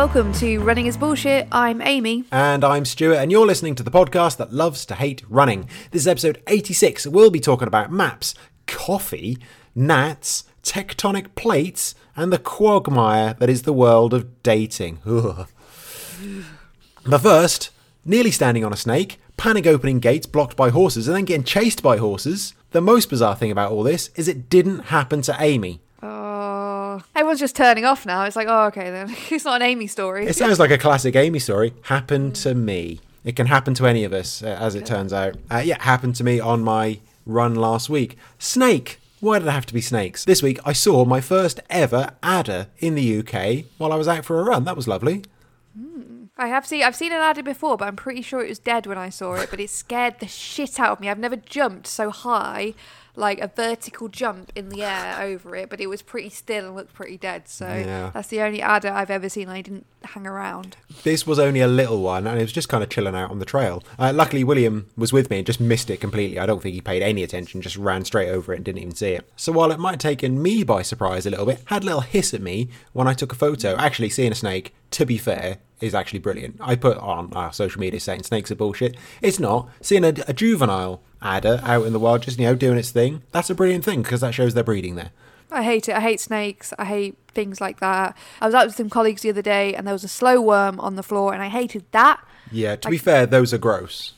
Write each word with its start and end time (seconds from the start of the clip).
Welcome 0.00 0.32
to 0.32 0.60
Running 0.60 0.86
is 0.86 0.96
Bullshit. 0.96 1.46
I'm 1.52 1.82
Amy. 1.82 2.24
And 2.32 2.64
I'm 2.64 2.86
Stuart, 2.86 3.16
and 3.16 3.30
you're 3.30 3.44
listening 3.44 3.74
to 3.74 3.82
the 3.82 3.90
podcast 3.90 4.38
that 4.38 4.50
loves 4.50 4.86
to 4.86 4.94
hate 4.94 5.22
running. 5.28 5.68
This 5.90 6.04
is 6.04 6.08
episode 6.08 6.42
86. 6.46 7.06
We'll 7.08 7.30
be 7.30 7.38
talking 7.38 7.68
about 7.68 7.92
maps, 7.92 8.34
coffee, 8.66 9.36
gnats, 9.74 10.44
tectonic 10.62 11.34
plates, 11.34 11.94
and 12.16 12.32
the 12.32 12.38
quagmire 12.38 13.34
that 13.34 13.50
is 13.50 13.64
the 13.64 13.74
world 13.74 14.14
of 14.14 14.42
dating. 14.42 15.00
But 17.04 17.18
first, 17.18 17.68
nearly 18.02 18.30
standing 18.30 18.64
on 18.64 18.72
a 18.72 18.78
snake, 18.78 19.20
panic 19.36 19.66
opening 19.66 20.00
gates 20.00 20.26
blocked 20.26 20.56
by 20.56 20.70
horses, 20.70 21.08
and 21.08 21.16
then 21.16 21.26
getting 21.26 21.44
chased 21.44 21.82
by 21.82 21.98
horses. 21.98 22.54
The 22.70 22.80
most 22.80 23.10
bizarre 23.10 23.36
thing 23.36 23.50
about 23.50 23.70
all 23.70 23.82
this 23.82 24.08
is 24.14 24.28
it 24.28 24.48
didn't 24.48 24.84
happen 24.86 25.20
to 25.22 25.36
Amy. 25.38 25.82
Oh, 26.02 26.08
everyone's 27.14 27.40
just 27.40 27.56
turning 27.56 27.84
off 27.84 28.04
now. 28.06 28.24
It's 28.24 28.36
like, 28.36 28.48
oh, 28.48 28.66
okay 28.66 28.90
then. 28.90 29.14
it's 29.30 29.44
not 29.44 29.62
an 29.62 29.68
Amy 29.68 29.86
story. 29.86 30.26
It 30.26 30.36
sounds 30.36 30.58
like 30.58 30.70
a 30.70 30.78
classic 30.78 31.16
Amy 31.16 31.38
story. 31.38 31.72
Happened 31.82 32.34
to 32.36 32.54
me. 32.54 33.00
It 33.24 33.36
can 33.36 33.46
happen 33.46 33.74
to 33.74 33.86
any 33.86 34.04
of 34.04 34.12
us, 34.12 34.42
uh, 34.42 34.56
as 34.60 34.74
it 34.74 34.86
turns 34.86 35.12
out. 35.12 35.36
Uh, 35.50 35.58
yeah, 35.58 35.82
happened 35.82 36.16
to 36.16 36.24
me 36.24 36.40
on 36.40 36.62
my 36.62 37.00
run 37.26 37.54
last 37.54 37.88
week. 37.88 38.16
Snake. 38.38 38.98
Why 39.20 39.38
did 39.38 39.48
it 39.48 39.52
have 39.52 39.66
to 39.66 39.74
be 39.74 39.82
snakes? 39.82 40.24
This 40.24 40.42
week 40.42 40.58
I 40.64 40.72
saw 40.72 41.04
my 41.04 41.20
first 41.20 41.60
ever 41.68 42.14
adder 42.22 42.68
in 42.78 42.94
the 42.94 43.18
UK 43.18 43.66
while 43.76 43.92
I 43.92 43.96
was 43.96 44.08
out 44.08 44.24
for 44.24 44.40
a 44.40 44.44
run. 44.44 44.64
That 44.64 44.76
was 44.76 44.88
lovely. 44.88 45.22
I 46.40 46.46
have 46.46 46.66
seen 46.66 46.82
I've 46.82 46.96
seen 46.96 47.12
an 47.12 47.20
adder 47.20 47.42
before, 47.42 47.76
but 47.76 47.86
I'm 47.86 47.96
pretty 47.96 48.22
sure 48.22 48.42
it 48.42 48.48
was 48.48 48.58
dead 48.58 48.86
when 48.86 48.96
I 48.96 49.10
saw 49.10 49.34
it. 49.34 49.50
But 49.50 49.60
it 49.60 49.68
scared 49.68 50.20
the 50.20 50.26
shit 50.26 50.80
out 50.80 50.92
of 50.92 51.00
me. 51.00 51.10
I've 51.10 51.18
never 51.18 51.36
jumped 51.36 51.86
so 51.86 52.08
high, 52.08 52.72
like 53.16 53.40
a 53.40 53.48
vertical 53.48 54.08
jump 54.08 54.52
in 54.54 54.68
the 54.68 54.82
air 54.82 55.16
over 55.20 55.54
it. 55.56 55.68
But 55.70 55.80
it 55.80 55.88
was 55.88 56.02
pretty 56.02 56.30
still 56.30 56.66
and 56.66 56.76
looked 56.76 56.94
pretty 56.94 57.18
dead. 57.18 57.48
So 57.48 57.66
Yeah. 57.66 58.10
that's 58.14 58.28
the 58.28 58.40
only 58.42 58.62
adder 58.62 58.88
I've 58.90 59.10
ever 59.10 59.28
seen. 59.28 59.48
I 59.48 59.62
didn't 59.62 59.86
hang 60.02 60.26
around. 60.26 60.76
This 61.02 61.26
was 61.26 61.38
only 61.38 61.60
a 61.60 61.66
little 61.68 62.00
one, 62.00 62.26
and 62.26 62.38
it 62.38 62.42
was 62.42 62.52
just 62.52 62.68
kind 62.68 62.82
of 62.82 62.88
chilling 62.88 63.14
out 63.14 63.30
on 63.30 63.38
the 63.38 63.44
trail. 63.44 63.82
Uh, 63.98 64.12
luckily, 64.14 64.44
William 64.44 64.88
was 64.96 65.12
with 65.12 65.28
me 65.30 65.38
and 65.38 65.46
just 65.46 65.60
missed 65.60 65.90
it 65.90 66.00
completely. 66.00 66.38
I 66.38 66.46
don't 66.46 66.62
think 66.62 66.74
he 66.74 66.80
paid 66.80 67.02
any 67.02 67.22
attention, 67.22 67.60
just 67.60 67.76
ran 67.76 68.04
straight 68.04 68.28
over 68.30 68.52
it 68.52 68.56
and 68.56 68.64
didn't 68.64 68.80
even 68.82 68.94
see 68.94 69.12
it. 69.12 69.28
So 69.36 69.52
while 69.52 69.70
it 69.72 69.78
might 69.78 69.90
have 69.92 69.98
taken 69.98 70.40
me 70.42 70.62
by 70.62 70.82
surprise 70.82 71.26
a 71.26 71.30
little 71.30 71.46
bit, 71.46 71.60
had 71.66 71.82
a 71.82 71.86
little 71.86 72.00
hiss 72.00 72.32
at 72.32 72.40
me 72.40 72.68
when 72.92 73.06
I 73.08 73.12
took 73.12 73.32
a 73.32 73.36
photo. 73.36 73.76
Actually, 73.76 74.10
seeing 74.10 74.32
a 74.32 74.34
snake, 74.36 74.74
to 74.92 75.04
be 75.04 75.18
fair, 75.18 75.58
is 75.80 75.94
actually 75.94 76.18
brilliant. 76.18 76.56
I 76.60 76.76
put 76.76 76.96
on 76.98 77.32
our 77.34 77.52
social 77.52 77.80
media 77.80 78.00
saying 78.00 78.22
snakes 78.24 78.50
are 78.50 78.54
bullshit. 78.54 78.96
It's 79.22 79.38
not. 79.40 79.68
Seeing 79.80 80.04
a, 80.04 80.14
a 80.28 80.32
juvenile 80.34 81.02
adder 81.22 81.60
out 81.62 81.86
in 81.86 81.92
the 81.92 81.98
wild, 81.98 82.22
just 82.22 82.38
you 82.38 82.46
know, 82.46 82.54
doing 82.54 82.78
its 82.78 82.90
thing, 82.90 83.22
that's 83.32 83.50
a 83.50 83.54
brilliant 83.54 83.84
thing 83.84 84.02
because 84.02 84.20
that 84.20 84.34
shows 84.34 84.54
they're 84.54 84.64
breeding 84.64 84.94
there. 84.94 85.10
I 85.50 85.62
hate 85.62 85.88
it. 85.88 85.96
I 85.96 86.00
hate 86.00 86.20
snakes. 86.20 86.72
I 86.78 86.84
hate 86.84 87.16
things 87.34 87.60
like 87.60 87.80
that. 87.80 88.16
I 88.40 88.46
was 88.46 88.54
out 88.54 88.66
with 88.66 88.76
some 88.76 88.88
colleagues 88.90 89.22
the 89.22 89.30
other 89.30 89.42
day, 89.42 89.74
and 89.74 89.86
there 89.86 89.94
was 89.94 90.04
a 90.04 90.08
slow 90.08 90.40
worm 90.40 90.78
on 90.80 90.96
the 90.96 91.02
floor, 91.02 91.32
and 91.32 91.42
I 91.42 91.48
hated 91.48 91.84
that. 91.92 92.24
Yeah, 92.52 92.76
to 92.76 92.88
be 92.88 92.98
fair, 92.98 93.26
those 93.26 93.52
are 93.52 93.58
gross. 93.58 94.14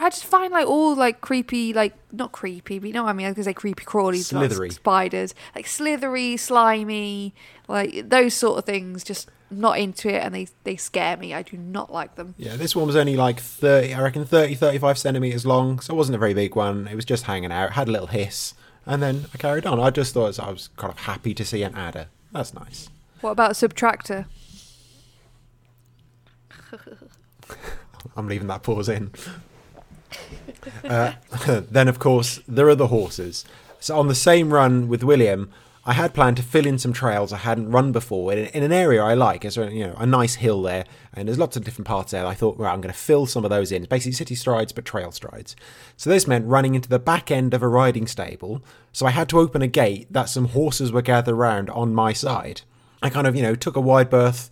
I 0.00 0.08
just 0.10 0.24
find 0.24 0.52
like 0.52 0.66
all 0.66 0.94
like 0.96 1.20
creepy, 1.20 1.72
like 1.72 1.94
not 2.12 2.32
creepy, 2.32 2.78
but 2.78 2.86
you 2.86 2.92
know 2.92 3.04
what 3.04 3.10
I 3.10 3.12
mean. 3.12 3.26
I 3.26 3.30
was 3.30 3.36
gonna 3.36 3.44
say 3.44 3.52
creepy 3.54 3.84
crawlies, 3.84 4.32
like 4.32 4.50
Slithery. 4.50 4.70
spiders, 4.70 5.34
like 5.54 5.66
slithery, 5.66 6.36
slimy, 6.36 7.34
like 7.68 8.08
those 8.08 8.34
sort 8.34 8.58
of 8.58 8.64
things. 8.64 9.04
Just 9.04 9.30
not 9.50 9.78
into 9.78 10.08
it, 10.08 10.22
and 10.22 10.34
they 10.34 10.48
they 10.64 10.76
scare 10.76 11.16
me. 11.16 11.34
I 11.34 11.42
do 11.42 11.56
not 11.56 11.92
like 11.92 12.14
them. 12.16 12.34
Yeah, 12.38 12.56
this 12.56 12.74
one 12.74 12.86
was 12.86 12.96
only 12.96 13.16
like 13.16 13.40
30, 13.40 13.94
I 13.94 14.02
reckon 14.02 14.24
30, 14.24 14.54
35 14.54 14.98
centimetres 14.98 15.46
long, 15.46 15.80
so 15.80 15.94
it 15.94 15.96
wasn't 15.96 16.16
a 16.16 16.18
very 16.18 16.34
big 16.34 16.54
one. 16.56 16.88
It 16.88 16.94
was 16.94 17.04
just 17.04 17.24
hanging 17.24 17.52
out, 17.52 17.72
had 17.72 17.88
a 17.88 17.92
little 17.92 18.08
hiss, 18.08 18.54
and 18.86 19.02
then 19.02 19.26
I 19.34 19.38
carried 19.38 19.66
on. 19.66 19.78
I 19.80 19.90
just 19.90 20.14
thought 20.14 20.38
I 20.38 20.50
was 20.50 20.68
kind 20.76 20.92
of 20.92 21.00
happy 21.00 21.34
to 21.34 21.44
see 21.44 21.62
an 21.62 21.74
adder. 21.74 22.08
That's 22.32 22.54
nice. 22.54 22.88
What 23.20 23.30
about 23.32 23.50
a 23.50 23.54
subtractor? 23.54 24.26
I'm 28.16 28.26
leaving 28.28 28.48
that 28.48 28.62
pause 28.62 28.88
in. 28.88 29.12
Uh, 30.84 31.12
then, 31.70 31.88
of 31.88 31.98
course, 31.98 32.40
there 32.46 32.68
are 32.68 32.74
the 32.74 32.88
horses. 32.88 33.44
So, 33.80 33.98
on 33.98 34.08
the 34.08 34.14
same 34.14 34.52
run 34.52 34.88
with 34.88 35.02
William, 35.02 35.50
I 35.88 35.94
had 35.94 36.12
planned 36.12 36.36
to 36.36 36.42
fill 36.42 36.66
in 36.66 36.76
some 36.76 36.92
trails 36.92 37.32
I 37.32 37.38
hadn't 37.38 37.70
run 37.70 37.92
before 37.92 38.30
in, 38.34 38.46
in 38.48 38.62
an 38.62 38.72
area 38.72 39.02
I 39.02 39.14
like. 39.14 39.42
It's 39.42 39.56
a, 39.56 39.72
you 39.72 39.86
know 39.86 39.94
a 39.96 40.04
nice 40.04 40.34
hill 40.34 40.60
there, 40.60 40.84
and 41.14 41.26
there's 41.26 41.38
lots 41.38 41.56
of 41.56 41.64
different 41.64 41.88
parts 41.88 42.12
there. 42.12 42.26
I 42.26 42.34
thought, 42.34 42.58
right, 42.58 42.74
I'm 42.74 42.82
going 42.82 42.92
to 42.92 42.98
fill 42.98 43.24
some 43.24 43.42
of 43.42 43.48
those 43.48 43.72
in. 43.72 43.82
It's 43.82 43.88
basically 43.88 44.12
city 44.12 44.34
strides, 44.34 44.72
but 44.72 44.84
trail 44.84 45.12
strides. 45.12 45.56
So 45.96 46.10
this 46.10 46.26
meant 46.26 46.46
running 46.46 46.74
into 46.74 46.90
the 46.90 46.98
back 46.98 47.30
end 47.30 47.54
of 47.54 47.62
a 47.62 47.68
riding 47.68 48.06
stable. 48.06 48.62
So 48.92 49.06
I 49.06 49.10
had 49.12 49.30
to 49.30 49.40
open 49.40 49.62
a 49.62 49.66
gate 49.66 50.12
that 50.12 50.28
some 50.28 50.48
horses 50.48 50.92
were 50.92 51.00
gathered 51.00 51.34
around 51.34 51.70
on 51.70 51.94
my 51.94 52.12
side. 52.12 52.60
I 53.02 53.08
kind 53.08 53.26
of, 53.26 53.34
you 53.34 53.42
know, 53.42 53.54
took 53.54 53.76
a 53.76 53.80
wide 53.80 54.10
berth 54.10 54.50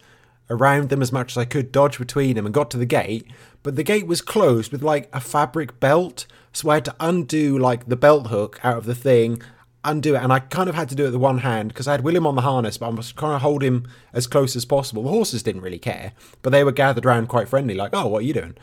around 0.48 0.88
them 0.88 1.02
as 1.02 1.12
much 1.12 1.32
as 1.32 1.36
I 1.36 1.44
could, 1.44 1.70
dodge 1.70 1.98
between 1.98 2.36
them, 2.36 2.46
and 2.46 2.54
got 2.54 2.70
to 2.70 2.78
the 2.78 2.86
gate. 2.86 3.26
But 3.66 3.74
the 3.74 3.82
gate 3.82 4.06
was 4.06 4.20
closed 4.20 4.70
with 4.70 4.84
like 4.84 5.08
a 5.12 5.18
fabric 5.18 5.80
belt, 5.80 6.28
so 6.52 6.70
I 6.70 6.74
had 6.74 6.84
to 6.84 6.94
undo 7.00 7.58
like 7.58 7.88
the 7.88 7.96
belt 7.96 8.28
hook 8.28 8.60
out 8.62 8.76
of 8.76 8.84
the 8.84 8.94
thing, 8.94 9.42
undo 9.82 10.14
it, 10.14 10.22
and 10.22 10.32
I 10.32 10.38
kind 10.38 10.68
of 10.68 10.76
had 10.76 10.88
to 10.90 10.94
do 10.94 11.02
it 11.02 11.10
with 11.10 11.16
one 11.16 11.38
hand 11.38 11.70
because 11.70 11.88
I 11.88 11.90
had 11.90 12.04
William 12.04 12.28
on 12.28 12.36
the 12.36 12.42
harness, 12.42 12.78
but 12.78 12.86
I 12.86 12.90
was 12.90 13.10
trying 13.10 13.34
to 13.34 13.42
hold 13.42 13.64
him 13.64 13.88
as 14.12 14.28
close 14.28 14.54
as 14.54 14.64
possible. 14.64 15.02
The 15.02 15.08
horses 15.08 15.42
didn't 15.42 15.62
really 15.62 15.80
care, 15.80 16.12
but 16.42 16.50
they 16.50 16.62
were 16.62 16.70
gathered 16.70 17.04
around 17.04 17.26
quite 17.26 17.48
friendly, 17.48 17.74
like, 17.74 17.90
"Oh, 17.92 18.06
what 18.06 18.18
are 18.18 18.26
you 18.26 18.34
doing?" 18.34 18.54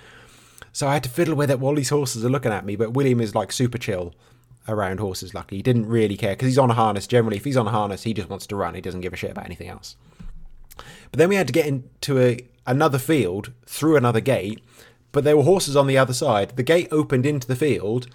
So 0.72 0.88
I 0.88 0.94
had 0.94 1.04
to 1.04 1.10
fiddle 1.10 1.36
with 1.36 1.52
it 1.52 1.60
while 1.60 1.76
these 1.76 1.90
horses 1.90 2.24
are 2.24 2.30
looking 2.30 2.54
at 2.54 2.66
me. 2.66 2.78
But 2.78 2.94
William 2.94 3.20
is 3.20 3.36
like 3.36 3.52
super 3.52 3.78
chill 3.78 4.14
around 4.70 5.02
horses. 5.02 5.34
Lucky, 5.34 5.58
he 5.58 5.62
didn't 5.62 5.88
really 5.88 6.16
care 6.16 6.32
because 6.32 6.48
he's 6.48 6.58
on 6.58 6.72
a 6.72 6.76
harness. 6.76 7.08
Generally, 7.08 7.36
if 7.36 7.44
he's 7.44 7.58
on 7.58 7.68
a 7.68 7.72
harness, 7.72 8.04
he 8.04 8.14
just 8.14 8.30
wants 8.30 8.48
to 8.48 8.56
run. 8.56 8.74
He 8.74 8.80
doesn't 8.80 9.02
give 9.02 9.12
a 9.12 9.18
shit 9.18 9.32
about 9.32 9.48
anything 9.48 9.68
else. 9.68 9.98
But 11.12 11.18
then 11.18 11.28
we 11.28 11.36
had 11.36 11.48
to 11.48 11.54
get 11.54 11.66
into 11.66 12.22
a, 12.22 12.40
another 12.66 12.98
field 12.98 13.52
through 13.66 13.98
another 13.98 14.22
gate, 14.22 14.64
but 15.14 15.24
there 15.24 15.38
were 15.38 15.44
horses 15.44 15.78
on 15.78 15.88
the 15.88 15.98
other 15.98 16.14
side. 16.14 16.58
The 16.58 16.64
gate 16.64 16.90
opened 16.92 17.26
into 17.26 17.48
the 17.48 17.56
field. 17.56 18.08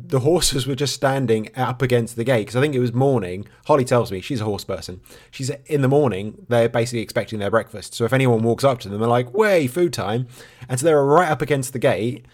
The 0.00 0.20
horses 0.20 0.66
were 0.66 0.74
just 0.74 0.94
standing 0.94 1.50
up 1.56 1.82
against 1.82 2.16
the 2.16 2.24
gate 2.24 2.46
because 2.46 2.56
I 2.56 2.60
think 2.60 2.74
it 2.74 2.80
was 2.80 2.92
morning. 2.92 3.46
Holly 3.66 3.84
tells 3.84 4.10
me 4.10 4.20
she's 4.20 4.40
a 4.40 4.44
horse 4.44 4.64
person. 4.64 5.00
She's 5.30 5.50
in 5.66 5.82
the 5.82 5.88
morning. 5.88 6.46
They're 6.48 6.68
basically 6.68 7.00
expecting 7.00 7.38
their 7.38 7.50
breakfast. 7.50 7.94
So 7.94 8.04
if 8.04 8.12
anyone 8.12 8.42
walks 8.42 8.64
up 8.64 8.80
to 8.80 8.88
them, 8.88 8.98
they're 8.98 9.08
like, 9.08 9.34
"Way, 9.34 9.66
food 9.66 9.92
time!" 9.92 10.26
And 10.68 10.80
so 10.80 10.86
they 10.86 10.94
were 10.94 11.04
right 11.04 11.28
up 11.28 11.42
against 11.42 11.72
the 11.72 11.78
gate. 11.78 12.24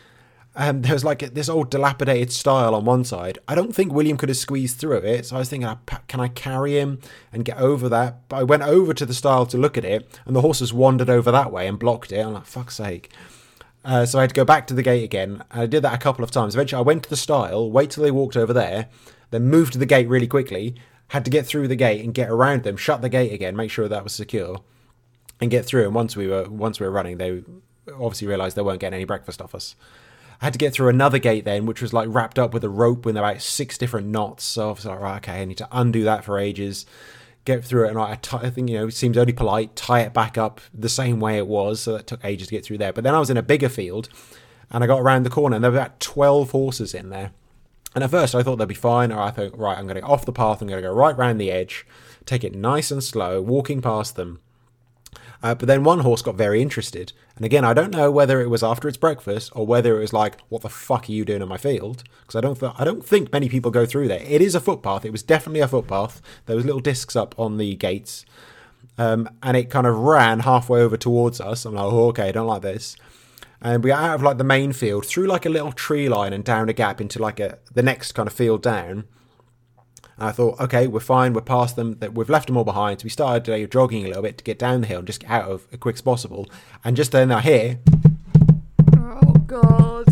Um, 0.56 0.82
there 0.82 0.92
was 0.92 1.04
like 1.04 1.34
this 1.34 1.48
old 1.48 1.70
dilapidated 1.70 2.30
stile 2.30 2.76
on 2.76 2.84
one 2.84 3.02
side. 3.02 3.40
I 3.48 3.56
don't 3.56 3.74
think 3.74 3.92
William 3.92 4.16
could 4.16 4.28
have 4.28 4.38
squeezed 4.38 4.78
through 4.78 4.98
it, 4.98 5.26
so 5.26 5.36
I 5.36 5.40
was 5.40 5.48
thinking, 5.48 5.66
"Ah, 5.66 5.78
can 6.06 6.20
I 6.20 6.28
carry 6.28 6.78
him 6.78 7.00
and 7.32 7.44
get 7.44 7.58
over 7.58 7.88
that? 7.88 8.28
But 8.28 8.36
I 8.36 8.42
went 8.44 8.62
over 8.62 8.94
to 8.94 9.04
the 9.06 9.14
stile 9.14 9.46
to 9.46 9.58
look 9.58 9.76
at 9.76 9.84
it, 9.84 10.08
and 10.26 10.36
the 10.36 10.42
horses 10.42 10.72
wandered 10.72 11.10
over 11.10 11.32
that 11.32 11.50
way 11.50 11.66
and 11.66 11.78
blocked 11.78 12.12
it. 12.12 12.20
I'm 12.20 12.34
like, 12.34 12.46
fuck's 12.46 12.76
sake. 12.76 13.10
Uh, 13.84 14.06
so 14.06 14.18
I 14.18 14.22
had 14.22 14.30
to 14.30 14.34
go 14.34 14.44
back 14.44 14.66
to 14.68 14.74
the 14.74 14.82
gate 14.82 15.04
again. 15.04 15.44
I 15.50 15.66
did 15.66 15.82
that 15.82 15.94
a 15.94 15.98
couple 15.98 16.24
of 16.24 16.30
times. 16.30 16.54
Eventually, 16.54 16.78
I 16.78 16.82
went 16.82 17.02
to 17.04 17.10
the 17.10 17.16
stile, 17.16 17.70
wait 17.70 17.90
till 17.90 18.02
they 18.02 18.10
walked 18.10 18.36
over 18.36 18.52
there, 18.52 18.88
then 19.30 19.48
moved 19.48 19.74
to 19.74 19.78
the 19.78 19.86
gate 19.86 20.08
really 20.08 20.26
quickly. 20.26 20.74
Had 21.08 21.24
to 21.26 21.30
get 21.30 21.46
through 21.46 21.68
the 21.68 21.76
gate 21.76 22.02
and 22.02 22.14
get 22.14 22.30
around 22.30 22.62
them, 22.62 22.78
shut 22.78 23.02
the 23.02 23.10
gate 23.10 23.32
again, 23.32 23.54
make 23.54 23.70
sure 23.70 23.86
that 23.86 24.02
was 24.02 24.14
secure, 24.14 24.62
and 25.40 25.50
get 25.50 25.66
through. 25.66 25.84
And 25.84 25.94
once 25.94 26.16
we 26.16 26.26
were 26.26 26.48
once 26.48 26.80
we 26.80 26.86
were 26.86 26.92
running, 26.92 27.18
they 27.18 27.42
obviously 27.92 28.26
realised 28.26 28.56
they 28.56 28.62
weren't 28.62 28.80
getting 28.80 28.94
any 28.94 29.04
breakfast 29.04 29.42
off 29.42 29.54
us. 29.54 29.76
I 30.40 30.46
had 30.46 30.54
to 30.54 30.58
get 30.58 30.72
through 30.72 30.88
another 30.88 31.18
gate 31.18 31.44
then, 31.44 31.66
which 31.66 31.82
was 31.82 31.92
like 31.92 32.08
wrapped 32.10 32.38
up 32.38 32.54
with 32.54 32.64
a 32.64 32.68
rope 32.70 33.04
with 33.04 33.16
about 33.16 33.42
six 33.42 33.76
different 33.78 34.08
knots. 34.08 34.44
So 34.44 34.68
I 34.68 34.72
was 34.72 34.84
like, 34.86 35.00
right, 35.00 35.16
okay, 35.18 35.42
I 35.42 35.44
need 35.44 35.58
to 35.58 35.68
undo 35.70 36.04
that 36.04 36.24
for 36.24 36.38
ages, 36.38 36.86
get 37.44 37.64
through 37.64 37.86
it, 37.86 37.90
and 37.90 37.98
I, 37.98 38.18
I 38.32 38.50
think 38.50 38.68
you 38.68 38.78
know 38.78 38.88
it 38.88 38.92
seems 38.92 39.16
only 39.16 39.32
polite, 39.32 39.76
tie 39.76 40.00
it 40.00 40.12
back 40.12 40.38
up 40.38 40.60
the 40.72 40.88
same 40.88 41.20
way 41.20 41.38
it 41.38 41.46
was. 41.46 41.80
So 41.80 41.96
that 41.96 42.06
took 42.06 42.24
ages 42.24 42.48
to 42.48 42.54
get 42.54 42.64
through 42.64 42.78
there. 42.78 42.92
But 42.92 43.04
then 43.04 43.14
I 43.14 43.18
was 43.18 43.30
in 43.30 43.36
a 43.36 43.42
bigger 43.42 43.68
field, 43.68 44.08
and 44.70 44.82
I 44.82 44.86
got 44.86 45.00
around 45.00 45.24
the 45.24 45.30
corner, 45.30 45.56
and 45.56 45.64
there 45.64 45.70
were 45.70 45.78
about 45.78 46.00
twelve 46.00 46.50
horses 46.50 46.94
in 46.94 47.10
there. 47.10 47.32
And 47.94 48.02
at 48.02 48.10
first 48.10 48.34
I 48.34 48.42
thought 48.42 48.56
they'd 48.56 48.66
be 48.66 48.74
fine, 48.74 49.12
or 49.12 49.20
I 49.20 49.30
thought, 49.30 49.56
right, 49.56 49.78
I'm 49.78 49.86
going 49.86 50.00
to 50.00 50.02
off 50.02 50.24
the 50.24 50.32
path, 50.32 50.60
I'm 50.60 50.68
going 50.68 50.82
to 50.82 50.88
go 50.88 50.92
right 50.92 51.16
round 51.16 51.40
the 51.40 51.52
edge, 51.52 51.86
take 52.26 52.42
it 52.42 52.54
nice 52.54 52.90
and 52.90 53.04
slow, 53.04 53.40
walking 53.40 53.80
past 53.80 54.16
them. 54.16 54.40
Uh, 55.44 55.54
but 55.54 55.68
then 55.68 55.84
one 55.84 56.00
horse 56.00 56.22
got 56.22 56.36
very 56.36 56.62
interested. 56.62 57.12
And 57.36 57.44
again, 57.44 57.66
I 57.66 57.74
don't 57.74 57.90
know 57.90 58.10
whether 58.10 58.40
it 58.40 58.48
was 58.48 58.62
after 58.62 58.88
its 58.88 58.96
breakfast 58.96 59.52
or 59.54 59.66
whether 59.66 59.98
it 59.98 60.00
was 60.00 60.14
like, 60.14 60.40
"What 60.48 60.62
the 60.62 60.70
fuck 60.70 61.06
are 61.06 61.12
you 61.12 61.26
doing 61.26 61.42
in 61.42 61.48
my 61.48 61.58
field?" 61.58 62.02
Because 62.22 62.34
I 62.34 62.40
don't, 62.40 62.58
th- 62.58 62.72
I 62.78 62.84
don't 62.84 63.04
think 63.04 63.30
many 63.30 63.50
people 63.50 63.70
go 63.70 63.84
through 63.84 64.08
there. 64.08 64.22
It 64.26 64.40
is 64.40 64.54
a 64.54 64.60
footpath. 64.60 65.04
It 65.04 65.12
was 65.12 65.22
definitely 65.22 65.60
a 65.60 65.68
footpath. 65.68 66.22
There 66.46 66.56
was 66.56 66.64
little 66.64 66.80
discs 66.80 67.14
up 67.14 67.38
on 67.38 67.58
the 67.58 67.74
gates, 67.74 68.24
um, 68.96 69.28
and 69.42 69.54
it 69.54 69.68
kind 69.68 69.86
of 69.86 69.98
ran 69.98 70.40
halfway 70.40 70.80
over 70.80 70.96
towards 70.96 71.42
us. 71.42 71.66
I'm 71.66 71.74
like, 71.74 71.84
oh, 71.84 72.08
"Okay, 72.08 72.28
I 72.30 72.32
don't 72.32 72.46
like 72.46 72.62
this." 72.62 72.96
And 73.60 73.84
we 73.84 73.88
got 73.90 74.02
out 74.02 74.14
of 74.14 74.22
like 74.22 74.38
the 74.38 74.44
main 74.44 74.72
field 74.72 75.04
through 75.04 75.26
like 75.26 75.44
a 75.44 75.50
little 75.50 75.72
tree 75.72 76.08
line 76.08 76.32
and 76.32 76.42
down 76.42 76.70
a 76.70 76.72
gap 76.72 77.02
into 77.02 77.18
like 77.18 77.38
a 77.38 77.58
the 77.70 77.82
next 77.82 78.12
kind 78.12 78.28
of 78.28 78.32
field 78.32 78.62
down. 78.62 79.04
And 80.18 80.28
I 80.28 80.32
thought, 80.32 80.60
okay, 80.60 80.86
we're 80.86 81.00
fine, 81.00 81.32
we're 81.32 81.40
past 81.40 81.74
them, 81.76 81.98
that 81.98 82.14
we've 82.14 82.30
left 82.30 82.46
them 82.46 82.56
all 82.56 82.64
behind. 82.64 83.00
So 83.00 83.04
we 83.04 83.10
started 83.10 83.52
uh, 83.52 83.66
jogging 83.66 84.04
a 84.04 84.08
little 84.08 84.22
bit 84.22 84.38
to 84.38 84.44
get 84.44 84.58
down 84.58 84.80
the 84.82 84.86
hill 84.86 84.98
and 85.00 85.06
just 85.06 85.20
get 85.20 85.30
out 85.30 85.50
of 85.50 85.66
as 85.72 85.78
quick 85.80 85.96
as 85.96 86.02
possible. 86.02 86.48
And 86.84 86.96
just 86.96 87.10
then 87.12 87.32
I 87.32 87.40
hear, 87.40 87.78
Oh 88.96 89.32
god. 89.46 90.06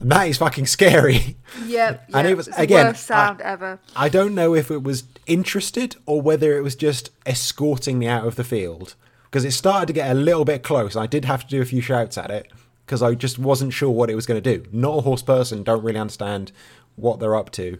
and 0.00 0.10
that 0.12 0.28
is 0.28 0.38
fucking 0.38 0.66
scary. 0.66 1.36
Yep. 1.66 2.04
And 2.14 2.24
yep. 2.24 2.32
it 2.32 2.36
was- 2.36 2.48
It's 2.48 2.56
the 2.56 2.62
again, 2.62 2.86
worst 2.86 3.04
sound 3.06 3.40
ever. 3.40 3.78
I 3.96 4.08
don't 4.08 4.34
know 4.34 4.54
if 4.54 4.70
it 4.70 4.82
was 4.82 5.04
interested 5.26 5.96
or 6.06 6.20
whether 6.20 6.56
it 6.56 6.62
was 6.62 6.76
just 6.76 7.10
escorting 7.26 7.98
me 7.98 8.06
out 8.06 8.26
of 8.26 8.36
the 8.36 8.44
field. 8.44 8.94
because 9.24 9.44
it 9.44 9.52
started 9.52 9.86
to 9.86 9.92
get 9.92 10.10
a 10.10 10.14
little 10.14 10.44
bit 10.44 10.62
close. 10.62 10.96
I 10.96 11.06
did 11.06 11.24
have 11.26 11.42
to 11.44 11.48
do 11.48 11.60
a 11.60 11.64
few 11.66 11.80
shouts 11.82 12.16
at 12.16 12.30
it 12.30 12.50
because 12.86 13.02
I 13.02 13.14
just 13.14 13.38
wasn't 13.38 13.74
sure 13.74 13.90
what 13.90 14.08
it 14.08 14.14
was 14.14 14.24
going 14.26 14.42
to 14.42 14.56
do. 14.58 14.66
Not 14.72 14.98
a 14.98 15.00
horse 15.02 15.20
person, 15.22 15.62
don't 15.62 15.84
really 15.84 15.98
understand 15.98 16.50
what 16.96 17.20
they're 17.20 17.36
up 17.36 17.50
to. 17.52 17.78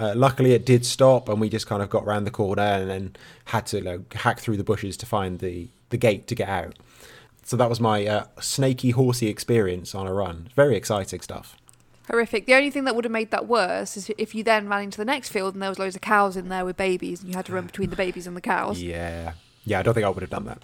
Uh, 0.00 0.12
luckily, 0.14 0.52
it 0.52 0.64
did 0.64 0.86
stop, 0.86 1.28
and 1.28 1.40
we 1.40 1.48
just 1.48 1.66
kind 1.66 1.82
of 1.82 1.90
got 1.90 2.06
round 2.06 2.26
the 2.26 2.30
corner 2.30 2.62
and 2.62 2.88
then 2.88 3.16
had 3.46 3.66
to 3.66 3.82
like, 3.82 4.12
hack 4.14 4.38
through 4.40 4.56
the 4.56 4.64
bushes 4.64 4.96
to 4.98 5.06
find 5.06 5.40
the, 5.40 5.68
the 5.90 5.96
gate 5.96 6.26
to 6.28 6.34
get 6.34 6.48
out. 6.48 6.74
So 7.44 7.56
that 7.56 7.68
was 7.68 7.80
my 7.80 8.06
uh, 8.06 8.24
snaky 8.40 8.90
horsey 8.90 9.28
experience 9.28 9.94
on 9.94 10.06
a 10.06 10.12
run. 10.12 10.50
Very 10.54 10.76
exciting 10.76 11.20
stuff. 11.20 11.56
Horrific. 12.08 12.46
The 12.46 12.54
only 12.54 12.70
thing 12.70 12.84
that 12.84 12.94
would 12.94 13.04
have 13.04 13.12
made 13.12 13.30
that 13.32 13.46
worse 13.46 13.96
is 13.96 14.10
if 14.16 14.34
you 14.34 14.42
then 14.44 14.68
ran 14.68 14.82
into 14.84 14.98
the 14.98 15.04
next 15.04 15.30
field 15.30 15.54
and 15.54 15.62
there 15.62 15.68
was 15.68 15.78
loads 15.78 15.94
of 15.96 16.00
cows 16.00 16.36
in 16.36 16.48
there 16.48 16.64
with 16.64 16.76
babies 16.76 17.20
and 17.20 17.28
you 17.30 17.36
had 17.36 17.46
to 17.46 17.52
run 17.52 17.66
between 17.72 17.90
the 17.90 17.96
babies 17.96 18.26
and 18.26 18.36
the 18.36 18.40
cows. 18.40 18.80
Yeah. 18.80 19.32
Yeah, 19.64 19.80
I 19.80 19.82
don't 19.82 19.92
think 19.94 20.06
I 20.06 20.08
would 20.08 20.22
have 20.22 20.30
done 20.30 20.44
that. 20.44 20.62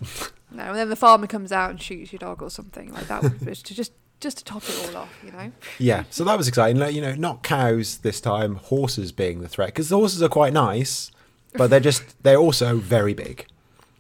No, 0.51 0.63
and 0.65 0.77
then 0.77 0.89
the 0.89 0.97
farmer 0.97 1.27
comes 1.27 1.53
out 1.53 1.71
and 1.71 1.81
shoots 1.83 2.13
your 2.13 2.19
dog 2.19 2.41
or 2.43 2.49
something 2.49 2.93
like 2.93 3.09
that. 3.09 3.23
would- 3.23 3.55
just 3.65 3.93
just 4.21 4.39
to 4.39 4.45
top 4.45 4.63
it 4.69 4.89
all 4.89 4.97
off, 5.03 5.19
you 5.25 5.33
know. 5.33 5.53
yeah, 5.79 6.05
so 6.11 6.25
that 6.25 6.39
was 6.39 6.49
exciting. 6.49 6.81
Like, 6.81 6.95
You 6.95 7.03
know, 7.03 7.15
not 7.15 7.43
cows 7.43 7.99
this 7.99 8.21
time, 8.21 8.57
horses 8.57 9.13
being 9.13 9.41
the 9.41 9.49
threat. 9.49 9.69
Because 9.69 9.89
the 9.89 9.97
horses 9.97 10.23
are 10.23 10.29
quite 10.29 10.53
nice, 10.53 11.11
but 11.55 11.69
they're 11.71 11.81
just, 11.81 12.03
they're 12.23 12.39
also 12.39 12.77
very 12.77 13.13
big. 13.15 13.47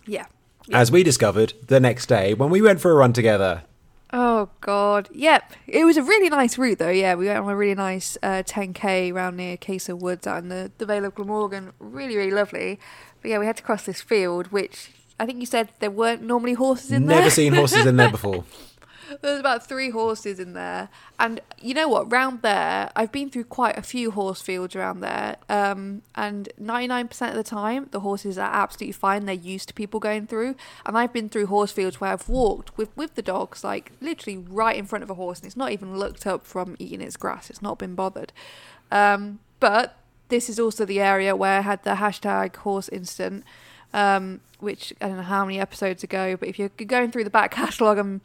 Yeah. 0.06 0.26
As 0.72 0.90
we 0.90 1.02
discovered 1.02 1.52
the 1.66 1.78
next 1.78 2.06
day 2.06 2.32
when 2.32 2.48
we 2.48 2.62
went 2.62 2.80
for 2.80 2.90
a 2.90 2.94
run 2.94 3.12
together. 3.12 3.64
Oh 4.14 4.48
God. 4.60 5.08
Yep. 5.12 5.52
It 5.66 5.84
was 5.84 5.96
a 5.96 6.02
really 6.02 6.30
nice 6.30 6.56
route 6.56 6.78
though. 6.78 6.88
Yeah, 6.88 7.16
we 7.16 7.26
went 7.26 7.38
on 7.40 7.50
a 7.50 7.56
really 7.56 7.74
nice 7.74 8.16
uh, 8.22 8.42
10k 8.46 9.12
around 9.12 9.36
near 9.36 9.56
Casa 9.56 9.94
Woods 9.96 10.26
out 10.26 10.42
in 10.42 10.48
the, 10.48 10.70
the 10.78 10.86
Vale 10.86 11.04
of 11.04 11.14
Glamorgan. 11.16 11.72
Really, 11.78 12.16
really 12.16 12.30
lovely. 12.30 12.78
But 13.20 13.30
yeah, 13.32 13.38
we 13.38 13.46
had 13.46 13.56
to 13.58 13.62
cross 13.62 13.84
this 13.84 14.00
field, 14.00 14.46
which 14.52 14.92
I 15.18 15.26
think 15.26 15.40
you 15.40 15.46
said 15.46 15.70
there 15.80 15.90
weren't 15.90 16.22
normally 16.22 16.54
horses 16.54 16.92
in 16.92 17.02
Never 17.02 17.08
there. 17.08 17.18
Never 17.20 17.30
seen 17.30 17.52
horses 17.54 17.86
in 17.86 17.96
there 17.96 18.10
before. 18.12 18.44
There's 19.20 19.40
about 19.40 19.66
three 19.66 19.90
horses 19.90 20.38
in 20.38 20.52
there, 20.52 20.88
and 21.18 21.40
you 21.60 21.74
know 21.74 21.88
what? 21.88 22.10
Round 22.10 22.42
there, 22.42 22.90
I've 22.96 23.12
been 23.12 23.30
through 23.30 23.44
quite 23.44 23.76
a 23.76 23.82
few 23.82 24.10
horse 24.10 24.40
fields 24.40 24.74
around 24.74 25.00
there, 25.00 25.36
um, 25.48 26.02
and 26.14 26.48
99% 26.60 27.28
of 27.28 27.34
the 27.34 27.42
time, 27.42 27.88
the 27.90 28.00
horses 28.00 28.38
are 28.38 28.50
absolutely 28.52 28.92
fine. 28.92 29.26
They're 29.26 29.34
used 29.34 29.68
to 29.68 29.74
people 29.74 30.00
going 30.00 30.26
through, 30.26 30.56
and 30.86 30.96
I've 30.96 31.12
been 31.12 31.28
through 31.28 31.46
horse 31.46 31.72
fields 31.72 32.00
where 32.00 32.12
I've 32.12 32.28
walked 32.28 32.76
with 32.76 32.96
with 32.96 33.14
the 33.14 33.22
dogs, 33.22 33.64
like 33.64 33.92
literally 34.00 34.38
right 34.38 34.76
in 34.76 34.86
front 34.86 35.02
of 35.02 35.10
a 35.10 35.14
horse, 35.14 35.40
and 35.40 35.46
it's 35.46 35.56
not 35.56 35.72
even 35.72 35.98
looked 35.98 36.26
up 36.26 36.46
from 36.46 36.76
eating 36.78 37.00
its 37.00 37.16
grass. 37.16 37.50
It's 37.50 37.62
not 37.62 37.78
been 37.78 37.94
bothered. 37.94 38.32
Um, 38.90 39.40
but 39.60 39.98
this 40.28 40.48
is 40.48 40.58
also 40.58 40.84
the 40.84 41.00
area 41.00 41.36
where 41.36 41.58
I 41.58 41.62
had 41.62 41.82
the 41.84 41.94
hashtag 41.94 42.56
horse 42.56 42.88
incident. 42.88 43.44
Um, 43.94 44.40
which 44.58 44.92
I 45.00 45.08
don't 45.08 45.16
know 45.18 45.22
how 45.22 45.44
many 45.44 45.60
episodes 45.60 46.02
ago, 46.02 46.36
but 46.36 46.48
if 46.48 46.58
you're 46.58 46.70
going 46.70 47.10
through 47.12 47.24
the 47.24 47.30
back 47.30 47.50
catalogue, 47.52 47.98
um, 47.98 48.20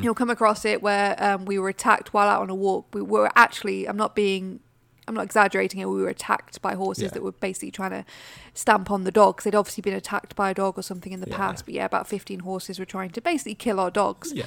you'll 0.00 0.14
come 0.14 0.28
across 0.30 0.64
it 0.64 0.82
where 0.82 1.16
um, 1.22 1.44
we 1.46 1.58
were 1.58 1.68
attacked 1.70 2.12
while 2.14 2.28
out 2.28 2.42
on 2.42 2.50
a 2.50 2.54
walk. 2.54 2.86
We 2.94 3.00
were 3.02 3.30
actually, 3.34 3.88
I'm 3.88 3.96
not 3.96 4.14
being, 4.14 4.60
I'm 5.08 5.14
not 5.14 5.24
exaggerating 5.24 5.80
it, 5.80 5.86
we 5.88 6.02
were 6.02 6.08
attacked 6.10 6.60
by 6.60 6.74
horses 6.74 7.04
Yeah. 7.04 7.08
that 7.10 7.22
were 7.22 7.32
basically 7.32 7.70
trying 7.70 7.92
to 7.92 8.04
stamp 8.52 8.90
on 8.90 9.04
the 9.04 9.10
dogs. 9.10 9.44
They'd 9.44 9.54
obviously 9.54 9.80
been 9.80 9.94
attacked 9.94 10.36
by 10.36 10.50
a 10.50 10.54
dog 10.54 10.78
or 10.78 10.82
something 10.82 11.10
in 11.10 11.20
the 11.20 11.28
Yeah. 11.30 11.36
past, 11.38 11.64
but 11.64 11.72
yeah, 11.72 11.86
about 11.86 12.06
15 12.06 12.40
horses 12.40 12.78
were 12.78 12.84
trying 12.84 13.08
to 13.10 13.22
basically 13.22 13.54
kill 13.54 13.80
our 13.80 13.90
dogs. 13.90 14.30
Yeah. 14.34 14.44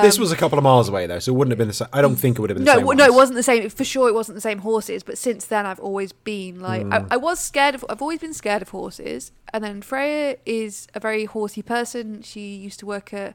this 0.00 0.18
was 0.18 0.32
a 0.32 0.36
couple 0.36 0.56
of 0.56 0.64
miles 0.64 0.88
away 0.88 1.06
though, 1.06 1.18
so 1.18 1.32
it 1.32 1.36
wouldn't 1.36 1.52
have 1.52 1.58
been 1.58 1.68
the 1.68 1.74
same. 1.74 1.88
I 1.92 2.00
don't 2.00 2.16
think 2.16 2.38
it 2.38 2.40
would 2.40 2.48
have 2.48 2.56
been 2.56 2.64
the 2.64 2.80
No, 2.80 2.92
no, 2.92 3.04
it 3.04 3.12
wasn't 3.14 3.36
the 3.36 3.42
same. 3.42 3.68
For 3.68 3.84
sure, 3.84 4.08
it 4.08 4.14
wasn't 4.14 4.36
the 4.36 4.40
same 4.40 4.60
horses. 4.60 5.02
But 5.02 5.18
since 5.18 5.44
then, 5.44 5.66
I've 5.66 5.80
always 5.80 6.12
been 6.12 6.60
like, 6.60 6.82
Mm. 6.86 7.08
I, 7.10 7.14
I 7.14 7.16
was 7.18 7.38
scared 7.40 7.74
of. 7.74 7.84
I've 7.90 8.00
always 8.00 8.20
been 8.20 8.32
scared 8.34 8.62
of 8.62 8.70
horses. 8.70 9.32
And 9.52 9.62
then 9.62 9.82
Freya 9.82 10.36
is 10.46 10.88
a 10.94 11.00
very 11.00 11.26
horsey 11.26 11.62
person. 11.62 12.22
She 12.22 12.54
used 12.56 12.80
to 12.80 12.86
work 12.86 13.12
at 13.12 13.34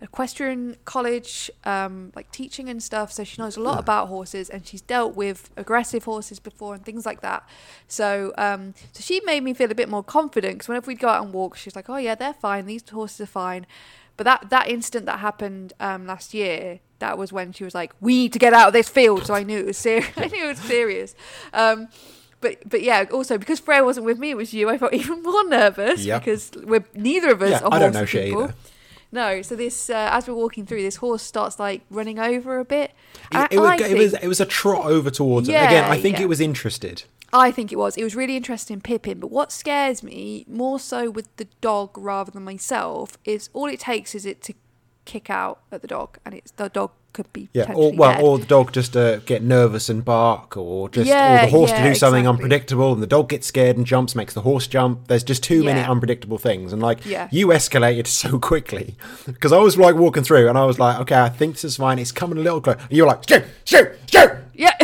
equestrian 0.00 0.76
college, 0.84 1.50
um, 1.64 2.12
like 2.14 2.30
teaching 2.30 2.68
and 2.68 2.82
stuff. 2.82 3.12
So 3.12 3.24
she 3.24 3.40
knows 3.40 3.56
a 3.56 3.60
lot 3.60 3.78
about 3.78 4.08
horses, 4.08 4.48
and 4.48 4.66
she's 4.66 4.80
dealt 4.80 5.14
with 5.14 5.50
aggressive 5.56 6.04
horses 6.04 6.38
before 6.38 6.74
and 6.74 6.84
things 6.84 7.04
like 7.04 7.20
that. 7.20 7.46
So, 7.86 8.32
um, 8.38 8.74
so 8.92 9.02
she 9.02 9.20
made 9.24 9.42
me 9.42 9.54
feel 9.54 9.70
a 9.70 9.74
bit 9.74 9.88
more 9.88 10.04
confident 10.04 10.54
because 10.54 10.68
whenever 10.68 10.86
we'd 10.86 11.00
go 11.00 11.08
out 11.08 11.24
and 11.24 11.32
walk, 11.32 11.56
she's 11.56 11.76
like, 11.76 11.90
"Oh 11.90 11.96
yeah, 11.96 12.14
they're 12.14 12.34
fine. 12.34 12.66
These 12.66 12.88
horses 12.88 13.20
are 13.22 13.26
fine." 13.26 13.66
But 14.16 14.24
that 14.24 14.50
that 14.50 14.68
incident 14.68 15.06
that 15.06 15.20
happened 15.20 15.72
um, 15.80 16.06
last 16.06 16.34
year, 16.34 16.80
that 16.98 17.18
was 17.18 17.32
when 17.32 17.52
she 17.52 17.64
was 17.64 17.74
like, 17.74 17.92
"We 18.00 18.14
need 18.14 18.32
to 18.32 18.38
get 18.38 18.52
out 18.52 18.68
of 18.68 18.72
this 18.72 18.88
field." 18.88 19.26
So 19.26 19.34
I 19.34 19.42
knew 19.42 19.58
it 19.58 19.66
was 19.66 19.78
serious. 19.78 20.08
I 20.16 20.26
knew 20.26 20.44
it 20.44 20.48
was 20.48 20.58
serious. 20.58 21.14
But 22.40 22.68
but 22.68 22.82
yeah, 22.82 23.04
also 23.12 23.36
because 23.38 23.58
Freya 23.60 23.84
wasn't 23.84 24.06
with 24.06 24.18
me, 24.18 24.30
it 24.30 24.36
was 24.36 24.52
you. 24.54 24.68
I 24.68 24.78
felt 24.78 24.92
even 25.02 25.22
more 25.22 25.48
nervous 25.48 26.04
Yep. 26.04 26.24
because 26.24 26.50
we're 26.64 26.84
neither 26.94 27.30
of 27.32 27.42
us 27.42 27.50
Yeah, 27.50 27.66
are 27.66 27.74
I 27.74 27.78
don't 27.78 27.92
know 27.94 28.04
shit 28.04 28.26
people. 28.26 28.44
either. 28.44 28.54
No, 29.10 29.40
so 29.40 29.56
this 29.56 29.88
uh, 29.88 30.10
as 30.12 30.28
we're 30.28 30.34
walking 30.34 30.66
through, 30.66 30.82
this 30.82 30.96
horse 30.96 31.22
starts 31.22 31.58
like 31.58 31.80
running 31.90 32.18
over 32.18 32.58
a 32.58 32.64
bit. 32.64 32.92
It, 33.32 33.52
it, 33.52 33.58
was, 33.58 33.70
I 33.80 33.86
it 33.86 33.96
was 33.96 34.14
it 34.14 34.28
was 34.28 34.40
a 34.40 34.46
trot 34.46 34.84
over 34.84 35.10
towards 35.10 35.48
it. 35.48 35.52
Yeah, 35.52 35.66
Again, 35.66 35.84
I 35.90 35.98
think 36.00 36.18
yeah. 36.18 36.24
it 36.24 36.28
was 36.28 36.40
interested. 36.40 37.04
I 37.32 37.50
think 37.50 37.72
it 37.72 37.76
was. 37.76 37.96
It 37.96 38.04
was 38.04 38.14
really 38.14 38.36
interesting 38.36 38.74
in 38.74 38.80
Pippin, 38.80 39.18
but 39.20 39.30
what 39.30 39.50
scares 39.52 40.02
me 40.02 40.44
more 40.48 40.78
so 40.78 41.10
with 41.10 41.34
the 41.36 41.46
dog 41.60 41.96
rather 41.96 42.30
than 42.30 42.42
myself 42.44 43.18
is 43.24 43.50
all 43.52 43.66
it 43.66 43.80
takes 43.80 44.14
is 44.14 44.24
it 44.24 44.40
to 44.42 44.54
kick 45.08 45.30
out 45.30 45.60
at 45.72 45.80
the 45.82 45.88
dog, 45.88 46.18
and 46.24 46.34
it's 46.34 46.52
the 46.52 46.68
dog 46.68 46.90
could 47.14 47.32
be 47.32 47.48
Yeah, 47.54 47.72
or 47.72 47.92
well, 47.92 48.12
dead. 48.12 48.22
or 48.22 48.38
the 48.38 48.46
dog 48.46 48.70
just 48.72 48.94
uh, 48.96 49.16
get 49.20 49.42
nervous 49.42 49.88
and 49.88 50.04
bark, 50.04 50.56
or 50.56 50.88
just 50.90 51.10
or 51.10 51.40
the 51.46 51.48
horse 51.50 51.72
to 51.72 51.82
do 51.82 51.94
something 51.94 52.20
exactly. 52.20 52.26
unpredictable, 52.28 52.92
and 52.92 53.02
the 53.02 53.06
dog 53.08 53.30
gets 53.30 53.46
scared 53.46 53.76
and 53.78 53.86
jumps, 53.86 54.14
makes 54.14 54.34
the 54.34 54.42
horse 54.42 54.66
jump. 54.66 55.08
There's 55.08 55.24
just 55.24 55.42
too 55.42 55.64
many 55.64 55.80
unpredictable 55.80 56.38
things, 56.38 56.72
and 56.72 56.80
like 56.82 57.04
Yeah. 57.06 57.28
you 57.32 57.48
escalated 57.48 58.06
so 58.22 58.38
quickly 58.38 58.96
because 59.26 59.52
I 59.52 59.58
was 59.58 59.76
like 59.78 59.96
walking 59.96 60.22
through, 60.22 60.48
and 60.48 60.56
I 60.58 60.64
was 60.66 60.78
like, 60.78 61.00
okay, 61.00 61.18
I 61.18 61.30
think 61.30 61.54
this 61.54 61.64
is 61.64 61.76
fine. 61.78 61.98
It's 61.98 62.12
coming 62.12 62.38
a 62.38 62.42
little 62.42 62.60
close. 62.60 62.76
And 62.80 62.92
you're 62.92 63.06
like, 63.06 63.26
shoot, 63.28 63.44
shoot, 63.64 63.88
shoot. 64.12 64.30
yeah. 64.54 64.74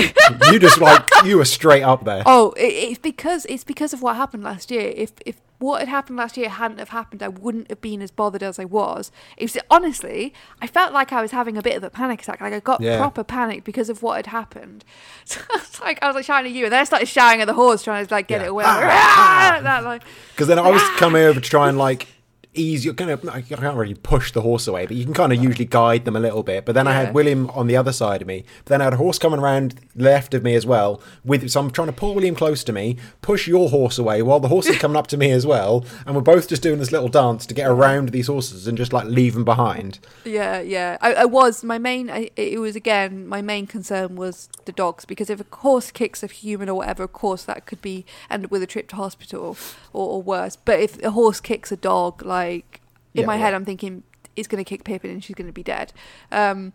you 0.50 0.58
just 0.58 0.80
like 0.80 1.02
you 1.24 1.36
were 1.36 1.44
straight 1.44 1.82
up 1.82 2.04
there. 2.04 2.22
oh, 2.26 2.52
it, 2.52 2.62
it's 2.90 2.98
because 2.98 3.44
it's 3.46 3.64
because 3.64 3.92
of 3.92 4.00
what 4.02 4.16
happened 4.16 4.42
last 4.42 4.70
year. 4.70 4.92
If 4.96 5.12
if 5.26 5.36
what 5.64 5.80
had 5.80 5.88
happened 5.88 6.16
last 6.18 6.36
year 6.36 6.48
hadn't 6.48 6.78
have 6.78 6.90
happened, 6.90 7.22
I 7.22 7.28
wouldn't 7.28 7.68
have 7.70 7.80
been 7.80 8.02
as 8.02 8.10
bothered 8.10 8.42
as 8.42 8.58
I 8.58 8.64
was. 8.66 9.10
It 9.36 9.44
was 9.44 9.56
honestly, 9.70 10.32
I 10.60 10.66
felt 10.66 10.92
like 10.92 11.12
I 11.12 11.22
was 11.22 11.30
having 11.30 11.56
a 11.56 11.62
bit 11.62 11.76
of 11.76 11.82
a 11.82 11.90
panic 11.90 12.22
attack. 12.22 12.40
Like 12.40 12.52
I 12.52 12.60
got 12.60 12.80
Yeah. 12.80 12.98
proper 12.98 13.24
panic 13.24 13.64
because 13.64 13.88
of 13.88 14.02
what 14.02 14.16
had 14.16 14.26
happened. 14.26 14.84
So 15.26 15.40
it's 15.54 15.80
like 15.80 15.98
I 16.02 16.06
was 16.06 16.16
like 16.16 16.26
shouting 16.26 16.50
at 16.52 16.56
you, 16.56 16.64
and 16.64 16.72
then 16.72 16.80
I 16.80 16.84
started 16.84 17.06
shouting 17.08 17.40
at 17.40 17.46
the 17.46 17.54
horse, 17.54 17.82
trying 17.82 18.06
to 18.06 18.12
like 18.14 18.28
get 18.28 18.40
Yeah. 18.42 18.46
it 18.46 18.50
away. 18.50 18.64
Ah, 18.66 19.58
Like, 19.62 19.64
ah. 19.66 19.80
Like 19.84 20.02
Because 20.32 20.48
then 20.48 20.58
I 20.58 20.70
was 20.70 20.82
coming 20.96 21.22
over 21.22 21.40
to 21.40 21.48
try 21.48 21.68
and 21.70 21.78
like 21.78 22.08
ease 22.54 22.84
you 22.84 22.94
kind 22.94 23.10
of 23.10 23.28
I 23.28 23.42
can't 23.42 23.76
really 23.76 23.94
push 23.94 24.32
the 24.32 24.40
horse 24.40 24.66
away, 24.66 24.86
but 24.86 24.96
you 24.96 25.04
can 25.04 25.14
kind 25.14 25.32
of 25.32 25.42
usually 25.42 25.64
guide 25.64 26.04
them 26.04 26.16
a 26.16 26.20
little 26.20 26.42
bit. 26.42 26.64
But 26.64 26.74
then 26.74 26.86
I 26.86 26.92
had 26.92 27.14
William 27.14 27.50
on 27.50 27.66
the 27.66 27.76
other 27.76 27.92
side 27.92 28.22
of 28.22 28.28
me. 28.28 28.44
But 28.64 28.70
then 28.70 28.80
I 28.80 28.84
had 28.84 28.94
a 28.94 28.98
horse 28.98 29.18
coming 29.18 29.40
around 29.40 29.80
left 29.94 30.34
of 30.34 30.42
me 30.42 30.54
as 30.54 30.64
well. 30.64 31.00
With 31.24 31.48
so 31.50 31.60
I'm 31.60 31.70
trying 31.70 31.88
to 31.88 31.92
pull 31.92 32.14
William 32.14 32.34
close 32.34 32.64
to 32.64 32.72
me, 32.72 32.96
push 33.22 33.46
your 33.46 33.68
horse 33.70 33.98
away 33.98 34.22
while 34.22 34.40
the 34.40 34.48
horse 34.48 34.66
is 34.66 34.78
coming 34.78 34.96
up 34.96 35.06
to 35.08 35.16
me 35.16 35.30
as 35.30 35.46
well, 35.46 35.84
and 36.06 36.14
we're 36.14 36.22
both 36.22 36.48
just 36.48 36.62
doing 36.62 36.78
this 36.78 36.92
little 36.92 37.08
dance 37.08 37.46
to 37.46 37.54
get 37.54 37.68
around 37.68 38.10
these 38.10 38.28
horses 38.28 38.66
and 38.66 38.78
just 38.78 38.92
like 38.92 39.06
leave 39.06 39.34
them 39.34 39.44
behind. 39.44 39.98
Yeah, 40.24 40.60
yeah. 40.60 40.98
I, 41.00 41.14
I 41.14 41.24
was 41.24 41.64
my 41.64 41.78
main. 41.78 42.10
I, 42.10 42.30
it 42.36 42.60
was 42.60 42.76
again 42.76 43.26
my 43.26 43.42
main 43.42 43.66
concern 43.66 44.16
was 44.16 44.48
the 44.64 44.72
dogs 44.72 45.04
because 45.04 45.30
if 45.30 45.40
a 45.40 45.56
horse 45.56 45.90
kicks 45.90 46.22
a 46.22 46.26
human 46.26 46.68
or 46.68 46.74
whatever, 46.74 47.02
of 47.02 47.12
course 47.12 47.44
that 47.44 47.66
could 47.66 47.82
be 47.82 48.04
end 48.30 48.44
up 48.44 48.50
with 48.50 48.62
a 48.62 48.66
trip 48.66 48.88
to 48.88 48.96
hospital 48.96 49.56
or, 49.92 50.08
or 50.08 50.22
worse. 50.22 50.56
But 50.56 50.80
if 50.80 51.02
a 51.02 51.10
horse 51.10 51.40
kicks 51.40 51.72
a 51.72 51.76
dog, 51.76 52.24
like 52.24 52.43
in 52.48 52.62
Yeah, 53.12 53.26
my 53.26 53.36
yeah. 53.36 53.42
head, 53.42 53.54
I'm 53.54 53.64
thinking 53.64 54.02
it's 54.36 54.48
going 54.48 54.62
to 54.64 54.68
kick 54.68 54.84
Pippin 54.84 55.10
and 55.10 55.22
she's 55.22 55.34
going 55.36 55.46
to 55.46 55.52
be 55.52 55.62
dead. 55.62 55.92
Um, 56.32 56.72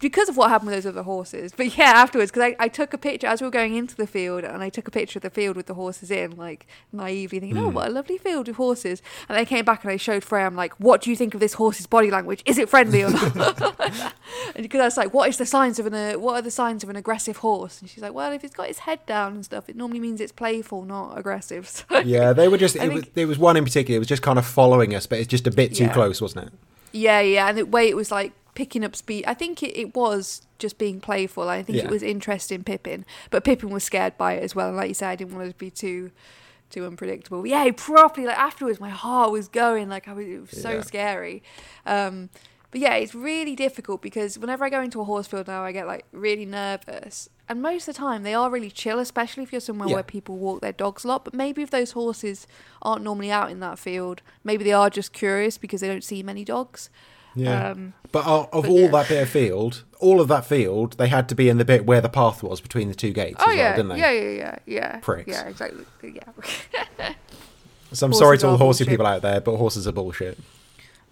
because 0.00 0.28
of 0.28 0.36
what 0.36 0.48
happened 0.50 0.70
with 0.70 0.76
those 0.82 0.86
other 0.92 1.02
horses. 1.02 1.52
But 1.56 1.76
yeah, 1.76 1.92
afterwards, 1.94 2.30
because 2.30 2.54
I, 2.58 2.64
I 2.64 2.68
took 2.68 2.92
a 2.94 2.98
picture 2.98 3.26
as 3.26 3.40
we 3.40 3.46
were 3.46 3.50
going 3.50 3.74
into 3.74 3.94
the 3.94 4.06
field, 4.06 4.44
and 4.44 4.62
I 4.62 4.68
took 4.68 4.88
a 4.88 4.90
picture 4.90 5.18
of 5.18 5.22
the 5.22 5.30
field 5.30 5.56
with 5.56 5.66
the 5.66 5.74
horses 5.74 6.10
in, 6.10 6.36
like 6.36 6.66
naively 6.92 7.38
thinking, 7.40 7.56
Hmm. 7.58 7.66
oh, 7.66 7.68
what 7.70 7.88
a 7.88 7.90
lovely 7.90 8.16
field 8.18 8.48
with 8.48 8.56
horses. 8.56 9.02
And 9.28 9.36
I 9.38 9.44
came 9.44 9.64
back 9.64 9.84
and 9.84 9.92
I 9.92 9.96
showed 9.96 10.24
Freya, 10.24 10.46
I'm 10.46 10.56
like, 10.56 10.72
what 10.80 11.02
do 11.02 11.10
you 11.10 11.16
think 11.16 11.34
of 11.34 11.40
this 11.40 11.54
horse's 11.54 11.86
body 11.86 12.10
language? 12.10 12.42
Is 12.46 12.58
it 12.58 12.68
friendly 12.68 13.02
or 13.04 13.10
not? 13.10 13.36
and 14.54 14.62
because 14.62 14.80
I 14.80 14.84
was 14.84 14.96
like, 14.96 15.12
what 15.14 15.28
is 15.28 15.36
the 15.38 15.46
signs 15.46 15.78
of 15.78 15.86
an 15.86 15.94
uh, 15.94 16.12
what 16.18 16.34
are 16.34 16.42
the 16.42 16.50
signs 16.50 16.82
of 16.82 16.88
an 16.90 16.96
aggressive 16.96 17.38
horse? 17.38 17.80
And 17.80 17.90
she's 17.90 18.02
like, 18.02 18.14
well, 18.14 18.32
if 18.32 18.42
it's 18.44 18.54
got 18.54 18.68
its 18.68 18.80
head 18.80 19.04
down 19.06 19.34
and 19.34 19.44
stuff, 19.44 19.68
it 19.68 19.76
normally 19.76 20.00
means 20.00 20.20
it's 20.20 20.32
playful, 20.32 20.84
not 20.84 21.18
aggressive. 21.18 21.68
So, 21.90 21.98
Yeah, 22.00 22.32
they 22.32 22.48
were 22.48 22.56
just. 22.58 22.76
It 22.76 22.92
was, 22.92 23.04
there 23.14 23.26
was 23.26 23.38
one 23.38 23.56
in 23.56 23.64
particular. 23.64 23.96
It 23.96 23.98
was 24.00 24.08
just 24.08 24.22
kind 24.22 24.38
of 24.38 24.46
following 24.46 24.94
us, 24.94 25.06
but 25.06 25.18
it's 25.18 25.28
just 25.28 25.46
a 25.46 25.50
bit 25.50 25.74
too 25.74 25.84
Yeah. 25.84 25.92
close, 25.92 26.20
wasn't 26.22 26.46
it? 26.46 26.52
Yeah, 26.92 27.20
yeah, 27.20 27.48
and 27.48 27.58
the 27.58 27.66
way 27.66 27.88
it 27.88 27.94
was 27.96 28.10
like 28.10 28.32
picking 28.60 28.84
up 28.84 28.94
speed. 28.94 29.24
I 29.26 29.34
think 29.34 29.62
it, 29.62 29.72
it 29.78 29.94
was 29.94 30.42
just 30.58 30.76
being 30.76 31.00
playful. 31.00 31.48
I 31.48 31.62
think 31.62 31.78
Yeah. 31.78 31.84
it 31.84 31.90
was 31.90 32.02
interesting 32.02 32.62
Pippin, 32.62 33.04
but 33.30 33.42
Pippin 33.44 33.70
was 33.70 33.84
scared 33.84 34.18
by 34.18 34.34
it 34.34 34.42
as 34.42 34.54
well. 34.54 34.68
And 34.68 34.76
like 34.76 34.88
you 34.88 34.94
said, 34.94 35.08
I 35.08 35.16
didn't 35.16 35.34
want 35.34 35.46
it 35.48 35.52
to 35.52 35.58
be 35.58 35.70
too 35.70 36.10
too 36.68 36.84
unpredictable. 36.86 37.40
But 37.40 37.50
yeah, 37.50 37.68
properly 37.76 38.26
like 38.26 38.38
afterwards, 38.38 38.78
my 38.78 38.90
heart 38.90 39.32
was 39.32 39.48
going. 39.48 39.88
Like 39.88 40.06
I 40.08 40.12
was, 40.12 40.26
it 40.26 40.40
was 40.40 40.50
so 40.62 40.72
Yeah. 40.74 40.80
scary. 40.82 41.42
Um, 41.86 42.28
But 42.72 42.80
yeah, 42.80 42.94
it's 42.94 43.14
really 43.16 43.56
difficult 43.56 44.00
because 44.00 44.38
whenever 44.38 44.64
I 44.64 44.70
go 44.70 44.80
into 44.80 45.00
a 45.00 45.04
horse 45.04 45.26
field 45.26 45.48
now, 45.48 45.64
I 45.64 45.72
get 45.72 45.86
like 45.88 46.04
really 46.12 46.46
nervous. 46.46 47.28
And 47.48 47.60
most 47.60 47.88
of 47.88 47.94
the 47.96 47.98
time, 47.98 48.22
they 48.22 48.34
are 48.40 48.48
really 48.48 48.70
chill, 48.70 49.00
especially 49.00 49.42
if 49.42 49.50
you're 49.52 49.60
somewhere 49.70 49.88
Yeah. 49.88 49.94
where 49.96 50.04
people 50.16 50.36
walk 50.46 50.60
their 50.60 50.76
dogs 50.84 51.02
a 51.04 51.08
lot. 51.08 51.24
But 51.24 51.34
maybe 51.34 51.62
if 51.62 51.70
those 51.70 51.92
horses 52.00 52.46
aren't 52.82 53.02
normally 53.02 53.32
out 53.32 53.50
in 53.50 53.58
that 53.66 53.76
field, 53.80 54.22
maybe 54.44 54.62
they 54.62 54.76
are 54.82 54.88
just 54.90 55.12
curious 55.12 55.58
because 55.58 55.80
they 55.80 55.88
don't 55.88 56.04
see 56.04 56.22
many 56.22 56.44
dogs. 56.44 56.90
Um, 57.70 57.94
but 58.12 58.26
of, 58.26 58.48
of 58.52 58.62
but 58.64 58.70
all 58.70 58.80
yeah. 58.80 58.88
that 58.88 59.08
bit 59.08 59.22
of 59.22 59.28
field, 59.28 59.84
all 60.00 60.20
of 60.20 60.28
that 60.28 60.44
field, 60.44 60.98
they 60.98 61.08
had 61.08 61.28
to 61.28 61.34
be 61.34 61.48
in 61.48 61.58
the 61.58 61.64
bit 61.64 61.86
where 61.86 62.00
the 62.00 62.08
path 62.08 62.42
was 62.42 62.60
between 62.60 62.88
the 62.88 62.94
two 62.94 63.12
gates 63.12 63.36
oh 63.40 63.50
as 63.50 63.56
yeah, 63.56 63.62
well, 63.68 63.76
didn't 63.76 63.88
they? 63.90 63.98
yeah, 63.98 64.10
yeah, 64.10 64.30
yeah, 64.30 64.58
yeah. 64.66 64.96
Pricks. 64.98 65.28
Yeah, 65.28 65.48
exactly. 65.48 65.84
Yeah. 66.02 67.12
So 67.92 68.06
I'm 68.06 68.12
Horses 68.12 68.20
sorry 68.20 68.38
to 68.38 68.46
all 68.46 68.52
the 68.52 68.58
horsey 68.64 68.84
bullshit. 68.84 68.92
people 68.92 69.06
out 69.06 69.22
there, 69.22 69.40
but 69.40 69.56
horses 69.56 69.88
are 69.88 69.92
bullshit. 69.92 70.38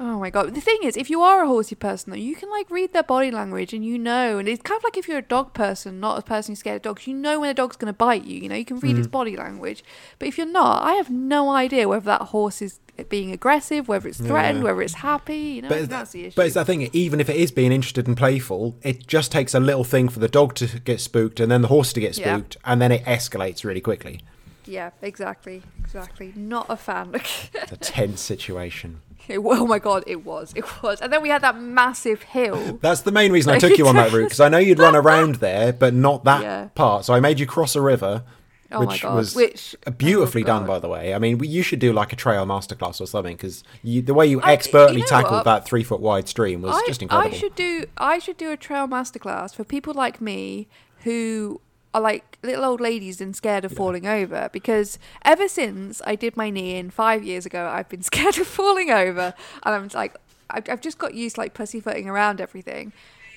Oh 0.00 0.19
my 0.21 0.31
god. 0.31 0.55
The 0.55 0.61
thing 0.61 0.78
is, 0.85 0.97
if 0.97 1.11
you 1.11 1.23
are 1.23 1.43
a 1.43 1.47
horsey 1.49 1.75
person 1.75 2.11
though, 2.12 2.17
you 2.17 2.37
can 2.37 2.49
like 2.50 2.71
read 2.71 2.93
their 2.93 3.02
body 3.02 3.33
language 3.33 3.73
and 3.75 3.85
you 3.85 3.99
know 3.99 4.38
and 4.38 4.49
it's 4.49 4.62
kind 4.62 4.78
of 4.78 4.85
like 4.85 4.97
if 4.97 5.09
you're 5.09 5.19
a 5.19 5.23
dog 5.23 5.55
person, 5.55 5.99
not 5.99 6.19
a 6.19 6.23
person 6.23 6.52
who's 6.52 6.61
scared 6.61 6.76
of 6.76 6.83
dogs, 6.83 7.07
you 7.09 7.14
know 7.14 7.40
when 7.40 7.50
a 7.50 7.55
dog's 7.55 7.76
gonna 7.76 7.93
bite 7.93 8.25
you, 8.25 8.40
you 8.40 8.49
know, 8.49 8.55
you 8.55 8.64
can 8.64 8.78
read 8.78 8.93
Mm-hmm. 8.93 8.99
its 9.00 9.09
body 9.09 9.37
language. 9.37 9.83
But 10.21 10.28
if 10.28 10.38
you're 10.38 10.47
not, 10.47 10.83
I 10.85 10.93
have 10.95 11.11
no 11.11 11.50
idea 11.50 11.88
whether 11.88 12.05
that 12.05 12.23
horse 12.23 12.62
is 12.62 12.78
being 13.09 13.33
aggressive, 13.33 13.88
whether 13.88 14.09
it's 14.09 14.19
threatened, 14.19 14.59
Yeah. 14.59 14.64
whether 14.64 14.83
it's 14.83 14.95
happy, 14.95 15.37
you 15.37 15.62
know, 15.62 15.69
But, 15.69 15.88
that's 15.90 16.12
the 16.12 16.26
issue. 16.26 16.33
but 16.37 16.47
it's 16.47 16.55
that 16.55 16.67
thing, 16.67 16.88
even 16.93 17.19
if 17.21 17.28
it 17.28 17.37
is 17.37 17.50
being 17.50 17.73
interested 17.73 18.07
and 18.07 18.17
playful, 18.17 18.76
it 18.83 19.07
just 19.09 19.31
takes 19.33 19.52
a 19.55 19.61
little 19.61 19.85
thing 19.85 20.09
for 20.09 20.19
the 20.21 20.28
dog 20.28 20.55
to 20.57 20.67
get 20.81 21.00
spooked 21.00 21.38
and 21.40 21.50
then 21.50 21.62
the 21.62 21.69
horse 21.69 21.93
to 21.95 22.00
get 22.00 22.17
Yeah. 22.17 22.37
spooked, 22.37 22.57
and 22.64 22.81
then 22.81 22.93
it 22.93 23.05
escalates 23.05 23.64
really 23.64 23.81
quickly. 23.81 24.21
yeah, 24.64 24.90
exactly. 25.02 25.62
Exactly. 25.81 26.33
Not 26.37 26.67
a 26.69 26.76
fan. 26.76 27.14
It's 27.55 27.73
a 27.73 27.76
tense 27.76 28.21
situation. 28.21 29.00
It, 29.35 29.39
oh 29.45 29.67
my 29.67 29.79
god, 29.79 30.05
it 30.07 30.25
was. 30.25 30.53
It 30.57 30.65
was. 30.83 31.01
And 31.01 31.13
then 31.13 31.21
we 31.23 31.29
had 31.29 31.43
that 31.43 31.61
massive 31.61 32.23
hill. 32.23 32.79
That's 32.83 33.03
the 33.03 33.13
main 33.13 33.31
reason 33.33 33.53
I 33.53 33.59
took 33.59 33.77
you 33.77 33.87
on 33.87 33.95
that 33.97 34.11
route 34.13 34.25
because 34.25 34.41
I 34.41 34.49
know 34.49 34.59
you'd 34.59 34.79
run 34.79 34.97
around 34.97 35.37
there, 35.37 35.73
but 35.73 35.93
not 35.95 36.25
that 36.25 36.43
Yeah. 36.43 36.69
part. 36.75 37.05
So 37.05 37.13
I 37.15 37.21
made 37.21 37.39
you 37.39 37.47
cross 37.47 37.77
a 37.77 37.81
river, 37.83 38.25
Oh 38.73 38.81
my 38.81 38.87
which 38.87 39.03
God, 39.03 39.15
was 39.17 39.35
which- 39.37 39.77
beautifully 39.99 40.43
oh 40.45 40.47
done, 40.47 40.67
by 40.67 40.79
the 40.79 40.89
way. 40.89 41.15
I 41.15 41.19
mean, 41.19 41.43
you 41.45 41.63
should 41.63 41.79
do 41.79 41.93
like 41.93 42.13
a 42.13 42.17
trail 42.17 42.47
masterclass 42.47 43.01
or 43.01 43.07
something 43.07 43.37
because 43.37 43.65
the 43.85 44.13
way 44.15 44.27
you 44.27 44.41
I- 44.41 44.53
expertly 44.53 44.97
you 44.97 45.03
know 45.03 45.07
tackled 45.07 45.33
what? 45.33 45.45
that 45.45 45.65
three 45.67 45.85
foot 45.85 46.01
wide 46.01 46.29
stream 46.29 46.63
was 46.63 46.75
I, 46.77 46.83
just 46.87 47.03
incredible. 47.03 47.35
I 47.35 47.39
should 47.39 47.55
do 47.55 47.85
I 47.99 48.19
should 48.19 48.37
do 48.39 48.51
a 48.51 48.57
trail 48.57 48.89
masterclass 48.89 49.55
for 49.55 49.65
people 49.65 49.93
like 49.95 50.21
me 50.21 50.69
who 51.05 51.61
are 51.95 52.00
like 52.00 52.38
little 52.42 52.64
old 52.64 52.80
ladies 52.80 53.21
and 53.21 53.35
scared 53.35 53.64
of 53.64 53.73
falling 53.73 54.07
over 54.07 54.50
because 54.52 54.99
ever 55.25 55.49
since 55.49 56.02
I 56.04 56.14
did 56.16 56.37
my 56.37 56.50
knee 56.50 56.76
in 56.76 56.90
five 56.90 57.25
years 57.25 57.47
ago, 57.47 57.68
I've 57.73 57.88
been 57.88 58.02
scared 58.12 58.38
of 58.38 58.47
falling 58.47 58.90
over, 58.90 59.35
and 59.64 59.75
I'm 59.75 59.88
like 59.95 60.14
I've, 60.50 60.68
I've 60.68 60.80
just 60.80 60.99
got 60.99 61.14
used 61.14 61.35
to 61.37 61.40
like 61.42 61.54
pussyfooting 61.54 62.09
around 62.09 62.40
everything. 62.40 62.92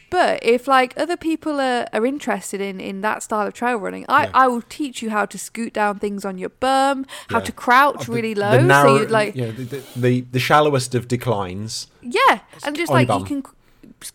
But 0.09 0.43
if 0.43 0.67
like 0.67 0.93
other 0.97 1.15
people 1.15 1.61
are, 1.61 1.87
are 1.93 2.05
interested 2.05 2.59
in, 2.59 2.81
in 2.81 2.99
that 2.99 3.23
style 3.23 3.47
of 3.47 3.53
trail 3.53 3.77
running, 3.77 4.05
I, 4.09 4.23
Yeah. 4.25 4.31
I 4.33 4.47
will 4.49 4.61
teach 4.61 5.01
you 5.01 5.09
how 5.09 5.25
to 5.25 5.37
scoot 5.37 5.71
down 5.71 5.99
things 5.99 6.25
on 6.25 6.37
your 6.37 6.49
bum, 6.49 7.05
how 7.29 7.37
Yeah. 7.37 7.45
to 7.45 7.51
crouch 7.53 8.07
The- 8.07 8.11
really 8.11 8.35
low, 8.35 8.61
narrow- 8.61 8.95
so 8.97 9.01
you'd 9.03 9.09
like 9.11 9.37
you 9.37 9.43
know, 9.45 9.51
the, 9.53 9.81
the, 9.95 10.21
the, 10.29 10.39
shallowest 10.39 10.95
of 10.95 11.07
declines. 11.07 11.87
yeah, 12.01 12.39
and 12.65 12.75
just 12.75 12.91
like 12.91 13.07
you 13.07 13.23
can 13.23 13.41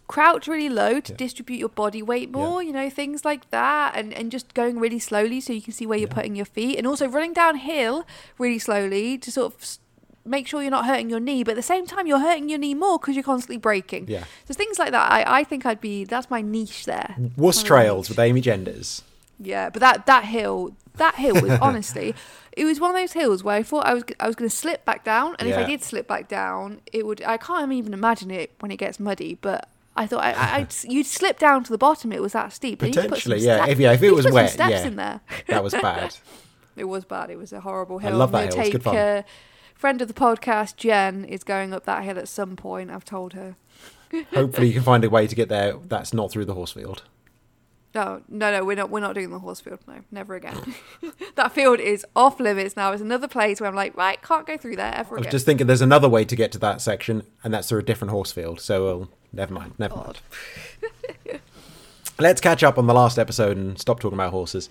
crouch 0.09 0.49
really 0.49 0.69
low 0.69 1.01
to 1.01 1.13
Yeah. 1.13 1.17
distribute 1.17 1.59
your 1.59 1.69
body 1.69 2.03
weight 2.03 2.31
more, 2.33 2.63
you 2.63 2.73
know, 2.73 2.91
things 2.91 3.25
like 3.25 3.51
that, 3.51 3.95
and 3.97 4.13
and 4.13 4.33
just 4.33 4.53
going 4.55 4.79
really 4.81 4.99
slowly 4.99 5.41
so 5.41 5.53
you 5.53 5.63
can 5.63 5.73
see 5.73 5.87
where 5.87 5.99
you're 5.99 6.09
Yeah. 6.09 6.15
putting 6.15 6.35
your 6.37 6.47
feet, 6.47 6.77
and 6.79 6.87
also 6.87 7.07
running 7.09 7.33
downhill 7.33 8.05
really 8.39 8.59
slowly 8.59 9.17
to 9.19 9.31
sort 9.31 9.53
of 9.55 9.79
make 10.25 10.49
sure 10.49 10.61
you're 10.61 10.73
not 10.73 10.87
hurting 10.87 11.09
your 11.09 11.21
knee, 11.21 11.45
but 11.45 11.53
at 11.53 11.57
the 11.57 11.63
same 11.63 11.87
time 11.87 12.07
you're 12.09 12.19
hurting 12.19 12.49
your 12.49 12.59
knee 12.59 12.75
more 12.75 12.99
because 12.99 13.15
you're 13.15 13.23
constantly 13.23 13.59
braking. 13.59 14.07
Yeah. 14.09 14.25
So 14.47 14.55
things 14.55 14.77
like 14.79 14.91
that, 14.91 15.11
I 15.13 15.41
I 15.41 15.45
think 15.45 15.65
I'd 15.65 15.81
be 15.81 16.05
that's 16.05 16.29
my 16.31 16.41
niche 16.43 16.85
there. 16.85 17.15
Wuss 17.37 17.63
Trails 17.63 18.09
with 18.09 18.19
Amy 18.19 18.41
Genders. 18.41 19.03
Yeah, 19.39 19.71
but 19.71 19.81
that 19.81 20.07
that 20.07 20.25
hill, 20.25 20.75
that 20.97 21.15
hill 21.17 21.41
was 21.41 21.53
honestly, 21.63 22.15
it 22.57 22.65
was 22.65 22.81
one 22.81 22.91
of 22.91 22.97
those 22.97 23.13
hills 23.13 23.45
where 23.45 23.55
I 23.55 23.63
thought 23.63 23.85
I 23.87 23.93
was 23.95 24.03
I 24.19 24.27
was 24.27 24.35
going 24.35 24.49
to 24.51 24.57
slip 24.57 24.85
back 24.85 25.05
down, 25.05 25.37
and 25.39 25.47
if 25.49 25.57
I 25.57 25.63
did 25.65 25.83
slip 25.85 26.09
back 26.09 26.27
down, 26.27 26.81
it 26.93 27.07
would. 27.07 27.23
I 27.23 27.37
can't 27.37 27.71
even 27.71 27.93
imagine 27.95 28.31
it 28.31 28.51
when 28.61 28.71
it 28.73 28.79
gets 28.79 28.99
muddy, 28.99 29.35
but. 29.41 29.69
I 29.97 30.07
thought 30.07 30.23
I, 30.25 30.33
I, 30.33 30.67
you'd 30.85 31.07
slip 31.07 31.39
down 31.39 31.65
to 31.65 31.71
the 31.73 31.79
bottom. 31.79 32.13
It 32.13 32.21
was 32.23 32.33
that 32.33 32.53
steep. 32.53 32.83
And 32.83 32.95
you 32.95 33.01
could 33.01 33.11
put 33.11 33.21
some 33.23 33.31
Potentially, 33.33 33.47
yeah. 33.47 33.57
step- 33.63 33.69
If- 33.71 33.79
yeah, 33.81 33.93
if 33.93 34.03
it 34.03 34.13
was 34.13 34.31
wet, 34.31 34.51
steps 34.51 34.71
yeah. 34.71 34.87
in 34.87 34.97
there. 34.97 35.21
That 35.49 35.65
was 35.65 35.73
bad. 35.73 36.17
It 36.77 36.85
was 36.85 37.07
bad. 37.07 37.31
It 37.31 37.37
was 37.39 37.55
a 37.55 37.61
horrible 37.61 38.01
hill. 38.01 38.21
I'm 38.21 38.31
that 38.33 38.51
gonna 38.51 38.55
hill. 38.55 38.61
It's 38.65 38.71
good 38.73 38.83
fun. 38.83 38.97
Uh, 38.97 39.23
friend 39.75 40.03
of 40.03 40.09
the 40.09 40.15
podcast, 40.15 40.77
Jen, 40.77 41.25
is 41.25 41.43
going 41.43 41.73
up 41.73 41.85
that 41.87 42.05
hill 42.05 42.19
at 42.19 42.29
some 42.29 42.55
point. 42.55 42.91
I've 42.91 43.03
told 43.05 43.33
her. 43.33 43.57
Hopefully, 44.35 44.67
you 44.67 44.75
can 44.75 44.83
find 44.83 45.03
a 45.03 45.09
way 45.09 45.27
to 45.27 45.35
get 45.35 45.49
there 45.49 45.73
that's 45.73 46.13
not 46.13 46.31
through 46.31 46.45
the 46.45 46.53
horse 46.53 46.73
field. 46.73 47.03
No, 47.95 48.21
no, 48.29 48.53
no, 48.53 48.63
we're 48.63 48.77
not. 48.77 48.91
We're 48.91 49.01
not 49.01 49.15
doing 49.15 49.31
the 49.31 49.39
horse 49.39 49.61
field. 49.61 49.79
No, 49.89 50.01
never 50.11 50.35
again. 50.35 50.75
that 51.37 51.53
field 51.53 51.81
is 51.81 52.05
off 52.15 52.39
limits 52.39 52.77
now. 52.77 52.93
It's 52.93 53.01
another 53.01 53.27
place 53.27 53.59
where 53.59 53.71
I'm 53.71 53.75
like, 53.75 53.97
right, 53.97 54.21
can't 54.21 54.47
go 54.47 54.59
through 54.59 54.77
there 54.77 54.95
ever 54.95 55.15
I 55.15 55.19
was 55.21 55.21
again. 55.23 55.31
just 55.33 55.47
thinking 55.47 55.67
there's 55.67 55.81
another 55.81 56.09
way 56.11 56.27
to 56.27 56.37
get 56.37 56.53
to 56.53 56.59
that 56.59 56.83
section, 56.83 57.23
and 57.43 57.55
that's 57.55 57.71
through 57.71 57.79
a 57.79 57.83
different 57.83 58.11
horse 58.11 58.33
field. 58.33 58.61
So, 58.61 58.85
well, 58.85 59.09
never 59.33 59.53
mind. 59.55 59.73
Never 59.79 59.97
mind. 59.97 60.19
Let's 62.19 62.41
catch 62.41 62.63
up 62.63 62.79
on 62.79 62.87
the 62.87 62.95
last 62.95 63.19
episode 63.19 63.57
and 63.57 63.79
stop 63.79 64.01
talking 64.01 64.17
about 64.17 64.31
horses. 64.33 64.71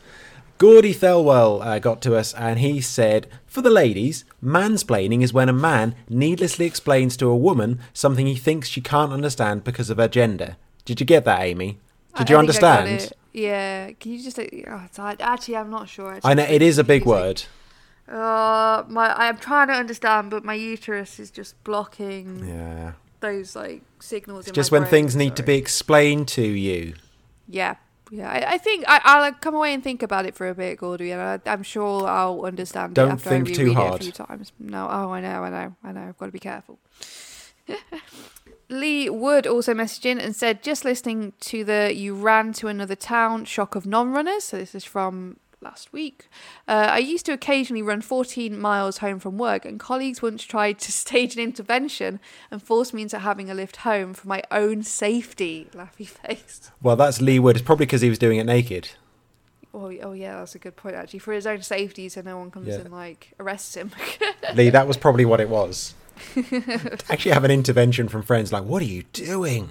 Gordy 0.57 0.93
Thelwell 0.93 1.63
uh, 1.63 1.79
got 1.79 2.01
to 2.03 2.15
us 2.15 2.33
and 2.33 2.59
he 2.59 2.81
said, 2.81 3.27
For 3.45 3.61
the 3.61 3.69
ladies, 3.69 4.23
mansplaining 4.43 5.21
is 5.21 5.33
when 5.33 5.49
a 5.49 5.53
man 5.53 5.95
needlessly 6.09 6.65
explains 6.65 7.15
to 7.17 7.27
a 7.27 7.35
woman 7.37 7.79
something 7.93 8.25
he 8.25 8.35
thinks 8.35 8.67
she 8.69 8.81
can't 8.81 9.11
understand 9.11 9.63
because 9.63 9.89
of 9.89 9.97
her 9.97 10.07
gender. 10.07 10.55
Did 10.85 10.99
you 10.99 11.05
get 11.05 11.25
that, 11.25 11.41
Amy? 11.41 11.77
Did 12.17 12.31
I- 12.31 12.33
you 12.33 12.37
I 12.39 12.45
think 12.45 12.57
I 12.57 12.61
got 12.61 12.79
understand? 12.79 13.13
Yeah. 13.33 13.91
Can 13.99 14.11
you 14.13 14.23
just? 14.23 14.37
like, 14.37 14.65
Oh. 14.67 15.15
Actually, 15.19 15.57
I'm 15.57 15.69
not 15.69 15.89
sure. 15.89 16.13
Actually. 16.13 16.31
I 16.31 16.33
know 16.35 16.43
it 16.43 16.61
is 16.61 16.77
a 16.77 16.83
big 16.85 17.01
It's 17.01 17.07
like, 17.07 17.19
word. 17.21 17.43
Uh, 18.07 18.83
my 18.87 19.13
I'm 19.13 19.37
trying 19.37 19.67
to 19.67 19.73
understand, 19.73 20.29
but 20.31 20.45
my 20.45 20.53
uterus 20.53 21.19
is 21.19 21.31
just 21.31 21.61
blocking 21.65 22.47
Yeah. 22.47 22.93
Those 23.25 23.55
like 23.55 23.81
signals. 23.99 24.47
It's 24.47 24.55
just 24.55 24.71
when 24.71 24.83
brain, 24.83 24.91
things 24.91 25.15
need 25.15 25.35
to 25.35 25.43
be 25.43 25.55
explained 25.55 26.27
to 26.29 26.43
you. 26.43 26.93
Yeah, 27.47 27.75
yeah. 28.11 28.29
I, 28.29 28.53
I 28.53 28.57
think 28.57 28.85
I, 28.87 29.01
I'll 29.03 29.31
come 29.33 29.55
away 29.55 29.73
and 29.73 29.83
think 29.83 30.03
about 30.03 30.25
it 30.25 30.35
for 30.35 30.47
a 30.47 30.55
bit, 30.55 30.77
Gordy, 30.77 31.11
and 31.11 31.21
I, 31.21 31.39
I'm 31.51 31.63
sure 31.63 32.07
I'll 32.07 32.45
understand 32.45 32.95
Don't 32.95 33.09
it 33.09 33.13
after 33.13 33.29
think 33.29 33.49
I 33.49 33.53
too 33.53 33.73
hard. 33.73 34.01
a 34.01 34.03
few 34.03 34.11
times. 34.11 34.51
No, 34.59 34.87
oh, 34.89 35.11
I 35.11 35.21
know, 35.21 35.43
I 35.43 35.49
know, 35.49 35.75
I 35.83 35.91
know. 35.91 36.07
I've 36.09 36.17
got 36.17 36.27
to 36.27 36.31
be 36.31 36.39
careful. 36.39 36.79
Lee 38.69 39.09
Wood 39.09 39.45
also 39.45 39.73
messaged 39.73 40.05
in 40.05 40.19
and 40.19 40.35
said, 40.35 40.63
just 40.63 40.83
listening 40.83 41.33
to 41.41 41.63
the 41.63 41.93
You 41.95 42.15
Ran 42.15 42.51
to 42.53 42.67
Another 42.67 42.95
Town 42.95 43.45
shock 43.45 43.75
of 43.75 43.85
non 43.85 44.11
runners. 44.11 44.45
So 44.45 44.57
this 44.57 44.73
is 44.73 44.83
from 44.83 45.37
last 45.65 45.91
week. 45.91 46.29
Uh, 46.67 46.87
I 46.91 46.99
used 46.99 47.25
to 47.25 47.33
occasionally 47.33 47.81
run 47.81 48.01
14 48.01 48.57
miles 48.57 48.99
home 48.99 49.19
from 49.19 49.37
work, 49.37 49.65
and 49.65 49.79
colleagues 49.79 50.21
once 50.21 50.43
tried 50.43 50.79
to 50.79 50.91
stage 51.03 51.35
an 51.35 51.41
intervention 51.41 52.19
and 52.51 52.63
force 52.63 52.93
me 52.93 53.01
into 53.01 53.19
having 53.19 53.49
a 53.49 53.53
lift 53.53 53.77
home 53.77 54.13
for 54.13 54.27
my 54.27 54.41
own 54.51 54.83
safety. 54.83 55.67
Laughy 55.73 56.07
face. 56.07 56.71
Well, 56.81 56.95
that's 56.95 57.19
Lee 57.21 57.39
Wood. 57.39 57.57
It's 57.57 57.65
probably 57.65 57.85
because 57.87 58.01
he 58.01 58.09
was 58.09 58.19
doing 58.19 58.37
it 58.37 58.45
naked. 58.45 58.89
Oh, 59.73 59.91
oh 60.03 60.13
yeah, 60.13 60.39
that's 60.39 60.55
a 60.55 60.59
good 60.59 60.77
point 60.77 60.95
actually. 60.95 61.19
For 61.19 61.33
his 61.33 61.45
own 61.45 61.61
safety, 61.61 62.07
so 62.07 62.21
no 62.21 62.37
one 62.37 62.49
comes 62.49 62.67
Yeah. 62.67 62.75
and 62.75 62.91
like 62.91 63.33
arrests 63.41 63.75
him. 63.75 63.91
Lee, 64.55 64.69
that 64.69 64.87
was 64.87 64.95
probably 64.95 65.25
what 65.25 65.41
it 65.41 65.49
was. 65.49 65.93
Actually, 67.09 67.31
have 67.31 67.43
an 67.43 67.51
intervention 67.51 68.07
from 68.07 68.23
friends 68.23 68.53
like, 68.53 68.63
"What 68.63 68.81
are 68.81 68.85
you 68.85 69.03
doing?" 69.11 69.67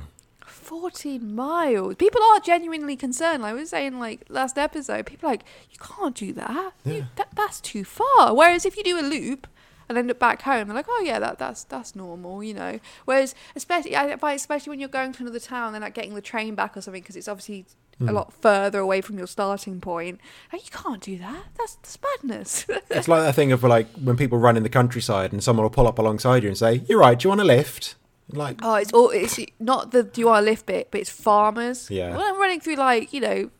14 0.90 1.34
miles. 1.34 1.94
People 1.96 2.20
are 2.22 2.40
genuinely 2.40 2.94
concerned. 2.94 3.42
Like 3.42 3.52
I 3.52 3.54
was 3.54 3.70
saying, 3.70 3.98
like 3.98 4.26
last 4.28 4.58
episode, 4.58 5.06
people 5.06 5.28
are 5.28 5.32
like, 5.32 5.44
you 5.70 5.78
can't 5.78 6.14
do 6.14 6.32
that. 6.34 6.72
You, 6.84 6.92
Yeah. 6.92 7.04
that 7.16 7.28
that's 7.34 7.60
too 7.62 7.84
far. 7.84 8.34
Whereas 8.34 8.66
if 8.66 8.76
you 8.76 8.84
do 8.84 9.00
a 9.00 9.02
loop 9.02 9.46
and 9.88 9.96
end 9.96 10.10
up 10.10 10.18
back 10.18 10.42
home, 10.42 10.68
they're 10.68 10.76
like, 10.76 10.84
oh 10.88 11.02
yeah, 11.02 11.18
that 11.18 11.38
that's 11.38 11.64
that's 11.64 11.96
normal, 11.96 12.44
you 12.44 12.52
know. 12.52 12.80
Whereas 13.06 13.34
especially 13.56 13.94
especially 13.94 14.70
when 14.70 14.78
you're 14.80 14.90
going 14.90 15.12
to 15.14 15.22
another 15.22 15.38
town, 15.40 15.72
they're 15.72 15.80
like 15.80 15.94
getting 15.94 16.14
the 16.14 16.20
train 16.20 16.54
back 16.54 16.76
or 16.76 16.82
something 16.82 17.00
because 17.02 17.16
it's 17.16 17.28
obviously 17.28 17.64
a 18.00 18.04
Hmm. 18.04 18.10
lot 18.10 18.32
further 18.42 18.80
away 18.80 19.00
from 19.00 19.16
your 19.16 19.26
starting 19.28 19.80
point. 19.80 20.20
You 20.52 20.58
can't 20.70 21.00
do 21.00 21.16
that. 21.18 21.44
That's, 21.56 21.76
that's 21.76 21.98
madness. 22.02 22.66
It's 22.90 23.08
like 23.08 23.22
that 23.22 23.34
thing 23.34 23.52
of 23.52 23.62
like 23.64 23.86
when 23.92 24.16
people 24.18 24.36
run 24.36 24.58
in 24.58 24.64
the 24.64 24.68
countryside 24.68 25.32
and 25.32 25.42
someone 25.42 25.62
will 25.62 25.70
pull 25.70 25.86
up 25.88 25.98
alongside 25.98 26.42
you 26.42 26.50
and 26.50 26.58
say, 26.58 26.82
"You're 26.88 26.98
right. 26.98 27.18
Do 27.18 27.24
you 27.26 27.30
want 27.30 27.40
a 27.40 27.44
lift?" 27.44 27.94
Like, 28.30 28.60
Oh, 28.62 28.74
it's 28.74 28.92
all 28.92 29.10
it's 29.10 29.38
not 29.60 29.90
the 29.90 30.02
do 30.02 30.20
you 30.20 30.26
want 30.28 30.44
to 30.44 30.50
lift 30.50 30.66
bit, 30.66 30.88
but 30.90 31.00
it's 31.00 31.10
farmers. 31.10 31.90
Yeah. 31.90 32.16
When 32.16 32.20
I'm 32.26 32.38
running 32.40 32.60
through 32.60 32.76
like 32.76 33.12
you 33.12 33.20
know 33.20 33.50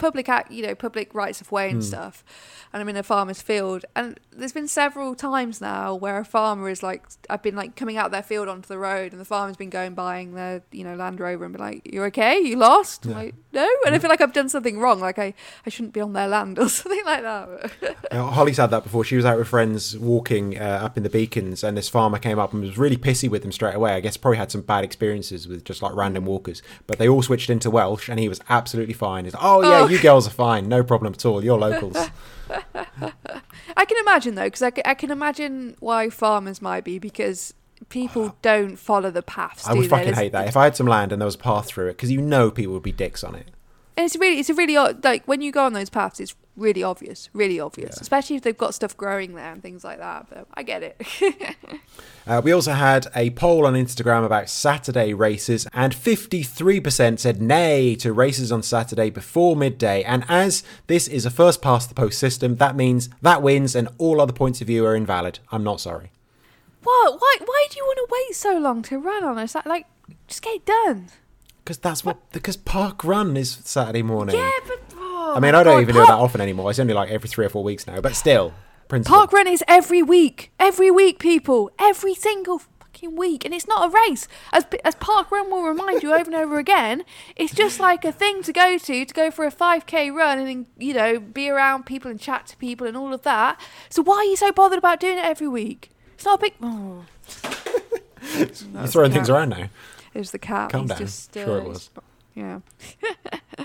public 0.00 0.28
act, 0.28 0.50
you 0.50 0.66
know 0.66 0.74
public 0.74 1.14
rights 1.14 1.40
of 1.40 1.52
way 1.52 1.68
and 1.70 1.78
Hmm. 1.78 1.82
stuff, 1.82 2.24
and 2.72 2.80
I'm 2.82 2.88
in 2.88 2.96
a 2.96 3.02
farmer's 3.04 3.40
field, 3.40 3.84
and 3.94 4.18
there's 4.32 4.52
been 4.52 4.66
several 4.68 5.14
times 5.14 5.60
now 5.60 5.94
where 5.94 6.18
a 6.18 6.24
farmer 6.24 6.68
is 6.68 6.82
like 6.82 7.04
I've 7.28 7.42
been 7.42 7.54
like 7.56 7.76
coming 7.76 7.96
out 7.96 8.06
of 8.06 8.12
their 8.12 8.22
field 8.22 8.48
onto 8.48 8.66
the 8.66 8.78
road, 8.78 9.12
and 9.12 9.20
the 9.20 9.24
farmer's 9.24 9.56
been 9.56 9.70
going 9.70 9.94
buying 9.94 10.34
their 10.34 10.62
you 10.72 10.82
know 10.84 10.94
Land 10.96 11.20
Rover 11.20 11.44
and 11.44 11.54
be 11.54 11.60
like, 11.60 11.82
"You're 11.92 12.06
okay? 12.06 12.38
You 12.40 12.56
lost?" 12.56 13.06
Yeah. 13.06 13.14
like, 13.14 13.34
No, 13.52 13.68
and 13.86 13.94
I 13.94 13.98
feel 13.98 14.10
like 14.10 14.20
I've 14.20 14.32
done 14.32 14.48
something 14.48 14.78
wrong. 14.78 15.00
Like 15.00 15.18
I, 15.18 15.34
I 15.66 15.70
shouldn't 15.70 15.92
be 15.94 16.00
on 16.00 16.12
their 16.14 16.28
land 16.28 16.58
or 16.58 16.68
something 16.80 17.04
like 17.04 17.22
that. 17.22 17.72
Uh, 18.10 18.24
Holly's 18.26 18.56
had 18.56 18.70
that 18.70 18.82
before. 18.82 19.04
She 19.04 19.14
was 19.14 19.24
out 19.24 19.38
with 19.38 19.46
friends 19.46 19.96
walking 19.96 20.58
uh, 20.58 20.80
up 20.82 20.96
in 20.96 21.04
the 21.04 21.08
beacons, 21.10 21.62
and 21.62 21.76
this 21.76 21.88
farmer 21.88 22.18
came 22.18 22.40
up 22.40 22.52
and 22.52 22.60
was 22.60 22.76
really 22.76 22.96
pissy 22.96 23.28
with 23.28 23.42
them 23.42 23.52
straight 23.52 23.74
away. 23.76 23.92
I 23.92 24.00
guess 24.00 24.16
probably 24.16 24.38
had 24.38 24.50
some 24.50 24.62
bad 24.62 24.82
experiences 24.82 25.46
with 25.46 25.64
just 25.64 25.80
like 25.80 25.94
random 25.94 26.24
walkers. 26.24 26.60
But 26.88 26.98
they 26.98 27.08
all 27.08 27.22
switched 27.22 27.50
into 27.50 27.70
Welsh, 27.70 28.08
and 28.08 28.18
he 28.18 28.28
was 28.28 28.40
absolutely 28.48 28.94
fine. 28.94 29.24
He's 29.26 29.34
like, 29.34 29.44
"Oh 29.44 29.62
yeah, 29.62 29.82
Oh. 29.82 29.86
You 29.90 30.00
girls 30.00 30.26
are 30.26 30.30
fine, 30.30 30.68
no 30.68 30.82
problem 30.82 31.12
at 31.12 31.24
all. 31.26 31.42
You're 31.44 31.58
locals." 31.58 31.96
I 33.76 33.84
can 33.84 33.98
imagine 34.00 34.34
though, 34.34 34.44
because 34.44 34.62
I, 34.62 34.72
I 34.84 34.94
can 34.94 35.10
imagine 35.10 35.76
why 35.80 36.10
farmers 36.10 36.60
might 36.60 36.84
be 36.84 36.98
because 36.98 37.54
people 37.88 38.36
don't 38.42 38.76
follow 38.76 39.10
the 39.10 39.22
paths. 39.22 39.66
I 39.66 39.74
would 39.74 39.88
fucking 39.88 40.06
There's- 40.06 40.18
hate 40.18 40.32
that 40.32 40.48
if 40.48 40.56
I 40.56 40.64
had 40.64 40.76
some 40.76 40.86
land 40.86 41.12
and 41.12 41.20
there 41.20 41.26
was 41.26 41.34
a 41.36 41.38
path 41.38 41.66
through 41.66 41.88
it, 41.88 41.92
because 41.92 42.10
you 42.10 42.20
know 42.20 42.50
people 42.50 42.72
would 42.74 42.82
be 42.82 42.92
dicks 42.92 43.22
on 43.24 43.34
it. 43.34 43.48
And 43.96 44.06
it's 44.06 44.16
really, 44.16 44.38
it's 44.40 44.48
a 44.50 44.54
really 44.54 44.76
o- 44.76 44.96
like 45.02 45.26
when 45.26 45.42
you 45.42 45.52
go 45.52 45.64
on 45.64 45.72
those 45.74 45.90
paths, 45.90 46.20
it's 46.20 46.34
really 46.60 46.82
obvious, 46.82 47.28
really 47.32 47.58
obvious, 47.58 47.94
Yeah. 47.96 48.02
especially 48.02 48.36
if 48.36 48.42
they've 48.42 48.56
got 48.56 48.74
stuff 48.74 48.96
growing 48.96 49.34
there 49.34 49.52
and 49.52 49.62
things 49.62 49.82
like 49.82 49.98
that. 49.98 50.26
But 50.30 50.46
I 50.54 50.62
get 50.62 50.82
it. 50.82 51.00
Uh, 52.26 52.40
we 52.44 52.52
also 52.52 52.72
had 52.72 53.08
a 53.16 53.30
poll 53.30 53.66
on 53.66 53.74
Instagram 53.74 54.24
about 54.24 54.48
Saturday 54.48 55.12
races, 55.12 55.66
and 55.72 55.92
53% 55.92 57.18
said 57.18 57.42
nay 57.42 57.96
to 57.96 58.12
races 58.12 58.52
on 58.52 58.62
Saturday 58.62 59.10
before 59.10 59.56
midday. 59.56 60.04
And 60.04 60.24
as 60.28 60.62
this 60.86 61.08
is 61.08 61.26
a 61.26 61.30
first 61.30 61.60
past 61.60 61.88
the 61.88 61.94
post 61.94 62.18
system, 62.20 62.56
that 62.56 62.76
means 62.76 63.08
that 63.22 63.42
wins, 63.42 63.74
and 63.74 63.88
all 63.98 64.20
other 64.20 64.32
points 64.34 64.60
of 64.60 64.68
view 64.68 64.86
are 64.86 64.94
invalid. 64.94 65.40
I'm 65.50 65.64
not 65.64 65.80
sorry. 65.80 66.12
what? 66.84 67.20
Why? 67.20 67.36
Why 67.44 67.66
do 67.70 67.78
you 67.78 67.84
want 67.84 67.96
to 67.98 68.06
wait 68.12 68.36
so 68.36 68.58
long 68.58 68.82
to 68.82 68.98
run 68.98 69.24
on 69.24 69.36
us? 69.38 69.56
Like, 69.66 69.86
just 70.28 70.42
get 70.42 70.56
it 70.56 70.66
done. 70.66 71.08
Because 71.64 71.78
that's 71.78 72.04
what. 72.04 72.30
Because 72.32 72.56
Park 72.56 73.02
Run 73.02 73.36
is 73.36 73.50
Saturday 73.64 74.02
morning. 74.02 74.36
Yeah, 74.36 74.50
but 74.68 74.69
oh 75.30 75.36
I 75.36 75.40
mean, 75.40 75.54
I 75.54 75.62
don't 75.62 75.76
God, 75.76 75.82
even 75.82 75.94
do 75.94 76.02
it 76.02 76.06
that 76.06 76.12
often 76.12 76.40
anymore. 76.40 76.70
It's 76.70 76.78
only 76.78 76.94
like 76.94 77.10
every 77.10 77.28
three 77.28 77.46
or 77.46 77.48
four 77.48 77.64
weeks 77.64 77.86
now, 77.86 78.00
but 78.00 78.14
still, 78.14 78.52
principle. 78.88 79.16
Park 79.18 79.32
run 79.32 79.46
is 79.46 79.62
every 79.68 80.02
week, 80.02 80.52
every 80.58 80.90
week, 80.90 81.18
people, 81.18 81.70
every 81.78 82.14
single 82.14 82.58
fucking 82.58 83.16
week, 83.16 83.44
and 83.44 83.54
it's 83.54 83.66
not 83.66 83.88
a 83.88 84.08
race. 84.08 84.28
As 84.52 84.66
as 84.84 84.94
park 84.96 85.30
run 85.30 85.50
will 85.50 85.62
remind 85.62 86.02
you 86.02 86.12
over 86.12 86.24
and 86.24 86.34
over 86.34 86.58
again, 86.58 87.04
it's 87.36 87.54
just 87.54 87.80
like 87.80 88.04
a 88.04 88.12
thing 88.12 88.42
to 88.42 88.52
go 88.52 88.78
to 88.78 89.04
to 89.04 89.14
go 89.14 89.30
for 89.30 89.44
a 89.44 89.50
five 89.50 89.86
k 89.86 90.10
run 90.10 90.38
and 90.38 90.66
you 90.78 90.94
know 90.94 91.18
be 91.20 91.48
around 91.48 91.86
people 91.86 92.10
and 92.10 92.20
chat 92.20 92.46
to 92.48 92.56
people 92.56 92.86
and 92.86 92.96
all 92.96 93.12
of 93.14 93.22
that. 93.22 93.60
So 93.88 94.02
why 94.02 94.16
are 94.16 94.24
you 94.24 94.36
so 94.36 94.52
bothered 94.52 94.78
about 94.78 95.00
doing 95.00 95.18
it 95.18 95.24
every 95.24 95.48
week? 95.48 95.90
It's 96.14 96.24
not 96.24 96.38
a 96.38 96.42
big. 96.42 96.54
Oh. 96.60 97.04
You're 98.36 98.86
throwing 98.86 99.12
things 99.12 99.30
around 99.30 99.50
now. 99.50 99.68
It 100.12 100.18
was 100.18 100.32
the 100.32 100.38
cat. 100.38 100.70
Calm 100.70 100.82
He's 100.82 100.88
down. 100.90 100.98
Just, 100.98 101.36
uh, 101.36 101.44
Sure 101.44 101.58
it 101.58 101.64
was. 101.64 101.90
Yeah. 102.34 102.60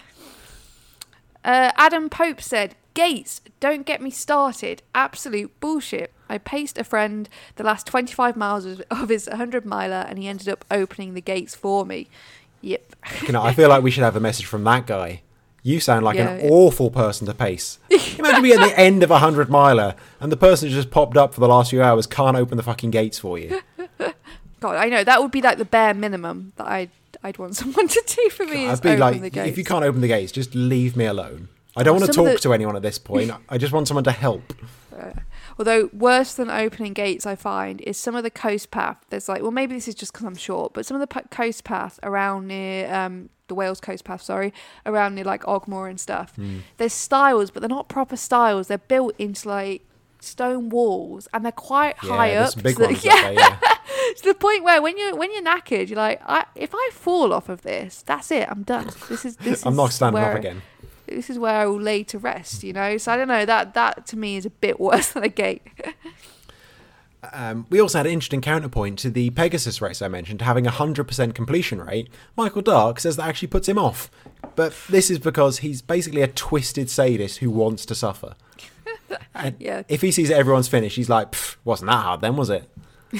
uh, 1.46 1.72
Adam 1.78 2.10
Pope 2.10 2.42
said, 2.42 2.76
Gates, 2.94 3.40
don't 3.60 3.86
get 3.86 4.02
me 4.02 4.10
started. 4.10 4.82
Absolute 4.94 5.58
bullshit. 5.60 6.12
I 6.28 6.38
paced 6.38 6.78
a 6.78 6.84
friend 6.84 7.30
the 7.56 7.64
last 7.64 7.86
25 7.88 8.36
miles 8.36 8.66
of 8.66 9.10
his 9.10 9.28
100 9.28 9.66
miler 9.66 10.06
and 10.10 10.18
he 10.18 10.28
ended 10.28 10.50
up 10.50 10.66
opening 10.72 11.14
the 11.14 11.22
gates 11.22 11.54
for 11.56 11.86
me. 11.86 12.08
Yep. 12.62 12.96
You 13.24 13.32
know, 13.34 13.44
I 13.44 13.54
feel 13.54 13.70
like 13.70 13.84
we 13.84 13.92
should 13.92 14.04
have 14.04 14.16
a 14.16 14.20
message 14.20 14.46
from 14.48 14.64
that 14.64 14.88
guy. 14.88 15.22
You 15.62 15.80
sound 15.80 16.04
like 16.06 16.16
Yeah, 16.18 16.30
an 16.30 16.46
yeah. 16.46 16.50
awful 16.52 16.90
person 16.90 17.28
to 17.28 17.34
pace. 17.34 17.80
Imagine 18.18 18.42
being 18.44 18.60
at 18.60 18.68
the 18.70 18.80
end 18.80 19.04
of 19.04 19.12
a 19.12 19.20
hundred 19.20 19.50
miler 19.50 19.96
and 20.20 20.32
the 20.32 20.38
person 20.38 20.70
who 20.70 20.76
just 20.76 20.90
popped 20.92 21.18
up 21.18 21.34
for 21.34 21.40
the 21.42 21.48
last 21.48 21.70
few 21.72 21.82
hours 21.84 22.08
can't 22.08 22.38
open 22.38 22.56
the 22.58 22.64
fucking 22.64 22.92
gates 22.92 23.20
for 23.20 23.38
you. 23.38 23.62
God, 24.60 24.78
I 24.78 24.90
know. 24.90 25.04
That 25.04 25.22
would 25.22 25.32
be 25.32 25.42
like 25.42 25.58
the 25.58 25.66
bare 25.66 25.94
minimum 25.94 26.54
that 26.56 26.68
I'd, 26.68 26.90
I'd 27.26 27.38
want 27.38 27.56
someone 27.56 27.88
to 27.98 28.04
do 28.06 28.30
for 28.30 28.46
me. 28.46 28.68
I'd 28.68 28.82
be 28.82 28.90
open 28.90 29.00
like, 29.00 29.22
the 29.22 29.30
gates. 29.30 29.50
if 29.50 29.58
you 29.58 29.64
can't 29.64 29.84
open 29.84 30.02
the 30.02 30.08
gates, 30.08 30.32
just 30.32 30.54
leave 30.54 30.96
me 30.96 31.06
alone. 31.06 31.50
I 31.76 31.84
don't 31.84 32.00
want 32.00 32.06
to 32.06 32.14
talk 32.14 32.34
the- 32.34 32.40
to 32.40 32.54
anyone 32.54 32.76
at 32.76 32.82
this 32.84 33.00
point. 33.00 33.32
I 33.50 33.58
just 33.58 33.74
want 33.74 33.88
someone 33.88 34.04
to 34.06 34.12
help. 34.12 34.54
Although 35.58 35.90
worse 35.94 36.34
than 36.34 36.50
opening 36.50 36.94
gates, 36.94 37.26
I 37.26 37.36
find 37.36 37.82
is 37.82 37.98
some 37.98 38.16
of 38.16 38.24
the 38.24 38.30
coast 38.30 38.72
path. 38.72 38.98
There's 39.10 39.30
like, 39.30 39.42
well, 39.42 39.52
maybe 39.52 39.74
this 39.74 39.88
is 39.88 39.96
just 39.96 40.12
because 40.14 40.26
I'm 40.26 40.36
short, 40.36 40.74
but 40.74 40.86
some 40.86 41.00
of 41.00 41.08
the 41.08 41.22
coast 41.32 41.64
path 41.64 42.00
around 42.04 42.48
near 42.48 42.94
um, 42.94 43.30
the 43.48 43.56
Wales 43.56 43.80
coast 43.80 44.04
path, 44.04 44.22
sorry, 44.22 44.54
around 44.86 45.16
near 45.16 45.24
like 45.24 45.44
Ogmore 45.44 45.90
and 45.90 46.00
stuff. 46.00 46.36
Hmm. 46.36 46.60
There's 46.78 46.94
stiles, 46.94 47.52
but 47.52 47.62
they're 47.62 47.70
not 47.70 47.88
proper 47.88 48.18
stiles. 48.18 48.68
They're 48.68 48.78
built 48.78 49.16
into 49.18 49.48
like 49.48 49.82
stone 50.20 50.70
walls, 50.70 51.28
and 51.34 51.46
they're 51.46 51.52
quite 51.52 51.98
high 51.98 52.30
yeah, 52.32 52.40
there's 52.40 52.58
up. 52.58 52.64
big 52.64 52.76
so 52.76 52.86
ones 52.86 53.06
yeah, 53.06 53.22
there, 53.22 53.34
yeah. 53.34 53.60
to 54.18 54.24
the 54.24 54.34
point 54.34 54.64
where 54.64 54.82
when 54.82 54.98
you're 54.98 55.16
when 55.16 55.32
you're 55.32 55.44
knackered, 55.44 55.90
you're 55.90 55.98
like, 55.98 56.22
I, 56.26 56.46
if 56.56 56.72
I 56.74 56.90
fall 56.94 57.34
off 57.34 57.50
of 57.50 57.62
this, 57.62 58.02
that's 58.02 58.32
it. 58.32 58.50
I'm 58.50 58.64
done. 58.64 58.90
This 59.10 59.26
is 59.26 59.38
this. 59.38 59.66
I'm 59.66 59.74
is 59.74 59.78
not 59.78 59.92
standing 59.92 60.22
where, 60.22 60.32
up 60.32 60.40
again. 60.40 60.62
This 61.08 61.30
is 61.30 61.38
where 61.38 61.54
I 61.54 61.66
will 61.66 61.82
lay 61.82 62.04
to 62.06 62.20
rest. 62.20 62.64
You 62.64 62.74
know. 62.74 62.98
So 62.98 63.12
I 63.12 63.18
don't 63.18 63.28
know. 63.28 63.46
That 63.46 63.74
that 63.74 64.08
to 64.08 64.18
me 64.18 64.38
is 64.38 64.46
a 64.46 64.50
bit 64.50 64.80
worse 64.80 65.10
than 65.10 65.24
a 65.24 65.30
gate. 65.30 65.64
Um, 67.34 67.66
we 67.72 67.82
also 67.82 67.98
had 67.98 68.06
an 68.06 68.14
interesting 68.14 68.42
counterpoint 68.42 69.00
to 69.00 69.10
the 69.10 69.32
Pegasus 69.32 69.82
race 69.82 70.00
I 70.00 70.08
mentioned, 70.08 70.44
having 70.44 70.68
a 70.68 70.72
100% 70.72 71.34
completion 71.34 71.82
rate. 71.82 72.08
Michael 72.38 72.62
Dark 72.62 73.00
says 73.00 73.16
that 73.16 73.28
actually 73.28 73.48
puts 73.48 73.68
him 73.68 73.80
off. 73.80 74.12
But 74.56 74.76
this 74.90 75.10
is 75.10 75.18
because 75.18 75.60
he's 75.60 75.82
basically 75.82 76.22
a 76.22 76.28
twisted 76.28 76.90
sadist 76.90 77.40
who 77.40 77.50
wants 77.50 77.86
to 77.88 77.96
suffer. 77.96 78.36
Yeah. 79.60 79.84
If 79.88 80.02
he 80.02 80.12
sees 80.12 80.32
everyone's 80.32 80.68
finished, 80.68 80.96
he's 80.96 81.10
like, 81.10 81.36
wasn't 81.64 81.92
that 81.92 82.04
hard 82.04 82.22
then, 82.22 82.36
was 82.36 82.50
it? 82.50 82.70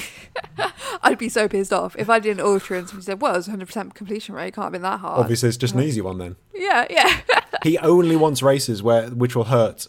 I'd 1.02 1.18
be 1.18 1.28
so 1.28 1.48
pissed 1.48 1.72
off 1.72 1.94
if 1.98 2.10
I 2.10 2.18
did 2.18 2.38
an 2.38 2.44
ultra 2.44 2.78
and 2.78 2.88
somebody 2.88 3.04
said, 3.06 3.20
"Well, 3.22 3.34
it's 3.36 3.46
100 3.46 3.66
percent 3.66 3.94
completion 3.94 4.34
rate. 4.34 4.48
It 4.48 4.54
can't 4.54 4.64
have 4.66 4.72
been 4.72 4.82
that 4.82 5.00
hard." 5.00 5.20
Obviously, 5.20 5.48
it's 5.48 5.56
just 5.56 5.74
an 5.74 5.80
easy 5.82 6.00
one 6.00 6.18
then. 6.18 6.36
Yeah, 6.54 6.86
yeah. 6.90 7.20
He 7.62 7.78
only 7.78 8.16
wants 8.16 8.42
races 8.42 8.82
where 8.82 9.08
which 9.08 9.34
will 9.34 9.44
hurt, 9.44 9.86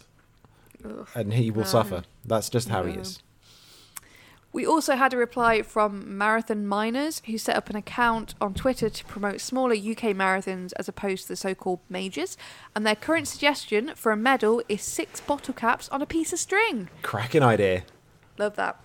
Ugh. 0.84 1.06
and 1.14 1.34
he 1.34 1.50
will 1.50 1.62
No. 1.62 1.68
suffer. 1.68 2.02
That's 2.24 2.48
just 2.48 2.68
how 2.70 2.84
he 2.84 2.94
is. 2.94 3.20
We 4.50 4.66
also 4.66 4.96
had 4.96 5.12
a 5.12 5.16
reply 5.16 5.62
from 5.62 6.16
Marathon 6.16 6.66
Miners, 6.66 7.20
who 7.26 7.36
set 7.36 7.56
up 7.56 7.68
an 7.68 7.76
account 7.76 8.34
on 8.40 8.54
Twitter 8.54 8.88
to 8.88 9.04
promote 9.04 9.40
smaller 9.40 9.74
UK 9.74 10.16
marathons 10.16 10.72
as 10.76 10.88
opposed 10.88 11.24
to 11.24 11.28
the 11.28 11.36
so-called 11.36 11.80
majors. 11.88 12.36
And 12.74 12.86
their 12.86 12.96
current 12.96 13.28
suggestion 13.28 13.92
for 13.94 14.10
a 14.10 14.16
medal 14.16 14.62
is 14.68 14.82
six 14.82 15.20
bottle 15.20 15.54
caps 15.54 15.88
on 15.90 16.00
a 16.00 16.06
piece 16.06 16.32
of 16.32 16.38
string. 16.38 16.88
Cracking 17.02 17.42
idea. 17.42 17.84
Love 18.38 18.56
that. 18.56 18.80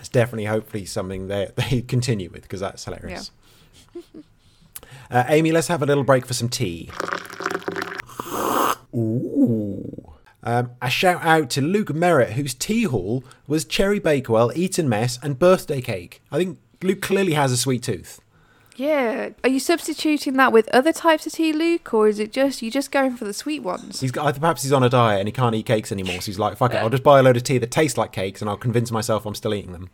It's 0.00 0.08
definitely, 0.08 0.46
hopefully, 0.46 0.86
something 0.86 1.28
they 1.28 1.50
they 1.56 1.82
continue 1.82 2.30
with 2.30 2.42
because 2.42 2.60
that's 2.60 2.84
hilarious. 2.84 3.30
uh, 5.10 5.24
Amy, 5.28 5.52
let's 5.52 5.68
have 5.68 5.82
a 5.82 5.86
little 5.86 6.04
break 6.04 6.26
for 6.26 6.34
some 6.34 6.48
tea. 6.48 6.90
Ooh. 8.94 10.11
Um, 10.42 10.72
a 10.80 10.90
shout 10.90 11.24
out 11.24 11.50
to 11.50 11.60
Luke 11.60 11.94
Merritt, 11.94 12.32
whose 12.32 12.54
tea 12.54 12.84
haul 12.84 13.24
was 13.46 13.64
Cherry 13.64 13.98
Bakewell, 13.98 14.52
Eton 14.56 14.88
Mess, 14.88 15.18
and 15.22 15.38
birthday 15.38 15.80
cake. 15.80 16.20
I 16.32 16.38
think 16.38 16.58
Luke 16.82 17.00
clearly 17.00 17.34
has 17.34 17.52
a 17.52 17.56
sweet 17.56 17.82
tooth. 17.82 18.20
Yeah. 18.76 19.30
Are 19.44 19.50
you 19.50 19.60
substituting 19.60 20.34
that 20.34 20.52
with 20.52 20.68
other 20.74 20.92
types 20.92 21.26
of 21.26 21.32
tea, 21.32 21.52
Luke, 21.52 21.92
or 21.92 22.08
is 22.08 22.18
it 22.18 22.32
just 22.32 22.62
you 22.62 22.70
just 22.70 22.90
going 22.90 23.16
for 23.16 23.24
the 23.24 23.32
sweet 23.34 23.62
ones? 23.62 24.00
He's 24.00 24.10
got, 24.10 24.38
perhaps 24.40 24.62
he's 24.62 24.72
on 24.72 24.82
a 24.82 24.88
diet 24.88 25.20
and 25.20 25.28
he 25.28 25.32
can't 25.32 25.54
eat 25.54 25.66
cakes 25.66 25.92
anymore, 25.92 26.20
so 26.20 26.26
he's 26.26 26.38
like, 26.38 26.56
"Fuck 26.56 26.74
it, 26.74 26.78
I'll 26.78 26.90
just 26.90 27.02
buy 27.02 27.20
a 27.20 27.22
load 27.22 27.36
of 27.36 27.44
tea 27.44 27.58
that 27.58 27.70
tastes 27.70 27.98
like 27.98 28.12
cakes, 28.12 28.40
and 28.40 28.48
I'll 28.48 28.56
convince 28.56 28.90
myself 28.90 29.26
I'm 29.26 29.34
still 29.34 29.54
eating 29.54 29.72
them." 29.72 29.90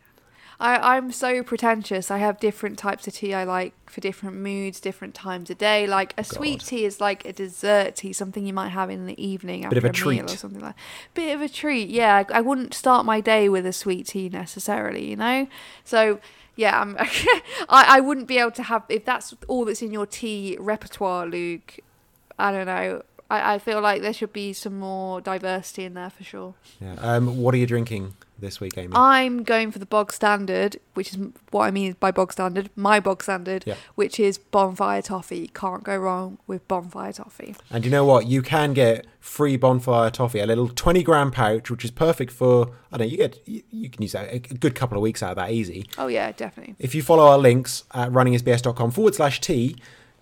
I, 0.59 0.95
I'm 0.95 1.11
so 1.13 1.41
pretentious. 1.41 2.11
I 2.11 2.17
have 2.17 2.39
different 2.39 2.77
types 2.77 3.07
of 3.07 3.13
tea 3.13 3.33
I 3.33 3.45
like 3.45 3.73
for 3.89 4.01
different 4.01 4.35
moods, 4.37 4.81
different 4.81 5.15
times 5.15 5.49
of 5.49 5.57
day. 5.57 5.87
Like 5.87 6.13
a 6.17 6.23
sweet 6.23 6.59
tea 6.59 6.83
is 6.83 6.99
like 6.99 7.23
a 7.25 7.31
dessert 7.31 7.95
tea, 7.95 8.11
something 8.11 8.45
you 8.45 8.53
might 8.53 8.69
have 8.69 8.89
in 8.89 9.05
the 9.05 9.21
evening 9.23 9.63
after 9.63 9.79
Bit 9.79 9.85
of 9.85 10.01
a 10.01 10.09
meal 10.09 10.25
or 10.25 10.27
something 10.27 10.61
like. 10.61 10.75
Bit 11.13 11.33
of 11.33 11.41
a 11.41 11.47
treat, 11.47 11.89
yeah. 11.89 12.23
I, 12.29 12.39
I 12.39 12.41
wouldn't 12.41 12.73
start 12.73 13.05
my 13.05 13.21
day 13.21 13.47
with 13.47 13.65
a 13.65 13.71
sweet 13.71 14.07
tea 14.07 14.27
necessarily, 14.27 15.09
you 15.09 15.15
know. 15.15 15.47
So 15.85 16.19
yeah, 16.57 16.81
I'm, 16.81 16.97
I 16.99 17.85
I 17.97 17.99
wouldn't 18.01 18.27
be 18.27 18.37
able 18.37 18.51
to 18.51 18.63
have 18.63 18.83
if 18.89 19.05
that's 19.05 19.33
all 19.47 19.63
that's 19.63 19.81
in 19.81 19.91
your 19.93 20.05
tea 20.05 20.57
repertoire, 20.59 21.25
Luke. 21.25 21.79
I 22.37 22.51
don't 22.51 22.65
know. 22.65 23.03
I, 23.29 23.55
I 23.55 23.59
feel 23.59 23.79
like 23.79 24.01
there 24.01 24.13
should 24.13 24.33
be 24.33 24.51
some 24.51 24.77
more 24.77 25.21
diversity 25.21 25.85
in 25.85 25.93
there 25.93 26.09
for 26.09 26.23
sure. 26.25 26.55
Yeah. 26.81 26.95
Um, 26.99 27.37
what 27.37 27.53
are 27.53 27.57
you 27.57 27.67
drinking 27.67 28.15
this 28.41 28.59
week, 28.59 28.77
Amy? 28.77 28.93
I'm 28.95 29.43
going 29.43 29.71
for 29.71 29.79
the 29.79 29.85
bog 29.85 30.11
standard, 30.13 30.77
which 30.93 31.13
is 31.13 31.17
what 31.51 31.65
I 31.65 31.71
mean 31.71 31.95
by 31.99 32.11
bog 32.11 32.31
standard, 32.31 32.69
my 32.75 32.99
bog 32.99 33.23
standard, 33.23 33.63
Yeah. 33.65 33.75
which 33.95 34.19
is 34.19 34.37
bonfire 34.37 35.01
toffee. 35.01 35.49
Can't 35.53 35.83
go 35.83 35.97
wrong 35.97 36.37
with 36.47 36.67
bonfire 36.67 37.13
toffee. 37.13 37.55
And 37.69 37.85
you 37.85 37.91
know 37.91 38.05
what? 38.05 38.27
You 38.27 38.41
can 38.41 38.73
get 38.73 39.05
free 39.19 39.57
bonfire 39.57 40.09
toffee, 40.09 40.39
a 40.39 40.45
little 40.45 40.69
20 40.69 41.03
gram 41.03 41.31
pouch, 41.31 41.69
which 41.69 41.83
is 41.85 41.91
perfect 41.91 42.31
for, 42.31 42.71
I 42.91 42.97
don't 42.97 43.07
know, 43.07 43.11
you 43.11 43.17
get, 43.17 43.39
you, 43.47 43.61
you 43.71 43.89
can 43.89 44.01
use 44.01 44.13
that 44.13 44.33
a 44.33 44.39
good 44.39 44.75
couple 44.75 44.97
of 44.97 45.01
weeks 45.01 45.21
out 45.21 45.31
of 45.31 45.35
that 45.37 45.51
easy. 45.51 45.85
Oh 45.97 46.07
yeah, 46.07 46.31
definitely. 46.31 46.75
If 46.79 46.95
you 46.95 47.01
follow 47.03 47.27
our 47.27 47.37
links 47.37 47.83
at 47.93 48.09
runningisbs.com 48.11 48.91
forward 48.91 49.15
slash 49.15 49.41
tea, 49.41 49.75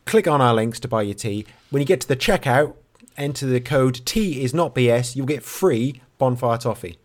click 0.06 0.28
on 0.28 0.42
our 0.42 0.54
links 0.54 0.80
to 0.82 0.88
buy 0.88 1.04
your 1.04 1.14
tea. 1.16 1.46
When 1.70 1.82
you 1.82 1.86
get 1.86 2.02
to 2.02 2.08
the 2.08 2.16
checkout, 2.18 2.74
enter 3.18 3.46
the 3.46 3.60
code 3.60 4.02
T 4.06 4.44
is 4.44 4.54
not 4.54 4.74
BS, 4.76 5.16
you'll 5.16 5.26
get 5.26 5.44
free 5.44 6.02
bonfire 6.18 6.58
toffee. 6.58 6.98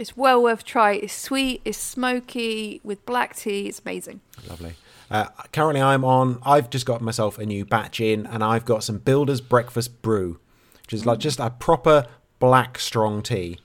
It's 0.00 0.16
well 0.16 0.42
worth 0.42 0.64
try. 0.64 0.92
It's 0.92 1.12
sweet. 1.12 1.60
It's 1.64 1.76
smoky 1.76 2.80
with 2.82 3.04
black 3.04 3.36
tea. 3.36 3.66
It's 3.68 3.80
amazing. 3.80 4.20
Lovely. 4.48 4.72
Uh, 5.10 5.26
currently, 5.52 5.82
I'm 5.82 6.04
on. 6.04 6.38
I've 6.42 6.70
just 6.70 6.86
got 6.86 7.02
myself 7.02 7.38
a 7.38 7.44
new 7.44 7.64
batch 7.66 8.00
in, 8.00 8.26
and 8.26 8.42
I've 8.42 8.64
got 8.64 8.82
some 8.82 8.98
Builder's 8.98 9.40
Breakfast 9.42 10.00
Brew, 10.00 10.38
which 10.82 10.94
is 10.94 11.04
like 11.04 11.18
Mm. 11.18 11.22
just 11.22 11.38
a 11.40 11.50
proper 11.50 12.06
black 12.38 12.78
strong 12.78 13.22
tea. 13.22 13.58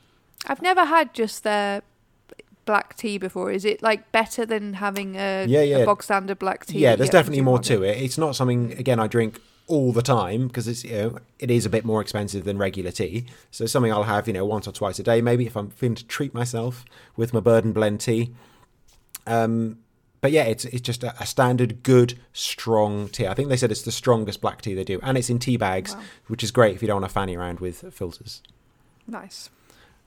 I've 0.48 0.62
never 0.62 0.84
had 0.86 1.13
just 1.13 1.43
their 1.43 1.82
black 2.65 2.98
tea 2.98 3.17
before. 3.17 3.52
Is 3.52 3.63
it 3.63 3.82
like 3.82 4.12
better 4.12 4.45
than 4.45 4.74
having 4.74 5.15
a, 5.15 5.45
Yeah, 5.48 5.62
yeah. 5.62 5.78
a 5.78 5.86
bog 5.86 6.04
standard 6.04 6.39
black 6.39 6.65
tea? 6.65 6.80
yeah, 6.80 6.95
there's 6.98 7.08
you 7.08 7.12
get 7.13 7.26
from 7.26 7.34
definitely 7.34 7.41
more 7.43 7.60
to 7.60 7.84
it. 7.84 7.98
It's 8.02 8.17
not 8.17 8.36
something 8.36 8.74
again 8.74 9.00
I 9.00 9.08
drink 9.08 9.39
all 9.67 9.91
the 9.91 10.01
time 10.01 10.47
because 10.47 10.67
it's 10.67 10.84
you 10.84 10.91
know 10.93 11.17
it 11.39 11.49
is 11.49 11.65
a 11.65 11.69
bit 11.69 11.84
more 11.86 11.99
expensive 12.01 12.43
than 12.45 12.58
regular 12.58 12.91
tea. 12.91 13.25
So 13.51 13.65
something 13.65 13.91
I'll 13.91 14.04
have 14.04 14.28
you 14.28 14.34
know 14.34 14.45
once 14.45 14.67
or 14.67 14.71
twice 14.71 14.99
a 14.99 15.04
day 15.04 15.21
maybe 15.21 15.45
if 15.47 15.56
I'm 15.58 15.69
feeling 15.69 15.95
to 15.95 16.06
treat 16.06 16.34
myself 16.34 16.86
with 17.17 17.34
my 17.34 17.39
Bird 17.39 17.73
& 17.73 17.73
Blend 17.73 17.99
tea. 17.99 18.32
Um, 19.28 19.80
but 20.21 20.32
yeah, 20.32 20.43
it's 20.43 20.65
it's 20.65 20.82
just 20.82 21.04
a, 21.04 21.13
a 21.21 21.25
standard 21.25 21.84
good 21.84 22.17
strong 22.34 23.10
tea. 23.10 23.28
I 23.28 23.34
think 23.34 23.49
they 23.49 23.58
said 23.58 23.71
it's 23.71 23.84
the 23.84 23.91
strongest 23.91 24.41
black 24.41 24.62
tea 24.62 24.73
they 24.73 24.84
do, 24.84 24.99
and 25.04 25.17
it's 25.17 25.30
in 25.30 25.39
tea 25.39 25.58
bags, 25.58 25.95
Wow. 25.95 26.01
which 26.28 26.43
is 26.43 26.51
great 26.51 26.75
if 26.75 26.82
you 26.82 26.88
don't 26.88 27.01
want 27.01 27.10
to 27.10 27.13
fanny 27.13 27.36
around 27.36 27.60
with 27.60 27.93
filters. 27.93 28.41
Nice. 29.08 29.49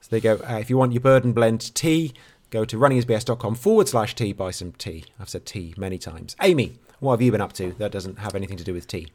So 0.01 0.07
they 0.11 0.19
go, 0.21 0.35
uh, 0.49 0.57
if 0.59 0.69
you 0.69 0.77
want 0.77 0.93
your 0.93 1.01
Bird 1.01 1.33
& 1.33 1.35
Blend 1.35 1.73
tea, 1.75 2.13
go 2.49 2.63
to 2.65 2.77
runningisbs.com 2.77 3.55
forward 3.55 3.87
slash 3.89 4.15
tea, 4.15 4.31
buy 4.33 4.51
some 4.51 4.71
tea. 4.73 5.05
I've 5.19 5.29
said 5.29 5.45
tea 5.45 5.73
many 5.77 5.97
times. 5.97 6.35
Amy, 6.41 6.79
what 6.99 7.11
have 7.13 7.21
you 7.21 7.31
been 7.31 7.41
up 7.41 7.53
to 7.53 7.73
that 7.79 7.91
doesn't 7.91 8.19
have 8.19 8.35
anything 8.35 8.55
to 8.57 8.63
do 8.63 8.73
with 8.73 8.87
tea? 8.87 9.07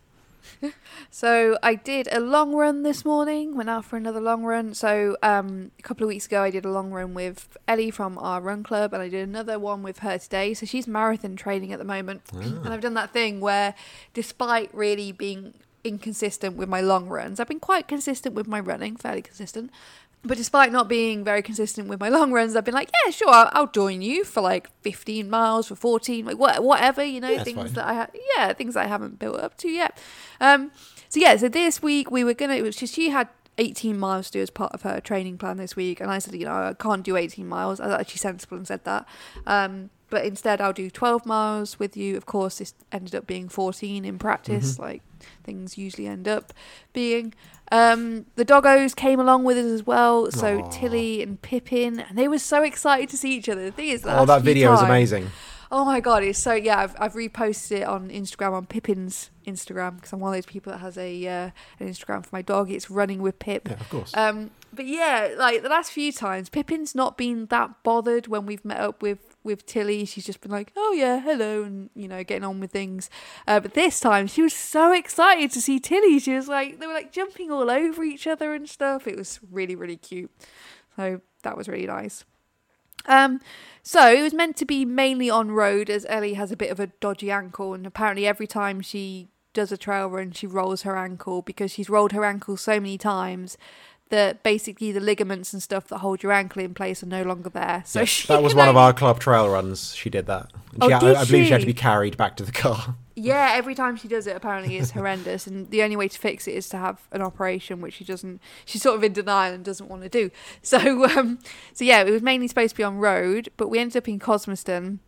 So 1.11 1.59
I 1.63 1.75
did 1.75 2.09
a 2.11 2.21
long 2.21 2.55
run 2.55 2.83
this 2.83 3.05
morning. 3.05 3.57
Went 3.57 3.71
out 3.71 3.85
for 3.85 3.97
another 3.97 4.21
long 4.21 4.45
run. 4.45 4.75
So 4.75 5.17
um, 5.23 5.71
a 5.79 5.83
couple 5.83 6.05
of 6.05 6.09
weeks 6.09 6.27
ago, 6.27 6.43
I 6.43 6.51
did 6.51 6.65
a 6.65 6.71
long 6.71 6.91
run 6.91 7.15
with 7.15 7.57
Ellie 7.69 7.91
from 7.91 8.19
our 8.19 8.41
run 8.41 8.63
club, 8.63 8.93
and 8.93 9.03
I 9.03 9.09
did 9.09 9.29
another 9.29 9.59
one 9.59 9.83
with 9.83 10.01
her 10.01 10.19
today. 10.19 10.55
So 10.55 10.67
she's 10.67 10.87
marathon 10.87 11.37
training 11.37 11.73
at 11.73 11.79
the 11.79 11.85
moment, 11.85 12.23
and 12.65 12.69
I've 12.73 12.81
done 12.81 12.95
that 12.95 13.13
thing 13.13 13.41
where, 13.41 13.75
despite 14.13 14.75
really 14.75 15.13
being 15.13 15.55
inconsistent 15.85 16.57
with 16.57 16.69
my 16.69 16.81
long 16.81 17.09
runs, 17.09 17.39
I've 17.39 17.49
been 17.49 17.61
quite 17.61 17.87
consistent 17.87 18.35
with 18.35 18.47
my 18.47 18.59
running, 18.59 18.97
fairly 18.97 19.23
consistent. 19.23 19.71
But 20.25 20.39
despite 20.39 20.73
not 20.73 20.89
being 20.89 21.23
very 21.23 21.43
consistent 21.43 21.89
with 21.89 22.01
my 22.01 22.09
long 22.09 22.33
runs, 22.33 22.57
I've 22.57 22.65
been 22.65 22.75
like, 22.75 22.91
yeah, 23.05 23.11
sure, 23.11 23.29
I'll, 23.29 23.51
I'll 23.53 23.67
join 23.71 24.01
you 24.01 24.25
for 24.25 24.41
like 24.41 24.69
15 24.81 25.29
miles, 25.29 25.69
for 25.69 25.75
14, 25.77 26.25
like 26.25 26.39
what, 26.39 26.63
whatever, 26.63 27.05
you 27.05 27.21
know, 27.21 27.29
Yeah, 27.29 27.45
things 27.45 27.73
that 27.75 27.87
I 27.87 27.95
ha- 27.95 28.07
yeah, 28.37 28.53
things 28.55 28.75
I 28.75 28.87
haven't 28.87 29.19
built 29.19 29.39
up 29.39 29.57
to 29.59 29.69
yet. 29.69 29.99
Um, 30.41 30.71
so 31.11 31.21
yeah, 31.21 31.37
so 31.37 31.49
this 31.49 31.83
week 31.83 32.11
we 32.11 32.25
were 32.25 32.35
gonna. 32.35 32.55
It 32.55 32.63
was 32.63 32.77
just 32.77 32.95
she 32.95 33.11
had 33.11 33.29
18 33.59 33.99
miles 33.99 34.27
to 34.27 34.39
do 34.39 34.43
as 34.43 34.51
part 34.51 34.73
of 34.73 34.83
her 34.83 35.01
training 35.01 35.39
plan 35.39 35.59
this 35.59 35.77
week, 35.77 36.01
and 36.01 36.11
I 36.11 36.19
said, 36.19 36.35
you 36.35 36.47
know, 36.47 36.53
I 36.55 36.75
can't 36.75 37.03
do 37.05 37.17
18 37.17 37.47
miles. 37.47 37.79
I 37.79 37.87
was 37.87 37.95
actually 37.95 38.19
sensible 38.19 38.57
and 38.57 38.67
said 38.67 38.85
that. 38.85 39.07
Um, 39.47 39.91
but 40.11 40.25
instead, 40.25 40.61
I'll 40.61 40.73
do 40.73 40.91
12 40.91 41.27
miles 41.27 41.79
with 41.79 41.97
you. 41.97 42.17
Of 42.17 42.25
course, 42.27 42.59
this 42.59 42.75
ended 42.93 43.15
up 43.15 43.27
being 43.27 43.49
14 43.49 44.05
in 44.05 44.19
practice, 44.19 44.79
like 44.79 45.03
things 45.45 45.77
usually 45.79 46.07
end 46.07 46.29
up 46.29 46.53
being. 46.93 47.35
Um, 47.73 48.27
the 48.37 48.45
doggos 48.45 48.95
came 48.95 49.19
along 49.19 49.45
with 49.45 49.57
us 49.57 49.65
as 49.67 49.87
well. 49.87 50.31
So 50.31 50.61
Aw. 50.61 50.71
Tilly 50.71 51.23
and 51.23 51.41
Pippin, 51.41 52.01
and 52.01 52.17
they 52.17 52.29
were 52.29 52.39
so 52.39 52.63
excited 52.63 53.09
to 53.11 53.17
see 53.17 53.35
each 53.37 53.49
other. 53.49 53.65
The 53.65 53.73
thing 53.73 53.89
is, 53.89 54.03
the 54.03 54.19
oh, 54.19 54.27
that 54.27 54.43
video 54.43 54.73
is 54.75 54.83
amazing. 54.83 55.31
Oh 55.71 55.85
my 55.85 55.99
god, 55.99 56.23
it's 56.23 56.39
so 56.39 56.53
yeah. 56.53 56.79
I've 56.79 56.95
I've 57.01 57.15
reposted 57.15 57.79
it 57.81 57.83
on 57.83 58.09
Instagram 58.09 58.53
on 58.53 58.67
Pippin's 58.67 59.31
Instagram 59.47 59.97
because 59.97 60.13
I'm 60.13 60.21
one 60.21 60.33
of 60.33 60.37
those 60.37 60.47
people 60.47 60.73
that 60.73 60.79
has 60.79 60.97
a 60.97 61.27
uh, 61.27 61.51
an 61.81 61.89
Instagram 61.89 62.25
for 62.25 62.31
my 62.33 62.43
dog. 62.43 62.71
It's 62.71 62.91
running 62.91 63.21
with 63.21 63.39
Pip. 63.39 63.69
Yeah, 63.69 63.81
of 63.81 63.89
course. 63.89 64.13
Um, 64.15 64.51
but 64.73 64.87
yeah, 64.87 65.35
like 65.37 65.63
the 65.63 65.69
last 65.69 65.91
few 65.91 66.13
times, 66.13 66.49
Pippin's 66.49 66.95
not 66.95 67.17
been 67.17 67.47
that 67.47 67.83
bothered 67.83 68.29
when 68.29 68.47
we've 68.47 68.65
met 68.65 68.79
up 68.79 69.03
with 69.03 69.34
with 69.45 69.67
Tilly. 69.67 70.05
She's 70.05 70.25
just 70.25 70.41
been 70.41 70.51
like, 70.51 70.73
"Oh 70.75 70.93
yeah, 70.93 71.21
hello," 71.21 71.63
and 71.63 71.91
you 71.95 72.09
know, 72.09 72.25
getting 72.25 72.45
on 72.45 72.59
with 72.61 72.73
things. 72.73 73.11
Uh, 73.47 73.61
but 73.61 73.75
this 73.75 74.01
time, 74.01 74.27
she 74.27 74.43
was 74.43 74.55
so 74.55 74.93
excited 74.93 75.53
to 75.53 75.61
see 75.61 75.79
Tilly. 75.79 76.19
She 76.19 76.35
was 76.35 76.49
like, 76.49 76.81
they 76.81 76.87
were 76.87 76.95
like 76.95 77.13
jumping 77.13 77.51
all 77.51 77.71
over 77.71 78.03
each 78.03 78.27
other 78.27 78.55
and 78.55 78.69
stuff. 78.69 79.07
It 79.07 79.17
was 79.17 79.39
really 79.51 79.77
really 79.77 79.97
cute. 79.97 80.31
So 80.97 81.21
that 81.43 81.57
was 81.57 81.69
really 81.69 81.87
nice. 81.87 82.25
Um, 83.07 83.41
so 83.83 84.11
it 84.11 84.23
was 84.23 84.33
meant 84.33 84.57
to 84.57 84.65
be 84.65 84.85
mainly 84.85 85.29
on 85.29 85.51
road 85.51 85.91
as 85.91 86.07
Ellie 86.09 86.35
has 86.35 86.51
a 86.51 86.57
bit 86.57 86.71
of 86.71 86.81
a 86.81 86.87
dodgy 86.87 87.31
ankle, 87.31 87.75
and 87.75 87.87
apparently 87.87 88.27
every 88.27 88.47
time 88.47 88.81
she 88.81 89.29
does 89.53 89.71
a 89.71 89.77
trail 89.77 90.09
run, 90.09 90.33
she 90.33 90.47
rolls 90.47 90.83
her 90.83 90.97
ankle 90.97 91.43
because 91.43 91.71
she's 91.71 91.89
rolled 91.89 92.13
her 92.13 92.25
ankle 92.25 92.57
so 92.57 92.81
many 92.81 92.99
times 92.99 93.57
that 94.11 94.43
basically 94.43 94.93
the 94.93 95.01
ligaments 95.01 95.53
and 95.53 95.63
stuff 95.63 95.89
that 95.89 95.99
hold 95.99 96.23
your 96.23 96.31
ankle 96.31 96.63
in 96.63 96.75
place 96.75 97.03
are 97.03 97.07
no 97.07 97.23
longer 97.23 97.49
there. 97.49 97.83
So 97.87 98.01
Yeah, 98.01 98.05
she, 98.05 98.27
that 98.29 98.43
was 98.43 98.55
one 98.55 98.69
of 98.69 98.77
our 98.77 98.93
club 98.93 99.19
trail 99.19 99.49
runs. 99.49 99.95
She 99.95 100.11
did 100.11 100.27
that. 100.27 100.53
And 100.73 100.83
Oh, 100.85 100.89
she, 100.89 100.93
I- 100.95 101.01
did 101.01 101.17
I, 101.17 101.25
believe 101.25 101.47
she 101.47 101.53
had 101.53 101.61
to 101.63 101.67
be 101.67 101.75
carried 101.75 102.17
back 102.17 102.37
to 102.37 102.45
the 102.45 102.53
car. 102.53 102.97
Yeah, 103.17 103.53
every 103.55 103.75
time 103.75 103.97
she 103.97 104.07
does 104.07 104.27
it, 104.27 104.37
apparently 104.37 104.77
it's 104.77 104.91
horrendous, 104.91 105.47
and 105.47 105.71
the 105.71 105.83
only 105.83 105.97
way 105.97 106.09
to 106.09 106.19
fix 106.19 106.47
it 106.49 106.53
is 106.55 106.69
to 106.71 106.77
have 106.77 107.01
an 107.13 107.23
operation, 107.23 107.81
which 107.81 107.95
she 107.95 108.05
doesn't. 108.05 108.41
She's 108.65 108.83
sort 108.83 108.97
of 108.97 109.05
in 109.05 109.13
denial 109.13 109.55
and 109.55 109.65
doesn't 109.65 109.89
want 109.89 110.03
to 110.03 110.09
do. 110.09 110.31
So, 110.63 111.05
um, 111.07 111.39
so 111.73 111.85
yeah, 111.85 112.03
it 112.03 112.11
was 112.11 112.23
mainly 112.23 112.49
supposed 112.49 112.71
to 112.71 112.77
be 112.77 112.83
on 112.85 112.99
road, 112.99 113.49
but 113.57 113.69
we 113.69 113.79
ended 113.79 113.97
up 113.97 114.09
in 114.09 114.19
Cosmeston. 114.19 114.99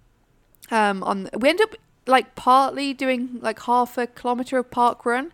Um, 0.70 1.02
on 1.04 1.28
we 1.36 1.48
ended 1.48 1.68
up 1.68 1.76
like 2.06 2.34
partly 2.34 2.92
doing 2.94 3.38
like 3.40 3.60
half 3.62 3.98
a 3.98 4.06
kilometer 4.06 4.58
of 4.58 4.70
park 4.70 5.04
run. 5.04 5.32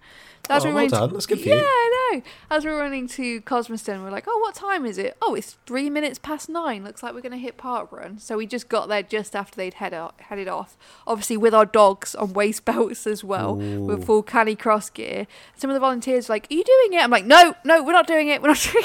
As 0.51 0.65
Oh, 0.65 0.69
we 0.69 0.75
well 0.75 0.83
went 0.83 0.91
to- 0.93 0.97
done. 1.01 1.13
That's 1.13 1.27
good 1.27 1.41
for 1.41 1.49
yeah, 1.49 1.55
you. 1.55 1.61
I 1.65 2.11
know. 2.15 2.23
As 2.51 2.65
we 2.65 2.71
were 2.73 2.79
running 2.79 3.07
to 3.09 3.41
Cosmeston, 3.43 4.01
we 4.03 4.09
are 4.09 4.11
like, 4.11 4.25
"Oh, 4.27 4.39
what 4.41 4.55
time 4.57 4.85
is 4.85 4.99
it? 4.99 5.17
Oh, 5.23 5.35
it's 5.37 5.57
three 5.67 5.89
minutes 5.89 6.19
past 6.19 6.49
nine. 6.49 6.83
Looks 6.83 7.01
like 7.03 7.15
we're 7.15 7.21
going 7.21 7.31
to 7.33 7.39
hit 7.39 7.57
park 7.57 7.93
run." 7.93 8.19
So 8.19 8.37
we 8.37 8.47
just 8.47 8.69
got 8.69 8.89
there 8.89 9.05
just 9.05 9.37
after 9.37 9.55
they'd 9.57 9.75
head 9.75 9.95
out, 9.95 10.15
headed 10.21 10.49
off. 10.49 10.77
Obviously, 11.07 11.37
with 11.37 11.55
our 11.55 11.65
dogs 11.65 12.15
on 12.17 12.33
waist 12.33 12.65
belts 12.67 13.07
as 13.07 13.23
well, 13.23 13.63
Ooh. 13.63 13.83
with 13.85 14.05
full 14.05 14.23
canicross 14.25 14.93
gear. 14.93 15.29
Some 15.57 15.71
of 15.71 15.75
the 15.75 15.81
volunteers 15.81 16.29
were 16.29 16.35
like, 16.35 16.49
"Are 16.51 16.55
you 16.55 16.65
doing 16.65 16.99
it?" 16.99 17.05
I'm 17.05 17.11
like, 17.11 17.25
"No, 17.25 17.55
no, 17.65 17.83
we're 17.83 17.93
not 17.93 18.09
doing 18.09 18.27
it. 18.29 18.43
We're 18.43 18.49
not 18.49 18.69
doing 18.73 18.85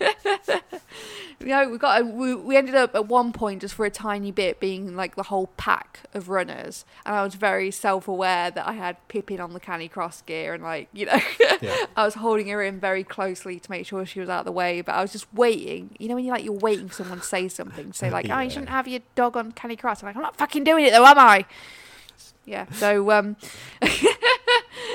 it." 0.00 0.62
you 1.40 1.46
know, 1.48 1.68
we 1.68 1.78
got 1.78 2.00
a, 2.00 2.04
we, 2.04 2.34
we 2.34 2.56
ended 2.56 2.74
up 2.74 2.94
at 2.94 3.06
one 3.06 3.32
point 3.32 3.60
just 3.60 3.74
for 3.74 3.84
a 3.84 3.90
tiny 3.90 4.30
bit 4.30 4.58
being 4.58 4.96
like 4.96 5.16
the 5.16 5.24
whole 5.24 5.48
pack 5.56 6.00
of 6.14 6.28
runners, 6.28 6.84
and 7.04 7.14
I 7.14 7.22
was 7.22 7.34
very 7.34 7.70
self-aware 7.70 8.50
that 8.50 8.66
I 8.66 8.72
had 8.72 8.96
Pippin 9.08 9.40
on 9.40 9.52
the 9.52 9.60
canicross 9.60 10.24
gear, 10.24 10.54
and 10.54 10.62
like 10.62 10.88
you 10.92 11.06
know, 11.06 11.20
Yeah. 11.60 11.86
I 11.96 12.04
was 12.04 12.14
holding 12.14 12.48
her 12.48 12.62
in 12.62 12.80
very 12.80 13.04
closely 13.04 13.58
to 13.60 13.70
make 13.70 13.86
sure 13.86 14.04
she 14.06 14.20
was 14.20 14.28
out 14.28 14.40
of 14.40 14.44
the 14.46 14.52
way, 14.52 14.80
but 14.80 14.94
I 14.94 15.02
was 15.02 15.12
just 15.12 15.32
waiting. 15.34 15.96
You 15.98 16.08
know, 16.08 16.14
when 16.14 16.24
you're 16.24 16.34
like 16.34 16.44
you're 16.44 16.52
waiting 16.52 16.88
for 16.88 16.94
someone 16.94 17.20
to 17.20 17.24
say 17.24 17.48
something, 17.48 17.92
say 17.92 18.10
like, 18.10 18.28
"Oh, 18.30 18.40
you 18.40 18.50
shouldn't 18.56 18.70
have 18.70 18.88
your 18.88 19.00
dog 19.14 19.36
on 19.36 19.52
canicross." 19.52 20.02
I'm 20.02 20.06
like, 20.08 20.16
"I'm 20.16 20.22
not 20.22 20.36
fucking 20.36 20.64
doing 20.64 20.84
it 20.86 20.92
though, 20.92 21.06
am 21.06 21.18
I?" 21.18 21.44
Yeah. 22.44 22.66
So 22.72 23.10
um, 23.10 23.36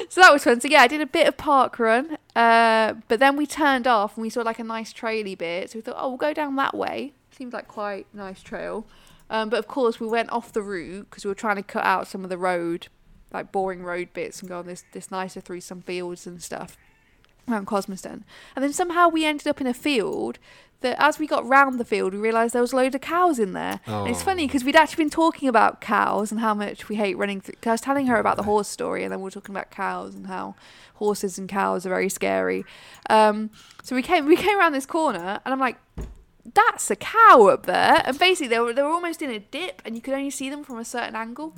so 0.10 0.22
that 0.22 0.32
was 0.32 0.44
fun. 0.44 0.62
So 0.62 0.68
yeah, 0.68 0.82
I 0.82 0.88
did 0.88 1.02
a 1.02 1.06
bit 1.06 1.28
of 1.28 1.38
park 1.38 1.80
run, 1.80 2.18
uh, 2.36 2.96
but 3.08 3.20
then 3.20 3.36
we 3.36 3.46
turned 3.46 3.88
off 3.88 4.16
and 4.16 4.22
we 4.22 4.30
saw 4.30 4.42
like 4.42 4.60
a 4.60 4.64
nice 4.64 4.94
traily 4.94 5.38
bit. 5.38 5.72
So 5.72 5.80
we 5.80 5.82
thought, 5.82 5.96
oh, 5.98 6.10
we'll 6.10 6.18
go 6.18 6.34
down 6.34 6.56
that 6.58 6.76
way. 6.76 7.14
Seems 7.32 7.54
like 7.54 7.68
quite 7.68 8.08
nice 8.14 8.42
trail. 8.42 8.86
Um, 9.30 9.50
but 9.50 9.60
of 9.60 9.68
course, 9.68 10.00
we 10.00 10.08
went 10.08 10.30
off 10.32 10.52
the 10.52 10.62
route 10.62 11.10
because 11.10 11.24
we 11.24 11.30
were 11.30 11.36
trying 11.36 11.56
to 11.56 11.64
cut 11.64 11.86
out 11.86 12.08
some 12.08 12.24
of 12.24 12.30
the 12.30 12.38
road, 12.38 12.88
like 13.32 13.52
boring 13.52 13.84
road 13.84 14.10
bits, 14.14 14.42
and 14.42 14.50
go 14.50 14.60
on 14.60 14.66
this 14.66 14.84
this 14.92 15.10
nicer 15.10 15.40
through 15.40 15.62
some 15.62 15.82
fields 15.82 16.28
and 16.28 16.42
stuff 16.42 16.78
around 17.50 17.68
Cosmeston. 17.68 18.24
And 18.56 18.64
then 18.64 18.74
somehow 18.74 19.08
we 19.10 19.26
ended 19.26 19.48
up 19.48 19.60
in 19.62 19.68
a 19.68 19.74
field 19.74 20.40
that, 20.82 20.96
as 21.00 21.20
we 21.20 21.28
got 21.28 21.48
round 21.48 21.80
the 21.80 21.86
field, 21.86 22.12
we 22.14 22.20
realised 22.20 22.54
there 22.56 22.62
was 22.62 22.74
a 22.74 22.76
load 22.76 22.96
of 22.96 23.02
cows 23.02 23.38
in 23.38 23.54
there. 23.54 23.80
And 23.86 24.08
it's 24.10 24.22
Oh. 24.22 24.26
funny 24.26 24.48
because 24.48 24.64
we'd 24.64 24.76
actually 24.76 25.04
been 25.04 25.12
talking 25.12 25.48
about 25.48 25.80
cows 25.80 26.32
and 26.32 26.40
how 26.42 26.54
much 26.56 26.90
we 26.90 26.96
hate 26.96 27.16
running 27.18 27.40
through. 27.40 27.56
Cause 27.62 27.68
I 27.70 27.72
was 27.74 27.82
telling 27.82 28.08
her 28.08 28.18
about 28.18 28.36
the 28.38 28.44
horse 28.44 28.68
story, 28.68 29.04
and 29.04 29.12
then 29.12 29.20
we 29.20 29.26
were 29.26 29.32
talking 29.32 29.54
about 29.56 29.70
cows 29.70 30.16
and 30.16 30.26
how 30.28 30.56
horses 30.96 31.38
and 31.38 31.48
cows 31.48 31.86
are 31.86 31.90
very 31.90 32.10
scary. 32.10 32.66
Um, 33.10 33.52
so 33.84 33.96
we 33.96 34.02
came 34.02 34.26
we 34.26 34.36
came 34.36 34.58
around 34.58 34.74
this 34.74 34.86
corner, 34.88 35.40
and 35.46 35.54
I'm 35.54 35.60
like. 35.60 35.78
That's 36.56 36.90
a 36.90 36.96
cow 36.96 37.50
up 37.50 37.68
there, 37.68 38.02
and 38.04 38.18
basically 38.18 38.48
they 38.48 38.60
were 38.60 38.74
they 38.74 38.82
were 38.82 38.90
almost 38.90 39.22
in 39.22 39.30
a 39.30 39.38
dip, 39.38 39.80
and 39.86 39.96
you 39.96 40.02
could 40.02 40.16
only 40.16 40.32
see 40.32 40.50
them 40.50 40.64
from 40.64 40.80
a 40.80 40.84
certain 40.84 41.16
angle. 41.16 41.54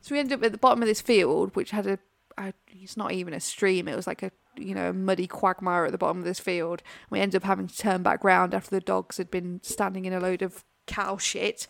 So 0.00 0.14
we 0.14 0.20
ended 0.20 0.38
up 0.38 0.44
at 0.44 0.52
the 0.52 0.58
bottom 0.58 0.80
of 0.80 0.86
this 0.86 1.00
field, 1.00 1.56
which 1.56 1.72
had 1.72 1.88
a, 1.88 1.98
a 2.38 2.52
it's 2.68 2.96
not 2.96 3.12
even 3.12 3.34
a 3.34 3.40
stream; 3.40 3.88
it 3.88 3.96
was 3.96 4.06
like 4.06 4.22
a 4.22 4.30
you 4.56 4.74
know 4.74 4.90
a 4.90 4.92
muddy 4.92 5.26
quagmire 5.26 5.84
at 5.84 5.92
the 5.92 5.98
bottom 5.98 6.18
of 6.18 6.24
this 6.24 6.40
field. 6.40 6.82
We 7.10 7.20
ended 7.20 7.42
up 7.42 7.46
having 7.46 7.68
to 7.68 7.76
turn 7.76 8.02
back 8.02 8.24
round 8.24 8.54
after 8.54 8.70
the 8.70 8.80
dogs 8.80 9.16
had 9.16 9.30
been 9.30 9.60
standing 9.62 10.04
in 10.04 10.12
a 10.12 10.20
load 10.20 10.42
of 10.42 10.64
cow 10.86 11.16
shit. 11.16 11.66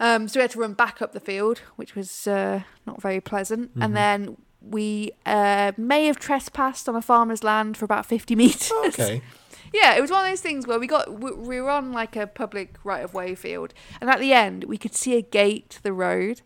Um, 0.00 0.28
so 0.28 0.38
we 0.38 0.42
had 0.42 0.52
to 0.52 0.60
run 0.60 0.74
back 0.74 1.02
up 1.02 1.12
the 1.12 1.20
field, 1.20 1.58
which 1.76 1.96
was 1.96 2.26
uh, 2.26 2.62
not 2.86 3.02
very 3.02 3.20
pleasant. 3.20 3.72
And 3.80 3.96
then 3.96 4.36
we 4.60 5.10
uh, 5.26 5.72
may 5.76 6.06
have 6.06 6.18
trespassed 6.18 6.88
on 6.88 6.94
a 6.94 7.02
farmer's 7.02 7.42
land 7.42 7.76
for 7.76 7.84
about 7.84 8.06
50 8.06 8.34
metres. 8.36 8.72
Okay. 8.86 9.22
Yeah, 9.70 9.96
it 9.96 10.00
was 10.00 10.10
one 10.10 10.24
of 10.24 10.30
those 10.30 10.40
things 10.40 10.66
where 10.66 10.78
we 10.78 10.86
got 10.86 11.20
we 11.20 11.60
were 11.60 11.68
on 11.68 11.92
like 11.92 12.16
a 12.16 12.26
public 12.26 12.76
right 12.84 13.04
of 13.04 13.12
way 13.12 13.34
field, 13.34 13.74
and 14.00 14.08
at 14.08 14.18
the 14.18 14.32
end 14.32 14.64
we 14.64 14.78
could 14.78 14.94
see 14.94 15.14
a 15.14 15.20
gate 15.20 15.68
to 15.70 15.82
the 15.82 15.92
road, 15.92 16.40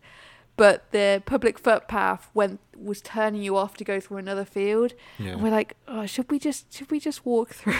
but 0.55 0.91
the 0.91 1.23
public 1.25 1.57
footpath 1.57 2.29
went 2.33 2.59
was 2.77 3.01
turning 3.01 3.41
you 3.41 3.55
off 3.55 3.75
to 3.77 3.83
go 3.83 3.99
through 3.99 4.17
another 4.17 4.45
field. 4.45 4.93
Yeah. 5.17 5.31
And 5.31 5.43
we're 5.43 5.51
like, 5.51 5.75
oh, 5.87 6.05
should 6.05 6.29
we 6.29 6.39
just 6.39 6.71
should 6.73 6.91
we 6.91 6.99
just 6.99 7.25
walk 7.25 7.49
through? 7.53 7.75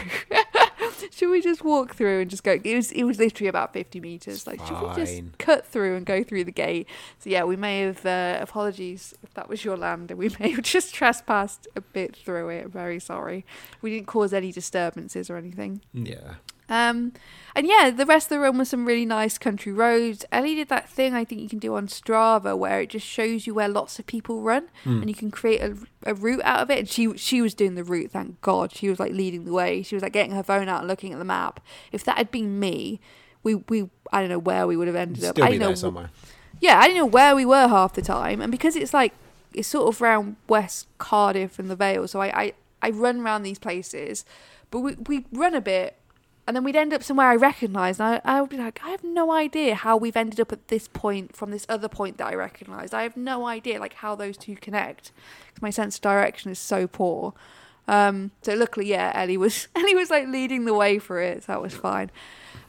should 1.11 1.29
we 1.29 1.41
just 1.41 1.63
walk 1.63 1.95
through 1.95 2.21
and 2.21 2.29
just 2.29 2.43
go? 2.43 2.57
It 2.63 2.75
was 2.75 2.91
it 2.91 3.03
was 3.03 3.19
literally 3.19 3.47
about 3.47 3.73
fifty 3.73 3.99
meters. 3.99 4.47
Like, 4.47 4.65
should 4.65 4.81
we 4.81 4.95
just 4.95 5.37
cut 5.37 5.65
through 5.65 5.95
and 5.95 6.05
go 6.05 6.23
through 6.23 6.45
the 6.45 6.51
gate? 6.51 6.87
So 7.19 7.29
yeah, 7.29 7.43
we 7.43 7.55
may 7.55 7.81
have 7.81 8.05
uh, 8.05 8.39
apologies 8.41 9.13
if 9.23 9.33
that 9.33 9.49
was 9.49 9.63
your 9.63 9.77
land, 9.77 10.11
and 10.11 10.17
we 10.17 10.29
may 10.39 10.51
have 10.51 10.63
just 10.63 10.93
trespassed 10.93 11.67
a 11.75 11.81
bit 11.81 12.15
through 12.15 12.49
it. 12.49 12.65
I'm 12.65 12.71
very 12.71 12.99
sorry. 12.99 13.45
We 13.81 13.91
didn't 13.91 14.07
cause 14.07 14.33
any 14.33 14.51
disturbances 14.51 15.29
or 15.29 15.37
anything. 15.37 15.81
Yeah. 15.93 16.35
Um, 16.69 17.13
and 17.55 17.67
yeah, 17.67 17.91
the 17.91 18.05
rest 18.05 18.27
of 18.27 18.29
the 18.29 18.39
run 18.39 18.57
was 18.57 18.69
some 18.69 18.85
really 18.85 19.05
nice 19.05 19.37
country 19.37 19.71
roads. 19.71 20.25
Ellie 20.31 20.55
did 20.55 20.69
that 20.69 20.89
thing 20.89 21.13
I 21.13 21.23
think 21.23 21.41
you 21.41 21.49
can 21.49 21.59
do 21.59 21.75
on 21.75 21.87
Strava 21.87 22.57
where 22.57 22.81
it 22.81 22.89
just 22.89 23.05
shows 23.05 23.45
you 23.45 23.53
where 23.53 23.67
lots 23.69 23.99
of 23.99 24.07
people 24.07 24.41
run 24.41 24.69
Hmm. 24.83 25.01
and 25.01 25.09
you 25.09 25.15
can 25.15 25.29
create 25.29 25.61
a, 25.61 25.77
a 26.05 26.13
route 26.15 26.41
out 26.43 26.61
of 26.61 26.71
it. 26.71 26.79
And 26.79 26.89
she 26.89 27.15
she 27.17 27.41
was 27.41 27.53
doing 27.53 27.75
the 27.75 27.83
route, 27.83 28.11
thank 28.11 28.41
God. 28.41 28.73
She 28.73 28.89
was 28.89 28.99
like 28.99 29.11
leading 29.11 29.45
the 29.45 29.53
way. 29.53 29.83
She 29.83 29.95
was 29.95 30.01
like 30.01 30.13
getting 30.13 30.31
her 30.31 30.43
phone 30.43 30.67
out 30.69 30.79
and 30.79 30.87
looking 30.87 31.13
at 31.13 31.19
the 31.19 31.25
map. 31.25 31.59
If 31.91 32.03
that 32.05 32.17
had 32.17 32.31
been 32.31 32.59
me, 32.59 32.99
we 33.43 33.55
we 33.55 33.89
I 34.11 34.21
don't 34.21 34.29
know 34.29 34.39
where 34.39 34.65
we 34.65 34.75
would 34.77 34.87
have 34.87 34.95
ended 34.95 35.23
up. 35.23 35.35
Still 35.35 35.45
I 35.45 35.49
don't 35.51 35.59
know 35.59 35.67
there 35.67 35.75
somewhere. 35.75 36.09
yeah, 36.59 36.79
I 36.79 36.83
didn't 36.87 36.97
know 36.97 37.05
where 37.05 37.35
we 37.35 37.45
were 37.45 37.67
half 37.67 37.93
the 37.93 38.01
time, 38.01 38.41
and 38.41 38.51
because 38.51 38.75
it's 38.75 38.93
like 38.93 39.13
it's 39.53 39.67
sort 39.67 39.93
of 39.93 40.01
around 40.01 40.37
West 40.47 40.87
Cardiff 40.97 41.59
and 41.59 41.69
the 41.69 41.75
Vale, 41.75 42.07
so 42.07 42.19
I 42.21 42.27
I, 42.41 42.53
I 42.81 42.89
run 42.89 43.19
around 43.19 43.43
these 43.43 43.59
places, 43.59 44.25
but 44.71 44.79
we 44.79 44.95
we 45.07 45.25
run 45.31 45.53
a 45.53 45.61
bit, 45.61 45.97
and 46.45 46.55
then 46.55 46.63
we'd 46.63 46.75
end 46.75 46.93
up 46.93 47.03
somewhere 47.03 47.27
I 47.29 47.35
recognised. 47.35 48.01
and 48.01 48.21
I 48.25 48.37
I 48.37 48.41
would 48.41 48.49
be 48.49 48.57
like, 48.57 48.81
I 48.83 48.89
have 48.89 49.03
no 49.03 49.31
idea 49.31 49.75
how 49.75 49.95
we've 49.97 50.17
ended 50.17 50.39
up 50.39 50.51
at 50.51 50.67
this 50.67 50.87
point 50.87 51.35
from 51.35 51.51
this 51.51 51.65
other 51.69 51.87
point 51.87 52.17
that 52.17 52.27
I 52.27 52.35
recognised. 52.35 52.93
I 52.93 53.03
have 53.03 53.15
no 53.15 53.45
idea 53.47 53.79
like 53.79 53.93
how 53.95 54.15
those 54.15 54.37
two 54.37 54.55
connect 54.55 55.11
because 55.47 55.61
my 55.61 55.69
sense 55.69 55.95
of 55.95 56.01
direction 56.01 56.51
is 56.51 56.59
so 56.59 56.87
poor. 56.87 57.33
Um, 57.87 58.31
so 58.41 58.53
luckily, 58.55 58.87
yeah, 58.87 59.11
Ellie 59.13 59.37
was 59.37 59.67
Ellie 59.75 59.95
was 59.95 60.09
like 60.09 60.27
leading 60.27 60.65
the 60.65 60.73
way 60.73 60.99
for 60.99 61.19
it, 61.19 61.43
so 61.43 61.51
that 61.53 61.61
was 61.61 61.73
fine. 61.73 62.11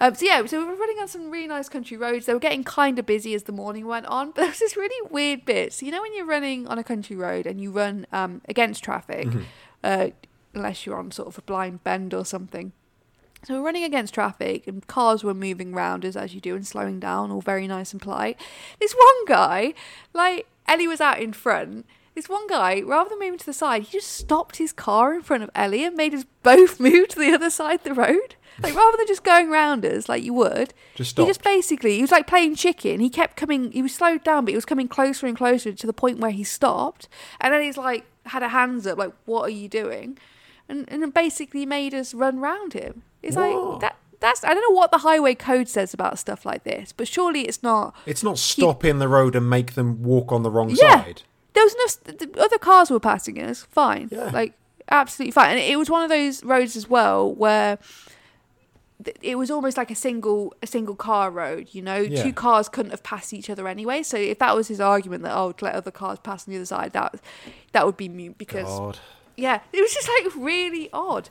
Um, 0.00 0.14
so 0.16 0.24
yeah, 0.26 0.44
so 0.46 0.58
we 0.58 0.64
were 0.64 0.74
running 0.74 0.98
on 0.98 1.06
some 1.06 1.30
really 1.30 1.46
nice 1.46 1.68
country 1.68 1.96
roads. 1.96 2.26
They 2.26 2.34
were 2.34 2.40
getting 2.40 2.64
kind 2.64 2.98
of 2.98 3.06
busy 3.06 3.32
as 3.34 3.44
the 3.44 3.52
morning 3.52 3.86
went 3.86 4.06
on, 4.06 4.28
but 4.34 4.36
there 4.36 4.46
was 4.48 4.58
this 4.58 4.76
really 4.76 5.08
weird 5.10 5.44
bit. 5.44 5.72
So 5.72 5.86
you 5.86 5.92
know 5.92 6.02
when 6.02 6.14
you're 6.14 6.26
running 6.26 6.66
on 6.66 6.78
a 6.78 6.84
country 6.84 7.14
road 7.16 7.46
and 7.46 7.60
you 7.60 7.70
run 7.70 8.06
um, 8.12 8.40
against 8.48 8.82
traffic, 8.82 9.26
Mm-hmm. 9.28 9.42
uh, 9.84 10.08
unless 10.52 10.84
you're 10.86 10.96
on 10.96 11.10
sort 11.10 11.28
of 11.28 11.38
a 11.38 11.42
blind 11.42 11.82
bend 11.84 12.12
or 12.14 12.24
something. 12.24 12.72
So 13.46 13.54
we're 13.54 13.66
running 13.66 13.84
against 13.84 14.14
traffic 14.14 14.66
and 14.66 14.86
cars 14.86 15.22
were 15.22 15.34
moving 15.34 15.72
round 15.74 16.04
us 16.04 16.16
as 16.16 16.34
you 16.34 16.40
do 16.40 16.56
and 16.56 16.66
slowing 16.66 16.98
down, 16.98 17.30
all 17.30 17.40
very 17.40 17.66
nice 17.66 17.92
and 17.92 18.00
polite. 18.00 18.40
This 18.80 18.94
one 18.94 19.24
guy, 19.26 19.74
like 20.12 20.46
Ellie 20.66 20.88
was 20.88 21.00
out 21.00 21.20
in 21.20 21.32
front. 21.32 21.86
This 22.14 22.28
one 22.28 22.46
guy, 22.46 22.80
rather 22.80 23.10
than 23.10 23.18
moving 23.18 23.38
to 23.38 23.46
the 23.46 23.52
side, 23.52 23.82
he 23.82 23.92
just 23.92 24.12
stopped 24.12 24.56
his 24.56 24.72
car 24.72 25.14
in 25.14 25.22
front 25.22 25.42
of 25.42 25.50
Ellie 25.54 25.84
and 25.84 25.96
made 25.96 26.14
us 26.14 26.24
both 26.42 26.80
move 26.80 27.08
to 27.08 27.18
the 27.18 27.32
other 27.32 27.50
side 27.50 27.80
of 27.80 27.84
the 27.84 27.94
road. 27.94 28.36
Like 28.62 28.74
rather 28.74 28.96
than 28.96 29.08
just 29.08 29.24
going 29.24 29.50
round 29.50 29.84
us 29.84 30.08
like 30.08 30.22
you 30.22 30.32
would, 30.34 30.72
Just 30.94 31.18
he 31.18 31.26
just 31.26 31.42
basically 31.42 31.96
he 31.96 32.02
was 32.02 32.12
like 32.12 32.28
playing 32.28 32.54
chicken. 32.54 33.00
He 33.00 33.10
kept 33.10 33.36
coming. 33.36 33.72
He 33.72 33.82
was 33.82 33.92
slowed 33.92 34.22
down, 34.22 34.44
but 34.44 34.52
he 34.52 34.56
was 34.56 34.64
coming 34.64 34.86
closer 34.86 35.26
and 35.26 35.36
closer 35.36 35.72
to 35.72 35.86
the 35.86 35.92
point 35.92 36.20
where 36.20 36.30
he 36.30 36.44
stopped. 36.44 37.08
And 37.40 37.52
then 37.52 37.62
he's 37.62 37.76
like 37.76 38.04
had 38.26 38.44
a 38.44 38.48
hands 38.50 38.86
up, 38.86 38.96
like, 38.96 39.12
"What 39.24 39.42
are 39.42 39.50
you 39.50 39.68
doing?" 39.68 40.18
And 40.68 40.86
and 40.90 41.12
basically 41.12 41.66
made 41.66 41.92
us 41.94 42.14
run 42.14 42.40
round 42.40 42.72
him. 42.72 43.02
It's 43.22 43.36
Whoa. 43.36 43.70
like 43.72 43.80
that. 43.80 43.96
That's 44.20 44.42
I 44.44 44.54
don't 44.54 44.62
know 44.70 44.74
what 44.74 44.90
the 44.90 44.98
highway 44.98 45.34
code 45.34 45.68
says 45.68 45.92
about 45.92 46.18
stuff 46.18 46.46
like 46.46 46.64
this, 46.64 46.92
but 46.92 47.06
surely 47.06 47.42
it's 47.42 47.62
not. 47.62 47.94
It's 48.06 48.22
not 48.22 48.38
stop 48.38 48.84
in 48.84 48.98
the 48.98 49.08
road 49.08 49.36
and 49.36 49.50
make 49.50 49.74
them 49.74 50.02
walk 50.02 50.32
on 50.32 50.42
the 50.42 50.50
wrong 50.50 50.70
Yeah. 50.70 51.02
side. 51.04 51.22
There 51.52 51.64
was 51.64 51.74
no 52.06 52.12
the 52.14 52.40
other 52.40 52.58
cars 52.58 52.90
were 52.90 52.98
passing 53.00 53.40
us, 53.42 53.66
fine, 53.70 54.08
Yeah. 54.10 54.30
like 54.30 54.54
absolutely 54.90 55.32
fine. 55.32 55.50
And 55.50 55.58
it 55.60 55.76
was 55.76 55.90
one 55.90 56.02
of 56.02 56.08
those 56.08 56.42
roads 56.42 56.76
as 56.76 56.88
well 56.88 57.32
where 57.34 57.78
it 59.20 59.36
was 59.36 59.50
almost 59.50 59.76
like 59.76 59.90
a 59.90 59.94
single 59.94 60.54
a 60.62 60.66
single 60.66 60.94
car 60.94 61.30
road. 61.30 61.68
You 61.72 61.82
know, 61.82 61.96
Yeah. 61.96 62.22
two 62.22 62.32
cars 62.32 62.68
couldn't 62.68 62.92
have 62.92 63.02
passed 63.02 63.32
each 63.34 63.50
other 63.50 63.68
anyway. 63.68 64.02
So 64.02 64.16
if 64.16 64.38
that 64.38 64.56
was 64.56 64.68
his 64.68 64.80
argument 64.80 65.22
that 65.24 65.36
oh, 65.36 65.52
to 65.52 65.64
let 65.66 65.74
other 65.74 65.90
cars 65.90 66.18
pass 66.20 66.46
on 66.48 66.52
the 66.52 66.58
other 66.58 66.66
side, 66.66 66.92
that 66.92 67.16
that 67.72 67.84
would 67.84 67.96
be 67.96 68.08
mute 68.08 68.38
because 68.38 68.66
God. 68.66 68.98
Yeah, 69.36 69.60
it 69.72 69.80
was 69.80 69.92
just 69.94 70.08
like 70.08 70.34
really 70.36 70.88
odd. 70.92 71.28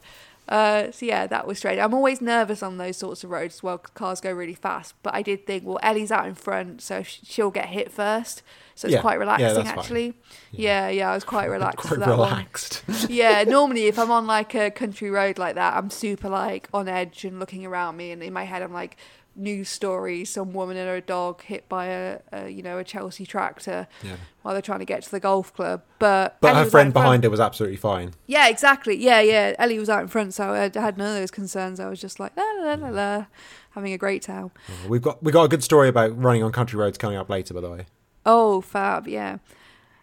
Uh, 0.50 0.92
so 0.92 1.06
yeah, 1.06 1.26
that 1.26 1.48
was 1.48 1.58
strange. 1.58 1.80
I'm 1.80 1.94
always 1.94 2.20
nervous 2.20 2.62
on 2.62 2.78
those 2.78 2.98
sorts 2.98 3.24
of 3.24 3.30
roads 3.30 3.56
as 3.56 3.64
well 3.64 3.78
cars 3.78 4.20
go 4.20 4.30
really 4.32 4.54
fast. 4.54 4.94
But 5.02 5.14
I 5.16 5.22
did 5.22 5.48
think, 5.48 5.64
well, 5.66 5.80
Ellie's 5.82 6.12
out 6.12 6.26
in 6.28 6.36
front, 6.36 6.82
so 6.82 7.02
she'll 7.02 7.50
get 7.50 7.68
hit 7.68 7.92
first. 7.94 8.44
So 8.76 8.88
it's 8.88 8.96
Yeah. 8.96 9.02
quite 9.02 9.20
relaxing, 9.20 9.64
fine. 9.64 9.68
actually. 9.80 10.14
Yeah. 10.52 10.90
yeah, 10.90 11.12
I 11.12 11.16
was 11.16 11.24
quite 11.24 11.46
relaxed 11.50 11.88
for 11.88 11.96
Quite 11.96 12.10
relaxed. 12.10 12.84
Yeah, 13.10 13.44
normally 13.46 13.86
if 13.86 13.98
I'm 13.98 14.12
on 14.12 14.28
like 14.28 14.54
a 14.54 14.70
country 14.70 15.10
road 15.10 15.38
like 15.38 15.56
that, 15.56 15.78
I'm 15.78 15.90
super 15.90 16.28
like 16.28 16.68
on 16.74 16.90
edge 16.90 17.24
and 17.24 17.40
looking 17.40 17.66
around 17.66 17.96
me, 17.96 18.12
and 18.12 18.22
in 18.22 18.34
my 18.34 18.44
head 18.44 18.62
I'm 18.62 18.74
like 18.74 18.98
news 19.36 19.70
story: 19.70 20.26
some 20.26 20.54
woman 20.54 20.78
and 20.78 20.88
her 20.88 21.02
dog 21.02 21.42
hit 21.44 21.68
by 21.70 21.86
a, 21.88 22.20
a 22.32 22.50
you 22.50 22.62
know 22.62 22.78
a 22.78 22.84
Chelsea 22.84 23.26
tractor 23.26 23.88
yeah. 24.04 24.16
while 24.42 24.54
they're 24.54 24.62
trying 24.62 24.80
to 24.80 24.86
get 24.86 25.04
to 25.04 25.12
the 25.12 25.20
golf 25.20 25.54
club. 25.54 25.84
But 26.00 26.38
But 26.42 26.56
Ellie 26.56 26.64
her 26.66 26.70
friend 26.70 26.94
behind 26.94 27.24
her 27.24 27.30
was 27.30 27.40
absolutely 27.40 27.78
fine. 27.78 28.14
Yeah, 28.28 28.48
exactly. 28.48 28.96
Yeah, 28.96 29.22
yeah. 29.22 29.56
Ellie 29.60 29.80
was 29.80 29.90
out 29.90 30.02
in 30.02 30.08
front, 30.08 30.34
so 30.34 30.52
I 30.52 30.70
had 30.80 30.98
none 30.98 31.08
of 31.08 31.16
those 31.16 31.32
concerns. 31.32 31.80
I 31.80 31.88
was 31.88 32.00
just 32.00 32.20
like 32.20 32.36
la 32.38 32.44
la 32.44 32.74
la 32.76 32.90
la, 32.90 33.26
having 33.72 33.94
a 33.94 33.98
great 33.98 34.22
time. 34.22 34.52
Oh, 34.70 34.88
we've 34.90 35.02
got 35.02 35.24
we've 35.24 35.34
got 35.34 35.44
a 35.44 35.50
good 35.50 35.64
story 35.64 35.90
about 35.90 36.18
running 36.22 36.44
on 36.44 36.52
country 36.52 36.80
roads 36.80 36.98
coming 36.98 37.18
up 37.18 37.30
later, 37.30 37.54
by 37.54 37.62
the 37.62 37.70
way. 37.70 37.86
Oh, 38.26 38.62
fab, 38.62 39.08
yeah. 39.08 39.40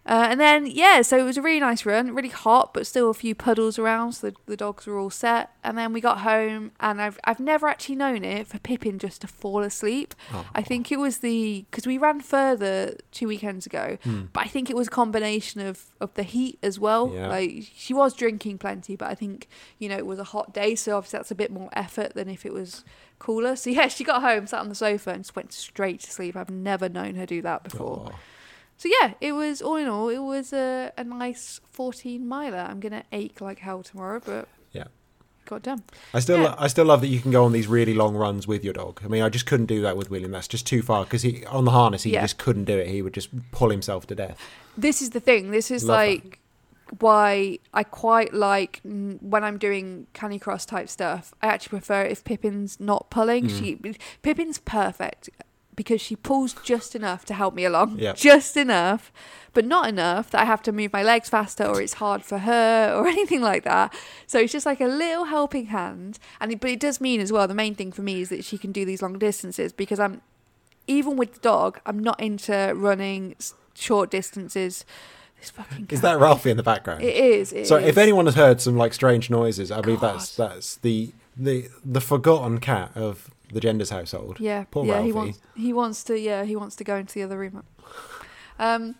Uh, 0.03 0.25
and 0.31 0.39
then 0.39 0.65
yeah, 0.65 1.03
so 1.03 1.15
it 1.17 1.23
was 1.23 1.37
a 1.37 1.41
really 1.43 1.59
nice 1.59 1.85
run, 1.85 2.15
really 2.15 2.29
hot, 2.29 2.73
but 2.73 2.87
still 2.87 3.11
a 3.11 3.13
few 3.13 3.35
puddles 3.35 3.77
around, 3.77 4.13
so 4.13 4.31
the, 4.31 4.35
the 4.47 4.57
dogs 4.57 4.87
were 4.87 4.97
all 4.97 5.11
set. 5.11 5.51
And 5.63 5.77
then 5.77 5.93
we 5.93 6.01
got 6.01 6.21
home, 6.21 6.71
and 6.79 6.99
I've 6.99 7.19
I've 7.23 7.39
never 7.39 7.67
actually 7.67 7.97
known 7.97 8.25
it 8.25 8.47
for 8.47 8.57
Pippin 8.57 8.97
just 8.97 9.21
to 9.21 9.27
fall 9.27 9.61
asleep. 9.61 10.15
Oh. 10.33 10.45
I 10.55 10.63
think 10.63 10.91
it 10.91 10.97
was 10.97 11.19
the 11.19 11.65
because 11.69 11.85
we 11.85 11.99
ran 11.99 12.19
further 12.19 12.95
two 13.11 13.27
weekends 13.27 13.67
ago, 13.67 13.99
Hmm. 14.03 14.23
but 14.33 14.43
I 14.43 14.47
think 14.47 14.71
it 14.71 14.75
was 14.75 14.87
a 14.87 14.91
combination 14.91 15.61
of 15.61 15.85
of 16.01 16.11
the 16.15 16.23
heat 16.23 16.57
as 16.63 16.79
well. 16.79 17.11
Yeah. 17.13 17.27
Like 17.27 17.65
she 17.75 17.93
was 17.93 18.15
drinking 18.15 18.57
plenty, 18.57 18.95
but 18.95 19.07
I 19.07 19.13
think 19.13 19.47
you 19.77 19.87
know 19.87 19.97
it 19.97 20.07
was 20.07 20.17
a 20.17 20.23
hot 20.23 20.51
day, 20.51 20.73
so 20.73 20.97
obviously 20.97 21.17
that's 21.19 21.31
a 21.31 21.35
bit 21.35 21.51
more 21.51 21.69
effort 21.73 22.15
than 22.15 22.27
if 22.27 22.43
it 22.43 22.53
was 22.53 22.83
cooler. 23.19 23.55
So 23.55 23.69
yeah, 23.69 23.87
she 23.95 24.03
got 24.03 24.23
home, 24.23 24.47
sat 24.47 24.61
on 24.61 24.69
the 24.69 24.73
sofa, 24.75 25.11
and 25.11 25.23
just 25.23 25.35
went 25.35 25.53
straight 25.53 25.99
to 25.99 26.11
sleep. 26.11 26.35
I've 26.35 26.49
never 26.49 26.89
known 26.89 27.13
her 27.15 27.27
do 27.27 27.43
that 27.43 27.63
before. 27.63 28.09
Oh. 28.13 28.19
So 28.81 28.89
yeah, 28.99 29.13
it 29.21 29.33
was 29.33 29.61
all 29.61 29.75
in 29.75 29.87
all, 29.87 30.09
it 30.09 30.17
was 30.17 30.51
a, 30.53 30.91
a 30.97 31.03
nice 31.03 31.61
14 31.69 32.27
miler. 32.27 32.65
I'm 32.67 32.79
gonna 32.79 33.03
ache 33.11 33.39
like 33.39 33.59
hell 33.59 33.83
tomorrow, 33.83 34.19
but 34.25 34.47
Yeah. 34.71 34.85
got 35.45 35.61
done. 35.61 35.83
I 36.15 36.19
still 36.19 36.41
Yeah. 36.41 36.55
I 36.57 36.65
still 36.65 36.85
love 36.85 37.01
that 37.01 37.07
you 37.09 37.19
can 37.19 37.29
go 37.29 37.43
on 37.45 37.51
these 37.51 37.67
really 37.67 37.93
long 37.93 38.15
runs 38.15 38.47
with 38.47 38.63
your 38.63 38.73
dog. 38.73 38.99
I 39.05 39.07
mean, 39.07 39.21
I 39.21 39.29
just 39.29 39.45
couldn't 39.45 39.67
do 39.67 39.83
that 39.83 39.97
with 39.97 40.09
William. 40.09 40.31
That's 40.31 40.47
just 40.47 40.65
too 40.65 40.81
far 40.81 41.03
because 41.03 41.21
he 41.21 41.45
on 41.45 41.65
the 41.65 41.71
harness 41.71 42.01
he 42.01 42.13
Yeah. 42.13 42.21
just 42.23 42.39
couldn't 42.39 42.65
do 42.65 42.75
it. 42.79 42.87
He 42.87 43.03
would 43.03 43.13
just 43.13 43.29
pull 43.51 43.69
himself 43.69 44.07
to 44.07 44.15
death. 44.15 44.39
This 44.75 44.99
is 44.99 45.11
the 45.11 45.19
thing. 45.19 45.51
This 45.51 45.69
is 45.69 45.83
Love 45.83 45.99
that. 45.99 46.07
like 46.25 46.39
why 46.99 47.59
I 47.75 47.83
quite 47.83 48.33
like 48.33 48.81
when 48.83 49.43
I'm 49.43 49.59
doing 49.59 50.07
canicross 50.15 50.65
type 50.65 50.89
stuff. 50.89 51.35
I 51.43 51.47
actually 51.49 51.77
prefer 51.77 52.01
if 52.01 52.23
Pippin's 52.23 52.79
not 52.79 53.11
pulling. 53.11 53.45
Mm. 53.45 53.59
She 53.59 53.95
Pippin's 54.23 54.57
perfect 54.57 55.29
because 55.75 56.01
she 56.01 56.15
pulls 56.15 56.53
just 56.63 56.95
enough 56.95 57.25
to 57.25 57.33
help 57.33 57.53
me 57.53 57.65
along. 57.65 57.97
Just 58.13 58.57
enough, 58.57 59.11
but 59.53 59.65
not 59.65 59.87
enough 59.87 60.29
that 60.31 60.41
I 60.41 60.45
have 60.45 60.61
to 60.63 60.71
move 60.71 60.93
my 60.93 61.03
legs 61.03 61.29
faster 61.29 61.65
or 61.65 61.81
it's 61.81 61.93
hard 61.95 62.23
for 62.23 62.39
her 62.39 62.93
or 62.97 63.07
anything 63.07 63.41
like 63.41 63.63
that. 63.63 63.93
So 64.27 64.39
it's 64.39 64.51
just 64.51 64.65
like 64.65 64.81
a 64.81 64.87
little 64.87 65.25
helping 65.25 65.67
hand. 65.67 66.19
And 66.39 66.51
it, 66.51 66.59
but 66.59 66.69
it 66.69 66.79
does 66.79 66.99
mean 67.01 67.21
as 67.21 67.31
well. 67.31 67.47
The 67.47 67.53
main 67.53 67.75
thing 67.75 67.91
for 67.91 68.01
me 68.01 68.21
is 68.21 68.29
that 68.29 68.43
she 68.43 68.57
can 68.57 68.71
do 68.71 68.85
these 68.85 69.01
long 69.01 69.17
distances 69.17 69.71
because 69.73 69.99
I'm 69.99 70.21
even 70.87 71.17
with 71.17 71.35
the 71.35 71.39
dog. 71.39 71.79
I'm 71.85 71.99
not 71.99 72.19
into 72.19 72.73
running 72.75 73.35
short 73.73 74.11
distances. 74.11 74.85
Fucking 75.41 75.87
Is 75.89 76.01
that 76.01 76.19
Ralphie 76.19 76.51
in 76.51 76.57
the 76.57 76.63
background? 76.63 77.01
It 77.01 77.15
is. 77.15 77.51
it 77.51 77.67
so 77.67 77.77
if 77.77 77.97
anyone 77.97 78.25
has 78.25 78.35
heard 78.35 78.61
some 78.61 78.77
like 78.77 78.93
strange 78.93 79.29
noises, 79.31 79.71
I 79.71 79.81
believe 79.81 80.01
God. 80.01 80.15
that's 80.15 80.35
that's 80.35 80.75
the 80.75 81.13
the 81.35 81.69
the 81.83 82.01
forgotten 82.01 82.59
cat 82.59 82.91
of 82.93 83.31
the 83.51 83.59
genders 83.59 83.89
household. 83.89 84.39
Yeah, 84.39 84.65
Poor 84.71 84.85
yeah, 84.85 85.01
he 85.01 85.11
wants 85.11 85.39
he 85.55 85.73
wants 85.73 86.03
to 86.05 86.19
yeah 86.19 86.43
he 86.43 86.55
wants 86.55 86.75
to 86.77 86.83
go 86.83 86.95
into 86.95 87.13
the 87.13 87.23
other 87.23 87.37
room. 87.37 87.63
Um, 88.59 88.95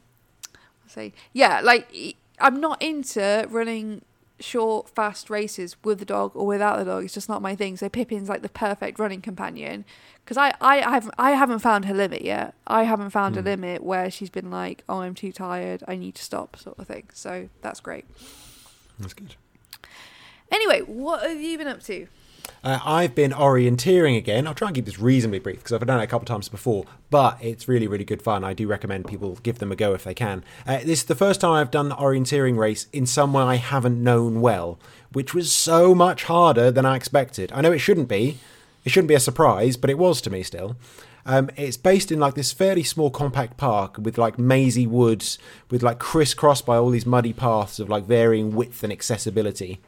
say 0.87 1.13
yeah, 1.33 1.61
like 1.61 2.17
I'm 2.39 2.59
not 2.59 2.81
into 2.81 3.47
running 3.49 4.03
short, 4.39 4.89
fast 4.89 5.29
races 5.29 5.75
with 5.83 5.99
the 5.99 6.05
dog 6.05 6.31
or 6.35 6.47
without 6.47 6.79
the 6.79 6.85
dog. 6.85 7.03
It's 7.03 7.13
just 7.13 7.29
not 7.29 7.41
my 7.43 7.55
thing. 7.55 7.77
So 7.77 7.89
Pippin's 7.89 8.27
like 8.27 8.41
the 8.41 8.49
perfect 8.49 8.97
running 8.97 9.21
companion 9.21 9.85
because 10.23 10.35
I, 10.37 10.49
I 10.59 10.81
I 10.81 10.89
haven't 10.91 11.13
I 11.17 11.31
haven't 11.31 11.59
found 11.59 11.85
her 11.85 11.93
limit 11.93 12.23
yet. 12.23 12.55
I 12.65 12.83
haven't 12.83 13.11
found 13.11 13.37
a 13.37 13.41
Hmm. 13.41 13.45
limit 13.45 13.83
where 13.83 14.09
she's 14.09 14.29
been 14.31 14.49
like, 14.49 14.83
oh, 14.89 15.01
I'm 15.01 15.13
too 15.15 15.31
tired. 15.31 15.83
I 15.87 15.95
need 15.95 16.15
to 16.15 16.23
stop, 16.23 16.57
sort 16.57 16.79
of 16.79 16.87
thing. 16.87 17.09
So 17.13 17.49
that's 17.61 17.79
great. 17.79 18.05
That's 18.99 19.13
good. 19.13 19.35
Anyway, 20.51 20.81
what 20.81 21.21
have 21.23 21.39
you 21.39 21.57
been 21.57 21.67
up 21.67 21.81
to? 21.83 22.07
Uh, 22.63 22.79
I've 22.85 23.15
been 23.15 23.31
orienteering 23.31 24.15
again. 24.17 24.45
I'll 24.45 24.53
try 24.53 24.67
and 24.67 24.75
keep 24.75 24.85
this 24.85 24.99
reasonably 24.99 25.39
brief 25.39 25.57
because 25.57 25.73
I've 25.73 25.85
done 25.85 25.99
it 25.99 26.03
a 26.03 26.07
couple 26.07 26.25
of 26.25 26.27
times 26.27 26.47
before, 26.47 26.85
but 27.09 27.37
it's 27.41 27.67
really, 27.67 27.87
really 27.87 28.03
good 28.03 28.21
fun. 28.21 28.43
I 28.43 28.53
do 28.53 28.67
recommend 28.67 29.07
people 29.07 29.39
give 29.41 29.57
them 29.57 29.71
a 29.71 29.75
go 29.75 29.95
if 29.95 30.03
they 30.03 30.13
can. 30.13 30.43
Uh, 30.67 30.77
this 30.77 30.99
is 30.99 31.05
the 31.05 31.15
first 31.15 31.41
time 31.41 31.53
I've 31.53 31.71
done 31.71 31.89
the 31.89 31.95
orienteering 31.95 32.57
race 32.57 32.85
in 32.93 33.07
somewhere 33.07 33.45
I 33.45 33.55
haven't 33.55 34.03
known 34.03 34.41
well, 34.41 34.77
which 35.11 35.33
was 35.33 35.51
so 35.51 35.95
much 35.95 36.25
harder 36.25 36.69
than 36.69 36.85
I 36.85 36.95
expected. 36.95 37.51
I 37.51 37.61
know 37.61 37.71
it 37.71 37.79
shouldn't 37.79 38.07
be. 38.07 38.37
It 38.85 38.91
shouldn't 38.91 39.09
be 39.09 39.15
a 39.15 39.19
surprise, 39.19 39.75
but 39.75 39.89
it 39.89 39.97
was 39.97 40.21
to 40.21 40.29
me 40.29 40.43
still. 40.43 40.75
Um, 41.25 41.49
it's 41.55 41.77
based 41.77 42.11
in 42.11 42.19
like 42.19 42.35
this 42.35 42.51
fairly 42.51 42.83
small 42.83 43.09
compact 43.09 43.57
park 43.57 43.97
with 43.97 44.19
like 44.19 44.37
mazy 44.37 44.85
woods, 44.85 45.39
with 45.71 45.81
like 45.81 45.97
crisscrossed 45.97 46.65
by 46.67 46.77
all 46.77 46.89
these 46.91 47.05
muddy 47.07 47.33
paths 47.33 47.79
of 47.79 47.89
like 47.89 48.05
varying 48.05 48.55
width 48.55 48.83
and 48.83 48.93
accessibility. 48.93 49.79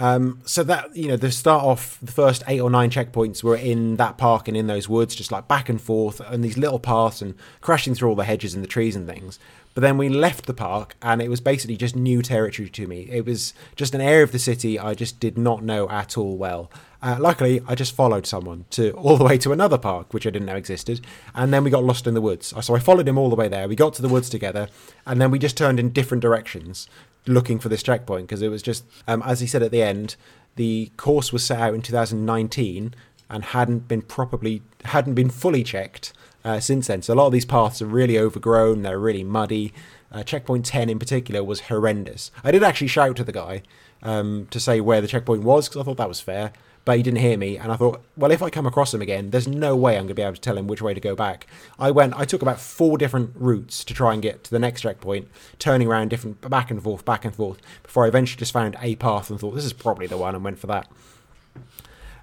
Um, 0.00 0.40
so 0.46 0.64
that 0.64 0.96
you 0.96 1.08
know, 1.08 1.18
the 1.18 1.30
start 1.30 1.62
off, 1.62 1.98
the 2.00 2.10
first 2.10 2.42
eight 2.48 2.58
or 2.58 2.70
nine 2.70 2.88
checkpoints 2.88 3.44
were 3.44 3.54
in 3.54 3.96
that 3.96 4.16
park 4.16 4.48
and 4.48 4.56
in 4.56 4.66
those 4.66 4.88
woods, 4.88 5.14
just 5.14 5.30
like 5.30 5.46
back 5.46 5.68
and 5.68 5.80
forth 5.80 6.20
and 6.20 6.42
these 6.42 6.56
little 6.56 6.78
paths 6.78 7.20
and 7.20 7.34
crashing 7.60 7.94
through 7.94 8.08
all 8.08 8.14
the 8.14 8.24
hedges 8.24 8.54
and 8.54 8.64
the 8.64 8.68
trees 8.68 8.96
and 8.96 9.06
things. 9.06 9.38
But 9.74 9.82
then 9.82 9.98
we 9.98 10.08
left 10.08 10.46
the 10.46 10.54
park 10.54 10.96
and 11.02 11.20
it 11.20 11.28
was 11.28 11.42
basically 11.42 11.76
just 11.76 11.94
new 11.94 12.22
territory 12.22 12.70
to 12.70 12.86
me. 12.86 13.08
It 13.10 13.26
was 13.26 13.52
just 13.76 13.94
an 13.94 14.00
area 14.00 14.24
of 14.24 14.32
the 14.32 14.38
city 14.38 14.78
I 14.78 14.94
just 14.94 15.20
did 15.20 15.36
not 15.36 15.62
know 15.62 15.88
at 15.90 16.16
all 16.16 16.36
well. 16.36 16.70
Uh, 17.02 17.16
luckily, 17.20 17.62
I 17.68 17.74
just 17.74 17.94
followed 17.94 18.26
someone 18.26 18.64
to 18.70 18.92
all 18.92 19.16
the 19.16 19.24
way 19.24 19.38
to 19.38 19.52
another 19.52 19.78
park, 19.78 20.12
which 20.12 20.26
I 20.26 20.30
didn't 20.30 20.46
know 20.46 20.56
existed, 20.56 21.00
and 21.34 21.52
then 21.52 21.64
we 21.64 21.70
got 21.70 21.84
lost 21.84 22.06
in 22.06 22.12
the 22.12 22.20
woods. 22.20 22.52
So 22.60 22.74
I 22.74 22.78
followed 22.78 23.08
him 23.08 23.16
all 23.16 23.30
the 23.30 23.36
way 23.36 23.48
there. 23.48 23.68
We 23.68 23.76
got 23.76 23.94
to 23.94 24.02
the 24.02 24.08
woods 24.08 24.28
together, 24.28 24.68
and 25.06 25.18
then 25.18 25.30
we 25.30 25.38
just 25.38 25.56
turned 25.56 25.80
in 25.80 25.90
different 25.90 26.20
directions 26.20 26.88
looking 27.30 27.58
for 27.58 27.68
this 27.68 27.82
checkpoint 27.82 28.28
because 28.28 28.42
it 28.42 28.48
was 28.48 28.62
just, 28.62 28.84
um, 29.08 29.22
as 29.24 29.40
he 29.40 29.46
said 29.46 29.62
at 29.62 29.70
the 29.70 29.82
end, 29.82 30.16
the 30.56 30.90
course 30.96 31.32
was 31.32 31.44
set 31.44 31.60
out 31.60 31.74
in 31.74 31.82
2019 31.82 32.94
and 33.28 33.44
hadn't 33.44 33.88
been 33.88 34.02
properly, 34.02 34.62
hadn't 34.84 35.14
been 35.14 35.30
fully 35.30 35.62
checked 35.62 36.12
uh, 36.44 36.60
since 36.60 36.88
then. 36.88 37.02
So 37.02 37.14
a 37.14 37.16
lot 37.16 37.26
of 37.26 37.32
these 37.32 37.44
paths 37.44 37.80
are 37.80 37.86
really 37.86 38.18
overgrown. 38.18 38.82
They're 38.82 38.98
really 38.98 39.24
muddy. 39.24 39.72
Uh, 40.12 40.22
checkpoint 40.22 40.66
10 40.66 40.90
in 40.90 40.98
particular 40.98 41.44
was 41.44 41.62
horrendous. 41.62 42.30
I 42.42 42.50
did 42.50 42.64
actually 42.64 42.88
shout 42.88 43.16
to 43.16 43.24
the 43.24 43.32
guy 43.32 43.62
um, 44.02 44.48
to 44.50 44.58
say 44.58 44.80
where 44.80 45.00
the 45.00 45.06
checkpoint 45.06 45.44
was 45.44 45.68
because 45.68 45.80
I 45.80 45.84
thought 45.84 45.98
that 45.98 46.08
was 46.08 46.20
fair 46.20 46.52
but 46.84 46.96
he 46.96 47.02
didn't 47.02 47.20
hear 47.20 47.36
me. 47.36 47.56
And 47.56 47.70
I 47.70 47.76
thought, 47.76 48.02
well, 48.16 48.30
if 48.30 48.42
I 48.42 48.50
come 48.50 48.66
across 48.66 48.94
him 48.94 49.02
again, 49.02 49.30
there's 49.30 49.46
no 49.46 49.76
way 49.76 49.96
I'm 49.96 50.04
going 50.04 50.08
to 50.08 50.14
be 50.14 50.22
able 50.22 50.34
to 50.34 50.40
tell 50.40 50.56
him 50.56 50.66
which 50.66 50.82
way 50.82 50.94
to 50.94 51.00
go 51.00 51.14
back. 51.14 51.46
I 51.78 51.90
went, 51.90 52.14
I 52.16 52.24
took 52.24 52.42
about 52.42 52.60
four 52.60 52.98
different 52.98 53.32
routes 53.34 53.84
to 53.84 53.94
try 53.94 54.12
and 54.12 54.22
get 54.22 54.44
to 54.44 54.50
the 54.50 54.58
next 54.58 54.80
checkpoint, 54.82 55.28
turning 55.58 55.88
around 55.88 56.08
different 56.08 56.40
back 56.48 56.70
and 56.70 56.82
forth, 56.82 57.04
back 57.04 57.24
and 57.24 57.34
forth, 57.34 57.58
before 57.82 58.04
I 58.04 58.08
eventually 58.08 58.38
just 58.38 58.52
found 58.52 58.76
a 58.80 58.96
path 58.96 59.30
and 59.30 59.38
thought, 59.38 59.54
this 59.54 59.64
is 59.64 59.72
probably 59.72 60.06
the 60.06 60.16
one, 60.16 60.34
and 60.34 60.42
went 60.42 60.58
for 60.58 60.66
that. 60.68 60.90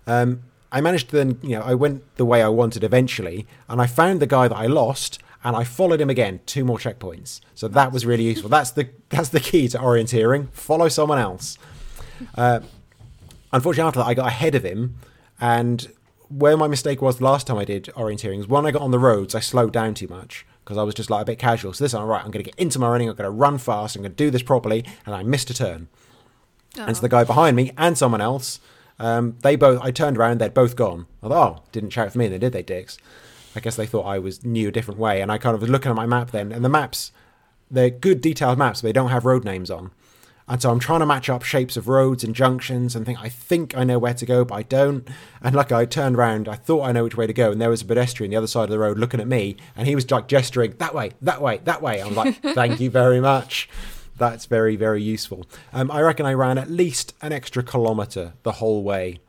Um, 0.06 0.44
I 0.72 0.82
managed 0.82 1.10
to 1.10 1.16
then, 1.16 1.40
you 1.42 1.58
know, 1.58 1.62
I 1.62 1.76
went 1.76 2.04
the 2.18 2.26
way 2.26 2.42
I 2.42 2.50
wanted 2.50 2.84
eventually, 2.84 3.46
and 3.70 3.82
I 3.82 3.88
found 3.88 4.20
the 4.20 4.28
guy 4.28 4.48
that 4.48 4.58
I 4.58 4.66
lost, 4.66 5.20
and 5.44 5.56
I 5.56 5.64
followed 5.64 6.02
him 6.02 6.10
again, 6.10 6.42
two 6.46 6.66
more 6.66 6.78
checkpoints. 6.78 7.42
So 7.56 7.68
that 7.70 7.92
was 7.92 8.06
really 8.06 8.24
useful. 8.24 8.50
That's 8.50 8.72
the 8.72 8.90
that's 9.10 9.30
the 9.30 9.40
key 9.40 9.68
to 9.70 9.78
orienteering. 9.78 10.50
Follow 10.52 10.90
someone 10.90 11.20
else. 11.20 11.58
Uh, 12.36 12.62
unfortunately, 13.52 13.88
after 13.88 14.00
that, 14.00 14.08
I 14.08 14.14
got 14.14 14.28
ahead 14.28 14.56
of 14.56 14.64
him, 14.64 14.98
and 15.40 15.88
where 16.30 16.58
my 16.58 16.68
mistake 16.68 17.02
was 17.02 17.18
the 17.18 17.24
last 17.24 17.48
time 17.48 17.58
I 17.58 17.66
did 17.66 17.86
orienteering 17.96 18.40
is 18.40 18.48
when 18.48 18.66
I 18.66 18.72
got 18.72 18.82
on 18.82 18.92
the 18.92 19.00
roads, 19.00 19.34
I 19.34 19.40
slowed 19.40 19.74
down 19.74 19.94
too 19.94 20.08
much 20.08 20.46
because 20.64 20.78
I 20.78 20.84
was 20.84 20.96
just 20.96 21.10
like 21.10 21.22
a 21.22 21.26
bit 21.26 21.40
casual. 21.40 21.74
So 21.74 21.84
this 21.84 21.94
time, 21.94 22.06
right, 22.06 22.24
I'm 22.24 22.32
going 22.32 22.44
to 22.44 22.52
get 22.52 22.60
into 22.60 22.80
my 22.80 22.90
running, 22.90 23.10
I'm 23.10 23.16
going 23.16 23.24
to 23.24 23.32
run 23.32 23.58
fast, 23.58 23.96
I'm 23.96 24.02
going 24.02 24.12
to 24.12 24.16
do 24.16 24.30
this 24.30 24.44
properly, 24.44 24.84
and 25.06 25.16
I 25.16 25.24
missed 25.24 25.50
a 25.50 25.54
turn. 25.54 25.88
Oh. 26.78 26.84
And 26.84 26.96
so 26.96 27.02
the 27.02 27.10
guy 27.10 27.24
behind 27.24 27.56
me 27.56 27.72
and 27.78 27.98
someone 27.98 28.20
else, 28.20 28.60
um, 29.00 29.38
they 29.42 29.56
both, 29.56 29.82
I 29.82 29.92
turned 29.92 30.18
around, 30.18 30.40
they'd 30.40 30.54
both 30.54 30.76
gone. 30.76 31.08
I 31.24 31.30
thought, 31.30 31.60
oh, 31.60 31.64
didn't 31.72 31.92
shout 31.92 32.12
for 32.12 32.18
me, 32.18 32.28
then 32.28 32.42
did 32.42 32.52
they, 32.52 32.64
dicks? 32.64 32.98
I 33.56 33.62
guess 33.62 33.78
they 33.78 33.86
thought 33.86 34.06
I 34.06 34.20
was 34.20 34.44
knew 34.44 34.68
a 34.68 34.72
different 34.72 35.00
way, 35.00 35.22
and 35.22 35.32
I 35.32 35.38
kind 35.38 35.56
of 35.56 35.62
was 35.62 35.70
looking 35.70 35.90
at 35.90 35.96
my 35.96 36.06
map 36.06 36.32
then, 36.32 36.52
and 36.52 36.66
the 36.66 36.70
maps, 36.70 37.12
they're 37.72 37.90
good 37.90 38.22
detailed 38.22 38.58
maps, 38.58 38.82
but 38.82 38.90
they 38.90 38.94
don't 38.94 39.10
have 39.10 39.26
road 39.26 39.46
names 39.46 39.72
on. 39.72 39.92
And 40.50 40.62
so 40.62 40.72
I'm 40.72 40.80
trying 40.80 41.02
to 41.02 41.06
match 41.06 41.30
up 41.30 41.44
shapes 41.44 41.76
of 41.76 41.90
roads 41.90 42.24
and 42.24 42.34
junctions 42.34 42.96
and 42.96 43.06
think 43.06 43.20
I 43.22 43.28
think 43.28 43.76
I 43.76 43.84
know 43.84 44.00
where 44.00 44.14
to 44.14 44.26
go, 44.26 44.46
but 44.46 44.56
I 44.56 44.64
don't. 44.64 45.08
And 45.42 45.54
like 45.54 45.74
I 45.74 45.86
turned 45.86 46.16
around, 46.16 46.48
I 46.48 46.56
thought 46.56 46.84
I 46.84 46.94
know 46.94 47.04
which 47.04 47.18
way 47.18 47.28
to 47.28 47.34
go, 47.34 47.52
and 47.52 47.60
there 47.62 47.70
was 47.70 47.82
a 47.82 47.86
pedestrian 47.86 48.32
the 48.32 48.38
other 48.38 48.48
side 48.48 48.64
of 48.64 48.70
the 48.70 48.80
road 48.80 48.98
looking 48.98 49.20
at 49.20 49.28
me, 49.28 49.58
and 49.76 49.88
he 49.88 49.96
was 49.96 50.10
like 50.10 50.28
gesturing 50.28 50.76
that 50.78 50.96
way, 50.96 51.12
that 51.22 51.42
way, 51.42 51.60
that 51.66 51.82
way. 51.82 52.02
I'm 52.02 52.16
like, 52.16 52.42
thank 52.42 52.80
you 52.80 52.90
very 52.90 53.20
much. 53.20 53.70
That's 54.18 54.46
very, 54.46 54.76
very 54.78 55.04
useful. 55.04 55.46
Um, 55.74 55.92
I 55.92 56.02
reckon 56.02 56.26
I 56.26 56.34
ran 56.34 56.58
at 56.58 56.70
least 56.70 57.14
an 57.22 57.34
extra 57.34 57.62
kilometre 57.62 58.34
the 58.44 58.54
whole 58.54 58.84
way 58.84 59.20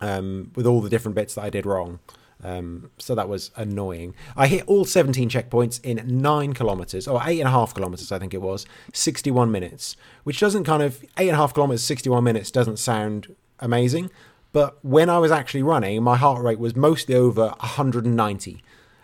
um, 0.00 0.52
with 0.54 0.66
all 0.66 0.80
the 0.80 0.88
different 0.88 1.14
bits 1.14 1.34
that 1.34 1.42
I 1.42 1.50
did 1.50 1.66
wrong. 1.66 2.00
Um, 2.42 2.90
so 2.98 3.14
that 3.14 3.28
was 3.28 3.50
annoying. 3.56 4.14
I 4.36 4.46
hit 4.46 4.64
all 4.66 4.84
17 4.84 5.28
checkpoints 5.28 5.80
in 5.84 6.02
nine 6.06 6.52
kilometers, 6.52 7.06
or 7.06 7.20
eight 7.24 7.40
and 7.40 7.48
a 7.48 7.52
half 7.52 7.74
kilometers, 7.74 8.10
I 8.12 8.18
think 8.18 8.34
it 8.34 8.42
was, 8.42 8.66
61 8.92 9.50
minutes, 9.50 9.96
which 10.24 10.40
doesn't 10.40 10.64
kind 10.64 10.82
of, 10.82 11.02
eight 11.18 11.28
and 11.28 11.34
a 11.34 11.36
half 11.36 11.54
kilometers, 11.54 11.82
61 11.82 12.24
minutes 12.24 12.50
doesn't 12.50 12.78
sound 12.78 13.34
amazing. 13.58 14.10
But 14.52 14.82
when 14.84 15.08
I 15.08 15.18
was 15.18 15.30
actually 15.30 15.62
running, 15.62 16.02
my 16.02 16.16
heart 16.16 16.42
rate 16.42 16.58
was 16.58 16.74
mostly 16.74 17.14
over 17.14 17.48
190 17.60 18.62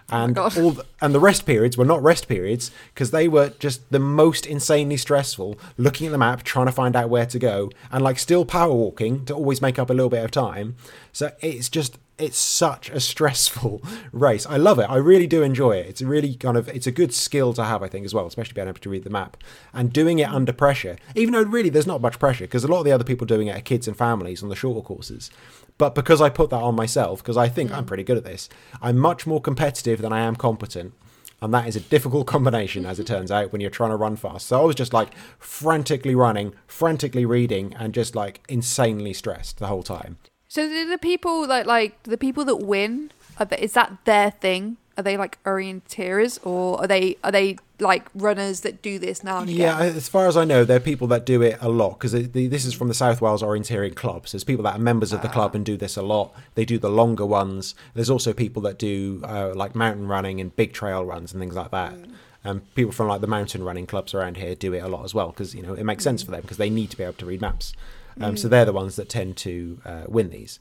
and 0.09 0.39
oh 0.39 0.51
all 0.57 0.71
the, 0.71 0.87
and 1.01 1.15
the 1.15 1.21
rest 1.21 1.47
periods 1.47 1.77
were 1.77 1.85
not 1.85 2.03
rest 2.03 2.29
periods 2.29 2.71
because 2.95 3.11
they 3.11 3.27
were 3.27 3.51
just 3.59 3.91
the 3.91 3.99
most 3.99 4.47
insanely 4.47 4.97
stressful 4.97 5.59
looking 5.77 6.07
at 6.07 6.13
the 6.13 6.19
map 6.19 6.43
trying 6.43 6.67
to 6.67 6.73
find 6.73 6.95
out 6.95 7.11
where 7.11 7.27
to 7.27 7.39
go 7.39 7.71
and 7.91 8.05
like 8.05 8.19
still 8.19 8.45
power 8.45 8.73
walking 8.73 9.25
to 9.25 9.35
always 9.35 9.61
make 9.61 9.79
up 9.79 9.91
a 9.91 9.93
little 9.93 10.11
bit 10.11 10.25
of 10.25 10.31
time 10.31 10.77
so 11.13 11.33
it's 11.41 11.69
just 11.69 11.99
it's 12.19 12.39
such 12.39 12.89
a 12.91 13.01
stressful 13.01 13.83
race. 14.13 14.47
I 14.47 14.57
love 14.57 14.79
it. 14.79 14.89
I 14.89 14.97
really 14.97 15.27
do 15.27 15.43
enjoy 15.43 15.77
it. 15.77 15.87
It's 15.87 16.01
a 16.01 16.07
really 16.07 16.35
kind 16.35 16.57
of 16.57 16.69
it's 16.69 16.87
a 16.87 16.93
good 16.93 17.13
skill 17.13 17.53
to 17.55 17.65
have, 17.65 17.83
I 17.83 17.89
think, 17.89 18.05
as 18.05 18.15
well, 18.15 18.27
especially 18.27 18.55
being 18.55 18.69
able 18.69 18.81
to 18.81 18.91
read 18.91 19.05
the 19.05 19.11
map 19.11 19.37
and 19.73 19.93
doing 19.93 20.19
it 20.19 20.29
under 20.29 20.53
pressure. 20.53 20.97
Even 21.15 21.33
though 21.33 21.43
really 21.43 21.69
there's 21.69 21.87
not 21.87 22.01
much 22.01 22.19
pressure 22.19 22.45
because 22.45 22.65
a 22.65 22.69
lot 22.69 22.79
of 22.79 22.85
the 22.85 22.93
other 22.93 23.05
people 23.05 23.27
doing 23.27 23.49
it 23.49 23.57
are 23.57 23.61
kids 23.61 23.87
and 23.87 23.97
families 23.97 24.43
on 24.43 24.49
the 24.49 24.57
shorter 24.57 24.81
courses. 24.81 25.31
But 25.79 25.95
because 25.95 26.23
I 26.23 26.31
put 26.31 26.51
that 26.51 26.63
on 26.63 26.75
myself, 26.75 27.23
because 27.23 27.37
I 27.37 27.49
think 27.49 27.71
mm. 27.71 27.77
I'm 27.77 27.85
pretty 27.85 28.05
good 28.05 28.17
at 28.17 28.25
this, 28.25 28.49
I'm 28.81 28.97
much 28.97 29.27
more 29.27 29.41
competitive 29.41 30.01
than 30.01 30.13
I 30.13 30.21
am 30.21 30.37
competent. 30.37 30.95
And 31.43 31.53
that 31.53 31.69
is 31.69 31.77
a 31.77 31.81
difficult 31.81 32.27
combination, 32.37 32.87
as 32.87 32.99
it 32.99 33.07
turns 33.07 33.31
out, 33.31 33.53
when 33.53 33.61
you're 33.61 33.71
trying 33.71 33.91
to 33.91 33.97
run 33.97 34.17
fast. 34.17 34.47
So 34.47 34.61
I 34.61 34.65
was 34.65 34.75
just 34.75 34.95
like 34.95 35.15
frantically 35.39 36.15
running, 36.15 36.55
frantically 36.67 37.27
reading, 37.27 37.75
and 37.79 37.93
just 37.93 38.17
like 38.17 38.41
insanely 38.49 39.13
stressed 39.13 39.59
the 39.59 39.67
whole 39.67 39.83
time. 39.83 40.17
So 40.49 40.69
the 40.69 40.99
people 40.99 41.47
like 41.47 41.67
like 41.67 42.03
the 42.05 42.19
people 42.19 42.45
that 42.45 42.57
win, 42.57 43.11
they, 43.49 43.59
is 43.59 43.73
that 43.73 43.97
their 44.05 44.31
thing? 44.31 44.77
Are 44.99 45.03
they 45.03 45.19
like 45.19 45.43
orienteers 45.45 46.39
or 46.47 46.81
are 46.81 46.87
they 46.87 47.19
are 47.23 47.31
they 47.31 47.59
like 47.81 48.07
runners 48.15 48.61
that 48.61 48.81
do 48.81 48.99
this 48.99 49.23
now? 49.23 49.43
Yeah, 49.43 49.79
as 49.79 50.09
far 50.09 50.27
as 50.27 50.37
I 50.37 50.45
know, 50.45 50.65
there 50.65 50.79
are 50.79 50.81
people 50.81 51.07
that 51.09 51.27
do 51.27 51.43
it 51.43 51.59
a 51.61 51.69
lot 51.69 51.99
because 51.99 52.13
this 52.13 52.65
is 52.65 52.73
from 52.73 52.89
the 52.89 52.95
South 52.95 53.21
Wales 53.21 53.43
Orienteering 53.43 53.95
Club. 53.95 54.27
So 54.27 54.37
there's 54.37 54.45
people 54.45 54.63
that 54.65 54.77
are 54.77 54.81
members 54.81 55.13
of 55.13 55.23
the 55.23 55.29
club 55.29 55.55
and 55.55 55.67
do 55.67 55.77
this 55.77 55.97
a 55.97 56.03
lot. 56.03 56.35
They 56.55 56.65
do 56.65 56.79
the 56.79 56.89
longer 56.89 57.27
ones. 57.27 57.75
There's 57.95 58.09
also 58.09 58.33
people 58.33 58.63
that 58.63 58.79
do 58.79 59.21
uh, 59.25 59.53
like 59.55 59.75
mountain 59.75 60.09
running 60.09 60.41
and 60.41 60.55
big 60.55 60.73
trail 60.73 61.05
runs 61.05 61.33
and 61.33 61.41
things 61.41 61.55
like 61.55 61.73
that. 61.73 61.93
Mm. 61.93 62.13
Um, 62.45 62.63
people 62.77 62.93
from 62.93 63.09
like 63.09 63.21
the 63.21 63.27
mountain 63.27 63.65
running 63.65 63.87
clubs 63.87 64.15
around 64.15 64.37
here 64.37 64.55
do 64.55 64.73
it 64.73 64.79
a 64.79 64.89
lot 64.89 65.05
as 65.05 65.13
well 65.13 65.29
because 65.29 65.53
you 65.53 65.63
know 65.63 65.75
it 65.75 65.85
makes 65.85 66.05
sense 66.05 66.23
mm. 66.23 66.27
for 66.27 66.33
them 66.33 66.43
because 66.43 66.59
they 66.59 66.71
need 66.71 66.91
to 66.91 66.97
be 66.97 67.03
able 67.03 67.15
to 67.15 67.27
read 67.27 67.41
maps. 67.41 67.75
Um, 68.21 68.35
mm. 68.35 68.39
So 68.39 68.49
they're 68.49 68.65
the 68.65 68.73
ones 68.73 68.97
that 68.97 69.09
tend 69.09 69.37
to 69.39 69.81
uh, 69.85 70.05
win 70.09 70.31
these. 70.31 70.59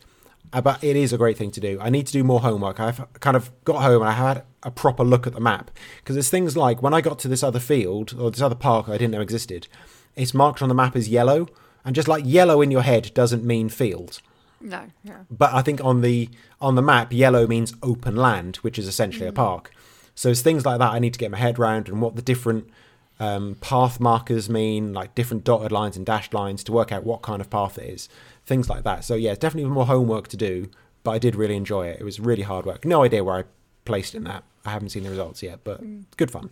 Uh, 0.54 0.62
but 0.62 0.84
it 0.84 0.96
is 0.96 1.12
a 1.12 1.18
great 1.18 1.38
thing 1.38 1.52
to 1.52 1.60
do. 1.60 1.78
I 1.82 1.90
need 1.90 2.08
to 2.08 2.14
do 2.14 2.24
more 2.24 2.42
homework. 2.42 2.80
I've 2.80 3.06
kind 3.20 3.36
of 3.36 3.52
got 3.64 3.82
home 3.82 4.02
and 4.02 4.10
I 4.10 4.14
had 4.14 4.44
a 4.64 4.72
proper 4.72 5.04
look 5.04 5.28
at 5.28 5.34
the 5.34 5.40
map 5.40 5.72
because 5.98 6.16
there's 6.16 6.30
things 6.30 6.56
like 6.56 6.82
when 6.82 6.94
I 6.94 7.02
got 7.02 7.20
to 7.20 7.28
this 7.28 7.44
other 7.44 7.60
field 7.60 8.16
or 8.18 8.32
this 8.32 8.42
other 8.42 8.56
park 8.56 8.88
I 8.88 8.98
didn't 8.98 9.12
know 9.12 9.22
existed, 9.22 9.68
it's 10.16 10.34
marked 10.34 10.62
on 10.62 10.70
the 10.70 10.76
map 10.76 10.96
as 10.96 11.10
yellow, 11.10 11.48
and 11.84 11.96
just 11.96 12.08
like 12.08 12.24
yellow 12.26 12.62
in 12.62 12.72
your 12.72 12.84
head 12.84 13.12
doesn't 13.14 13.44
mean 13.44 13.70
field. 13.70 14.22
No, 14.62 14.86
yeah. 15.04 15.24
But 15.30 15.54
I 15.54 15.62
think 15.62 15.84
on 15.84 16.02
the 16.02 16.30
on 16.62 16.76
the 16.76 16.82
map, 16.82 17.12
yellow 17.12 17.48
means 17.48 17.74
open 17.84 18.16
land, 18.16 18.58
which 18.58 18.80
is 18.80 18.88
essentially 18.88 19.26
mm. 19.26 19.30
a 19.30 19.34
park. 19.34 19.72
So 20.16 20.30
it's 20.30 20.42
things 20.42 20.66
like 20.66 20.80
that 20.80 20.94
I 20.94 21.00
need 21.00 21.14
to 21.14 21.20
get 21.20 21.32
my 21.32 21.38
head 21.38 21.60
around 21.60 21.90
and 21.90 22.02
what 22.02 22.16
the 22.16 22.22
different 22.22 22.70
um, 23.20 23.56
path 23.62 24.00
markers 24.00 24.50
mean, 24.50 24.94
like 24.94 25.16
different 25.16 25.44
dotted 25.44 25.72
lines 25.72 25.96
and 25.96 26.06
dashed 26.06 26.34
lines 26.34 26.64
to 26.66 26.72
work 26.72 26.92
out 26.92 27.04
what 27.04 27.22
kind 27.22 27.42
of 27.42 27.50
path 27.50 27.78
it 27.78 27.90
is, 27.90 28.10
things 28.46 28.70
like 28.70 28.84
that. 28.84 29.04
So 29.04 29.16
yeah, 29.16 29.36
definitely 29.36 29.70
more 29.70 29.86
homework 29.86 30.28
to 30.30 30.38
do, 30.38 30.70
but 31.04 31.12
I 31.12 31.20
did 31.20 31.36
really 31.36 31.56
enjoy 31.56 31.88
it. 31.88 32.00
It 32.00 32.04
was 32.04 32.20
really 32.20 32.44
hard 32.44 32.66
work. 32.66 32.86
No 32.86 33.04
idea 33.04 33.24
where 33.24 33.36
I 33.36 33.44
placed 33.86 34.16
in 34.16 34.24
that. 34.26 34.44
I 34.66 34.72
haven't 34.72 34.90
seen 34.90 35.04
the 35.04 35.10
results 35.10 35.44
yet, 35.44 35.60
but 35.64 35.84
mm. 35.84 36.06
good 36.18 36.32
fun. 36.32 36.50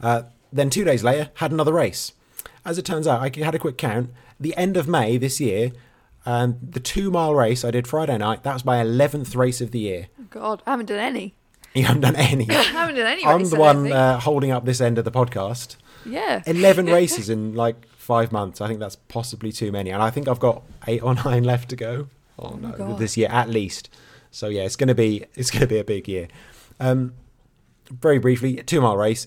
Uh, 0.00 0.22
then 0.52 0.70
two 0.70 0.84
days 0.84 1.04
later, 1.04 1.30
had 1.34 1.52
another 1.52 1.72
race. 1.72 2.12
As 2.64 2.78
it 2.78 2.84
turns 2.84 3.06
out, 3.06 3.20
I 3.20 3.44
had 3.44 3.54
a 3.54 3.58
quick 3.58 3.76
count. 3.76 4.10
The 4.40 4.56
end 4.56 4.76
of 4.76 4.86
May 4.86 5.18
this 5.18 5.40
year, 5.40 5.72
and 6.24 6.58
the 6.62 6.80
two 6.80 7.10
mile 7.10 7.34
race 7.34 7.64
I 7.64 7.70
did 7.70 7.86
Friday 7.86 8.16
night, 8.18 8.44
that 8.44 8.54
was 8.54 8.64
my 8.64 8.82
11th 8.82 9.34
race 9.36 9.60
of 9.60 9.72
the 9.72 9.80
year. 9.80 10.08
God, 10.30 10.62
I 10.66 10.72
haven't 10.72 10.86
done 10.86 10.98
any. 10.98 11.34
You 11.78 11.84
haven't 11.84 12.02
done 12.02 12.16
any. 12.16 12.50
I 12.50 12.62
haven't 12.62 12.96
done 12.96 13.06
any. 13.06 13.24
I'm 13.24 13.44
the 13.44 13.56
one 13.56 13.92
uh, 13.92 14.18
holding 14.18 14.50
up 14.50 14.64
this 14.64 14.80
end 14.80 14.98
of 14.98 15.04
the 15.04 15.12
podcast. 15.12 15.76
Yeah. 16.04 16.42
11 16.44 16.86
races 17.00 17.30
in 17.30 17.54
like 17.54 17.86
five 17.88 18.32
months. 18.32 18.60
I 18.60 18.66
think 18.66 18.80
that's 18.80 18.96
possibly 18.96 19.52
too 19.52 19.70
many. 19.70 19.90
And 19.90 20.02
I 20.02 20.10
think 20.10 20.26
I've 20.26 20.40
got 20.40 20.64
eight 20.88 21.02
or 21.02 21.14
nine 21.24 21.44
left 21.44 21.68
to 21.70 21.76
go. 21.76 22.08
Oh, 22.36 22.58
uh, 22.64 22.70
God. 22.72 22.98
this 22.98 23.16
year 23.16 23.28
at 23.30 23.48
least. 23.48 23.90
So 24.30 24.48
yeah, 24.48 24.62
it's 24.62 24.76
gonna 24.76 24.94
be 24.94 25.24
it's 25.34 25.50
gonna 25.50 25.66
be 25.66 25.78
a 25.78 25.84
big 25.84 26.06
year. 26.06 26.28
Um, 26.78 27.14
very 27.90 28.18
briefly, 28.18 28.56
two 28.56 28.80
mile 28.80 28.96
race. 28.96 29.26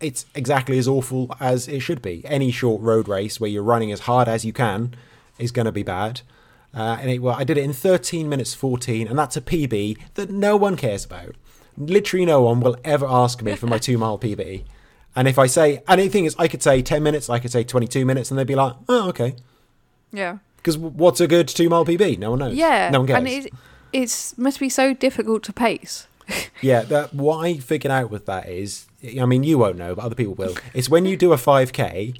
It's 0.00 0.26
exactly 0.34 0.78
as 0.78 0.88
awful 0.88 1.34
as 1.38 1.68
it 1.68 1.80
should 1.80 2.02
be. 2.02 2.22
Any 2.24 2.50
short 2.50 2.80
road 2.80 3.08
race 3.08 3.38
where 3.40 3.50
you're 3.50 3.62
running 3.62 3.92
as 3.92 4.00
hard 4.00 4.26
as 4.28 4.44
you 4.44 4.52
can 4.52 4.94
is 5.38 5.52
going 5.52 5.66
to 5.66 5.72
be 5.72 5.82
bad. 5.82 6.22
Uh, 6.74 6.96
and 7.00 7.10
it, 7.10 7.18
well, 7.20 7.36
I 7.36 7.44
did 7.44 7.58
it 7.58 7.64
in 7.64 7.72
13 7.72 8.28
minutes 8.28 8.54
14, 8.54 9.08
and 9.08 9.18
that's 9.18 9.36
a 9.36 9.40
PB 9.40 9.98
that 10.14 10.30
no 10.30 10.56
one 10.56 10.76
cares 10.76 11.04
about. 11.04 11.34
Literally, 11.76 12.26
no 12.26 12.42
one 12.42 12.60
will 12.60 12.76
ever 12.84 13.06
ask 13.06 13.42
me 13.42 13.56
for 13.56 13.66
my 13.66 13.78
two 13.86 13.98
mile 13.98 14.18
PB. 14.18 14.64
And 15.16 15.26
if 15.26 15.38
I 15.38 15.46
say, 15.46 15.82
and 15.88 16.00
the 16.00 16.08
thing 16.08 16.24
is, 16.24 16.36
I 16.38 16.46
could 16.46 16.62
say 16.62 16.82
10 16.82 17.02
minutes, 17.02 17.28
I 17.28 17.38
could 17.38 17.50
say 17.50 17.64
22 17.64 18.04
minutes, 18.04 18.30
and 18.30 18.38
they'd 18.38 18.46
be 18.46 18.54
like, 18.54 18.74
oh, 18.88 19.08
okay. 19.08 19.34
Yeah. 20.12 20.38
Because 20.56 20.78
what's 20.78 21.20
a 21.20 21.26
good 21.26 21.48
two 21.48 21.68
mile 21.68 21.84
PB? 21.84 22.18
No 22.18 22.30
one 22.30 22.38
knows. 22.38 22.54
Yeah. 22.54 22.90
no 22.90 23.00
one 23.00 23.06
cares. 23.06 23.18
And 23.18 23.28
it 23.28 23.52
it's 23.92 24.36
must 24.38 24.60
be 24.60 24.68
so 24.68 24.94
difficult 24.94 25.42
to 25.44 25.52
pace. 25.52 26.06
Yeah, 26.62 26.82
that 26.82 27.12
what 27.12 27.38
I 27.38 27.56
figured 27.56 27.90
out 27.90 28.10
with 28.10 28.26
that 28.26 28.48
is, 28.48 28.86
I 29.18 29.24
mean, 29.24 29.42
you 29.42 29.58
won't 29.58 29.76
know, 29.76 29.96
but 29.96 30.04
other 30.04 30.14
people 30.14 30.34
will. 30.34 30.54
It's 30.74 30.88
when 30.88 31.04
you 31.04 31.16
do 31.16 31.32
a 31.32 31.36
5k 31.36 32.16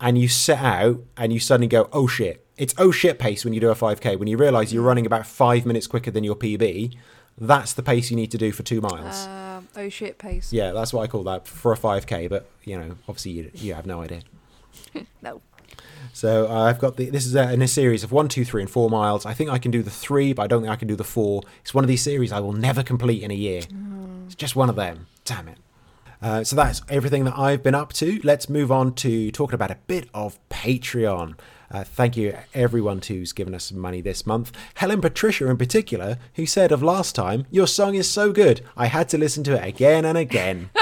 and 0.00 0.16
you 0.16 0.28
set 0.28 0.60
out 0.60 1.00
and 1.16 1.32
you 1.32 1.40
suddenly 1.40 1.66
go, 1.66 1.88
oh 1.92 2.06
shit. 2.06 2.46
It's 2.56 2.72
oh 2.78 2.90
shit 2.90 3.18
pace 3.18 3.44
when 3.44 3.52
you 3.52 3.60
do 3.60 3.68
a 3.68 3.74
5k. 3.74 4.18
When 4.18 4.28
you 4.28 4.36
realise 4.36 4.72
you're 4.72 4.82
mm. 4.82 4.86
running 4.86 5.06
about 5.06 5.26
five 5.26 5.66
minutes 5.66 5.86
quicker 5.86 6.10
than 6.10 6.24
your 6.24 6.36
PB, 6.36 6.94
that's 7.40 7.72
the 7.72 7.82
pace 7.82 8.10
you 8.10 8.16
need 8.16 8.30
to 8.32 8.38
do 8.38 8.52
for 8.52 8.62
two 8.62 8.80
miles. 8.80 9.26
Um, 9.26 9.68
oh 9.76 9.88
shit 9.88 10.18
pace. 10.18 10.52
yeah, 10.52 10.72
that's 10.72 10.92
what 10.92 11.02
I 11.02 11.06
call 11.06 11.22
that 11.24 11.46
for 11.46 11.72
a 11.72 11.76
5k. 11.76 12.28
But 12.28 12.48
you 12.64 12.78
know, 12.78 12.96
obviously 13.08 13.32
you, 13.32 13.50
you 13.54 13.74
have 13.74 13.86
no 13.86 14.02
idea. 14.02 14.20
No. 15.22 15.40
So 16.12 16.48
uh, 16.48 16.62
I've 16.64 16.78
got 16.78 16.96
the. 16.96 17.10
This 17.10 17.26
is 17.26 17.34
a, 17.34 17.52
in 17.52 17.62
a 17.62 17.68
series 17.68 18.02
of 18.02 18.10
one, 18.10 18.28
two, 18.28 18.44
three, 18.44 18.62
and 18.62 18.70
four 18.70 18.90
miles. 18.90 19.24
I 19.26 19.34
think 19.34 19.50
I 19.50 19.58
can 19.58 19.70
do 19.70 19.82
the 19.82 19.90
three, 19.90 20.32
but 20.32 20.42
I 20.42 20.46
don't 20.46 20.62
think 20.62 20.72
I 20.72 20.76
can 20.76 20.88
do 20.88 20.96
the 20.96 21.04
four. 21.04 21.42
It's 21.60 21.74
one 21.74 21.84
of 21.84 21.88
these 21.88 22.02
series 22.02 22.32
I 22.32 22.40
will 22.40 22.52
never 22.52 22.82
complete 22.82 23.22
in 23.22 23.30
a 23.30 23.34
year. 23.34 23.62
It's 24.26 24.34
just 24.34 24.56
one 24.56 24.68
of 24.68 24.76
them. 24.76 25.06
Damn 25.24 25.48
it. 25.48 25.58
Uh, 26.22 26.44
so 26.44 26.56
that's 26.56 26.82
everything 26.88 27.24
that 27.24 27.38
I've 27.38 27.62
been 27.62 27.74
up 27.74 27.92
to. 27.94 28.20
Let's 28.24 28.48
move 28.48 28.70
on 28.72 28.94
to 28.96 29.30
talking 29.30 29.54
about 29.54 29.70
a 29.70 29.78
bit 29.86 30.08
of 30.12 30.38
Patreon. 30.48 31.38
Uh, 31.70 31.84
thank 31.84 32.16
you, 32.16 32.36
everyone 32.52 33.00
who's 33.00 33.32
given 33.32 33.54
us 33.54 33.64
some 33.64 33.78
money 33.78 34.00
this 34.00 34.26
month. 34.26 34.50
Helen 34.74 35.00
Patricia, 35.00 35.48
in 35.48 35.56
particular, 35.56 36.18
who 36.34 36.44
said 36.44 36.72
of 36.72 36.82
last 36.82 37.14
time, 37.14 37.46
Your 37.50 37.68
song 37.68 37.94
is 37.94 38.08
so 38.08 38.32
good, 38.32 38.62
I 38.76 38.86
had 38.86 39.08
to 39.10 39.18
listen 39.18 39.44
to 39.44 39.54
it 39.54 39.64
again 39.66 40.04
and 40.04 40.18
again. 40.18 40.70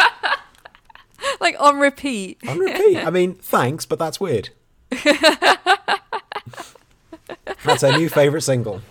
Like 1.41 1.57
on 1.61 1.79
repeat. 1.79 2.39
On 2.49 2.59
repeat. 2.59 2.97
I 2.97 3.11
mean, 3.11 3.35
thanks, 3.35 3.87
but 3.87 3.99
that's 3.99 4.19
weird. 4.19 4.51
that's 7.65 7.85
our 7.85 7.97
new 7.97 8.09
favourite 8.09 8.43
single. 8.43 8.83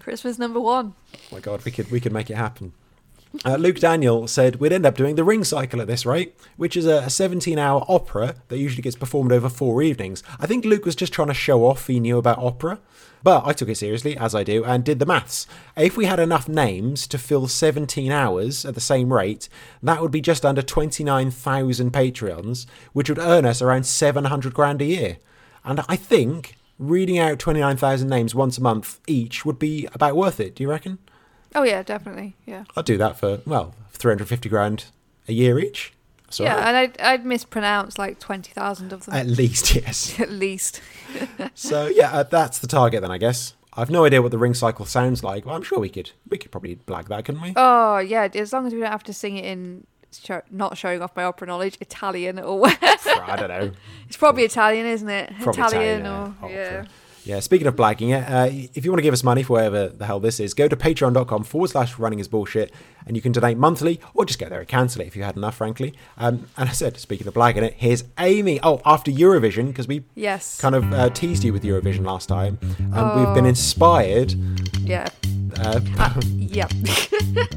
Christmas 0.00 0.38
number 0.38 0.60
one. 0.60 0.94
Oh 1.14 1.18
my 1.30 1.40
god, 1.40 1.64
we 1.64 1.70
could 1.70 1.90
we 1.90 2.00
could 2.00 2.12
make 2.12 2.30
it 2.30 2.36
happen. 2.36 2.72
Uh, 3.44 3.56
Luke 3.56 3.78
Daniel 3.78 4.26
said 4.28 4.56
we'd 4.56 4.72
end 4.72 4.84
up 4.84 4.96
doing 4.96 5.14
the 5.14 5.24
Ring 5.24 5.42
Cycle 5.42 5.80
at 5.80 5.86
this 5.86 6.04
rate, 6.04 6.36
which 6.56 6.76
is 6.76 6.84
a 6.84 7.02
17-hour 7.02 7.84
opera 7.88 8.36
that 8.48 8.58
usually 8.58 8.82
gets 8.82 8.96
performed 8.96 9.32
over 9.32 9.48
four 9.48 9.82
evenings. 9.82 10.22
I 10.38 10.46
think 10.46 10.64
Luke 10.64 10.84
was 10.84 10.94
just 10.94 11.12
trying 11.12 11.28
to 11.28 11.34
show 11.34 11.64
off 11.64 11.86
he 11.86 11.98
knew 11.98 12.18
about 12.18 12.38
opera, 12.38 12.78
but 13.22 13.46
I 13.46 13.54
took 13.54 13.70
it 13.70 13.76
seriously 13.76 14.16
as 14.16 14.34
I 14.34 14.44
do 14.44 14.64
and 14.64 14.84
did 14.84 14.98
the 14.98 15.06
maths. 15.06 15.46
If 15.76 15.96
we 15.96 16.04
had 16.04 16.20
enough 16.20 16.46
names 16.46 17.06
to 17.06 17.18
fill 17.18 17.48
17 17.48 18.12
hours 18.12 18.66
at 18.66 18.74
the 18.74 18.80
same 18.80 19.12
rate, 19.12 19.48
that 19.82 20.02
would 20.02 20.10
be 20.10 20.20
just 20.20 20.44
under 20.44 20.62
29,000 20.62 21.90
Patreons, 21.90 22.66
which 22.92 23.08
would 23.08 23.18
earn 23.18 23.46
us 23.46 23.62
around 23.62 23.84
700 23.84 24.52
grand 24.52 24.82
a 24.82 24.86
year. 24.86 25.16
And 25.64 25.80
I 25.88 25.96
think 25.96 26.56
reading 26.78 27.18
out 27.18 27.38
29,000 27.38 28.08
names 28.08 28.34
once 28.34 28.58
a 28.58 28.62
month 28.62 29.00
each 29.06 29.46
would 29.46 29.58
be 29.58 29.88
about 29.94 30.16
worth 30.16 30.38
it. 30.38 30.54
Do 30.54 30.64
you 30.64 30.70
reckon? 30.70 30.98
Oh 31.54 31.62
yeah, 31.62 31.82
definitely. 31.82 32.34
Yeah. 32.46 32.64
I'd 32.76 32.84
do 32.84 32.96
that 32.98 33.18
for 33.18 33.40
well, 33.46 33.74
three 33.90 34.10
hundred 34.10 34.28
fifty 34.28 34.48
grand 34.48 34.86
a 35.28 35.32
year 35.32 35.58
each. 35.58 35.92
So 36.30 36.44
yeah, 36.44 36.66
and 36.66 36.76
I'd, 36.76 37.00
I'd 37.00 37.26
mispronounce 37.26 37.98
like 37.98 38.18
20,000 38.18 38.92
of 38.94 39.04
them 39.04 39.14
at 39.14 39.26
least 39.26 39.74
yes. 39.74 40.18
at 40.18 40.30
least. 40.30 40.80
so 41.54 41.88
yeah, 41.88 42.10
uh, 42.10 42.22
that's 42.22 42.58
the 42.58 42.66
target 42.66 43.02
then, 43.02 43.10
I 43.10 43.18
guess. 43.18 43.54
I've 43.74 43.90
no 43.90 44.04
idea 44.04 44.22
what 44.22 44.30
the 44.30 44.38
ring 44.38 44.54
cycle 44.54 44.86
sounds 44.86 45.22
like, 45.22 45.44
but 45.44 45.52
I'm 45.52 45.62
sure 45.62 45.78
we 45.78 45.88
could 45.88 46.10
we 46.28 46.38
could 46.38 46.50
probably 46.50 46.76
blag 46.76 47.08
that, 47.08 47.24
couldn't 47.24 47.42
we? 47.42 47.52
Oh 47.56 47.98
yeah, 47.98 48.28
as 48.34 48.52
long 48.52 48.66
as 48.66 48.72
we 48.72 48.80
don't 48.80 48.90
have 48.90 49.02
to 49.04 49.12
sing 49.12 49.36
it 49.36 49.44
in 49.44 49.86
show, 50.10 50.42
not 50.50 50.76
showing 50.76 51.00
off 51.00 51.14
my 51.16 51.24
opera 51.24 51.46
knowledge, 51.46 51.78
Italian 51.80 52.38
or 52.38 52.58
whatever. 52.60 53.10
I 53.10 53.36
don't 53.36 53.48
know. 53.48 53.72
it's 54.06 54.16
probably 54.16 54.44
Italian, 54.44 54.86
isn't 54.86 55.08
it? 55.08 55.32
Probably 55.40 55.62
Italian, 55.62 56.00
Italian, 56.00 56.36
or 56.42 56.46
uh, 56.46 56.48
yeah. 56.48 56.84
Yeah, 57.24 57.38
speaking 57.38 57.68
of 57.68 57.76
blagging 57.76 58.10
it, 58.10 58.28
uh, 58.28 58.48
if 58.74 58.84
you 58.84 58.90
want 58.90 58.98
to 58.98 59.02
give 59.02 59.12
us 59.14 59.22
money 59.22 59.44
for 59.44 59.52
whatever 59.52 59.86
the 59.88 60.06
hell 60.06 60.18
this 60.18 60.40
is, 60.40 60.54
go 60.54 60.66
to 60.66 60.76
patreon.com 60.76 61.44
forward 61.44 61.70
slash 61.70 61.96
running 61.96 62.18
is 62.18 62.26
bullshit 62.26 62.72
and 63.06 63.14
you 63.16 63.22
can 63.22 63.30
donate 63.30 63.56
monthly 63.56 64.00
or 64.12 64.24
just 64.24 64.40
go 64.40 64.48
there 64.48 64.58
and 64.58 64.66
cancel 64.68 65.02
it 65.02 65.06
if 65.06 65.14
you 65.14 65.22
had 65.22 65.36
enough, 65.36 65.54
frankly. 65.54 65.94
Um, 66.18 66.48
and 66.56 66.68
I 66.68 66.72
said, 66.72 66.96
speaking 66.98 67.28
of 67.28 67.34
blagging 67.34 67.62
it, 67.62 67.74
here's 67.76 68.02
Amy. 68.18 68.58
Oh, 68.64 68.80
after 68.84 69.12
Eurovision, 69.12 69.68
because 69.68 69.86
we 69.86 70.02
Yes. 70.16 70.60
kind 70.60 70.74
of 70.74 70.92
uh, 70.92 71.10
teased 71.10 71.44
you 71.44 71.52
with 71.52 71.62
Eurovision 71.62 72.04
last 72.04 72.28
time, 72.28 72.58
um, 72.92 73.16
we've 73.24 73.34
been 73.36 73.44
Oh. 73.46 73.50
inspired. 73.50 74.32
Yeah. 74.80 75.08
Uh, 75.60 75.80
Yeah. 76.26 76.66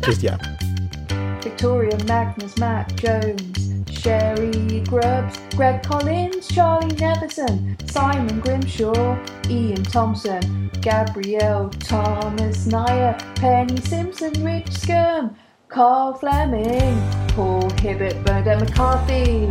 just, 0.01 0.21
yeah. 0.21 0.37
Victoria 1.41 1.97
Magnus, 2.05 2.55
Matt 2.59 2.95
Jones, 2.97 3.74
Sherry 4.05 4.81
Grubbs, 4.81 5.39
Greg 5.55 5.81
Collins, 5.81 6.47
Charlie 6.47 6.93
Neverson, 6.97 7.89
Simon 7.89 8.39
Grimshaw, 8.39 9.17
Ian 9.49 9.81
Thompson, 9.81 10.69
Gabrielle 10.79 11.71
Thomas 11.79 12.67
Nyer, 12.67 13.17
Penny 13.33 13.81
Simpson, 13.81 14.31
Rich 14.43 14.67
Skirm, 14.67 15.35
Carl 15.69 16.13
Fleming, 16.13 17.01
Paul 17.29 17.67
Hibbert, 17.79 18.23
Bernadette 18.23 18.59
McCarthy, 18.59 19.47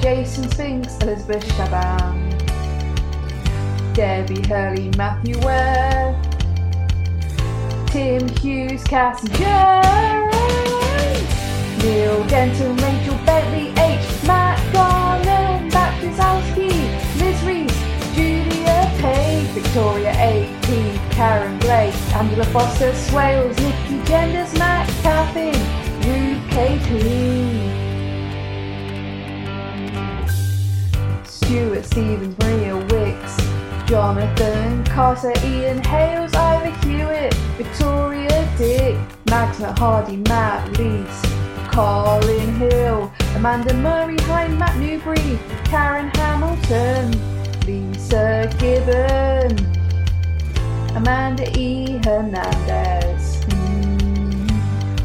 Jason 0.00 0.48
Spinks, 0.52 0.96
Elizabeth 0.98 1.44
Shaban, 1.56 2.30
Debbie 3.94 4.46
Hurley, 4.46 4.92
Matthew 4.96 5.40
Ware, 5.40 6.14
Tim 7.88 8.28
Hughes, 8.28 8.84
Cassie 8.84 10.35
Neil 11.86 12.24
Denton, 12.24 12.76
Rachel 12.78 13.14
Bentley, 13.24 13.68
H, 13.78 14.26
Matt 14.26 14.58
Garland, 14.72 15.72
Matt 15.72 15.94
Wazowski, 16.02 16.72
Liz 17.20 17.40
Reese, 17.44 17.80
Julia 18.12 18.90
Page, 18.98 19.46
Victoria 19.50 20.10
A.P., 20.10 20.98
Karen 21.14 21.56
Blake, 21.60 21.94
Angela 22.12 22.44
Foster, 22.46 22.92
Swales, 22.92 23.56
Nikki 23.58 24.02
Genders, 24.02 24.52
Matt 24.58 24.88
Caffin, 25.04 25.54
Ruth 26.02 26.50
K.P. 26.50 26.90
Stuart 31.24 31.84
Stevens, 31.84 32.36
Maria 32.40 32.76
Wicks, 32.90 33.36
Jonathan 33.88 34.84
Carter, 34.86 35.32
Ian 35.44 35.84
Hales, 35.84 36.34
Ira 36.34 36.72
Hewitt, 36.84 37.32
Victoria 37.56 38.48
Dick, 38.58 38.98
Magna 39.30 39.72
Hardy, 39.78 40.16
Matt 40.16 40.76
Lees, 40.78 41.45
Colin 41.76 42.54
Hill, 42.54 43.12
Amanda 43.34 43.74
Murray, 43.74 44.16
Hi, 44.20 44.48
Matt 44.48 44.78
Newbury, 44.78 45.38
Karen 45.64 46.08
Hamilton, 46.14 47.12
Lisa 47.66 48.50
Gibbon, 48.58 49.52
Amanda 50.96 51.46
E. 51.54 52.00
Hernandez, 52.02 53.44
mm, 53.44 54.50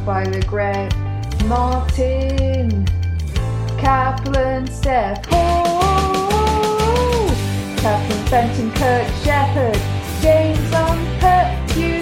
Violet 0.05 0.47
Gregg, 0.47 0.95
Martin, 1.43 2.85
Kaplan, 3.77 4.65
Steph 4.67 5.25
Hall, 5.25 5.81
Captain 7.79 8.25
Benton, 8.31 8.71
Kurt 8.71 9.07
Shepherd, 9.25 9.81
James 10.21 10.71
Unpert, 10.71 11.71
Hugh 11.71 12.00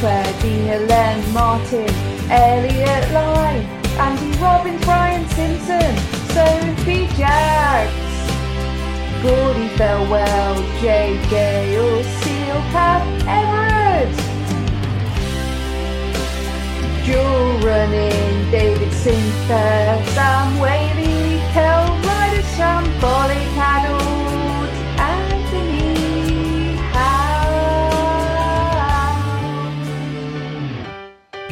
Gilmore, 0.00 0.22
Claire 0.22 0.40
Dina, 0.40 0.78
Len 0.86 1.32
Martin, 1.32 1.88
Elliot 2.30 3.12
Lai, 3.12 3.56
Andy 3.98 4.38
Robbins, 4.38 4.84
Brian 4.84 5.28
Simpson, 5.28 5.96
Sophie 6.32 7.06
Jacks, 7.16 7.92
Gordy 9.22 9.68
Farewell, 9.76 10.54
J. 10.80 11.20
Gale, 11.28 12.02
Seal 12.04 12.60
Pat 12.72 13.02
Everett. 13.26 14.16
Jewel 17.04 17.58
running, 17.60 18.50
David 18.50 18.92
Sinclair, 18.92 20.02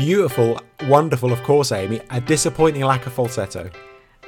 Beautiful, 0.09 0.59
wonderful, 0.86 1.34
of 1.34 1.42
course, 1.42 1.70
Amy. 1.70 2.00
A 2.09 2.18
disappointing 2.18 2.82
lack 2.82 3.04
of 3.06 3.12
falsetto. 3.12 3.68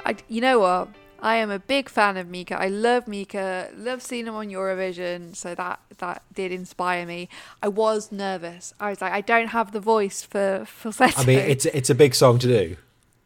I, 0.05 0.15
you 0.27 0.39
know 0.39 0.59
what? 0.59 0.89
I 1.23 1.37
am 1.37 1.49
a 1.49 1.57
big 1.57 1.89
fan 1.89 2.17
of 2.17 2.27
Mika. 2.27 2.55
I 2.61 2.67
love 2.67 3.07
Mika. 3.07 3.67
Love 3.75 4.03
seeing 4.03 4.27
him 4.27 4.35
on 4.35 4.49
Eurovision. 4.49 5.35
So 5.35 5.55
that 5.55 5.79
that 5.97 6.21
did 6.35 6.51
inspire 6.51 7.07
me. 7.07 7.29
I 7.63 7.69
was 7.69 8.11
nervous. 8.11 8.75
I 8.79 8.91
was 8.91 9.01
like, 9.01 9.11
I 9.11 9.21
don't 9.21 9.47
have 9.47 9.71
the 9.71 9.79
voice 9.79 10.21
for 10.21 10.65
falsetto. 10.67 11.19
I 11.19 11.25
mean, 11.25 11.39
it's 11.39 11.65
it's 11.65 11.89
a 11.89 11.95
big 11.95 12.13
song 12.13 12.37
to 12.37 12.47
do. 12.47 12.77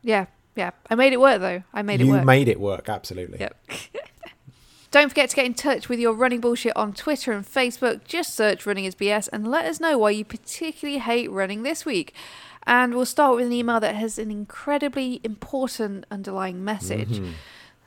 yeah, 0.01 0.27
yeah. 0.55 0.71
I 0.89 0.95
made 0.95 1.11
it 1.11 1.19
work 1.19 1.41
though. 1.41 1.61
I 1.73 1.81
made 1.81 1.99
it 1.99 2.05
you 2.05 2.13
work. 2.13 2.23
made 2.23 2.47
it 2.47 2.61
work, 2.61 2.87
absolutely. 2.87 3.41
Yep. 3.41 3.69
Don't 4.91 5.09
forget 5.09 5.29
to 5.29 5.35
get 5.35 5.45
in 5.45 5.53
touch 5.53 5.89
with 5.89 5.99
your 5.99 6.13
running 6.13 6.39
bullshit 6.39 6.75
on 6.75 6.93
Twitter 6.93 7.31
and 7.31 7.45
Facebook. 7.45 8.05
Just 8.05 8.33
search 8.33 8.65
Running 8.65 8.85
is 8.85 8.95
BS 8.95 9.27
and 9.33 9.47
let 9.47 9.65
us 9.65 9.79
know 9.79 9.97
why 9.97 10.11
you 10.11 10.23
particularly 10.23 10.99
hate 10.99 11.29
running 11.29 11.63
this 11.63 11.85
week. 11.85 12.13
And 12.67 12.95
we'll 12.95 13.05
start 13.05 13.35
with 13.35 13.45
an 13.45 13.53
email 13.53 13.79
that 13.79 13.95
has 13.95 14.17
an 14.17 14.31
incredibly 14.31 15.19
important 15.23 16.05
underlying 16.09 16.63
message. 16.63 17.19
Mm-hmm. 17.19 17.31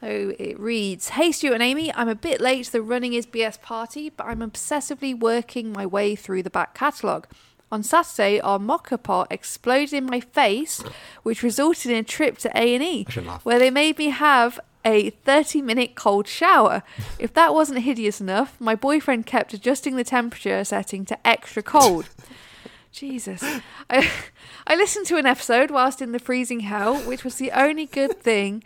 So 0.00 0.34
it 0.38 0.58
reads 0.60 1.08
Hey 1.10 1.32
Stuart 1.32 1.54
and 1.54 1.62
Amy, 1.62 1.92
I'm 1.94 2.08
a 2.08 2.14
bit 2.14 2.40
late 2.40 2.66
to 2.66 2.72
the 2.72 2.82
Running 2.82 3.14
is 3.14 3.26
BS 3.26 3.60
party, 3.60 4.10
but 4.10 4.26
I'm 4.26 4.40
obsessively 4.40 5.18
working 5.18 5.72
my 5.72 5.86
way 5.86 6.14
through 6.14 6.44
the 6.44 6.50
back 6.50 6.74
catalogue. 6.74 7.26
On 7.70 7.82
Saturday, 7.82 8.40
our 8.40 8.58
mocha 8.58 8.96
pot 8.96 9.26
exploded 9.30 9.92
in 9.92 10.06
my 10.06 10.20
face, 10.20 10.82
which 11.22 11.42
resulted 11.42 11.90
in 11.90 11.98
a 11.98 12.02
trip 12.02 12.38
to 12.38 12.50
A&E, 12.56 13.04
I 13.06 13.10
shouldn't 13.10 13.26
laugh. 13.26 13.44
where 13.44 13.58
they 13.58 13.70
made 13.70 13.98
me 13.98 14.08
have 14.08 14.58
a 14.88 15.10
30 15.10 15.62
minute 15.62 15.94
cold 15.94 16.26
shower. 16.26 16.82
If 17.18 17.34
that 17.34 17.54
wasn't 17.54 17.80
hideous 17.80 18.20
enough, 18.20 18.58
my 18.58 18.74
boyfriend 18.74 19.26
kept 19.26 19.52
adjusting 19.52 19.96
the 19.96 20.04
temperature 20.04 20.64
setting 20.64 21.04
to 21.06 21.26
extra 21.26 21.62
cold. 21.62 22.08
Jesus. 22.92 23.44
I, 23.90 24.10
I 24.66 24.74
listened 24.74 25.06
to 25.06 25.16
an 25.16 25.26
episode 25.26 25.70
whilst 25.70 26.00
in 26.00 26.12
the 26.12 26.18
freezing 26.18 26.60
hell, 26.60 26.96
which 27.00 27.22
was 27.22 27.36
the 27.36 27.52
only 27.52 27.86
good 27.86 28.18
thing 28.20 28.64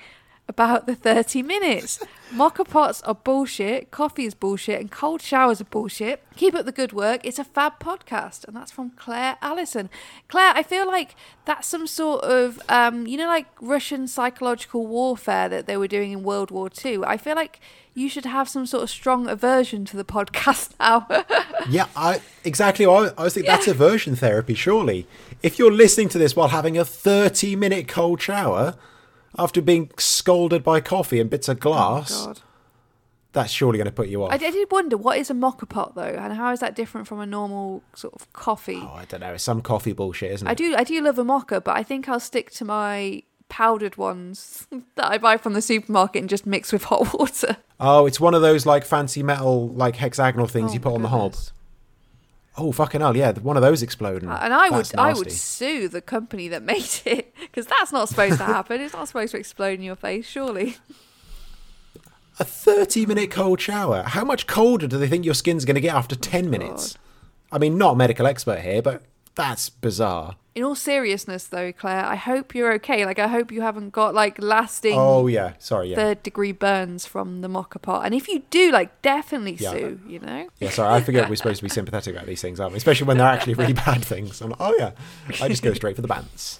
about 0.48 0.86
the 0.86 0.94
30 0.94 1.42
minutes. 1.42 2.00
Mocha 2.32 2.64
pots 2.64 3.02
are 3.02 3.14
bullshit, 3.14 3.90
coffee 3.90 4.24
is 4.24 4.34
bullshit, 4.34 4.80
and 4.80 4.90
cold 4.90 5.20
showers 5.20 5.60
are 5.60 5.64
bullshit. 5.64 6.22
Keep 6.36 6.54
up 6.54 6.64
the 6.64 6.72
good 6.72 6.92
work. 6.92 7.20
It's 7.24 7.38
a 7.38 7.44
fab 7.44 7.78
podcast. 7.78 8.46
And 8.46 8.56
that's 8.56 8.72
from 8.72 8.90
Claire 8.90 9.36
Allison. 9.42 9.90
Claire, 10.28 10.52
I 10.54 10.62
feel 10.62 10.86
like 10.86 11.14
that's 11.44 11.68
some 11.68 11.86
sort 11.86 12.24
of, 12.24 12.60
um, 12.68 13.06
you 13.06 13.18
know, 13.18 13.26
like 13.26 13.46
Russian 13.60 14.08
psychological 14.08 14.86
warfare 14.86 15.48
that 15.48 15.66
they 15.66 15.76
were 15.76 15.88
doing 15.88 16.12
in 16.12 16.22
World 16.22 16.50
War 16.50 16.70
II. 16.84 17.00
I 17.04 17.18
feel 17.18 17.36
like 17.36 17.60
you 17.94 18.08
should 18.08 18.24
have 18.24 18.48
some 18.48 18.64
sort 18.64 18.82
of 18.82 18.90
strong 18.90 19.28
aversion 19.28 19.84
to 19.84 19.96
the 19.96 20.04
podcast 20.04 20.70
now. 20.80 21.06
Yeah, 21.68 21.86
I 21.94 22.22
exactly. 22.44 22.86
I, 22.86 23.10
I 23.18 23.24
was 23.24 23.34
thinking 23.34 23.50
that's 23.50 23.68
aversion 23.68 24.16
therapy. 24.16 24.54
Surely, 24.54 25.06
if 25.42 25.58
you're 25.58 25.72
listening 25.72 26.08
to 26.10 26.18
this 26.18 26.34
while 26.34 26.48
having 26.48 26.78
a 26.78 26.84
30 26.84 27.56
minute 27.56 27.88
cold 27.88 28.22
shower 28.22 28.74
after 29.38 29.60
being 29.62 29.90
scalded 29.98 30.62
by 30.62 30.80
coffee 30.80 31.20
and 31.20 31.28
bits 31.30 31.48
of 31.48 31.56
oh, 31.58 31.60
glass, 31.60 32.12
Oh, 32.26 32.34
that's 33.32 33.50
surely 33.50 33.78
going 33.78 33.86
to 33.86 33.92
put 33.92 34.08
you 34.08 34.22
off. 34.24 34.30
I, 34.30 34.34
I 34.34 34.38
did 34.38 34.70
wonder 34.70 34.96
what 34.96 35.18
is 35.18 35.30
a 35.30 35.34
mocha 35.34 35.66
pot 35.66 35.94
though, 35.94 36.02
and 36.02 36.34
how 36.34 36.52
is 36.52 36.60
that 36.60 36.74
different 36.74 37.06
from 37.06 37.20
a 37.20 37.26
normal 37.26 37.82
sort 37.94 38.14
of 38.14 38.30
coffee? 38.32 38.80
oh, 38.82 38.92
I 38.94 39.04
don't 39.06 39.20
know. 39.20 39.32
It's 39.32 39.42
some 39.44 39.62
coffee 39.62 39.92
bullshit, 39.92 40.32
isn't 40.32 40.46
it? 40.46 40.50
I 40.50 40.54
do, 40.54 40.74
I 40.76 40.84
do 40.84 41.00
love 41.00 41.18
a 41.18 41.24
mocha, 41.24 41.60
but 41.60 41.76
I 41.76 41.82
think 41.82 42.08
I'll 42.08 42.20
stick 42.20 42.50
to 42.52 42.64
my 42.64 43.22
powdered 43.48 43.96
ones 43.96 44.66
that 44.96 45.10
I 45.10 45.18
buy 45.18 45.36
from 45.36 45.54
the 45.54 45.62
supermarket 45.62 46.20
and 46.20 46.28
just 46.28 46.46
mix 46.46 46.72
with 46.72 46.84
hot 46.84 47.14
water. 47.18 47.56
Oh, 47.80 48.06
it's 48.06 48.20
one 48.20 48.34
of 48.34 48.42
those 48.42 48.66
like 48.66 48.84
fancy 48.84 49.22
metal, 49.22 49.68
like 49.68 49.96
hexagonal 49.96 50.46
things 50.46 50.70
Oh 50.70 50.74
you 50.74 50.80
put 50.80 50.94
on 50.94 51.02
the 51.02 51.08
hob. 51.08 51.34
Oh, 52.58 52.70
fucking 52.70 53.00
hell, 53.00 53.16
yeah, 53.16 53.32
one 53.32 53.56
of 53.56 53.62
those 53.62 53.82
exploding. 53.82 54.28
And 54.28 54.52
I 54.52 54.68
would, 54.68 54.84
That's 54.84 54.94
I 54.94 55.14
would 55.14 55.32
sue 55.32 55.88
the 55.88 56.02
company 56.02 56.48
that 56.48 56.62
made 56.74 56.88
it 57.06 57.34
because 57.40 57.66
that's 57.66 57.92
not 57.92 58.08
supposed 58.08 58.38
to 58.38 58.44
happen. 58.44 58.80
It's 58.80 58.92
not 58.92 59.08
supposed 59.08 59.32
to 59.32 59.38
explode 59.38 59.78
in 59.78 59.82
your 59.82 59.96
face, 59.96 60.26
surely. 60.26 60.76
A 62.38 62.44
30 62.44 63.06
minute 63.06 63.30
cold 63.30 63.60
shower. 63.60 64.02
How 64.02 64.24
much 64.24 64.46
colder 64.46 64.86
do 64.86 64.98
they 64.98 65.08
think 65.08 65.24
your 65.24 65.34
skin's 65.34 65.64
going 65.64 65.74
to 65.76 65.80
get 65.80 65.94
after 65.94 66.14
Oh, 66.14 66.18
10 66.20 66.50
minutes? 66.50 66.98
I 67.50 67.58
mean, 67.58 67.78
not 67.78 67.92
a 67.92 67.96
medical 67.96 68.26
expert 68.26 68.60
here, 68.60 68.82
but 68.82 69.02
that's 69.34 69.68
bizarre. 69.70 70.36
In 70.54 70.62
all 70.64 70.74
seriousness, 70.74 71.44
though, 71.46 71.72
Claire, 71.72 72.04
I 72.04 72.14
hope 72.14 72.54
you're 72.54 72.74
okay. 72.74 73.06
Like, 73.06 73.18
I 73.18 73.26
hope 73.26 73.50
you 73.50 73.62
haven't 73.62 73.88
got 73.90 74.14
like 74.14 74.36
lasting 74.42 74.92
Oh, 74.98 75.26
yeah, 75.26 75.54
sorry, 75.58 75.88
yeah. 75.88 75.96
third 75.96 76.22
degree 76.22 76.52
burns 76.52 77.06
from 77.06 77.40
the 77.40 77.48
mocha 77.48 77.78
pot. 77.78 78.04
And 78.04 78.14
if 78.14 78.28
you 78.28 78.42
do, 78.50 78.70
like, 78.70 79.00
definitely 79.00 79.54
Yeah. 79.54 79.70
sue. 79.70 80.00
You 80.06 80.18
know. 80.18 80.48
Yeah, 80.60 80.68
sorry, 80.68 80.92
I 80.94 81.00
forget 81.00 81.30
we're 81.30 81.36
supposed 81.36 81.58
to 81.60 81.62
be 81.62 81.68
sympathetic 81.80 82.14
about 82.14 82.26
these 82.26 82.42
things, 82.42 82.60
aren't 82.60 82.72
we? 82.72 82.76
Especially 82.76 83.06
when 83.06 83.16
they're 83.16 83.26
actually 83.26 83.54
really 83.54 83.72
bad 83.72 84.04
things. 84.04 84.42
I'm 84.42 84.50
like, 84.50 84.60
oh 84.60 84.74
yeah, 84.78 84.90
I 85.40 85.48
just 85.48 85.62
go 85.62 85.72
straight 85.72 85.96
for 85.96 86.02
the 86.02 86.08
bants. 86.08 86.58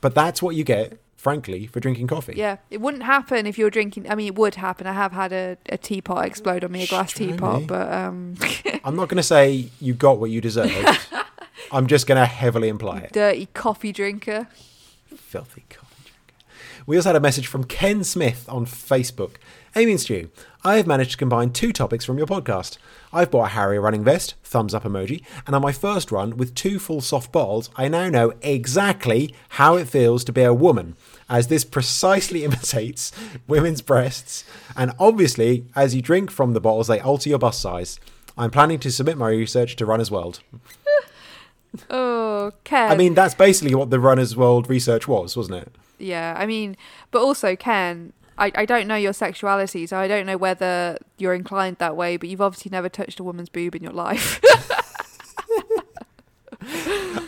But 0.00 0.14
that's 0.14 0.40
what 0.40 0.54
you 0.54 0.62
get, 0.62 0.98
frankly, 1.16 1.66
for 1.66 1.80
drinking 1.80 2.06
coffee. 2.06 2.34
Yeah, 2.36 2.58
it 2.70 2.80
wouldn't 2.80 3.02
happen 3.02 3.44
if 3.46 3.58
you 3.58 3.64
were 3.64 3.70
drinking. 3.70 4.08
I 4.08 4.14
mean, 4.14 4.28
it 4.28 4.36
would 4.36 4.54
happen. 4.54 4.86
I 4.86 4.92
have 4.92 5.10
had 5.10 5.32
a, 5.32 5.56
a 5.68 5.78
teapot 5.78 6.24
explode 6.26 6.62
on 6.62 6.70
me, 6.70 6.84
a 6.84 6.86
glass 6.86 7.12
teapot, 7.12 7.66
but 7.66 7.90
um, 7.92 8.36
I'm 8.84 8.94
not 8.94 9.08
going 9.08 9.16
to 9.16 9.22
say 9.24 9.70
you 9.80 9.94
got 9.94 10.20
what 10.20 10.30
you 10.30 10.40
deserved. 10.40 10.72
I'm 11.72 11.86
just 11.86 12.06
going 12.06 12.20
to 12.20 12.26
heavily 12.26 12.68
imply 12.68 12.98
it. 13.00 13.12
dirty 13.12 13.46
coffee 13.54 13.92
drinker. 13.92 14.48
Filthy 15.16 15.64
coffee 15.68 16.02
drinker. 16.04 16.44
We 16.86 16.96
also 16.96 17.10
had 17.10 17.16
a 17.16 17.20
message 17.20 17.46
from 17.46 17.64
Ken 17.64 18.04
Smith 18.04 18.46
on 18.48 18.66
Facebook. 18.66 19.36
Amy 19.76 19.92
and 19.92 20.00
Stu, 20.00 20.30
I 20.64 20.76
have 20.76 20.86
managed 20.86 21.12
to 21.12 21.16
combine 21.16 21.50
two 21.50 21.72
topics 21.72 22.04
from 22.04 22.16
your 22.16 22.28
podcast. 22.28 22.78
I've 23.12 23.30
bought 23.30 23.46
a 23.46 23.48
Harrier 23.48 23.80
running 23.80 24.04
vest, 24.04 24.34
thumbs 24.44 24.72
up 24.72 24.84
emoji, 24.84 25.22
and 25.46 25.56
on 25.56 25.62
my 25.62 25.72
first 25.72 26.12
run 26.12 26.36
with 26.36 26.54
two 26.54 26.78
full 26.78 27.00
soft 27.00 27.32
bottles, 27.32 27.70
I 27.76 27.88
now 27.88 28.08
know 28.08 28.32
exactly 28.42 29.34
how 29.50 29.76
it 29.76 29.88
feels 29.88 30.22
to 30.24 30.32
be 30.32 30.42
a 30.42 30.54
woman, 30.54 30.96
as 31.28 31.48
this 31.48 31.64
precisely 31.64 32.44
imitates 32.44 33.10
women's 33.48 33.82
breasts. 33.82 34.44
And 34.76 34.92
obviously, 34.98 35.66
as 35.74 35.94
you 35.94 36.02
drink 36.02 36.30
from 36.30 36.52
the 36.52 36.60
bottles, 36.60 36.86
they 36.86 37.00
alter 37.00 37.28
your 37.30 37.38
bust 37.38 37.60
size. 37.60 37.98
I'm 38.38 38.50
planning 38.50 38.78
to 38.80 38.90
submit 38.92 39.16
my 39.16 39.28
research 39.30 39.74
to 39.76 39.86
Runner's 39.86 40.10
World. 40.10 40.40
Oh, 41.90 42.52
Ken. 42.64 42.90
I 42.90 42.96
mean, 42.96 43.14
that's 43.14 43.34
basically 43.34 43.74
what 43.74 43.90
the 43.90 44.00
Runner's 44.00 44.36
World 44.36 44.68
research 44.68 45.08
was, 45.08 45.36
wasn't 45.36 45.58
it? 45.58 45.72
yeah. 45.98 46.34
I 46.36 46.46
mean, 46.46 46.76
but 47.10 47.22
also 47.22 47.56
Ken. 47.56 48.12
I, 48.36 48.50
I 48.56 48.64
don't 48.64 48.88
know 48.88 48.96
your 48.96 49.12
sexuality, 49.12 49.86
so 49.86 49.96
I 49.96 50.08
don't 50.08 50.26
know 50.26 50.36
whether 50.36 50.98
you're 51.18 51.34
inclined 51.34 51.76
that 51.78 51.96
way. 51.96 52.16
But 52.16 52.28
you've 52.28 52.40
obviously 52.40 52.70
never 52.70 52.88
touched 52.88 53.20
a 53.20 53.24
woman's 53.24 53.48
boob 53.48 53.76
in 53.76 53.82
your 53.82 53.92
life. 53.92 54.40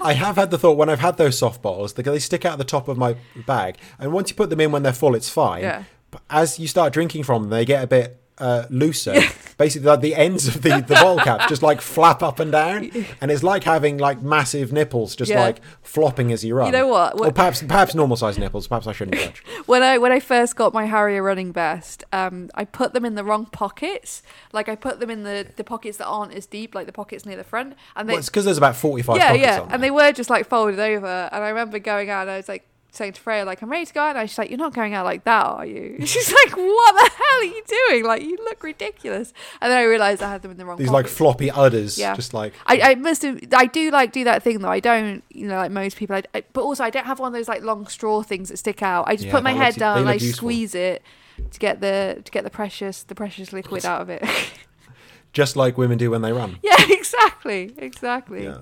I 0.03 0.15
have 0.15 0.37
had 0.37 0.51
the 0.51 0.59
thought 0.59 0.77
when 0.77 0.89
I've 0.89 1.01
had 1.01 1.17
those 1.17 1.39
soft 1.39 1.63
bottles, 1.63 1.93
they, 1.93 2.03
they 2.03 2.19
stick 2.19 2.45
out 2.45 2.59
the 2.59 2.65
top 2.65 2.89
of 2.89 2.97
my 2.97 3.17
bag, 3.47 3.77
and 3.99 4.13
once 4.13 4.31
you 4.31 4.37
put 4.37 4.51
them 4.51 4.61
in 4.61 4.73
when 4.73 4.83
they're 4.83 4.93
full, 4.93 5.15
it's 5.15 5.29
fine. 5.29 5.63
Yeah. 5.63 5.85
But 6.11 6.23
as 6.31 6.59
you 6.59 6.69
start 6.69 6.93
drinking 6.93 7.25
from 7.25 7.43
them, 7.43 7.51
they 7.51 7.65
get 7.65 7.83
a 7.85 7.87
bit 7.87 8.21
uh, 8.39 8.65
looser. 8.71 9.15
Basically, 9.59 9.89
like 9.89 10.01
the 10.03 10.15
ends 10.15 10.47
of 10.49 10.61
the, 10.63 10.85
the 10.87 10.95
bottle 10.95 11.17
cap 11.19 11.49
just 11.49 11.63
like 11.63 11.81
flap 11.81 12.23
up 12.23 12.39
and 12.41 12.53
down, 12.53 12.91
and 13.23 13.31
it's 13.31 13.43
like 13.43 13.65
having 13.65 13.97
like 13.97 14.21
massive 14.21 14.71
nipples 14.73 15.17
just 15.17 15.31
Yeah. 15.31 15.41
like 15.41 15.61
flopping 15.83 16.31
as 16.33 16.45
you 16.45 16.55
run. 16.55 16.67
You 16.67 16.73
know 16.73 16.89
what? 16.89 17.19
Or 17.19 17.33
perhaps 17.33 17.63
perhaps 17.63 17.95
normal 17.95 18.17
sized 18.19 18.39
nipples. 18.39 18.67
Perhaps 18.69 18.87
I 18.87 18.93
shouldn't 18.93 19.17
judge. 19.21 19.43
when 19.65 19.83
I 19.83 19.97
when 19.97 20.13
I 20.13 20.21
first 20.21 20.57
got 20.57 20.75
my 20.75 20.85
Harrier 20.85 21.23
running 21.23 21.53
vest, 21.55 22.05
um, 22.13 22.51
I 22.55 22.67
put 22.67 22.93
them 22.93 23.07
in 23.07 23.15
the 23.15 23.25
wrong 23.25 23.47
pockets. 23.47 24.23
Like 24.53 24.69
I 24.69 24.75
put 24.77 25.01
them 25.01 25.09
in 25.09 25.23
the, 25.23 25.47
the 25.57 25.65
pockets 25.65 25.97
that 25.97 26.07
aren't 26.07 26.35
as 26.35 26.45
deep, 26.45 26.75
like 26.75 26.85
the 26.85 26.93
pockets 26.93 27.25
near 27.25 27.37
the 27.37 27.45
front, 27.45 27.75
and 27.97 28.07
they 28.09 28.13
Well, 28.13 28.19
it's 28.19 28.29
because 28.29 28.45
there's 28.45 28.59
about 28.59 28.77
forty 28.77 29.03
five 29.03 29.17
yeah 29.17 29.29
pockets 29.29 29.43
yeah, 29.47 29.55
on 29.61 29.63
and 29.63 29.71
there. 29.71 29.79
they 29.79 29.91
were 29.91 30.13
just 30.13 30.29
like 30.29 30.47
folded 30.47 30.79
over. 30.79 31.31
And 31.33 31.43
I 31.43 31.49
remember 31.49 31.79
going 31.79 32.11
out, 32.11 32.23
and 32.23 32.31
I 32.33 32.37
was 32.37 32.49
like 32.49 32.67
saying 32.97 33.13
to 33.15 33.21
Freya, 33.21 33.45
like 33.45 33.63
I'm 33.63 33.71
ready 33.71 33.87
to 33.87 33.93
go 33.95 34.01
out. 34.01 34.17
And 34.17 34.29
she's 34.29 34.39
like, 34.39 34.51
"You're 34.51 34.59
not 34.59 34.75
going 34.75 34.95
out 34.95 35.05
like 35.05 35.25
that, 35.25 35.45
are 35.45 35.67
you?" 35.67 35.97
She's 36.07 36.33
like, 36.33 36.57
"What 36.57 36.95
the 36.95 37.11
hell 37.15 37.41
are 37.41 37.45
you 37.45 37.63
doing? 37.89 38.05
Like 38.05 38.23
you 38.23 38.37
look 38.39 38.63
ridiculous." 38.63 39.33
And 39.61 39.71
then 39.71 39.79
I 39.79 39.83
realised 39.85 40.23
I 40.23 40.31
had 40.31 40.43
them 40.43 40.51
in 40.51 40.57
the 40.57 40.65
wrong. 40.67 40.79
These 40.79 40.89
like 40.91 41.07
floppy 41.07 41.51
udders, 41.51 41.99
Yeah. 41.99 42.15
just 42.15 42.35
like 42.35 42.53
I, 42.67 42.81
I 42.81 42.95
must 42.97 43.23
have. 43.23 43.41
I 43.55 43.67
do 43.67 43.91
like 43.91 44.13
do 44.13 44.25
that 44.25 44.43
thing 44.43 44.59
though. 44.61 44.69
I 44.71 44.81
don't, 44.81 45.23
you 45.31 45.47
know, 45.47 45.57
like 45.57 45.71
most 45.71 45.97
people. 45.97 46.17
I, 46.17 46.23
I- 46.35 46.45
but 46.53 46.63
also, 46.63 46.83
I 46.85 46.91
don't 46.91 47.07
have 47.07 47.19
one 47.21 47.29
of 47.29 47.35
those 47.35 47.49
like 47.49 47.63
long 47.63 47.87
straw 47.87 48.23
things 48.23 48.49
that 48.49 48.57
stick 48.57 48.83
out. 48.83 49.05
I 49.09 49.15
just 49.17 49.27
Yeah, 49.27 49.33
put 49.33 49.43
my 49.43 49.53
head 49.53 49.69
looks- 49.69 49.77
down 49.79 49.99
and 49.99 50.09
I 50.09 50.15
useful. 50.15 50.33
squeeze 50.33 50.75
it 50.75 51.03
to 51.51 51.59
get 51.59 51.81
the 51.81 52.21
to 52.25 52.31
get 52.33 52.45
the 52.45 52.51
precious 52.51 53.03
the 53.03 53.15
precious 53.15 53.53
liquid 53.53 53.85
out 53.85 54.01
of 54.01 54.09
it. 54.11 54.25
just 55.33 55.55
like 55.57 55.77
women 55.77 55.99
do 55.99 56.11
when 56.11 56.23
they 56.23 56.33
run. 56.33 56.59
yeah, 56.63 56.77
exactly, 56.89 57.75
exactly. 57.77 58.45
Yeah. 58.45 58.59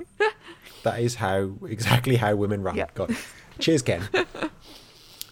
that 0.82 0.98
is 1.00 1.14
how 1.16 1.52
exactly 1.68 2.16
how 2.16 2.34
women 2.34 2.62
run. 2.62 2.74
Yeah. 2.76 2.86
Got 2.94 3.10
it. 3.10 3.16
Cheers, 3.58 3.82
Ken. 3.82 4.08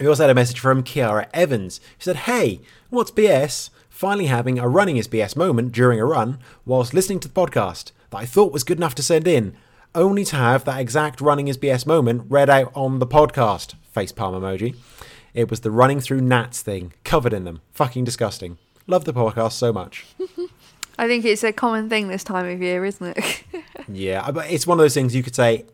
we 0.00 0.06
also 0.06 0.22
had 0.24 0.30
a 0.30 0.34
message 0.34 0.60
from 0.60 0.82
Kiara 0.82 1.28
Evans. 1.34 1.80
She 1.98 2.04
said, 2.04 2.16
Hey, 2.16 2.60
what's 2.90 3.10
BS? 3.10 3.70
Finally 3.88 4.26
having 4.26 4.58
a 4.58 4.68
running 4.68 4.96
is 4.96 5.06
BS 5.08 5.36
moment 5.36 5.72
during 5.72 6.00
a 6.00 6.04
run 6.04 6.38
whilst 6.64 6.94
listening 6.94 7.20
to 7.20 7.28
the 7.28 7.34
podcast 7.34 7.92
that 8.10 8.18
I 8.18 8.26
thought 8.26 8.52
was 8.52 8.64
good 8.64 8.78
enough 8.78 8.94
to 8.96 9.02
send 9.02 9.28
in, 9.28 9.54
only 9.94 10.24
to 10.24 10.36
have 10.36 10.64
that 10.64 10.80
exact 10.80 11.20
running 11.20 11.48
is 11.48 11.58
BS 11.58 11.86
moment 11.86 12.24
read 12.28 12.48
out 12.50 12.72
on 12.74 12.98
the 12.98 13.06
podcast. 13.06 13.74
Facepalm 13.94 14.34
emoji. 14.34 14.76
It 15.34 15.50
was 15.50 15.60
the 15.60 15.70
running 15.70 16.00
through 16.00 16.20
gnats 16.22 16.62
thing, 16.62 16.92
covered 17.04 17.32
in 17.32 17.44
them. 17.44 17.60
Fucking 17.72 18.04
disgusting. 18.04 18.58
Love 18.86 19.04
the 19.04 19.12
podcast 19.14 19.52
so 19.52 19.72
much. 19.72 20.06
I 20.98 21.06
think 21.06 21.24
it's 21.24 21.44
a 21.44 21.52
common 21.52 21.88
thing 21.88 22.08
this 22.08 22.24
time 22.24 22.48
of 22.48 22.60
year, 22.60 22.84
isn't 22.84 23.16
it? 23.16 23.44
Yeah, 23.88 24.30
but 24.30 24.48
it's 24.50 24.64
one 24.66 24.78
of 24.78 24.82
those 24.84 24.94
things 24.94 25.12
you 25.14 25.24
could 25.24 25.34
say 25.34 25.64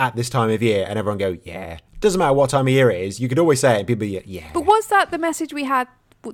at 0.00 0.16
this 0.16 0.30
time 0.30 0.50
of 0.50 0.62
year 0.62 0.86
and 0.88 0.98
everyone 0.98 1.18
go, 1.18 1.36
yeah. 1.44 1.78
Doesn't 2.00 2.18
matter 2.18 2.32
what 2.32 2.50
time 2.50 2.66
of 2.66 2.72
year 2.72 2.90
it 2.90 3.02
is. 3.02 3.20
You 3.20 3.28
could 3.28 3.38
always 3.38 3.60
say 3.60 3.74
it 3.74 3.78
and 3.80 3.86
people 3.86 4.00
be, 4.00 4.22
yeah. 4.24 4.50
but 4.54 4.62
was 4.62 4.86
that 4.86 5.10
the 5.10 5.18
message 5.18 5.52
we 5.52 5.64
had 5.64 5.86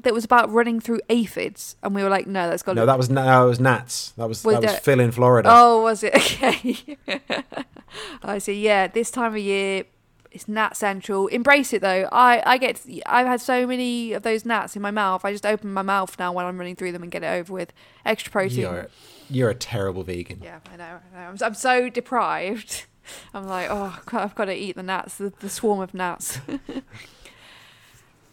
that 0.02 0.14
was 0.14 0.24
about 0.24 0.50
running 0.50 0.80
through 0.80 1.00
aphids, 1.08 1.76
and 1.82 1.94
we 1.94 2.02
were 2.02 2.08
like, 2.08 2.26
no, 2.26 2.48
that's 2.48 2.62
got. 2.62 2.76
No, 2.76 2.86
that 2.86 2.98
was 2.98 3.08
no, 3.08 3.24
that 3.24 3.40
was 3.40 3.60
gnats. 3.60 4.10
That 4.12 4.28
was 4.28 4.44
Was 4.44 4.60
that 4.60 4.62
was 4.62 4.78
Phil 4.80 5.00
in 5.00 5.12
Florida. 5.12 5.48
Oh, 5.52 5.82
was 5.82 6.02
it? 6.02 6.14
Okay. 6.16 6.96
I 8.22 8.38
see. 8.38 8.60
Yeah, 8.60 8.88
this 8.88 9.10
time 9.10 9.32
of 9.32 9.38
year, 9.38 9.84
it's 10.32 10.48
gnat 10.48 10.76
central. 10.76 11.28
Embrace 11.28 11.72
it 11.72 11.82
though. 11.82 12.08
I 12.12 12.42
I 12.44 12.58
get. 12.58 12.84
I've 13.06 13.26
had 13.26 13.40
so 13.40 13.66
many 13.66 14.12
of 14.12 14.22
those 14.22 14.44
gnats 14.44 14.76
in 14.76 14.82
my 14.82 14.90
mouth. 14.90 15.24
I 15.24 15.32
just 15.32 15.46
open 15.46 15.72
my 15.72 15.82
mouth 15.82 16.18
now 16.18 16.32
when 16.32 16.44
I'm 16.46 16.58
running 16.58 16.76
through 16.76 16.92
them 16.92 17.02
and 17.02 17.12
get 17.12 17.22
it 17.22 17.28
over 17.28 17.52
with. 17.52 17.72
Extra 18.04 18.30
protein. 18.32 18.60
you're 18.60 18.88
you're 19.30 19.50
a 19.50 19.54
terrible 19.54 20.02
vegan. 20.02 20.40
Yeah, 20.42 20.60
I 20.72 20.76
know. 20.76 20.84
I 20.84 21.18
know. 21.18 21.28
I'm, 21.28 21.36
I'm 21.40 21.54
so 21.54 21.88
deprived. 21.88 22.86
I'm 23.34 23.46
like, 23.46 23.68
oh, 23.70 23.98
God, 24.06 24.22
I've 24.22 24.34
got 24.34 24.46
to 24.46 24.54
eat 24.54 24.76
the 24.76 24.82
gnats, 24.82 25.16
the, 25.16 25.32
the 25.40 25.48
swarm 25.48 25.80
of 25.80 25.94
gnats. 25.94 26.40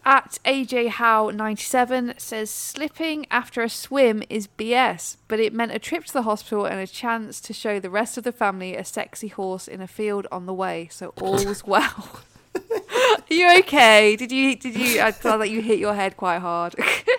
At 0.06 0.38
AJ 0.44 0.88
Howe 0.90 1.30
97 1.30 2.14
says 2.18 2.50
slipping 2.50 3.24
after 3.30 3.62
a 3.62 3.70
swim 3.70 4.22
is 4.28 4.46
BS, 4.46 5.16
but 5.28 5.40
it 5.40 5.54
meant 5.54 5.72
a 5.72 5.78
trip 5.78 6.04
to 6.04 6.12
the 6.12 6.22
hospital 6.22 6.66
and 6.66 6.78
a 6.78 6.86
chance 6.86 7.40
to 7.40 7.54
show 7.54 7.80
the 7.80 7.88
rest 7.88 8.18
of 8.18 8.24
the 8.24 8.32
family 8.32 8.76
a 8.76 8.84
sexy 8.84 9.28
horse 9.28 9.66
in 9.66 9.80
a 9.80 9.86
field 9.86 10.26
on 10.30 10.44
the 10.44 10.52
way. 10.52 10.88
So 10.90 11.14
all's 11.22 11.64
well. 11.66 12.20
Are 12.54 13.20
you 13.30 13.58
okay? 13.60 14.14
Did 14.16 14.30
you? 14.30 14.56
Did 14.56 14.76
you? 14.76 15.00
I 15.00 15.10
thought 15.10 15.38
that 15.38 15.48
you 15.50 15.62
hit 15.62 15.78
your 15.78 15.94
head 15.94 16.18
quite 16.18 16.40
hard. 16.40 16.74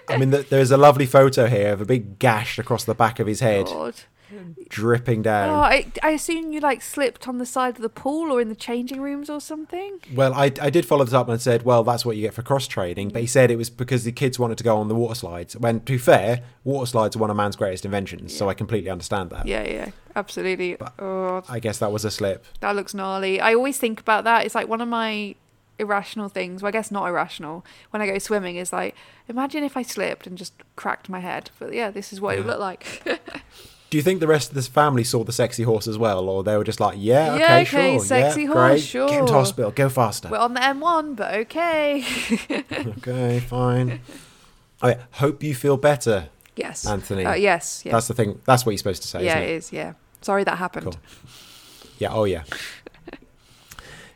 I 0.08 0.18
mean, 0.18 0.30
there's 0.30 0.72
a 0.72 0.78
lovely 0.78 1.08
photo 1.08 1.48
here 1.48 1.74
of 1.74 1.82
a 1.82 1.86
big 1.86 2.20
gash 2.20 2.60
across 2.60 2.84
the 2.84 2.94
back 2.94 3.20
of 3.20 3.26
his 3.28 3.40
head, 3.40 3.66
God. 3.66 3.96
Dripping 4.70 5.20
Oh, 5.20 5.24
down. 5.24 5.50
I, 5.50 5.92
I 6.04 6.12
assume 6.12 6.52
you 6.52 6.60
like 6.60 6.82
slipped 6.82 7.28
on 7.28 7.38
the 7.38 7.46
side 7.46 7.76
of 7.76 7.82
the 7.82 7.90
pool 7.90 8.32
or 8.32 8.42
in 8.42 8.50
the 8.50 8.56
changing 8.56 9.02
rooms 9.02 9.30
or 9.30 9.40
something. 9.42 10.00
Well, 10.14 10.34
I, 10.34 10.52
I 10.62 10.70
did 10.70 10.86
follow 10.86 11.04
this 11.06 11.14
up 11.14 11.30
and 11.30 11.42
said, 11.42 11.64
well, 11.64 11.84
that's 11.84 12.06
what 12.06 12.16
you 12.16 12.22
get 12.22 12.34
for 12.34 12.42
cross 12.42 12.68
training. 12.68 13.10
But 13.10 13.22
he 13.22 13.28
said 13.28 13.52
it 13.52 13.58
was 13.58 13.70
because 13.70 14.04
the 14.04 14.12
kids 14.12 14.38
wanted 14.40 14.58
to 14.58 14.64
go 14.64 14.78
on 14.78 14.88
the 14.88 14.96
water 14.96 15.16
slides. 15.16 15.56
When, 15.58 15.80
to 15.82 15.94
be 15.94 15.98
fair, 15.98 16.42
water 16.64 16.86
slides 16.86 17.16
are 17.16 17.20
one 17.20 17.30
of 17.30 17.38
man's 17.38 17.56
greatest 17.56 17.86
inventions, 17.86 18.36
so 18.36 18.50
I 18.50 18.54
completely 18.54 18.90
understand 18.90 19.30
that. 19.32 19.46
Yeah, 19.46 19.64
yeah, 19.64 19.92
absolutely. 20.16 20.78
oh, 21.00 21.44
I 21.50 21.60
guess 21.60 21.78
that 21.80 21.92
was 21.92 22.06
a 22.06 22.12
slip. 22.12 22.46
that 22.60 22.76
looks 22.76 22.94
gnarly. 22.94 23.40
I 23.42 23.54
always 23.54 23.78
think 23.78 24.00
about 24.00 24.24
that. 24.24 24.46
It's 24.46 24.56
like 24.56 24.68
one 24.68 24.82
of 24.82 24.88
my 24.88 25.36
irrational 25.78 26.30
things. 26.30 26.62
Well, 26.62 26.70
I 26.70 26.72
guess 26.72 26.90
not 26.90 27.06
irrational. 27.08 27.66
When 27.92 28.02
I 28.02 28.08
go 28.08 28.18
swimming, 28.18 28.56
is 28.56 28.72
like, 28.72 28.96
imagine 29.28 29.64
if 29.64 29.76
I 29.76 29.82
slipped 29.82 30.26
and 30.26 30.38
just 30.38 30.54
cracked 30.76 31.10
my 31.10 31.20
head. 31.20 31.50
But 31.60 31.74
yeah, 31.74 31.92
this 31.92 32.14
is 32.14 32.22
what 32.22 32.36
it 32.36 32.38
would 32.40 32.48
look 32.48 32.60
like. 32.60 33.04
Do 33.90 33.98
you 33.98 34.04
think 34.04 34.20
the 34.20 34.28
rest 34.28 34.50
of 34.50 34.56
this 34.56 34.68
family 34.68 35.04
saw 35.04 35.24
the 35.24 35.32
sexy 35.32 35.64
horse 35.64 35.88
as 35.88 35.98
well, 35.98 36.28
or 36.28 36.44
they 36.44 36.58
were 36.58 36.64
just 36.64 36.80
like, 36.80 36.98
yeah, 37.00 37.34
okay, 37.34 37.40
Yeah, 37.40 37.56
okay, 37.60 37.98
sure, 37.98 38.06
sexy 38.06 38.42
yeah, 38.42 38.48
horse, 38.48 38.58
great. 38.58 38.82
sure. 38.82 39.10
get 39.10 39.20
into 39.22 39.34
hospital, 39.34 39.72
go 39.72 39.90
faster. 39.90 40.28
We're 40.30 40.40
on 40.40 40.54
the 40.56 40.60
M1, 40.60 41.16
but 41.16 41.34
okay. 41.36 42.04
okay, 42.98 43.40
fine. 43.42 44.02
I 44.82 44.90
yeah. 44.90 45.04
Hope 45.12 45.44
you 45.44 45.54
feel 45.56 45.78
better. 45.78 46.30
yes, 46.56 46.86
Anthony. 46.86 47.26
Uh, 47.26 47.36
yes, 47.36 47.84
yes. 47.86 47.92
That's 47.94 48.08
the 48.08 48.14
thing. 48.16 48.42
That's 48.46 48.66
what 48.66 48.72
you're 48.72 48.78
supposed 48.80 49.04
to 49.04 49.08
say. 49.08 49.24
yeah, 49.24 49.38
isn't 49.38 49.44
it 49.44 49.56
is. 49.56 49.72
Yeah. 49.72 49.94
Sorry 50.22 50.44
that 50.44 50.58
happened. 50.58 50.86
Cool. 50.86 50.96
Yeah, 52.00 52.12
oh 52.12 52.26
yeah. 52.26 52.44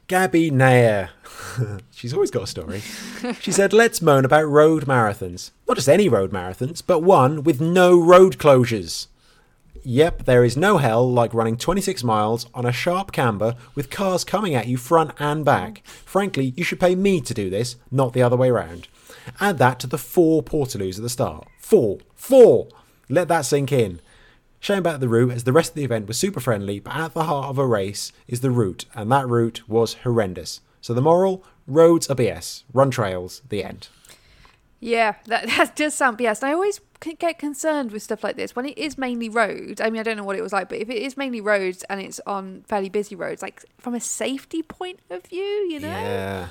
Gabby 0.08 0.50
Nair. 0.50 1.12
She's 1.92 2.14
always 2.14 2.32
got 2.32 2.44
a 2.44 2.48
story. 2.48 2.82
She 3.42 3.52
said, 3.52 3.74
Let's 3.74 4.02
moan 4.02 4.26
about 4.26 4.48
road 4.48 4.86
marathons. 4.86 5.52
Not 5.68 5.76
just 5.78 5.90
any 5.90 6.10
road 6.10 6.32
marathons, 6.32 6.82
but 6.86 7.00
one 7.00 7.44
with 7.44 7.62
no 7.62 8.00
road 8.00 8.38
closures. 8.38 9.08
Yep, 9.84 10.26
there 10.26 10.44
is 10.44 10.58
no 10.58 10.78
hell 10.78 11.10
like 11.10 11.34
running 11.34 11.58
26 11.58 12.04
miles 12.04 12.48
on 12.54 12.66
a 12.66 12.72
sharp 12.72 13.12
camber 13.12 13.56
with 13.76 13.90
cars 13.90 14.24
coming 14.24 14.54
at 14.54 14.68
you 14.68 14.78
front 14.78 15.12
and 15.20 15.46
back. 15.46 15.82
Frankly, 15.86 16.54
you 16.56 16.64
should 16.64 16.80
pay 16.80 16.96
me 16.96 17.22
to 17.22 17.34
do 17.34 17.50
this, 17.50 17.78
not 17.90 18.14
the 18.14 18.22
other 18.22 18.38
way 18.38 18.52
round. 18.52 18.88
Add 19.40 19.58
that 19.60 19.80
to 19.80 19.88
the 19.88 19.98
four 19.98 20.44
Portaloos 20.44 20.98
at 20.98 21.04
the 21.04 21.10
start. 21.10 21.48
Four. 21.60 22.00
Four! 22.16 22.68
Let 23.08 23.28
that 23.30 23.46
sink 23.46 23.72
in. 23.72 24.02
Shame 24.60 24.80
about 24.80 25.00
the 25.00 25.08
route, 25.08 25.32
as 25.32 25.46
the 25.46 25.54
rest 25.54 25.72
of 25.72 25.76
the 25.76 25.86
event 25.86 26.08
was 26.08 26.18
super 26.18 26.42
friendly, 26.42 26.80
but 26.80 26.96
at 26.96 27.14
the 27.14 27.24
heart 27.24 27.50
of 27.50 27.58
a 27.58 27.66
race 27.66 28.12
is 28.28 28.42
the 28.42 28.52
route, 28.52 28.86
and 28.94 29.10
that 29.12 29.28
route 29.28 29.68
was 29.70 29.94
horrendous. 30.04 30.60
So 30.82 30.94
the 30.94 31.02
moral: 31.02 31.44
roads 31.66 32.10
are 32.10 32.16
BS. 32.16 32.64
Run 32.74 32.92
trails. 32.92 33.42
The 33.48 33.64
end. 33.64 33.88
Yeah, 34.80 35.16
that, 35.26 35.48
that 35.58 35.76
does 35.76 35.94
sound 35.94 36.18
BS. 36.18 36.44
I 36.44 36.54
always 36.54 36.80
get 37.00 37.40
concerned 37.40 37.92
with 37.92 38.04
stuff 38.04 38.24
like 38.24 38.36
this 38.36 38.56
when 38.56 38.66
it 38.66 38.78
is 38.78 38.98
mainly 38.98 39.30
road. 39.30 39.82
I 39.82 39.90
mean, 39.90 40.00
I 40.00 40.04
don't 40.04 40.18
know 40.18 40.24
what 40.24 40.36
it 40.36 40.42
was 40.42 40.54
like, 40.54 40.70
but 40.70 40.80
if 40.80 40.90
it 40.90 41.02
is 41.02 41.18
mainly 41.18 41.42
roads 41.42 41.84
and 41.90 42.02
it's 42.02 42.20
on 42.26 42.64
fairly 42.68 42.90
busy 42.90 43.16
roads, 43.16 43.42
like 43.42 43.64
from 43.78 43.94
a 43.94 44.00
safety 44.00 44.62
point 44.62 45.00
of 45.10 45.24
view, 45.26 45.42
you 45.70 45.80
know? 45.80 45.88
Yeah. 45.88 46.50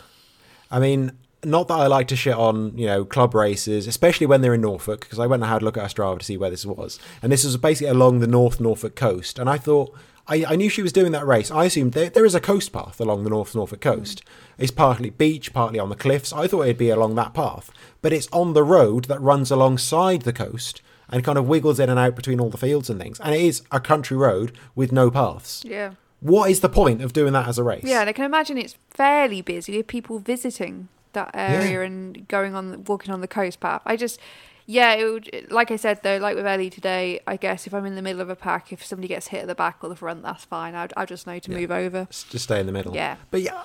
I 0.71 0.81
mean, 0.81 1.13
not 1.45 1.69
that 1.69 1.75
I 1.75 1.87
like 1.87 2.09
to 2.09 2.17
shit 2.17 2.35
on, 2.35 2.77
you 2.77 2.87
know, 2.87 3.05
club 3.05 3.35
races, 3.35 3.87
especially 3.87 4.27
when 4.27 4.41
they're 4.41 4.55
in 4.55 4.61
Norfolk, 4.61 5.01
because 5.01 5.19
I 5.19 5.27
went 5.27 5.43
and 5.43 5.51
had 5.51 5.63
a 5.63 5.65
look 5.65 5.77
at 5.77 5.83
our 5.83 5.89
Strava 5.89 6.19
to 6.19 6.25
see 6.25 6.37
where 6.37 6.51
this 6.51 6.67
was. 6.67 6.99
And 7.23 7.31
this 7.31 7.45
was 7.45 7.57
basically 7.57 7.91
along 7.91 8.21
the 8.21 8.27
North 8.27 8.61
Norfolk 8.61 8.97
coast. 8.97 9.39
And 9.39 9.49
I 9.49 9.57
thought, 9.59 9.95
I, 10.29 10.45
I 10.49 10.57
knew 10.57 10.69
she 10.69 10.83
was 10.83 10.93
doing 10.93 11.13
that 11.13 11.27
race. 11.27 11.51
I 11.51 11.65
assumed 11.65 11.93
there, 11.93 12.11
there 12.11 12.25
is 12.27 12.35
a 12.35 12.41
coast 12.41 12.73
path 12.73 13.01
along 13.01 13.25
the 13.25 13.31
North 13.31 13.55
Norfolk 13.55 13.81
coast. 13.81 14.23
Hmm. 14.27 14.63
It's 14.63 14.71
partly 14.73 15.11
beach, 15.11 15.53
partly 15.53 15.79
on 15.79 15.89
the 15.89 15.95
cliffs. 15.97 16.33
I 16.33 16.47
thought 16.47 16.63
it'd 16.63 16.79
be 16.79 16.91
along 16.91 17.15
that 17.15 17.35
path. 17.35 17.71
But 18.03 18.13
it's 18.13 18.29
on 18.33 18.53
the 18.53 18.65
road 18.65 19.05
that 19.07 19.21
runs 19.21 19.51
alongside 19.51 20.23
the 20.23 20.33
coast 20.33 20.83
and 21.09 21.25
kind 21.25 21.39
of 21.39 21.49
wiggles 21.49 21.81
in 21.81 21.89
and 21.89 21.99
out 21.99 22.15
between 22.15 22.41
all 22.41 22.51
the 22.51 22.59
fields 22.59 22.91
and 22.91 23.01
things. 23.01 23.19
And 23.21 23.35
it 23.35 23.41
is 23.41 23.63
a 23.73 23.81
country 23.81 24.17
road 24.17 24.53
with 24.75 24.93
no 24.93 25.11
paths. 25.11 25.65
Yeah. 25.65 25.93
What 26.21 26.51
is 26.51 26.61
the 26.61 26.69
point 26.69 27.01
of 27.01 27.13
doing 27.13 27.33
that 27.33 27.49
as 27.49 27.59
a 27.59 27.63
race? 27.65 27.85
Yeah, 27.85 28.01
and 28.01 28.09
I 28.11 28.13
can 28.13 28.25
imagine 28.25 28.59
it's 28.59 28.77
fairly 28.91 29.41
busy 29.41 29.77
with 29.77 29.87
people 29.87 30.19
visiting 30.19 30.89
that 31.13 31.31
area 31.33 31.79
Yeah. 31.79 31.87
and 31.87 32.29
going 32.29 32.55
on, 32.55 32.85
walking 32.85 33.15
on 33.15 33.21
the 33.21 33.29
coast 33.29 33.61
path. 33.61 33.81
I 33.87 33.97
just, 33.97 34.19
yeah, 34.71 34.93
it 34.93 35.05
would, 35.11 35.47
like 35.51 35.71
I 35.71 35.77
said 35.77 36.03
though, 36.03 36.19
like 36.19 36.37
with 36.37 36.47
Ellie 36.47 36.69
today, 36.69 37.21
I 37.27 37.37
guess 37.37 37.67
if 37.67 37.73
I'm 37.73 37.87
in 37.87 37.95
the 37.95 38.03
middle 38.03 38.21
of 38.21 38.29
a 38.29 38.37
pack, 38.37 38.71
if 38.71 38.85
somebody 38.85 39.09
gets 39.09 39.29
hit 39.29 39.41
at 39.41 39.47
the 39.47 39.55
back 39.55 39.79
or 39.81 39.89
the 39.89 39.97
front, 39.97 40.23
that's 40.23 40.45
fine. 40.45 40.75
I'd, 40.75 40.93
I'll 40.95 41.07
just 41.07 41.27
know 41.27 41.39
to 41.39 41.51
move 41.51 41.71
over. 41.71 42.07
Just 42.11 42.41
stay 42.41 42.61
in 42.61 42.67
the 42.67 42.73
middle. 42.73 42.95
Yeah. 42.95 43.17
But 43.31 43.41
yeah, 43.41 43.63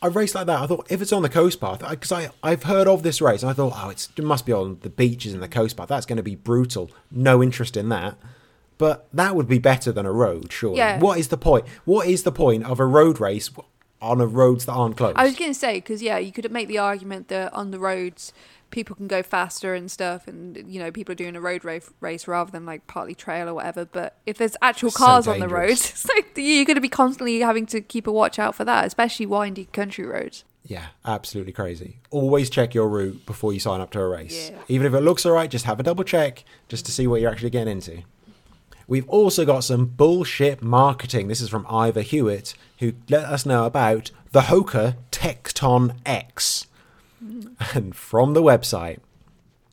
I 0.00 0.06
raced 0.06 0.34
like 0.34 0.46
that, 0.46 0.58
I 0.58 0.66
thought 0.66 0.86
if 0.90 1.02
it's 1.02 1.12
on 1.12 1.20
the 1.20 1.28
coast 1.28 1.60
path, 1.60 1.86
because 1.86 2.10
I, 2.10 2.30
I've 2.42 2.62
heard 2.62 2.88
of 2.88 3.02
this 3.02 3.20
race, 3.20 3.42
and 3.42 3.50
I 3.50 3.52
thought, 3.52 3.74
oh, 3.76 3.90
it's, 3.90 4.08
it 4.16 4.24
must 4.24 4.46
be 4.46 4.52
on 4.54 4.78
the 4.80 4.88
beaches 4.88 5.34
and 5.34 5.42
the 5.42 5.48
coast 5.48 5.76
path. 5.76 5.88
That's 5.88 6.06
going 6.06 6.16
to 6.16 6.22
be 6.22 6.36
brutal. 6.36 6.90
No 7.10 7.42
interest 7.42 7.76
in 7.76 7.90
that. 7.90 8.16
But 8.78 9.08
that 9.12 9.36
would 9.36 9.48
be 9.48 9.58
better 9.58 9.92
than 9.92 10.06
a 10.06 10.12
road, 10.12 10.52
surely. 10.52 10.78
Yeah. 10.78 10.98
What 11.00 11.18
is 11.18 11.28
the 11.28 11.36
point? 11.36 11.66
What 11.84 12.06
is 12.06 12.22
the 12.22 12.32
point 12.32 12.64
of 12.64 12.80
a 12.80 12.86
road 12.86 13.20
race 13.20 13.50
on 14.00 14.22
a 14.22 14.26
roads 14.26 14.64
that 14.66 14.72
aren't 14.72 14.96
closed? 14.96 15.18
I 15.18 15.24
was 15.24 15.36
going 15.36 15.50
to 15.50 15.58
say 15.58 15.74
because 15.74 16.02
yeah, 16.02 16.16
you 16.16 16.32
could 16.32 16.50
make 16.50 16.68
the 16.68 16.78
argument 16.78 17.28
that 17.28 17.52
on 17.52 17.70
the 17.70 17.78
roads 17.78 18.32
people 18.70 18.96
can 18.96 19.06
go 19.06 19.22
faster 19.22 19.74
and 19.74 19.90
stuff, 19.90 20.26
and 20.26 20.56
you 20.66 20.78
know 20.80 20.90
people 20.90 21.12
are 21.12 21.16
doing 21.16 21.36
a 21.36 21.40
road 21.40 21.64
race, 21.64 22.28
rather 22.28 22.50
than 22.50 22.66
like 22.66 22.86
partly 22.86 23.14
trail 23.14 23.48
or 23.48 23.54
whatever. 23.54 23.84
But 23.84 24.16
if 24.26 24.38
there's 24.38 24.56
actual 24.62 24.90
So 24.90 24.98
cars 24.98 25.28
on 25.28 25.38
the 25.38 25.48
roads, 25.48 25.90
it's 25.90 26.08
like 26.08 26.32
you're 26.36 26.64
going 26.64 26.76
to 26.76 26.80
be 26.80 26.88
constantly 26.88 27.40
having 27.40 27.66
to 27.66 27.80
keep 27.80 28.06
a 28.06 28.12
watch 28.12 28.38
out 28.38 28.54
for 28.54 28.64
that, 28.64 28.84
especially 28.86 29.26
windy 29.26 29.66
country 29.66 30.04
roads. 30.04 30.44
Yeah, 30.64 30.86
absolutely 31.04 31.52
crazy. 31.52 32.00
Always 32.10 32.50
check 32.50 32.74
your 32.74 32.88
route 32.88 33.24
before 33.24 33.52
you 33.52 33.60
sign 33.60 33.80
up 33.80 33.90
to 33.92 34.00
a 34.00 34.08
race. 34.08 34.50
Yeah. 34.50 34.58
Even 34.66 34.86
if 34.86 34.94
it 34.94 35.00
looks 35.00 35.24
all 35.24 35.32
right, 35.32 35.48
just 35.48 35.64
have 35.64 35.78
a 35.78 35.84
double 35.84 36.02
check 36.02 36.44
just 36.68 36.84
to 36.86 36.92
see 36.92 37.06
what 37.06 37.20
you're 37.20 37.30
actually 37.30 37.50
getting 37.50 37.72
into. 37.72 38.02
We've 38.88 39.08
also 39.08 39.44
got 39.44 39.64
some 39.64 39.86
bullshit 39.86 40.62
marketing. 40.62 41.28
This 41.28 41.40
is 41.40 41.48
from 41.48 41.66
Ivor 41.68 42.02
Hewitt, 42.02 42.54
who 42.78 42.94
let 43.08 43.24
us 43.24 43.46
know 43.46 43.64
about 43.64 44.10
the 44.32 44.42
Hoka 44.42 44.96
Tecton 45.10 45.96
X. 46.04 46.66
And 47.74 47.94
from 47.94 48.34
the 48.34 48.42
website, 48.42 48.98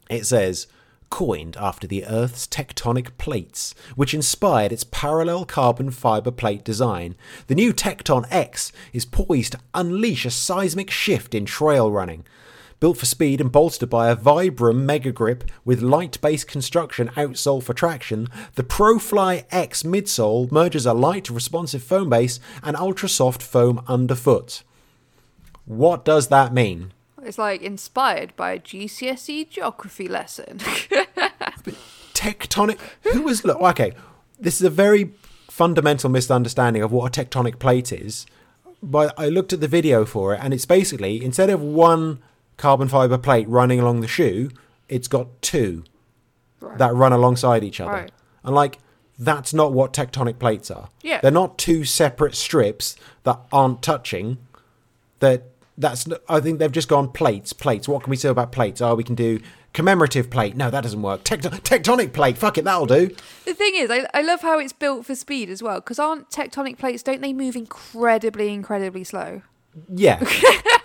it 0.09 0.25
says, 0.25 0.67
coined 1.09 1.55
after 1.59 1.85
the 1.85 2.05
Earth's 2.05 2.47
tectonic 2.47 3.15
plates, 3.19 3.75
which 3.95 4.15
inspired 4.15 4.71
its 4.71 4.83
parallel 4.83 5.45
carbon 5.45 5.91
fiber 5.91 6.31
plate 6.31 6.63
design, 6.63 7.15
the 7.45 7.53
new 7.53 7.71
Tecton 7.71 8.25
X 8.31 8.71
is 8.93 9.05
poised 9.05 9.51
to 9.51 9.59
unleash 9.75 10.25
a 10.25 10.31
seismic 10.31 10.89
shift 10.89 11.35
in 11.35 11.45
trail 11.45 11.91
running. 11.91 12.25
Built 12.79 12.97
for 12.97 13.05
speed 13.05 13.39
and 13.39 13.51
bolstered 13.51 13.91
by 13.91 14.09
a 14.09 14.15
Vibram 14.15 14.85
Mega 14.85 15.11
Grip 15.11 15.43
with 15.63 15.81
light 15.83 16.19
based 16.19 16.47
construction 16.47 17.09
outsole 17.09 17.61
for 17.61 17.75
traction, 17.75 18.27
the 18.55 18.63
ProFly 18.63 19.45
X 19.51 19.83
midsole 19.83 20.51
merges 20.51 20.87
a 20.87 20.93
light, 20.93 21.29
responsive 21.29 21.83
foam 21.83 22.09
base 22.09 22.39
and 22.63 22.75
ultra 22.75 23.07
soft 23.07 23.43
foam 23.43 23.83
underfoot. 23.87 24.63
What 25.65 26.03
does 26.03 26.29
that 26.29 26.53
mean? 26.53 26.91
It's 27.25 27.37
like 27.37 27.61
inspired 27.61 28.35
by 28.35 28.51
a 28.53 28.59
GCSE 28.59 29.49
geography 29.49 30.07
lesson. 30.07 30.59
tectonic 32.13 32.77
who 33.11 33.21
was 33.23 33.43
look 33.43 33.59
okay 33.59 33.91
this 34.39 34.55
is 34.55 34.61
a 34.61 34.69
very 34.69 35.11
fundamental 35.49 36.09
misunderstanding 36.09 36.81
of 36.81 36.91
what 36.91 37.17
a 37.17 37.23
tectonic 37.25 37.59
plate 37.59 37.91
is 37.91 38.25
but 38.81 39.13
i 39.17 39.27
looked 39.27 39.51
at 39.51 39.59
the 39.61 39.67
video 39.67 40.05
for 40.05 40.33
it 40.33 40.39
and 40.41 40.53
it's 40.53 40.65
basically 40.65 41.23
instead 41.23 41.49
of 41.49 41.59
one 41.61 42.19
carbon 42.57 42.87
fiber 42.87 43.17
plate 43.17 43.47
running 43.49 43.79
along 43.79 44.01
the 44.01 44.07
shoe 44.07 44.49
it's 44.89 45.07
got 45.07 45.27
two 45.41 45.83
Right. 46.59 46.77
that 46.77 46.93
run 46.95 47.11
alongside 47.11 47.61
each 47.63 47.81
other 47.81 47.91
Right. 47.91 48.11
and 48.43 48.55
like 48.55 48.79
that's 49.19 49.53
not 49.53 49.73
what 49.73 49.91
tectonic 49.91 50.39
plates 50.39 50.71
are 50.71 50.89
Yeah. 51.01 51.19
they're 51.21 51.31
not 51.31 51.57
two 51.57 51.83
separate 51.83 52.35
strips 52.35 52.95
that 53.23 53.39
aren't 53.51 53.81
touching 53.81 54.37
that 55.19 55.52
that's 55.77 56.07
I 56.29 56.39
think 56.39 56.59
they've 56.59 56.71
just 56.71 56.87
gone 56.87 57.09
plates, 57.11 57.53
plates. 57.53 57.87
What 57.87 58.03
can 58.03 58.11
we 58.11 58.17
say 58.17 58.29
about 58.29 58.51
plates? 58.51 58.81
Oh, 58.81 58.95
we 58.95 59.03
can 59.03 59.15
do 59.15 59.39
Commemorative 59.73 60.29
plate. 60.29 60.55
No, 60.55 60.69
that 60.69 60.81
doesn't 60.81 61.01
work. 61.01 61.23
Tect- 61.23 61.43
tectonic 61.43 62.13
plate. 62.13 62.37
Fuck 62.37 62.59
it, 62.59 62.63
that'll 62.63 62.85
do. 62.85 63.07
The 63.45 63.55
thing 63.55 63.73
is, 63.75 63.89
I, 63.89 64.05
I 64.13 64.21
love 64.21 64.41
how 64.41 64.59
it's 64.59 64.71
built 64.71 65.03
for 65.05 65.15
speed 65.15 65.49
as 65.49 65.63
well. 65.63 65.79
Because 65.79 65.97
aren't 65.97 66.29
tectonic 66.29 66.77
plates? 66.77 67.01
Don't 67.01 67.21
they 67.21 67.33
move 67.33 67.55
incredibly, 67.55 68.53
incredibly 68.53 69.03
slow? 69.03 69.41
Yeah. 69.89 70.23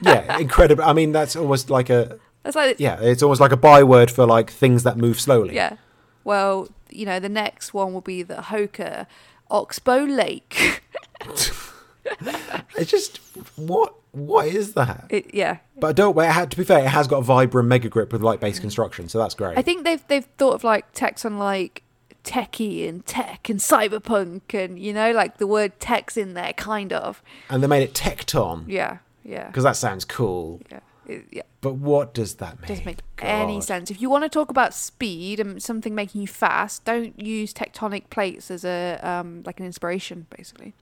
yeah, 0.01 0.39
incredible. 0.39 0.85
I 0.85 0.95
mean, 0.95 1.13
that's 1.13 1.37
almost 1.37 1.69
like 1.69 1.91
a 1.91 2.19
That's 2.45 2.57
like 2.57 2.81
yeah, 2.81 2.99
it's 3.03 3.23
almost 3.23 3.43
like 3.43 3.53
a 3.53 3.59
byword 3.59 4.11
for 4.11 4.25
like 4.25 4.51
things 4.51 4.85
that 4.85 4.97
move 4.97 5.21
slowly. 5.21 5.55
Yeah. 5.55 5.77
Well, 6.25 6.69
you 6.89 7.05
know, 7.05 7.21
the 7.21 7.29
next 7.29 7.75
one 7.75 7.93
will 7.93 8.01
be 8.01 8.23
the 8.23 8.37
Hoka 8.37 9.07
Oxbow 9.51 10.05
Lake. 10.05 10.83
It's 12.77 12.91
just 12.91 13.19
what 13.57 13.95
what 14.13 14.47
is 14.47 14.75
that? 14.75 15.07
it, 15.11 15.35
yeah. 15.35 15.59
But 15.79 15.97
don't 15.97 16.15
wait. 16.15 16.29
It 16.29 16.33
had, 16.33 16.51
to 16.53 16.57
be 16.57 16.65
fair, 16.65 16.81
it 16.81 16.89
has 16.89 17.07
got 17.07 17.19
a 17.19 17.23
Vibram 17.27 17.67
Mega 17.67 17.89
Grip 17.89 18.13
with 18.13 18.23
Litebase 18.23 18.61
construction, 18.61 19.09
so 19.09 19.19
that's 19.19 19.35
great. 19.35 19.59
I 19.59 19.63
think 19.63 19.85
they've 19.85 20.07
they've 20.09 20.27
thought 20.39 20.55
of 20.55 20.65
like 20.65 20.87
text 20.93 21.27
on 21.27 21.39
like 21.39 21.83
techie 22.25 22.89
and 22.89 23.05
tech 23.07 23.49
and 23.49 23.59
cyberpunk 23.59 24.53
and 24.53 24.79
you 24.79 24.93
know 24.93 25.13
like 25.13 25.39
the 25.39 25.47
word 25.47 25.79
tech's 25.81 26.17
in 26.17 26.35
there 26.35 26.53
kind 26.55 26.93
of. 26.93 27.23
and 27.49 27.63
they 27.63 27.67
made 27.67 27.83
it 27.83 27.95
Tecton 27.95 28.65
Yeah. 28.67 28.99
Yeah. 29.25 29.47
because 29.47 29.65
that 29.65 29.77
sounds 29.77 30.05
cool. 30.05 30.61
Yeah. 30.71 30.81
It, 31.07 31.25
yeah. 31.31 31.43
But 31.63 31.75
what 31.75 32.13
does 32.13 32.35
that 32.37 32.61
mean? 32.61 32.69
Doesn't 32.69 32.85
make 32.87 32.99
any 33.21 33.61
sense. 33.63 33.91
If 33.91 34.01
you 34.03 34.11
want 34.11 34.25
to 34.25 34.29
talk 34.29 34.51
about 34.51 34.75
speed 34.75 35.41
and 35.41 35.63
something 35.63 35.95
making 35.95 36.21
you 36.21 36.27
fast, 36.29 36.85
don't 36.85 37.19
use 37.21 37.55
tectonic 37.55 38.11
plates 38.11 38.51
as 38.51 38.65
a 38.65 39.01
um 39.03 39.43
like 39.47 39.59
an 39.59 39.67
inspiration, 39.67 40.27
basically. 40.37 40.75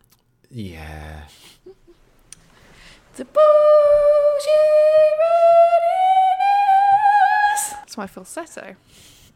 Yeah. 0.51 1.23
The 3.17 3.25
bullshit 3.25 4.53
runniness. 6.41 7.71
That's 7.71 7.97
my 7.97 8.07
falsetto. 8.07 8.77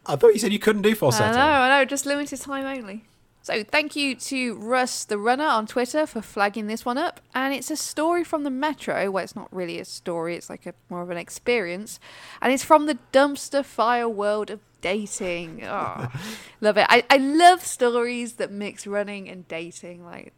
I 0.05 0.15
thought 0.15 0.33
you 0.33 0.39
said 0.39 0.53
you 0.53 0.59
couldn't 0.59 0.83
do 0.83 0.95
falsetto. 0.95 1.31
I 1.31 1.31
know, 1.33 1.61
I 1.61 1.79
know, 1.79 1.85
just 1.85 2.05
limited 2.05 2.39
time 2.41 2.65
only. 2.65 3.05
So 3.43 3.63
thank 3.63 3.95
you 3.95 4.13
to 4.15 4.55
Russ 4.55 5.03
the 5.03 5.17
Runner 5.17 5.45
on 5.45 5.65
Twitter 5.65 6.05
for 6.05 6.21
flagging 6.21 6.67
this 6.67 6.85
one 6.85 6.99
up. 6.99 7.21
And 7.33 7.53
it's 7.55 7.71
a 7.71 7.75
story 7.75 8.23
from 8.23 8.43
the 8.43 8.51
Metro. 8.51 9.09
Well, 9.09 9.23
it's 9.23 9.35
not 9.35 9.51
really 9.51 9.79
a 9.79 9.85
story, 9.85 10.35
it's 10.35 10.49
like 10.49 10.67
a 10.67 10.75
more 10.89 11.01
of 11.01 11.09
an 11.09 11.17
experience. 11.17 11.99
And 12.39 12.53
it's 12.53 12.63
from 12.63 12.85
the 12.85 12.99
dumpster 13.11 13.65
fire 13.65 14.07
world 14.07 14.51
of 14.51 14.59
dating. 14.81 15.63
Oh, 15.63 16.11
love 16.61 16.77
it. 16.77 16.85
I, 16.87 17.03
I 17.09 17.17
love 17.17 17.65
stories 17.65 18.33
that 18.33 18.51
mix 18.51 18.85
running 18.85 19.27
and 19.27 19.47
dating. 19.47 20.05
Like 20.05 20.33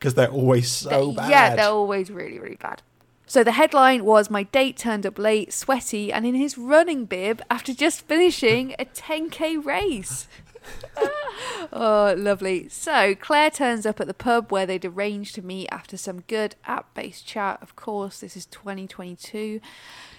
Because 0.00 0.14
they're 0.14 0.30
always 0.30 0.70
so 0.70 1.10
they- 1.10 1.16
bad. 1.16 1.30
Yeah, 1.30 1.56
they're 1.56 1.66
always 1.66 2.10
really, 2.10 2.38
really 2.38 2.56
bad. 2.56 2.82
So 3.26 3.44
the 3.44 3.52
headline 3.52 4.04
was 4.04 4.28
My 4.28 4.42
date 4.42 4.76
turned 4.76 5.06
up 5.06 5.16
late, 5.16 5.52
sweaty, 5.52 6.12
and 6.12 6.26
in 6.26 6.34
his 6.34 6.58
running 6.58 7.04
bib 7.04 7.40
after 7.48 7.72
just 7.72 8.00
finishing 8.08 8.74
a 8.78 8.86
10k 8.86 9.64
race. 9.64 10.26
oh, 11.72 12.14
lovely. 12.16 12.68
So 12.68 13.14
Claire 13.14 13.50
turns 13.50 13.86
up 13.86 14.00
at 14.00 14.06
the 14.06 14.14
pub 14.14 14.50
where 14.50 14.66
they'd 14.66 14.84
arranged 14.84 15.34
to 15.36 15.42
meet 15.42 15.68
after 15.70 15.96
some 15.96 16.22
good 16.22 16.56
app 16.64 16.92
based 16.94 17.26
chat. 17.26 17.58
Of 17.62 17.76
course, 17.76 18.20
this 18.20 18.36
is 18.36 18.46
2022. 18.46 19.60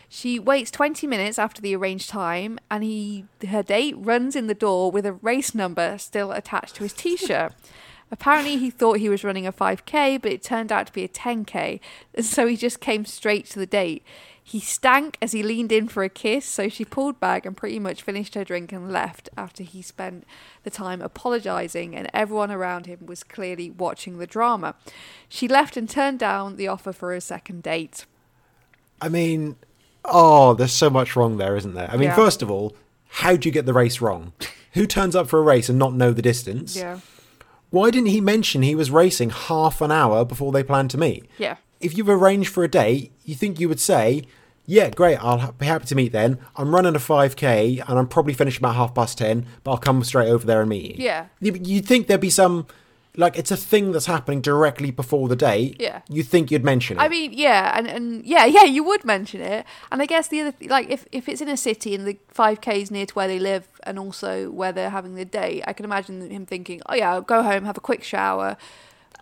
She 0.07 0.39
waits 0.39 0.71
20 0.71 1.07
minutes 1.07 1.39
after 1.39 1.61
the 1.61 1.75
arranged 1.75 2.09
time, 2.09 2.59
and 2.69 2.83
he, 2.83 3.25
her 3.47 3.63
date, 3.63 3.95
runs 3.97 4.35
in 4.35 4.47
the 4.47 4.53
door 4.53 4.91
with 4.91 5.05
a 5.05 5.13
race 5.13 5.55
number 5.55 5.97
still 5.97 6.31
attached 6.31 6.75
to 6.75 6.83
his 6.83 6.93
t 6.93 7.17
shirt. 7.17 7.53
Apparently, 8.11 8.57
he 8.57 8.69
thought 8.69 8.97
he 8.97 9.07
was 9.09 9.23
running 9.23 9.47
a 9.47 9.53
5k, 9.53 10.21
but 10.21 10.31
it 10.31 10.43
turned 10.43 10.71
out 10.71 10.87
to 10.87 10.93
be 10.93 11.03
a 11.03 11.07
10k, 11.07 11.79
and 12.13 12.25
so 12.25 12.45
he 12.45 12.57
just 12.57 12.79
came 12.81 13.05
straight 13.05 13.45
to 13.47 13.59
the 13.59 13.65
date. 13.65 14.03
He 14.43 14.59
stank 14.59 15.17
as 15.21 15.31
he 15.31 15.43
leaned 15.43 15.71
in 15.71 15.87
for 15.87 16.03
a 16.03 16.09
kiss, 16.09 16.45
so 16.45 16.67
she 16.67 16.83
pulled 16.83 17.19
back 17.21 17.45
and 17.45 17.55
pretty 17.55 17.79
much 17.79 18.01
finished 18.01 18.35
her 18.35 18.43
drink 18.43 18.73
and 18.73 18.91
left 18.91 19.29
after 19.37 19.63
he 19.63 19.81
spent 19.81 20.25
the 20.63 20.69
time 20.69 21.01
apologising, 21.01 21.95
and 21.95 22.09
everyone 22.13 22.51
around 22.51 22.85
him 22.85 23.05
was 23.05 23.23
clearly 23.23 23.69
watching 23.71 24.17
the 24.17 24.27
drama. 24.27 24.75
She 25.29 25.47
left 25.47 25.77
and 25.77 25.89
turned 25.89 26.19
down 26.19 26.57
the 26.57 26.67
offer 26.67 26.91
for 26.91 27.13
a 27.13 27.21
second 27.21 27.63
date. 27.63 28.05
I 29.01 29.07
mean, 29.07 29.55
oh, 30.03 30.53
there's 30.53 30.73
so 30.73 30.89
much 30.89 31.15
wrong 31.15 31.37
there, 31.37 31.55
isn't 31.55 31.75
there? 31.75 31.89
I 31.89 31.93
mean, 31.95 32.09
Yeah. 32.09 32.15
first 32.15 32.41
of 32.41 32.51
all, 32.51 32.75
how 33.07 33.37
do 33.37 33.47
you 33.47 33.53
get 33.53 33.65
the 33.65 33.73
race 33.73 34.01
wrong? 34.01 34.33
Who 34.73 34.85
turns 34.85 35.15
up 35.15 35.27
for 35.29 35.39
a 35.39 35.43
race 35.43 35.69
and 35.69 35.79
not 35.79 35.93
know 35.93 36.11
the 36.11 36.21
distance? 36.21 36.75
Yeah. 36.75 36.99
Why 37.71 37.89
didn't 37.89 38.09
he 38.09 38.21
mention 38.21 38.61
he 38.61 38.75
was 38.75 38.91
racing 38.91 39.31
half 39.31 39.81
an 39.81 39.91
hour 39.91 40.23
before 40.23 40.51
they 40.51 40.63
planned 40.63 40.91
to 40.91 40.97
meet? 40.97 41.25
Yeah. 41.37 41.55
If 41.79 41.97
you've 41.97 42.09
arranged 42.09 42.49
for 42.49 42.63
a 42.63 42.67
date, 42.69 43.11
you 43.25 43.33
think 43.33 43.59
you 43.59 43.67
would 43.67 43.79
say, 43.79 44.23
yeah, 44.67 44.89
great, 44.91 45.15
I'll 45.17 45.51
be 45.53 45.65
happy 45.65 45.85
to 45.87 45.95
meet 45.95 46.11
then. 46.11 46.37
I'm 46.55 46.75
running 46.75 46.95
a 46.95 46.99
5k 46.99 47.83
and 47.89 47.97
I'm 47.97 48.07
probably 48.07 48.33
finishing 48.33 48.61
about 48.61 48.75
half 48.75 48.93
past 48.93 49.17
10, 49.17 49.45
but 49.63 49.71
I'll 49.71 49.77
come 49.77 50.03
straight 50.03 50.29
over 50.29 50.45
there 50.45 50.61
and 50.61 50.69
meet 50.69 50.97
you. 50.97 51.05
Yeah. 51.05 51.25
You- 51.39 51.59
You'd 51.63 51.85
think 51.87 52.07
there'd 52.07 52.21
be 52.21 52.29
some, 52.29 52.67
like, 53.17 53.37
it's 53.37 53.51
a 53.51 53.57
thing 53.57 53.91
that's 53.93 54.05
happening 54.05 54.41
directly 54.41 54.91
before 54.91 55.27
the 55.27 55.35
date. 55.35 55.77
Yeah. 55.79 56.01
You'd 56.07 56.27
think 56.27 56.51
you'd 56.51 56.63
mention 56.63 56.97
it. 56.97 57.01
I 57.01 57.07
mean, 57.09 57.33
yeah, 57.33 57.71
and, 57.75 57.87
and 57.87 58.23
yeah, 58.25 58.45
yeah, 58.45 58.63
you 58.65 58.83
would 58.83 59.03
mention 59.03 59.41
it. 59.41 59.65
And 59.91 60.01
I 60.01 60.05
guess 60.05 60.27
the 60.27 60.41
other, 60.41 60.51
th- 60.51 60.69
like, 60.69 60.89
if, 60.89 61.07
if 61.11 61.27
it's 61.27 61.41
in 61.41 61.49
a 61.49 61.57
city 61.57 61.95
and 61.95 62.05
the 62.05 62.17
5K 62.33 62.81
is 62.83 62.91
near 62.91 63.05
to 63.07 63.13
where 63.15 63.27
they 63.27 63.39
live 63.39 63.67
and 63.83 63.97
also 63.99 64.49
where 64.51 64.71
they're 64.71 64.89
having 64.89 65.15
the 65.15 65.25
date, 65.25 65.63
I 65.67 65.73
can 65.73 65.85
imagine 65.85 66.29
him 66.29 66.45
thinking, 66.45 66.81
oh, 66.87 66.95
yeah, 66.95 67.11
I'll 67.13 67.21
go 67.21 67.41
home, 67.43 67.65
have 67.65 67.77
a 67.77 67.81
quick 67.81 68.03
shower, 68.03 68.57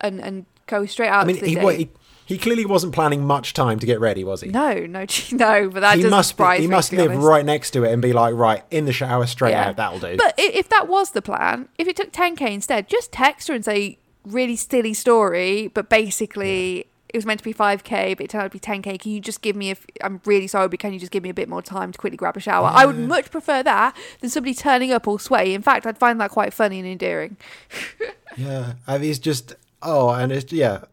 and, 0.02 0.20
and 0.22 0.46
go 0.68 0.86
straight 0.86 1.10
out 1.10 1.24
I 1.24 1.26
mean, 1.28 1.36
to 1.38 1.42
the 1.44 1.48
he, 1.50 1.56
wa- 1.58 1.72
he, 1.72 1.90
he 2.26 2.38
clearly 2.38 2.66
wasn't 2.66 2.94
planning 2.94 3.26
much 3.26 3.54
time 3.54 3.80
to 3.80 3.86
get 3.86 4.00
ready, 4.00 4.24
was 4.24 4.42
he? 4.42 4.50
no, 4.50 4.74
no, 4.86 5.06
no, 5.32 5.70
but 5.70 5.80
that 5.80 5.98
he 5.98 6.04
must 6.06 6.38
be, 6.38 6.44
he 6.56 6.62
me, 6.62 6.68
must 6.68 6.94
live 6.94 7.12
honest. 7.12 7.28
right 7.28 7.46
next 7.46 7.72
to 7.72 7.84
it 7.84 7.92
and 7.92 8.02
be 8.02 8.14
like, 8.14 8.36
right, 8.36 8.64
in 8.72 8.86
the 8.86 8.94
shower, 8.94 9.26
straight 9.26 9.52
Yeah. 9.52 9.70
out, 9.70 9.78
that'll 9.78 10.00
do. 10.00 10.16
But 10.18 10.36
if 10.38 10.70
that 10.70 10.88
was 10.88 11.12
the 11.12 11.22
plan, 11.22 11.70
if 11.78 11.88
it 11.88 11.96
took 11.96 12.12
10k 12.12 12.42
instead, 12.52 12.88
just 12.88 13.12
text 13.12 13.48
her 13.48 13.54
and 13.54 13.66
say, 13.66 13.98
really 14.26 14.56
silly 14.56 14.94
story, 14.94 15.70
but 15.74 15.90
basically 15.90 16.86
it 17.10 17.18
was 17.18 17.26
meant 17.26 17.40
to 17.40 17.44
be 17.44 17.54
5k, 17.54 18.18
but 18.18 18.24
it 18.24 18.30
turned 18.30 18.44
out 18.44 18.52
to 18.52 18.58
be 18.58 18.60
10k. 18.60 19.00
Can 19.00 19.12
you 19.12 19.20
just 19.20 19.42
give 19.42 19.56
me 19.56 19.72
if 19.72 19.86
i'm 20.04 20.22
really 20.26 20.48
sorry, 20.48 20.68
but 20.68 20.80
can 20.80 20.94
you 20.94 21.00
just 21.00 21.12
give 21.12 21.24
me 21.24 21.30
a 21.30 21.34
bit 21.34 21.50
more 21.50 21.62
time 21.62 21.92
to 21.92 21.98
quickly 21.98 22.18
grab 22.18 22.38
a 22.38 22.40
shower? 22.40 22.70
I 22.72 22.86
would 22.86 23.00
much 23.00 23.32
prefer 23.32 23.64
that 23.64 23.96
than 24.22 24.30
somebody 24.30 24.54
turning 24.54 24.92
up 24.92 25.08
all 25.08 25.18
sweaty. 25.18 25.54
In 25.54 25.62
fact, 25.62 25.86
I'd 25.86 25.98
find 25.98 26.22
that 26.22 26.30
quite 26.32 26.54
funny 26.54 26.80
and 26.80 26.88
endearing. 26.88 27.38
Yeah, 28.38 28.74
I 28.88 29.00
mean, 29.00 29.10
it's 29.10 29.20
just 29.20 29.56
oh, 29.82 30.12
and 30.12 30.32
it's 30.32 30.54
yeah, 30.54 30.84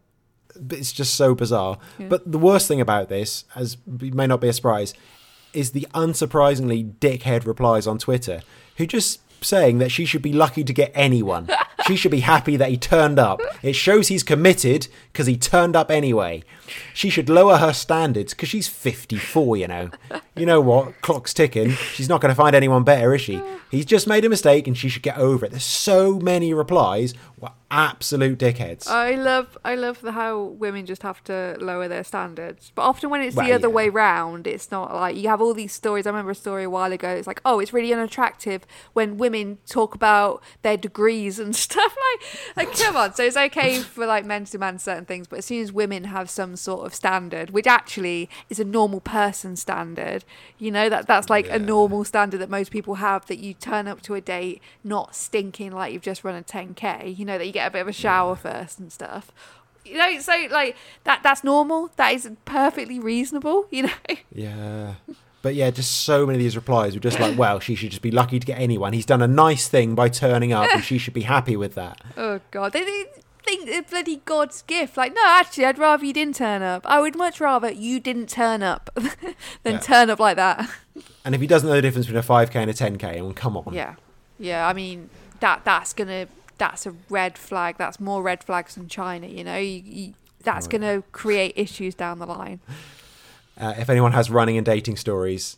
it's 0.71 0.91
just 0.91 1.15
so 1.15 1.35
bizarre. 1.35 1.77
But 1.99 2.29
the 2.29 2.39
worst 2.39 2.67
thing 2.67 2.81
about 2.81 3.09
this, 3.09 3.45
as 3.55 3.77
may 3.85 4.25
not 4.25 4.41
be 4.41 4.47
a 4.47 4.53
surprise, 4.53 4.95
is 5.53 5.71
the 5.71 5.87
unsurprisingly 5.93 6.95
dickhead 6.95 7.45
replies 7.45 7.85
on 7.85 7.99
Twitter, 7.99 8.41
who 8.77 8.87
just 8.87 9.21
saying 9.43 9.77
that 9.77 9.91
she 9.91 10.03
should 10.03 10.23
be 10.23 10.33
lucky 10.33 10.63
to 10.63 10.73
get 10.73 10.91
anyone. 10.95 11.47
she 11.85 11.95
should 11.95 12.11
be 12.11 12.21
happy 12.21 12.57
that 12.57 12.69
he 12.69 12.77
turned 12.77 13.19
up. 13.19 13.39
It 13.61 13.73
shows 13.73 14.07
he's 14.07 14.23
committed 14.23 14.87
because 15.11 15.27
he 15.27 15.37
turned 15.37 15.75
up 15.75 15.91
anyway. 15.91 16.43
She 16.93 17.09
should 17.09 17.29
lower 17.29 17.57
her 17.57 17.73
standards 17.73 18.33
because 18.33 18.49
she's 18.49 18.67
54, 18.67 19.57
you 19.57 19.67
know. 19.67 19.89
You 20.35 20.45
know 20.45 20.59
what? 20.61 21.01
Clock's 21.01 21.33
ticking. 21.33 21.71
She's 21.71 22.09
not 22.09 22.21
going 22.21 22.31
to 22.31 22.35
find 22.35 22.55
anyone 22.55 22.83
better, 22.83 23.15
is 23.15 23.21
she? 23.21 23.41
He's 23.71 23.85
just 23.85 24.07
made 24.07 24.25
a 24.25 24.29
mistake 24.29 24.67
and 24.67 24.77
she 24.77 24.89
should 24.89 25.03
get 25.03 25.17
over 25.17 25.45
it. 25.45 25.51
There's 25.51 25.63
so 25.63 26.19
many 26.19 26.53
replies 26.53 27.13
were 27.39 27.51
absolute 27.69 28.39
dickheads. 28.39 28.87
I 28.87 29.15
love 29.15 29.57
I 29.63 29.75
love 29.75 30.01
the 30.01 30.13
how 30.13 30.41
women 30.41 30.85
just 30.85 31.03
have 31.03 31.23
to 31.25 31.57
lower 31.59 31.87
their 31.87 32.03
standards. 32.03 32.71
But 32.73 32.83
often 32.83 33.09
when 33.09 33.21
it's 33.21 33.35
the 33.35 33.51
other 33.51 33.67
yeah. 33.67 33.73
way 33.73 33.89
round, 33.89 34.47
it's 34.47 34.71
not 34.71 34.93
like 34.93 35.15
you 35.15 35.27
have 35.27 35.41
all 35.41 35.53
these 35.53 35.73
stories. 35.73 36.07
I 36.07 36.09
remember 36.09 36.31
a 36.31 36.35
story 36.35 36.63
a 36.63 36.69
while 36.69 36.91
ago. 36.91 37.09
It's 37.09 37.27
like, 37.27 37.41
oh, 37.45 37.59
it's 37.59 37.73
really 37.73 37.93
unattractive 37.93 38.65
when 38.93 39.17
women 39.17 39.59
talk 39.67 39.93
about 39.93 40.41
their 40.61 40.77
degrees 40.77 41.37
and 41.39 41.55
stuff 41.55 41.66
like 42.55 42.67
like 42.67 42.77
come 42.77 42.95
on. 42.95 43.13
So 43.13 43.23
it's 43.23 43.37
okay 43.37 43.79
for 43.79 44.05
like 44.05 44.25
men 44.25 44.45
to 44.45 44.51
demand 44.51 44.81
certain 44.81 45.05
things, 45.05 45.27
but 45.27 45.39
as 45.39 45.45
soon 45.45 45.61
as 45.61 45.71
women 45.71 46.05
have 46.05 46.29
some 46.29 46.55
sort 46.55 46.85
of 46.85 46.93
standard, 46.93 47.51
which 47.51 47.67
actually 47.67 48.29
is 48.49 48.59
a 48.59 48.65
normal 48.65 49.01
person 49.01 49.55
standard, 49.55 50.23
you 50.57 50.71
know, 50.71 50.89
that 50.89 51.07
that's 51.07 51.29
like 51.29 51.49
a 51.49 51.59
normal 51.59 52.03
standard 52.03 52.39
that 52.39 52.49
most 52.49 52.71
people 52.71 52.95
have 52.95 53.25
that 53.27 53.39
you 53.39 53.53
turn 53.53 53.87
up 53.87 54.01
to 54.03 54.15
a 54.15 54.21
date 54.21 54.61
not 54.83 55.15
stinking 55.15 55.71
like 55.71 55.93
you've 55.93 56.01
just 56.01 56.23
run 56.23 56.35
a 56.35 56.43
10k, 56.43 57.17
you 57.17 57.25
know, 57.25 57.37
that 57.37 57.45
you 57.45 57.53
get 57.53 57.67
a 57.67 57.71
bit 57.71 57.81
of 57.81 57.87
a 57.87 57.93
shower 57.93 58.35
first 58.35 58.79
and 58.79 58.91
stuff. 58.91 59.31
You 59.85 59.97
know, 59.97 60.19
so 60.19 60.33
like 60.51 60.75
that 61.05 61.23
that's 61.23 61.43
normal. 61.43 61.91
That 61.95 62.13
is 62.13 62.29
perfectly 62.45 62.99
reasonable, 62.99 63.67
you 63.71 63.83
know. 63.83 64.15
Yeah. 64.33 64.95
But 65.47 65.55
yeah, 65.55 65.71
just 65.71 65.99
so 66.03 66.25
many 66.25 66.37
of 66.37 66.43
these 66.43 66.57
replies 66.57 66.93
were 66.93 66.99
just 66.99 67.21
like, 67.21 67.37
well, 67.43 67.61
she 67.61 67.73
should 67.73 67.89
just 67.91 68.01
be 68.01 68.11
lucky 68.11 68.37
to 68.37 68.45
get 68.45 68.59
anyone. 68.59 68.91
He's 68.91 69.05
done 69.05 69.21
a 69.21 69.27
nice 69.29 69.69
thing 69.69 69.95
by 69.95 70.09
turning 70.09 70.51
up 70.51 70.69
and 70.73 70.83
she 70.83 70.97
should 70.97 71.13
be 71.13 71.21
happy 71.21 71.55
with 71.55 71.73
that. 71.75 72.01
Oh 72.17 72.41
god. 72.51 72.73
They, 72.73 72.83
they 72.83 73.05
think 73.45 73.65
they're 73.69 73.81
bloody 73.81 74.17
God's 74.25 74.61
gift. 74.63 74.97
Like, 74.97 75.13
no, 75.13 75.21
actually 75.25 75.63
I'd 75.63 75.77
rather 75.79 76.03
you 76.03 76.11
didn't 76.11 76.35
turn 76.35 76.61
up. 76.61 76.81
I 76.85 76.99
would 76.99 77.15
much 77.15 77.39
rather 77.39 77.71
you 77.71 78.01
didn't 78.01 78.27
turn 78.27 78.61
up 78.61 78.89
than 79.63 79.75
Yeah. 79.75 79.79
turn 79.79 80.09
up 80.09 80.19
like 80.19 80.35
that. 80.35 80.69
And 81.23 81.33
if 81.33 81.39
he 81.39 81.47
doesn't 81.47 81.69
know 81.69 81.75
the 81.75 81.81
difference 81.81 82.07
between 82.07 82.19
a 82.19 82.23
5k 82.23 82.55
and 82.55 82.69
a 82.69 82.73
10k, 82.73 83.03
I 83.05 83.21
mean, 83.21 83.33
come 83.33 83.55
on. 83.55 83.73
Yeah, 83.73 83.95
yeah. 84.37 84.67
I 84.67 84.73
mean 84.73 85.09
that 85.39 85.61
that's 85.63 85.93
gonna 85.93 86.27
that's 86.57 86.85
a 86.85 86.93
red 87.09 87.37
flag. 87.37 87.75
That's 87.77 88.01
more 88.01 88.21
red 88.21 88.43
flags 88.43 88.75
than 88.75 88.89
China. 88.89 89.27
You 89.27 89.45
know, 89.45 89.55
you, 89.57 89.81
you, 89.85 90.13
that's 90.43 90.67
Oh, 90.67 90.69
gonna 90.71 91.03
create 91.13 91.53
issues 91.55 91.95
down 91.95 92.19
the 92.19 92.25
line. 92.25 92.59
Uh, 93.59 93.73
if 93.77 93.89
anyone 93.89 94.11
has 94.13 94.29
running 94.29 94.57
and 94.57 94.65
dating 94.65 94.97
stories, 94.97 95.57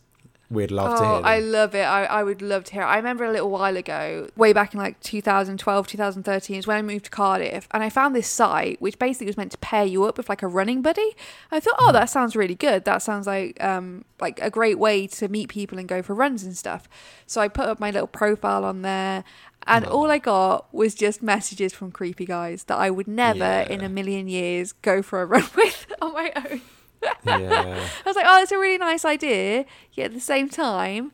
We'd 0.52 0.72
love 0.72 0.98
to 0.98 1.04
hear 1.06 1.14
Oh, 1.14 1.16
them. 1.18 1.26
I 1.26 1.38
love 1.42 1.76
it. 1.76 1.84
I, 1.84 2.06
I 2.06 2.24
would 2.24 2.42
love 2.42 2.64
to 2.64 2.74
hear 2.74 2.82
it. 2.82 2.86
I 2.86 2.96
remember 2.98 3.24
a 3.24 3.32
little 3.32 3.52
while 3.52 3.78
ago, 3.78 4.28
way 4.36 4.52
back 4.52 4.74
in 4.74 4.80
like 4.80 5.00
2012, 5.02 5.86
2013, 5.86 6.56
is 6.58 6.66
when 6.66 6.76
I 6.76 6.82
moved 6.82 7.06
to 7.06 7.12
Cardiff 7.12 7.68
and 7.70 7.84
I 7.84 7.90
found 7.92 8.16
this 8.16 8.28
site 8.28 8.82
which 8.82 8.98
basically 8.98 9.28
was 9.28 9.38
meant 9.38 9.52
to 9.52 9.60
pair 9.60 9.86
you 9.86 10.06
up 10.06 10.18
with 10.18 10.28
like 10.28 10.42
a 10.42 10.48
running 10.48 10.82
buddy. 10.82 11.16
I 11.52 11.60
thought, 11.60 11.76
Hmm. 11.78 11.90
oh, 11.90 11.92
that 11.92 12.06
sounds 12.10 12.36
really 12.36 12.56
good. 12.56 12.84
That 12.86 13.04
sounds 13.04 13.28
like 13.28 13.64
um 13.64 14.06
like 14.20 14.40
a 14.42 14.50
great 14.50 14.80
way 14.80 15.06
to 15.06 15.28
meet 15.28 15.50
people 15.50 15.78
and 15.78 15.88
go 15.88 16.02
for 16.02 16.16
runs 16.16 16.44
and 16.44 16.58
stuff. 16.58 16.90
So 17.28 17.42
I 17.42 17.48
put 17.48 17.66
up 17.68 17.80
my 17.80 17.92
little 17.92 18.08
profile 18.08 18.66
on 18.66 18.82
there 18.82 19.24
and 19.68 19.86
all 19.86 20.10
I 20.10 20.18
got 20.18 20.74
was 20.74 20.96
just 20.96 21.22
messages 21.22 21.74
from 21.74 21.92
creepy 21.92 22.26
guys 22.26 22.64
that 22.64 22.78
I 22.80 22.90
would 22.90 23.08
never 23.08 23.38
Yeah. 23.38 23.70
in 23.70 23.82
a 23.82 23.90
million 23.90 24.28
years 24.28 24.72
go 24.72 25.04
for 25.04 25.22
a 25.22 25.26
run 25.34 25.46
with 25.56 25.86
on 26.02 26.14
my 26.14 26.32
own. 26.36 26.62
Yeah. 27.26 27.88
I 28.06 28.10
was 28.10 28.16
like, 28.16 28.26
oh, 28.28 28.42
it's 28.42 28.52
a 28.52 28.58
really 28.58 28.78
nice 28.78 29.06
idea. 29.06 29.66
Yet 29.94 30.06
at 30.08 30.14
the 30.14 30.20
same 30.20 30.50
time, 30.50 31.12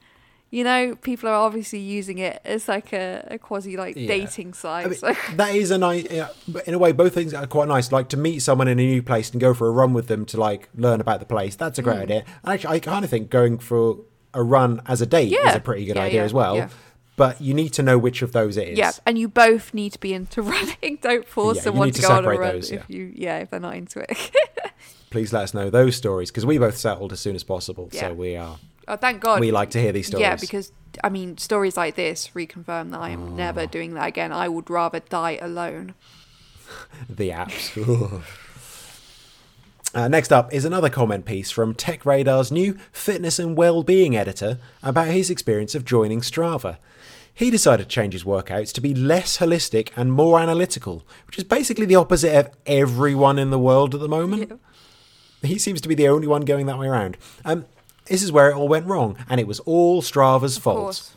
you 0.52 0.64
know, 0.64 0.96
people 0.96 1.28
are 1.28 1.34
obviously 1.36 1.80
using 1.80 2.18
it 2.20 2.40
as 2.46 2.68
like 2.68 2.94
a, 2.94 3.28
a 3.32 3.38
quasi 3.40 3.76
like 3.78 3.96
Yeah. 3.98 4.08
dating 4.08 4.54
site. 4.54 4.86
I 4.86 4.90
mean, 4.90 4.98
so. 5.00 5.14
that 5.36 5.54
is 5.56 5.72
a 5.72 5.78
nice, 5.78 6.08
yeah, 6.10 6.30
in 6.66 6.74
a 6.74 6.78
way, 6.78 6.92
both 6.92 7.14
things 7.14 7.34
are 7.34 7.46
quite 7.48 7.68
nice. 7.68 7.92
Like 7.92 8.10
to 8.10 8.18
meet 8.18 8.40
someone 8.40 8.68
in 8.68 8.80
a 8.80 8.84
new 8.84 9.04
place 9.04 9.32
and 9.32 9.42
go 9.42 9.54
for 9.54 9.68
a 9.68 9.72
run 9.72 9.94
with 9.94 10.08
them 10.08 10.26
to 10.28 10.38
like 10.40 10.70
learn 10.76 11.02
about 11.02 11.20
the 11.20 11.26
place. 11.26 11.56
That's 11.56 11.78
a 11.80 11.82
Mm. 11.82 11.86
great 11.86 11.98
idea. 12.00 12.24
And 12.44 12.54
actually, 12.54 12.76
I 12.76 12.80
kind 12.80 13.04
of 13.04 13.10
think 13.12 13.30
going 13.30 13.58
for 13.58 13.98
a 14.34 14.44
run 14.44 14.82
as 14.86 15.02
a 15.02 15.06
date 15.06 15.32
is 15.34 15.56
a 15.56 15.60
pretty 15.60 15.86
good 15.86 15.96
Yeah, 15.98 16.04
idea 16.04 16.20
yeah, 16.22 16.26
as 16.26 16.34
well. 16.34 16.56
yeah. 16.56 16.70
But 17.18 17.40
you 17.40 17.54
need 17.54 17.70
to 17.74 17.84
know 17.84 17.98
which 17.98 18.22
of 18.22 18.34
those 18.34 18.58
it 18.58 18.68
is. 18.70 18.78
Yeah, 18.78 18.92
and 19.06 19.18
you 19.18 19.30
both 19.30 19.74
need 19.74 19.94
to 19.94 20.00
be 20.00 20.14
into 20.14 20.42
running. 20.54 21.00
Don't 21.02 21.26
force 21.28 21.58
Yeah, 21.58 21.64
someone 21.64 21.88
to 21.92 22.02
to 22.02 22.08
go 22.08 22.14
on 22.14 22.26
a 22.26 22.30
run 22.30 22.56
those, 22.56 22.72
if 22.72 22.84
yeah. 22.90 22.96
you 22.98 23.12
yeah 23.16 23.38
if 23.40 23.50
they're 23.52 23.60
not 23.62 23.76
into 23.76 24.00
it. 24.02 24.32
Please 25.16 25.32
let 25.32 25.44
us 25.44 25.54
know 25.54 25.70
those 25.70 25.96
stories 25.96 26.30
because 26.30 26.46
we 26.46 26.58
both 26.58 26.76
settled 26.76 27.14
as 27.14 27.22
soon 27.22 27.38
as 27.38 27.44
possible. 27.46 27.88
Yeah. 27.94 28.02
So 28.10 28.14
we 28.16 28.36
are. 28.36 28.58
oh, 28.90 28.98
thank 28.98 29.22
God. 29.22 29.40
We 29.40 29.50
like 29.50 29.70
to 29.70 29.80
hear 29.80 29.94
these 29.94 30.08
stories. 30.08 30.20
Yeah, 30.20 30.36
because 30.36 30.74
I 31.06 31.08
mean, 31.08 31.38
stories 31.38 31.78
like 31.78 31.96
this 31.96 32.32
reconfirm 32.36 32.92
that 32.92 33.00
I 33.00 33.12
am 33.12 33.24
Oh. 33.24 33.28
never 33.30 33.66
doing 33.66 33.94
that 33.94 34.08
again. 34.10 34.34
I 34.34 34.50
would 34.50 34.70
rather 34.70 35.00
die 35.00 35.38
alone. 35.42 35.94
the 37.10 37.30
apps. 37.30 38.22
Uh, 39.94 40.10
next 40.10 40.34
up 40.34 40.54
is 40.54 40.66
another 40.66 40.90
comment 40.90 41.24
piece 41.24 41.50
from 41.52 41.74
Tech 41.74 42.06
Radar's 42.06 42.52
new 42.52 42.78
fitness 42.92 43.40
and 43.40 43.56
well-being 43.56 44.18
editor 44.18 44.60
about 44.84 45.08
his 45.08 45.30
experience 45.30 45.74
of 45.74 45.86
joining 45.86 46.20
Strava. 46.20 46.76
He 47.34 47.50
decided 47.50 47.84
to 47.84 47.90
change 47.90 48.12
his 48.12 48.26
workouts 48.26 48.74
to 48.74 48.82
be 48.82 48.94
less 48.94 49.38
holistic 49.38 49.92
and 49.96 50.12
more 50.12 50.38
analytical, 50.42 51.04
which 51.28 51.38
is 51.38 51.46
basically 51.46 51.86
the 51.86 51.96
opposite 51.96 52.36
of 52.38 52.50
everyone 52.66 53.40
in 53.40 53.52
the 53.52 53.60
world 53.60 53.96
at 53.96 54.02
the 54.02 54.10
moment. 54.10 54.60
He 55.46 55.58
seems 55.58 55.82
to 55.82 55.90
be 55.90 55.96
the 55.96 56.08
only 56.08 56.28
one 56.28 56.42
going 56.42 56.66
that 56.68 56.78
way 56.80 56.88
around. 56.88 57.18
Um, 57.44 57.66
this 58.06 58.22
is 58.22 58.32
where 58.32 58.50
it 58.50 58.56
all 58.56 58.68
went 58.68 58.86
wrong, 58.88 59.18
and 59.30 59.40
it 59.40 59.48
was 59.48 59.60
all 59.62 60.02
Strava's 60.02 60.58
Of 60.58 60.64
fault. 60.64 60.78
course. 60.78 61.12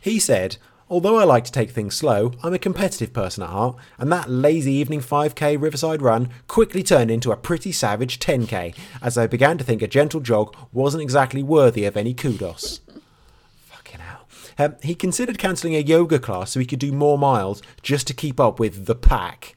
He 0.00 0.18
said, 0.18 0.56
Although 0.88 1.18
I 1.18 1.24
like 1.24 1.44
to 1.44 1.52
take 1.52 1.70
things 1.70 1.94
slow, 1.94 2.32
I'm 2.42 2.52
a 2.52 2.58
competitive 2.58 3.12
person 3.12 3.44
at 3.44 3.50
heart, 3.50 3.76
and 3.96 4.10
that 4.10 4.28
lazy 4.28 4.72
evening 4.72 5.00
5k 5.00 5.60
Riverside 5.60 6.02
run 6.02 6.30
quickly 6.48 6.82
turned 6.82 7.12
into 7.12 7.30
a 7.30 7.36
pretty 7.36 7.70
savage 7.70 8.18
10k, 8.18 8.74
as 9.00 9.16
I 9.16 9.28
began 9.28 9.56
to 9.58 9.62
think 9.64 9.82
a 9.82 9.86
gentle 9.86 10.18
jog 10.18 10.52
wasn't 10.72 11.04
exactly 11.04 11.44
worthy 11.44 11.84
of 11.84 11.96
any 11.96 12.12
kudos. 12.12 12.80
Fucking 13.70 14.00
hell. 14.00 14.26
Um, 14.58 14.74
he 14.82 14.96
considered 14.96 15.38
cancelling 15.38 15.76
a 15.76 15.80
yoga 15.80 16.18
class 16.18 16.50
so 16.50 16.58
he 16.58 16.66
could 16.66 16.80
do 16.80 16.90
more 16.90 17.16
miles 17.16 17.62
just 17.82 18.08
to 18.08 18.14
keep 18.14 18.40
up 18.40 18.58
with 18.58 18.86
the 18.86 18.96
pack, 18.96 19.54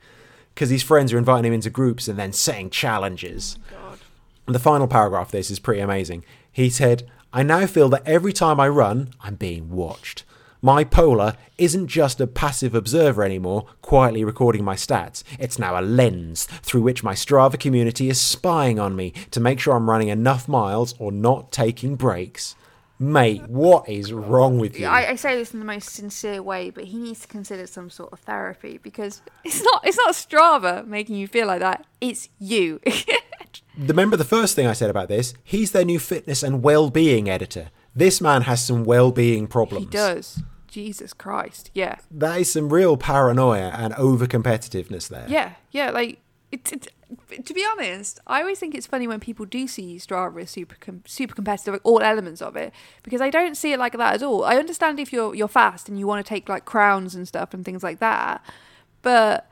because 0.53 0.69
his 0.69 0.83
friends 0.83 1.11
are 1.13 1.17
inviting 1.17 1.45
him 1.45 1.53
into 1.53 1.71
groups 1.71 2.07
and 2.07 2.19
then 2.19 2.31
setting 2.31 2.69
challenges. 2.69 3.57
God. 4.45 4.53
The 4.53 4.59
final 4.59 4.87
paragraph 4.87 5.27
of 5.27 5.31
this 5.31 5.51
is 5.51 5.59
pretty 5.59 5.81
amazing. 5.81 6.23
He 6.51 6.69
said, 6.69 7.09
I 7.31 7.43
now 7.43 7.65
feel 7.65 7.89
that 7.89 8.07
every 8.07 8.33
time 8.33 8.59
I 8.59 8.67
run, 8.67 9.09
I'm 9.21 9.35
being 9.35 9.71
watched. 9.71 10.23
My 10.61 10.85
polar 10.85 11.35
isn't 11.57 11.87
just 11.87 12.21
a 12.21 12.27
passive 12.27 12.73
observer 12.73 13.21
anymore, 13.23 13.65
quietly 13.81 14.23
recording 14.23 14.63
my 14.63 14.75
stats. 14.75 15.21
It's 15.37 15.59
now 15.59 15.77
a 15.77 15.81
lens 15.81 16.45
through 16.45 16.83
which 16.83 17.03
my 17.03 17.15
Strava 17.15 17.59
community 17.59 18.07
is 18.07 18.21
spying 18.21 18.79
on 18.79 18.95
me 18.95 19.11
to 19.31 19.41
make 19.41 19.59
sure 19.59 19.75
I'm 19.75 19.89
running 19.89 20.07
enough 20.07 20.47
miles 20.47 20.95
or 20.99 21.11
not 21.11 21.51
taking 21.51 21.95
breaks. 21.95 22.55
Mate, 22.97 23.41
what 23.49 23.89
is 23.89 24.13
wrong 24.13 24.57
with 24.57 24.79
you? 24.79 24.85
I, 24.85 25.09
I 25.09 25.15
say 25.15 25.35
this 25.35 25.53
in 25.53 25.59
the 25.59 25.65
most 25.65 25.89
sincere 25.89 26.41
way, 26.41 26.69
but 26.69 26.85
he 26.85 26.97
needs 26.97 27.19
to 27.21 27.27
consider 27.27 27.67
some 27.67 27.89
sort 27.89 28.13
of 28.13 28.19
therapy 28.19 28.79
because 28.81 29.21
it's 29.43 29.61
not 29.61 29.85
it's 29.85 29.97
not 29.97 30.13
Strava 30.13 30.87
making 30.87 31.17
you 31.17 31.27
feel 31.27 31.47
like 31.47 31.59
that. 31.59 31.85
It's 31.99 32.29
you. 32.39 32.79
Remember 33.77 34.17
the 34.17 34.23
first 34.23 34.55
thing 34.55 34.67
I 34.67 34.73
said 34.73 34.89
about 34.89 35.07
this? 35.07 35.33
He's 35.43 35.71
their 35.71 35.85
new 35.85 35.99
fitness 35.99 36.43
and 36.43 36.61
well-being 36.63 37.29
editor. 37.29 37.69
This 37.95 38.21
man 38.21 38.43
has 38.43 38.63
some 38.63 38.83
well-being 38.83 39.47
problems. 39.47 39.85
he 39.85 39.91
does. 39.91 40.43
Jesus 40.67 41.13
Christ. 41.13 41.69
Yeah. 41.73 41.97
That 42.09 42.39
is 42.41 42.51
some 42.51 42.69
real 42.73 42.97
paranoia 42.97 43.71
and 43.75 43.93
over-competitiveness 43.93 45.07
there. 45.09 45.25
Yeah. 45.27 45.53
Yeah. 45.71 45.91
Like 45.91 46.19
it's. 46.51 46.71
it's 46.71 46.87
to 47.45 47.53
be 47.53 47.63
honest, 47.73 48.19
I 48.25 48.41
always 48.41 48.57
think 48.57 48.73
it's 48.73 48.87
funny 48.87 49.07
when 49.07 49.19
people 49.19 49.45
do 49.45 49.67
see 49.67 49.97
Strava 49.97 50.41
as 50.41 50.49
super 50.49 50.75
com- 50.79 51.03
super 51.05 51.35
competitive, 51.35 51.73
like 51.75 51.81
all 51.83 52.01
elements 52.01 52.41
of 52.41 52.55
it, 52.55 52.73
because 53.03 53.21
I 53.21 53.29
don't 53.29 53.55
see 53.55 53.71
it 53.71 53.77
like 53.77 53.95
that 53.97 54.15
at 54.15 54.23
all. 54.23 54.43
I 54.43 54.55
understand 54.55 54.99
if 54.99 55.13
you're 55.13 55.35
you're 55.35 55.47
fast 55.47 55.87
and 55.87 55.99
you 55.99 56.07
want 56.07 56.25
to 56.25 56.27
take 56.27 56.49
like 56.49 56.65
crowns 56.65 57.13
and 57.13 57.27
stuff 57.27 57.53
and 57.53 57.63
things 57.63 57.83
like 57.83 57.99
that, 57.99 58.43
but 59.03 59.47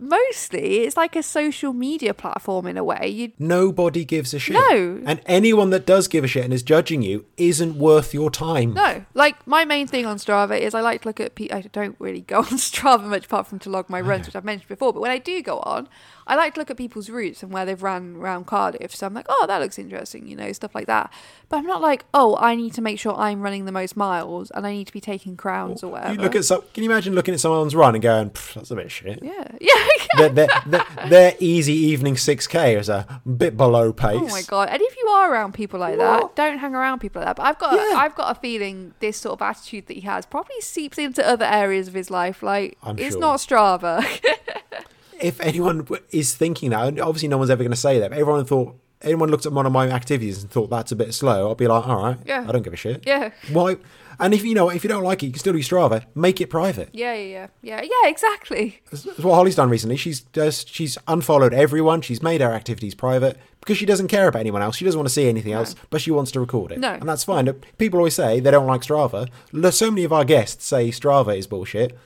mostly 0.00 0.78
it's 0.80 0.96
like 0.96 1.14
a 1.14 1.22
social 1.22 1.72
media 1.72 2.14
platform 2.14 2.66
in 2.66 2.76
a 2.76 2.84
way. 2.84 3.08
You 3.08 3.32
Nobody 3.38 4.04
gives 4.04 4.34
a 4.34 4.38
shit. 4.38 4.54
No. 4.54 5.00
And 5.04 5.20
anyone 5.26 5.70
that 5.70 5.86
does 5.86 6.08
give 6.08 6.24
a 6.24 6.26
shit 6.26 6.44
and 6.44 6.52
is 6.52 6.62
judging 6.62 7.02
you 7.02 7.26
isn't 7.36 7.76
worth 7.76 8.14
your 8.14 8.30
time. 8.30 8.74
No, 8.74 9.04
like 9.14 9.46
my 9.46 9.64
main 9.64 9.86
thing 9.86 10.06
on 10.06 10.16
Strava 10.16 10.58
is 10.58 10.74
I 10.74 10.80
like 10.80 11.02
to 11.02 11.08
look 11.08 11.20
at. 11.20 11.34
Pe- 11.34 11.50
I 11.50 11.62
don't 11.62 11.96
really 11.98 12.22
go 12.22 12.38
on 12.38 12.44
Strava 12.44 13.04
much 13.04 13.26
apart 13.26 13.46
from 13.46 13.58
to 13.60 13.70
log 13.70 13.88
my 13.88 14.00
runs, 14.00 14.26
which 14.26 14.36
I've 14.36 14.44
mentioned 14.44 14.68
before. 14.68 14.92
But 14.92 15.00
when 15.00 15.10
I 15.10 15.18
do 15.18 15.42
go 15.42 15.60
on, 15.60 15.88
I 16.30 16.36
like 16.36 16.54
to 16.54 16.60
look 16.60 16.70
at 16.70 16.76
people's 16.76 17.10
routes 17.10 17.42
and 17.42 17.50
where 17.50 17.66
they've 17.66 17.82
ran 17.82 18.14
around 18.14 18.46
Cardiff. 18.46 18.94
So 18.94 19.04
I'm 19.04 19.14
like, 19.14 19.26
oh, 19.28 19.46
that 19.48 19.58
looks 19.58 19.80
interesting, 19.80 20.28
you 20.28 20.36
know, 20.36 20.52
stuff 20.52 20.76
like 20.76 20.86
that. 20.86 21.12
But 21.48 21.56
I'm 21.56 21.66
not 21.66 21.82
like, 21.82 22.04
oh, 22.14 22.36
I 22.38 22.54
need 22.54 22.72
to 22.74 22.80
make 22.80 23.00
sure 23.00 23.16
I'm 23.16 23.40
running 23.42 23.64
the 23.64 23.72
most 23.72 23.96
miles 23.96 24.52
and 24.52 24.64
I 24.64 24.70
need 24.72 24.86
to 24.86 24.92
be 24.92 25.00
taking 25.00 25.36
crowns 25.36 25.82
or 25.82 25.90
whatever. 25.90 26.14
You 26.14 26.20
look 26.20 26.36
at 26.36 26.44
some, 26.44 26.62
can 26.72 26.84
you 26.84 26.90
imagine 26.90 27.16
looking 27.16 27.34
at 27.34 27.40
someone's 27.40 27.74
run 27.74 27.96
and 27.96 28.02
going, 28.02 28.30
that's 28.54 28.70
a 28.70 28.76
bit 28.76 28.92
shit. 28.92 29.18
yeah, 29.24 29.48
yeah. 29.60 29.74
their, 30.16 30.28
their, 30.28 30.48
their, 30.66 30.86
their 31.08 31.34
easy 31.40 31.72
evening 31.72 32.14
6k 32.14 32.78
is 32.78 32.88
a 32.88 33.20
bit 33.36 33.56
below 33.56 33.92
pace. 33.92 34.20
Oh 34.22 34.28
my 34.28 34.42
god! 34.42 34.68
And 34.68 34.80
if 34.80 34.96
you 34.96 35.08
are 35.08 35.32
around 35.32 35.54
people 35.54 35.80
like 35.80 35.98
that, 35.98 36.36
don't 36.36 36.58
hang 36.58 36.76
around 36.76 37.00
people 37.00 37.20
like 37.22 37.30
that. 37.30 37.36
But 37.36 37.46
I've 37.46 37.58
got, 37.58 37.74
Yeah. 37.74 37.96
I've 37.96 38.14
got 38.14 38.36
a 38.36 38.40
feeling 38.40 38.94
this 39.00 39.16
sort 39.16 39.32
of 39.32 39.42
attitude 39.42 39.88
that 39.88 39.94
he 39.94 40.02
has 40.02 40.26
probably 40.26 40.60
seeps 40.60 40.96
into 40.96 41.26
other 41.26 41.44
areas 41.44 41.88
of 41.88 41.94
his 41.94 42.08
life. 42.08 42.40
Like 42.40 42.78
I'm 42.84 42.96
it's 43.00 43.14
sure. 43.14 43.20
not 43.20 43.40
Strava. 43.40 44.04
If 45.22 45.40
anyone 45.40 45.86
is 46.10 46.34
thinking 46.34 46.70
that, 46.70 46.86
and 46.88 47.00
obviously 47.00 47.28
no 47.28 47.38
one's 47.38 47.50
ever 47.50 47.62
going 47.62 47.70
to 47.72 47.76
say 47.76 47.98
that, 47.98 48.10
but 48.10 48.18
everyone 48.18 48.44
thought, 48.44 48.76
anyone 49.02 49.30
looked 49.30 49.46
at 49.46 49.52
one 49.52 49.66
of 49.66 49.72
my 49.72 49.88
activities 49.90 50.42
and 50.42 50.50
thought 50.50 50.70
that's 50.70 50.92
a 50.92 50.96
bit 50.96 51.12
slow, 51.14 51.48
I'll 51.48 51.54
be 51.54 51.66
like, 51.66 51.86
all 51.86 52.02
right, 52.02 52.18
Yeah. 52.24 52.44
I 52.48 52.52
don't 52.52 52.62
give 52.62 52.72
a 52.72 52.76
shit. 52.76 53.04
yeah. 53.06 53.30
Why? 53.52 53.76
And 54.18 54.34
if 54.34 54.44
you 54.44 54.52
know, 54.54 54.68
if 54.68 54.84
you 54.84 54.88
don't 54.88 55.02
like 55.02 55.22
it, 55.22 55.26
you 55.26 55.32
can 55.32 55.38
still 55.40 55.54
do 55.54 55.60
Strava. 55.60 56.04
Make 56.14 56.42
it 56.42 56.48
private. 56.50 56.90
Yeah, 56.92 57.14
yeah, 57.14 57.48
yeah, 57.62 57.80
yeah, 57.80 57.80
yeah, 58.02 58.10
exactly. 58.10 58.82
That's 58.90 59.04
that's 59.04 59.18
what 59.20 59.34
Holly's 59.34 59.54
done 59.56 59.70
recently. 59.70 59.96
She's 59.96 60.20
does 60.20 60.62
she's 60.68 60.98
unfollowed 61.08 61.54
everyone. 61.54 62.02
She's 62.02 62.22
made 62.22 62.42
her 62.42 62.52
activities 62.52 62.94
private 62.94 63.38
because 63.60 63.78
she 63.78 63.86
doesn't 63.86 64.08
care 64.08 64.28
about 64.28 64.40
anyone 64.40 64.60
else. 64.60 64.76
She 64.76 64.84
doesn't 64.84 64.98
want 64.98 65.08
to 65.08 65.14
see 65.14 65.26
anything 65.26 65.52
else, 65.54 65.74
but 65.88 66.02
she 66.02 66.10
wants 66.10 66.30
to 66.32 66.40
record 66.40 66.70
it. 66.70 66.80
No. 66.80 66.92
and 66.92 67.08
that's 67.08 67.24
fine. 67.24 67.50
People 67.78 67.98
always 67.98 68.14
say 68.14 68.40
they 68.40 68.50
don't 68.50 68.66
like 68.66 68.82
Strava. 68.82 69.26
So 69.72 69.90
many 69.90 70.04
of 70.04 70.12
our 70.12 70.26
guests 70.26 70.66
say 70.66 70.90
Strava 70.90 71.34
is 71.34 71.46
bullshit, 71.46 71.96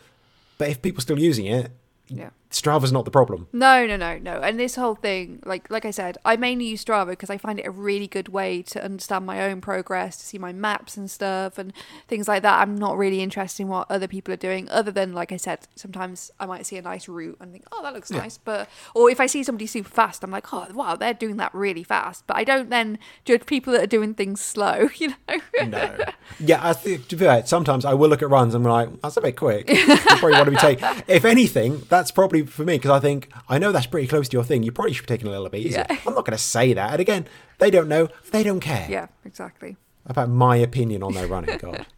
but 0.57 0.69
if 0.69 0.81
people 0.83 0.99
are 0.99 1.03
still 1.03 1.19
using 1.19 1.47
it, 1.47 1.73
Yeah. 2.07 2.31
Strava's 2.55 2.93
not 2.93 3.05
the 3.05 3.11
problem. 3.11 3.49
No, 3.53 3.85
no, 3.87 3.97
no, 3.97 4.17
no. 4.19 4.39
And 4.39 4.59
this 4.61 4.77
whole 4.77 4.95
thing, 4.95 5.41
like, 5.45 5.69
like 5.71 5.85
I 5.85 5.91
said, 5.91 6.17
I 6.25 6.37
mainly 6.37 6.67
use 6.67 6.85
Strava 6.85 7.09
because 7.11 7.29
I 7.31 7.37
find 7.37 7.59
it 7.59 7.67
a 7.67 7.71
really 7.71 8.07
good 8.07 8.29
way 8.29 8.63
to 8.63 8.83
understand 8.85 9.27
my 9.27 9.43
own 9.43 9.61
progress, 9.61 10.17
to 10.19 10.25
see 10.25 10.39
my 10.39 10.53
maps 10.53 10.97
and 10.97 11.11
stuff, 11.11 11.59
and 11.59 11.73
things 12.07 12.29
like 12.29 12.43
that. 12.43 12.61
I'm 12.61 12.77
not 12.77 12.97
really 12.97 13.21
interested 13.23 13.63
in 13.65 13.69
what 13.69 13.91
other 13.91 14.07
people 14.07 14.33
are 14.33 14.37
doing, 14.39 14.69
other 14.71 14.93
than, 14.93 15.13
like 15.13 15.33
I 15.33 15.37
said, 15.37 15.67
sometimes 15.75 16.31
I 16.39 16.47
might 16.47 16.65
see 16.65 16.77
a 16.77 16.83
nice 16.83 17.09
route 17.09 17.37
and 17.41 17.51
think, 17.51 17.65
oh, 17.73 17.83
that 17.83 17.93
looks 17.93 18.11
Yeah. 18.13 18.19
nice. 18.19 18.39
But 18.39 18.69
or 18.95 19.11
if 19.11 19.19
I 19.21 19.27
see 19.27 19.43
somebody 19.43 19.67
super 19.67 19.91
fast, 19.91 20.23
I'm 20.23 20.31
like, 20.31 20.53
oh, 20.53 20.69
wow, 20.73 20.95
they're 20.95 21.13
doing 21.13 21.37
that 21.39 21.53
really 21.55 21.83
fast. 21.83 22.25
But 22.29 22.37
I 22.37 22.45
don't 22.45 22.71
then 22.71 22.99
judge 23.25 23.47
people 23.47 23.73
that 23.73 23.83
are 23.83 23.87
doing 23.87 24.15
things 24.15 24.41
slow. 24.41 24.89
You 25.05 25.09
know? 25.09 25.67
No. 25.67 25.97
yeah, 26.39 26.61
I 26.67 26.73
think 26.73 27.09
to 27.09 27.17
be 27.17 27.25
fair, 27.25 27.45
sometimes 27.45 27.85
I 27.85 27.95
will 27.95 28.09
look 28.09 28.23
at 28.23 28.31
runs 28.31 28.55
and 28.55 28.65
I'm 28.65 28.71
like, 28.73 29.03
that's 29.03 29.17
a 29.17 29.21
bit 29.21 29.37
quick. 29.37 29.69
You 29.69 29.97
probably 29.99 30.33
want 30.33 30.45
to 30.47 30.51
be 30.53 30.57
taking. 30.57 30.89
If 31.09 31.25
anything, 31.25 31.83
that's 31.89 32.11
probably 32.11 32.44
for 32.51 32.65
me 32.65 32.77
because 32.77 32.91
I 32.91 33.01
think 33.01 33.33
I 33.49 33.59
know 33.59 33.73
that's 33.73 33.87
pretty 33.87 34.07
close 34.07 34.29
to 34.29 34.37
your 34.37 34.45
thing. 34.45 34.63
You 34.63 34.73
probably 34.73 34.93
should 34.93 35.07
be 35.07 35.15
taking 35.15 35.29
a 35.29 35.31
little 35.31 35.49
bit 35.49 35.61
easier. 35.61 35.87
Yeah. 35.89 35.99
I'm 36.07 36.15
not 36.15 36.25
going 36.25 36.37
to 36.37 36.43
say 36.43 36.73
that. 36.73 36.93
And 36.93 37.01
again, 37.01 37.27
they 37.59 37.71
don't 37.71 37.89
know. 37.89 38.09
They 38.31 38.43
don't 38.43 38.61
care. 38.61 38.87
yeah, 38.91 39.07
exactly. 39.25 39.77
about 40.07 40.29
my 40.29 40.57
opinion 40.57 41.03
on 41.03 41.15
their 41.15 41.27
running. 41.27 41.59
God. 41.59 41.87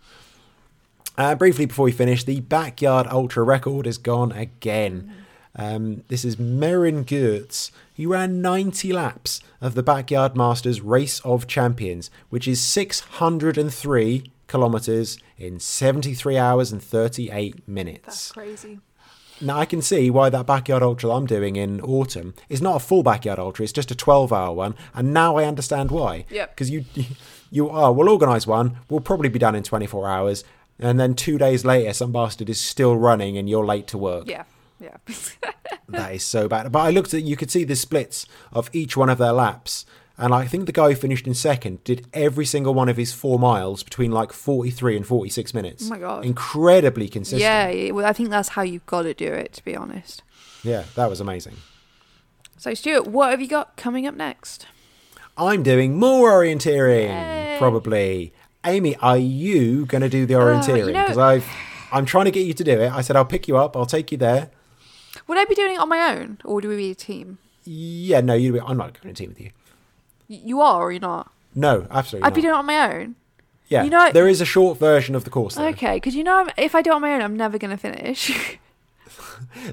Uh, 1.19 1.35
briefly 1.35 1.65
before 1.65 1.87
we 1.87 1.93
finish, 1.93 2.25
the 2.25 2.41
backyard 2.41 3.07
ultra 3.11 3.43
record 3.43 3.87
is 3.87 3.97
gone 3.97 4.33
again. 4.33 5.11
Um, 5.55 6.05
this 6.09 6.27
is 6.27 6.37
Merijn 6.37 7.07
Geerts. 7.07 7.71
He 7.95 8.05
ran 8.05 8.43
90 8.43 8.93
laps 8.93 9.41
of 9.63 9.75
the 9.75 9.83
Backyard 9.83 10.37
Masters 10.37 10.83
Race 10.83 11.21
of 11.21 11.47
Champions, 11.47 12.11
which 12.29 12.47
is 12.47 12.61
603 12.61 14.31
kilometers 14.47 15.19
in 15.39 15.59
73 15.59 16.37
hours 16.37 16.71
and 16.73 16.83
38 16.83 17.67
minutes. 17.67 18.05
That's 18.05 18.33
crazy. 18.33 18.81
Now 19.41 19.59
I 19.59 19.67
can 19.67 19.83
see 19.83 20.11
why 20.11 20.31
that 20.31 20.47
backyard 20.47 20.83
ultra 20.83 21.11
I'm 21.11 21.27
doing 21.27 21.57
in 21.57 21.81
autumn 21.83 22.35
is 22.49 22.63
not 22.63 22.77
a 22.77 22.81
full 22.81 23.03
backyard 23.03 23.39
ultra. 23.39 23.65
It's 23.65 23.73
just 23.73 23.91
a 23.91 23.95
12-hour 23.95 24.55
one, 24.55 24.75
and 24.95 25.13
now 25.13 25.37
I 25.37 25.45
understand 25.45 25.91
why. 25.91 26.25
Yep. 26.31 26.55
Because 26.55 26.71
you, 26.71 26.85
you 27.51 27.69
are. 27.69 27.93
We'll 27.93 28.09
organise 28.09 28.47
one. 28.47 28.79
We'll 28.89 29.01
probably 29.01 29.29
be 29.29 29.39
done 29.39 29.55
in 29.55 29.63
24 29.63 30.09
hours, 30.09 30.45
and 30.79 30.99
then 30.99 31.15
two 31.15 31.39
days 31.39 31.65
later, 31.65 31.93
some 31.93 32.13
bastard 32.13 32.49
is 32.49 32.61
still 32.61 32.97
running, 32.97 33.37
and 33.37 33.49
you're 33.49 33.67
late 33.67 33.87
to 33.89 33.99
work. 33.99 34.27
Yeah. 34.29 34.45
Yeah. 34.81 34.97
That 35.89 36.15
is 36.15 36.25
so 36.25 36.49
bad. 36.49 36.73
But 36.73 36.81
I 36.81 36.91
looked 36.91 37.15
at. 37.15 37.23
You 37.23 37.37
could 37.37 37.51
see 37.51 37.63
the 37.63 37.77
splits 37.77 38.27
of 38.53 38.69
each 38.73 38.97
one 38.97 39.09
of 39.09 39.19
their 39.19 39.33
laps, 39.33 39.87
and 40.19 40.33
I 40.35 40.47
think 40.47 40.67
the 40.67 40.73
guy 40.73 40.91
who 40.91 40.95
finished 40.97 41.27
in 41.27 41.35
second 41.35 41.85
did 41.85 42.07
every 42.15 42.47
single 42.47 42.73
one 42.75 42.89
of 42.89 42.97
his 42.97 43.13
four 43.13 43.39
miles 43.39 43.83
between 43.83 44.11
like 44.13 44.33
43 44.33 44.97
and 44.97 45.07
46 45.07 45.53
minutes. 45.55 45.87
Oh 45.87 45.91
my 45.91 45.99
God. 45.99 46.25
Incredibly 46.25 47.09
consistent. 47.09 47.41
yeah. 47.43 47.91
Well, 47.91 48.07
I 48.07 48.13
think 48.13 48.31
that's 48.31 48.51
how 48.51 48.63
you've 48.63 48.87
got 48.87 49.03
to 49.03 49.15
do 49.15 49.33
it, 49.33 49.53
to 49.55 49.65
be 49.65 49.77
honest. 49.77 50.23
Yeah, 50.63 50.85
that 50.95 51.11
was 51.11 51.21
amazing. 51.21 51.57
So, 52.59 52.73
Stuart, 52.75 53.07
what 53.07 53.31
have 53.31 53.41
you 53.41 53.49
got 53.49 53.77
coming 53.77 54.07
up 54.07 54.15
next? 54.15 54.67
I'm 55.37 55.63
doing 55.63 55.99
more 55.99 56.31
orienteering, 56.33 57.09
Yay. 57.09 57.57
probably. 57.59 58.33
Amy, 58.65 58.97
are 58.97 59.19
you 59.19 59.85
going 59.87 60.01
to 60.01 60.09
do 60.09 60.25
the 60.25 60.35
orienteering? 60.35 60.89
Uh, 60.89 60.93
know- 60.93 61.03
Because 61.03 61.19
I've, 61.19 61.47
I'm 61.93 62.07
trying 62.07 62.25
to 62.25 62.31
get 62.31 62.47
you 62.47 62.55
to 62.55 62.65
do 62.65 62.81
it. 62.81 62.91
I 62.91 63.03
said 63.03 63.17
I'll 63.17 63.25
pick 63.27 63.47
you 63.47 63.59
up. 63.59 63.77
I'll 63.77 63.85
take 63.87 64.11
you 64.11 64.17
there. 64.19 64.51
Would 65.29 65.37
I 65.39 65.45
be 65.45 65.55
doing 65.55 65.75
it 65.75 65.79
on 65.79 65.89
my 65.89 66.15
own, 66.15 66.39
or 66.45 66.55
would 66.55 66.65
we 66.65 66.77
be 66.77 66.91
a 66.91 66.95
team? 66.95 67.39
Yeah, 67.65 68.21
no, 68.23 68.35
you. 68.35 68.59
I'm 68.61 68.77
not 68.79 69.01
going 69.01 69.15
to 69.15 69.19
team 69.23 69.29
with 69.31 69.41
you. 69.41 69.51
You 70.29 70.61
are, 70.61 70.83
or 70.83 70.93
you're 70.93 71.01
not? 71.01 71.33
No, 71.55 71.87
absolutely 71.91 72.21
not. 72.23 72.27
I'd 72.27 72.35
be 72.35 72.41
not. 72.43 72.47
doing 72.49 72.55
it 72.55 72.59
on 72.59 72.67
my 72.67 72.95
own. 72.95 73.15
yeah, 73.69 73.83
you 73.85 73.91
know- 73.91 74.11
there 74.13 74.29
is 74.29 74.41
a 74.41 74.45
short 74.45 74.79
version 74.79 75.15
of 75.15 75.25
the 75.25 75.31
course. 75.31 75.55
Though. 75.55 75.67
Okay, 75.69 75.95
because 75.97 76.15
you 76.15 76.25
know, 76.25 76.37
I'm, 76.37 76.51
if 76.57 76.75
I 76.75 76.83
do 76.83 76.91
it 76.91 76.95
on 76.95 77.03
my 77.03 77.15
own, 77.15 77.23
I'm 77.23 77.37
never 77.37 77.59
going 77.59 77.71
to 77.71 77.77
finish. 77.77 78.59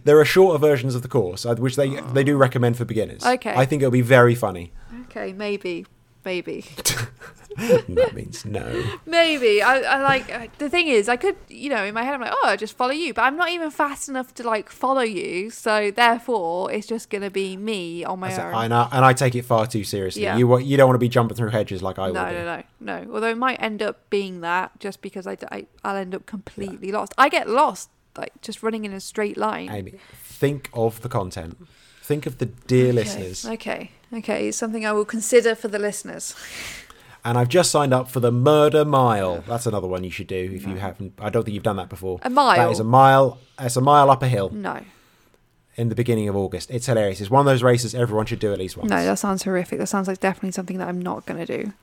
There 0.03 0.19
are 0.19 0.25
shorter 0.25 0.57
versions 0.59 0.95
of 0.95 1.01
the 1.01 1.07
course, 1.07 1.45
uh, 1.45 1.55
which 1.55 1.75
they 1.75 1.99
they 2.13 2.23
do 2.23 2.37
recommend 2.37 2.77
for 2.77 2.85
beginners. 2.85 3.25
Okay. 3.25 3.53
I 3.53 3.65
think 3.65 3.81
it'll 3.81 3.91
be 3.91 4.01
very 4.01 4.35
funny. 4.35 4.71
okay, 5.05 5.33
maybe, 5.33 5.85
maybe, 6.26 6.61
that 7.57 8.11
means 8.13 8.45
no. 8.45 8.84
maybe. 9.05 9.61
I, 9.61 9.80
I 9.82 10.01
like 10.01 10.34
uh, 10.34 10.47
the 10.57 10.69
thing 10.69 10.88
is, 10.88 11.07
I 11.07 11.17
could, 11.17 11.36
you 11.49 11.69
know, 11.69 11.84
in 11.84 11.93
my 11.93 12.03
head, 12.03 12.13
I'm 12.15 12.21
like, 12.21 12.34
oh, 12.34 12.47
I 12.47 12.55
just 12.55 12.76
follow 12.76 12.91
you, 12.91 13.13
but 13.13 13.21
I'm 13.24 13.38
not 13.38 13.49
even 13.49 13.69
fast 13.71 14.09
enough 14.09 14.34
to 14.36 14.43
like 14.43 14.69
follow 14.69 15.01
you. 15.01 15.49
So 15.49 15.91
therefore, 15.91 16.71
it's 16.71 16.88
just 16.88 17.09
going 17.09 17.21
to 17.21 17.30
be 17.30 17.55
me 17.57 18.03
on 18.03 18.19
my 18.19 18.32
So- 18.32 18.43
own. 18.43 18.55
I 18.55 18.67
know, 18.67 18.88
and 18.91 19.05
I 19.05 19.13
take 19.13 19.36
it 19.36 19.43
far 19.43 19.67
too 19.67 19.84
seriously. 19.84 20.24
Yeah. 20.24 20.38
You 20.38 20.57
you 20.59 20.78
don't 20.78 20.88
want 20.88 20.95
to 20.95 20.99
be 20.99 21.09
jumping 21.09 21.38
through 21.38 21.49
hedges 21.49 21.84
like 21.84 21.99
I 21.99 22.09
no, 22.11 22.24
will 22.24 22.30
do. 22.32 22.36
no, 22.36 22.63
no, 22.80 23.03
no. 23.03 23.13
Although 23.13 23.30
it 23.30 23.38
might 23.38 23.61
end 23.61 23.82
up 23.84 24.09
being 24.09 24.41
that 24.41 24.80
just 24.80 25.01
because 25.01 25.28
I, 25.28 25.38
I 25.51 25.65
will 25.84 25.95
end 25.97 26.15
up 26.15 26.26
completely 26.26 26.91
lost. 26.91 27.13
I 27.17 27.30
get 27.30 27.49
lost 27.49 27.89
like 28.17 28.41
just 28.41 28.61
running 28.63 28.86
in 28.86 28.93
a 28.93 28.99
straight 28.99 29.38
line. 29.38 29.69
Amy, 29.69 29.95
think 30.24 30.69
of 30.74 31.01
the 31.01 31.09
content. 31.09 31.57
Think 32.01 32.26
of 32.26 32.38
the 32.38 32.47
dear 32.47 32.91
listeners. 32.93 33.45
Okay, 33.45 33.91
okay, 34.14 34.51
something 34.51 34.86
I 34.86 34.91
will 34.91 35.05
consider 35.05 35.55
for 35.55 35.68
the 35.68 35.80
listeners. 35.80 36.36
And 37.26 37.38
I've 37.38 37.49
just 37.49 37.72
signed 37.72 37.93
up 37.93 38.09
for 38.09 38.20
the 38.20 38.32
Murder 38.32 38.84
Mile. 38.84 39.43
That's 39.47 39.66
another 39.66 39.88
one 39.88 40.03
you 40.03 40.11
should 40.11 40.28
do 40.28 40.51
if 40.53 40.68
you 40.68 40.76
haven't. 40.76 41.14
I 41.20 41.30
don't 41.30 41.43
think 41.43 41.53
you've 41.53 41.64
done 41.64 41.78
that 41.78 41.89
before. 41.89 42.20
A 42.24 42.30
mile? 42.30 42.57
That 42.57 42.72
is 42.72 42.80
a 42.80 42.84
mile. 42.84 43.39
It's 43.59 43.78
a 43.78 43.82
mile 43.82 44.11
up 44.11 44.22
a 44.24 44.28
hill 44.28 44.49
No, 44.49 44.82
in 45.76 45.89
the 45.89 45.95
beginning 45.95 46.28
of 46.30 46.36
August. 46.36 46.70
It's 46.70 46.86
hilarious. 46.86 47.22
It's 47.22 47.30
one 47.30 47.41
of 47.41 47.45
those 47.45 47.64
races 47.64 47.95
everyone 47.95 48.26
should 48.26 48.39
do 48.39 48.51
at 48.51 48.59
least 48.59 48.78
once. 48.78 48.89
no, 48.89 49.03
that 49.05 49.20
sounds 49.20 49.43
horrific. 49.43 49.80
That 49.80 49.88
sounds 49.88 50.07
like 50.07 50.20
definitely 50.20 50.51
something 50.51 50.78
that 50.78 50.88
I'm 50.88 51.01
not 51.01 51.26
going 51.26 51.45
to 51.45 51.64
do. 51.64 51.74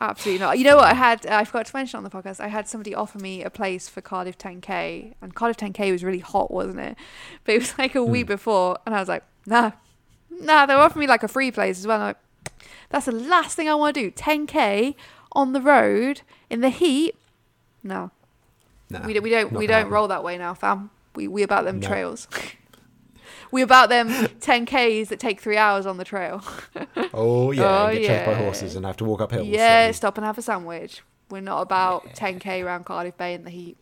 Absolutely 0.00 0.40
not. 0.40 0.58
You 0.58 0.64
know 0.64 0.76
what? 0.76 0.86
I 0.86 0.94
had, 0.94 1.26
uh, 1.26 1.36
I 1.36 1.44
forgot 1.44 1.66
to 1.66 1.76
mention 1.76 1.98
on 1.98 2.04
the 2.04 2.10
podcast, 2.10 2.40
I 2.40 2.48
had 2.48 2.66
somebody 2.66 2.94
offer 2.94 3.18
me 3.18 3.44
a 3.44 3.50
place 3.50 3.88
for 3.88 4.00
Cardiff 4.00 4.36
10K, 4.36 5.14
and 5.22 5.34
Cardiff 5.34 5.56
10K 5.58 5.92
was 5.92 6.02
really 6.02 6.18
hot, 6.18 6.50
wasn't 6.50 6.80
it? 6.80 6.96
But 7.44 7.54
it 7.54 7.58
was 7.58 7.78
like 7.78 7.94
a 7.94 8.02
hmm. 8.02 8.10
week 8.10 8.26
before, 8.26 8.78
and 8.84 8.94
I 8.96 8.98
was 8.98 9.08
like, 9.08 9.22
nah, 9.46 9.72
nah, 10.42 10.66
they 10.66 10.74
were 10.74 10.80
offering 10.82 11.00
me 11.00 11.06
like 11.06 11.22
a 11.22 11.28
free 11.28 11.50
place 11.50 11.78
as 11.78 11.86
well. 11.86 11.98
Like, 11.98 12.16
that's 12.90 13.06
the 13.06 13.12
last 13.12 13.56
thing 13.56 13.68
I 13.68 13.74
want 13.74 13.94
to 13.94 14.02
do. 14.02 14.10
10K 14.10 14.94
on 15.32 15.52
the 15.52 15.60
road 15.60 16.22
in 16.50 16.60
the 16.60 16.68
heat? 16.68 17.14
No. 17.82 18.10
Nah, 18.90 19.06
we, 19.06 19.14
don't- 19.14 19.22
we 19.22 19.30
don't 19.30 19.52
we 19.52 19.66
don't 19.66 19.88
roll 19.88 20.08
that 20.08 20.22
way 20.22 20.36
now, 20.38 20.52
fam. 20.54 20.90
We 21.14 21.26
we 21.28 21.42
about 21.42 21.64
them 21.64 21.80
No. 21.80 21.88
trails. 21.88 22.28
we 23.50 23.62
about 23.62 23.88
them 23.88 24.08
10Ks 24.10 25.08
that 25.08 25.18
take 25.18 25.40
three 25.40 25.56
hours 25.56 25.86
on 25.86 25.96
the 25.96 26.04
trail. 26.04 26.42
Oh 27.14 27.50
yeah, 27.52 27.62
Oh, 27.82 27.86
and 27.88 27.98
get 27.98 28.06
chased 28.06 28.26
by 28.26 28.34
horses 28.34 28.74
and 28.76 28.84
have 28.86 28.96
to 28.98 29.04
walk 29.04 29.20
up 29.20 29.30
hills. 29.30 29.46
Yeah, 29.48 29.86
and- 29.86 29.96
stop 29.96 30.16
and 30.18 30.24
have 30.26 30.38
a 30.38 30.42
sandwich. 30.42 31.02
We're 31.30 31.40
not 31.40 31.60
about 31.62 32.04
10k 32.14 32.62
around 32.64 32.84
Cardiff 32.84 33.16
Bay 33.16 33.32
in 33.34 33.44
the 33.44 33.50
heat. 33.50 33.76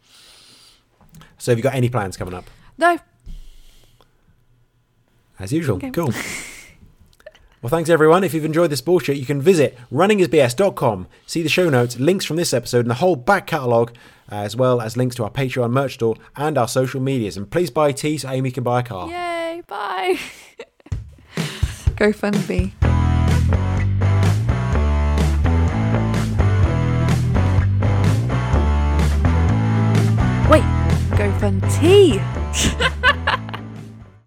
So 1.38 1.50
have 1.52 1.58
you 1.58 1.62
got 1.62 1.74
any 1.74 1.88
plans 1.88 2.16
coming 2.16 2.34
up? 2.34 2.44
No, 2.78 2.98
As 5.40 5.52
usual. 5.52 5.76
Okay. 5.76 5.90
Cool. 5.90 6.12
Well, 7.62 7.68
thanks 7.68 7.90
everyone. 7.90 8.24
If 8.24 8.32
you've 8.32 8.46
enjoyed 8.46 8.70
this 8.70 8.80
bullshit, 8.80 9.18
you 9.18 9.26
can 9.26 9.42
visit 9.42 9.76
runningisbs.com, 9.92 11.06
see 11.26 11.42
the 11.42 11.50
show 11.50 11.68
notes, 11.68 12.00
links 12.00 12.24
from 12.24 12.36
this 12.36 12.54
episode, 12.54 12.80
and 12.80 12.90
the 12.90 12.94
whole 12.94 13.16
back 13.16 13.46
catalogue, 13.46 13.92
uh, 14.32 14.36
as 14.36 14.56
well 14.56 14.80
as 14.80 14.96
links 14.96 15.14
to 15.16 15.24
our 15.24 15.30
Patreon 15.30 15.70
merch 15.70 15.92
store 15.92 16.16
and 16.36 16.56
our 16.56 16.66
social 16.66 17.02
medias. 17.02 17.36
And 17.36 17.50
please 17.50 17.70
buy 17.70 17.92
tea 17.92 18.16
so 18.16 18.30
Amy 18.30 18.50
can 18.50 18.64
buy 18.64 18.80
a 18.80 18.82
car. 18.82 19.10
yay, 19.10 19.62
bye. 19.66 20.18
Go 21.96 22.14
fund 22.14 22.48
me. 22.48 22.72
Wait, 30.48 30.64
go 31.16 31.30
fund 31.38 31.62
tea. 31.78 32.20